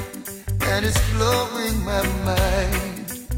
and 0.62 0.84
it's 0.84 1.00
blowing 1.12 1.86
my 1.86 2.02
mind. 2.26 3.30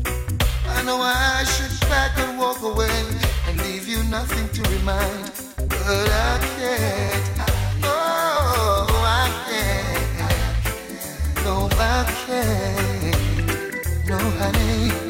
I 0.68 0.82
know 0.84 1.02
I 1.02 1.44
should 1.44 1.82
pack 1.90 2.18
and 2.18 2.40
walk 2.40 2.62
away 2.62 3.04
and 3.50 3.60
leave 3.60 3.90
you 3.90 4.02
nothing 4.04 4.48
to 4.56 4.62
remind, 4.72 5.32
but 5.68 6.08
I 6.30 6.40
can't. 6.56 7.26
Oh, 7.84 8.88
I 9.04 9.28
can't. 9.50 10.64
No, 11.44 11.68
I 11.78 12.06
can't. 12.26 14.08
No, 14.08 14.18
honey, 14.40 15.03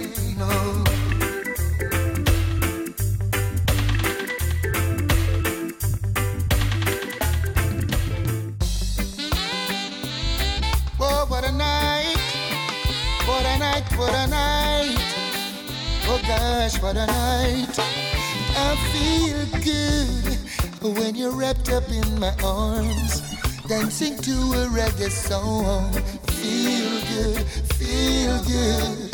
What 16.64 16.96
a 16.96 17.06
night. 17.06 17.78
I 17.78 18.76
feel 18.94 19.62
good 19.64 20.96
when 20.98 21.14
you're 21.14 21.36
wrapped 21.36 21.70
up 21.70 21.84
in 21.90 22.18
my 22.22 22.34
arms, 22.42 23.20
dancing 23.68 24.18
to 24.20 24.32
a 24.32 24.68
reggae 24.68 25.12
song. 25.12 25.92
Feel 26.32 27.02
good, 27.12 27.46
feel 27.76 28.42
good. 28.44 29.14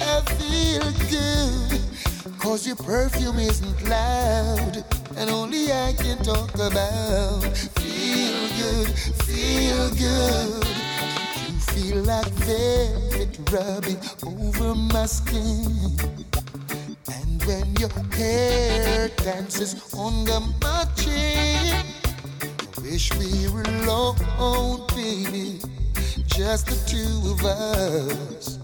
I 0.00 0.22
feel 0.38 0.86
good, 1.10 2.38
cause 2.38 2.66
your 2.66 2.76
perfume 2.76 3.38
isn't 3.38 3.86
loud, 3.86 4.82
and 5.18 5.28
only 5.28 5.70
I 5.70 5.92
can 5.92 6.16
talk 6.24 6.54
about. 6.54 7.42
Feel 7.80 8.48
good, 8.56 8.88
feel 9.28 9.90
good. 9.90 10.66
You 11.52 11.60
feel 11.72 12.02
like 12.04 12.32
velvet 12.48 13.38
rubbing 13.52 14.00
over 14.24 14.74
my 14.74 15.04
skin. 15.04 16.11
When 17.46 17.74
your 17.74 17.90
hair 18.14 19.08
dances 19.16 19.74
under 19.98 20.38
my 20.60 20.84
chin, 20.96 21.84
I 22.44 22.80
wish 22.80 23.12
we 23.18 23.48
were 23.52 23.62
alone, 23.62 24.86
baby, 24.94 25.60
just 26.26 26.66
the 26.66 26.78
two 26.86 27.32
of 27.32 27.44
us. 27.44 28.58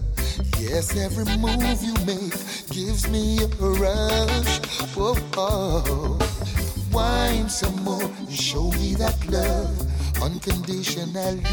Yes, 0.57 0.95
every 0.95 1.25
move 1.37 1.83
you 1.83 1.93
make 2.05 2.31
gives 2.69 3.09
me 3.09 3.39
a 3.43 3.47
rush. 3.47 4.59
Whoa, 4.95 5.15
oh. 5.35 6.17
Wine 6.93 7.49
some 7.49 7.83
more, 7.83 8.01
and 8.01 8.31
show 8.31 8.71
me 8.71 8.95
that 8.95 9.17
love 9.29 10.21
unconditionally. 10.23 11.43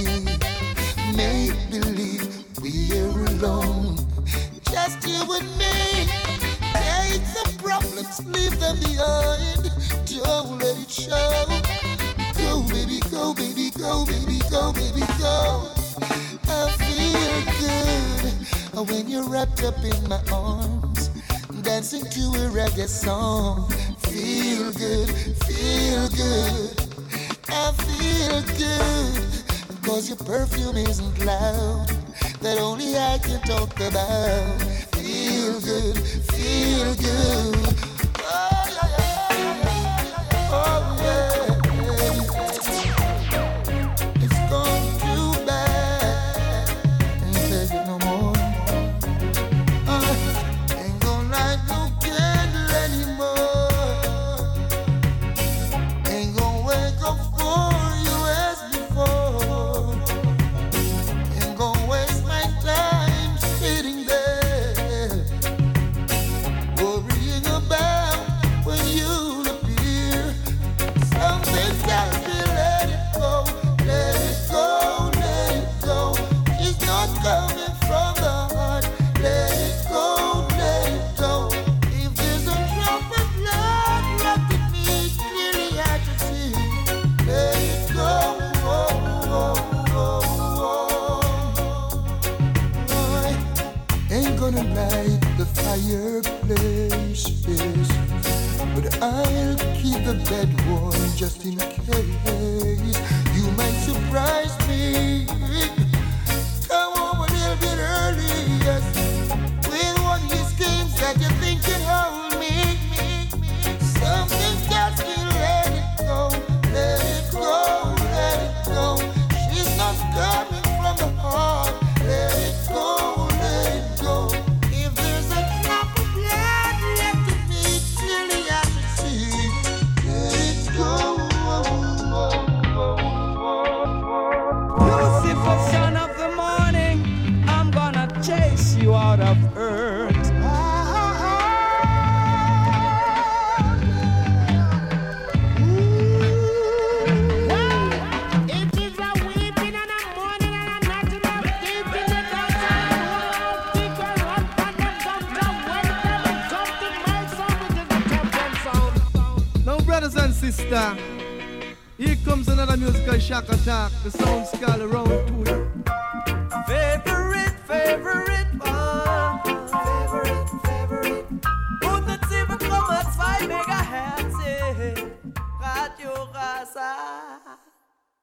Make 1.17 1.59
believe 1.71 2.45
we're 2.63 3.25
alone, 3.35 3.97
just 4.71 5.07
you 5.09 5.23
and 5.35 5.59
me. 5.59 5.86
The 7.37 7.45
problems, 7.63 8.25
leave 8.27 8.59
them 8.59 8.77
behind. 8.81 9.71
Don't 10.07 10.59
let 10.59 10.77
it 10.81 10.91
show. 10.91 11.45
Go, 12.41 12.63
baby, 12.73 13.01
go, 13.11 13.35
baby, 13.35 13.71
go, 13.77 14.07
baby, 14.07 14.41
go, 14.51 14.73
baby, 14.73 15.05
go. 15.19 15.69
I 16.49 16.71
feel 16.81 17.37
good 17.61 18.89
when 18.89 19.09
you're 19.09 19.29
wrapped 19.29 19.63
up 19.65 19.77
in 19.85 20.09
my 20.09 20.21
arms, 20.33 21.11
dancing 21.63 22.05
to 22.05 22.21
a 22.21 22.49
reggae 22.49 22.89
song. 22.89 23.69
Feel 23.99 24.73
good, 24.73 25.11
feel 25.45 26.09
good. 26.09 26.73
I 27.49 27.73
feel 27.85 28.43
good, 28.57 29.85
cause 29.85 30.09
your 30.09 30.19
perfume 30.19 30.79
isn't 30.79 31.25
loud, 31.25 31.89
that 32.41 32.59
only 32.59 32.97
I 32.97 33.19
can 33.19 33.41
talk 33.43 33.75
about. 33.81 34.63
Feel 34.95 35.61
good, 35.61 35.97
feel 36.37 36.95
good. 36.97 37.86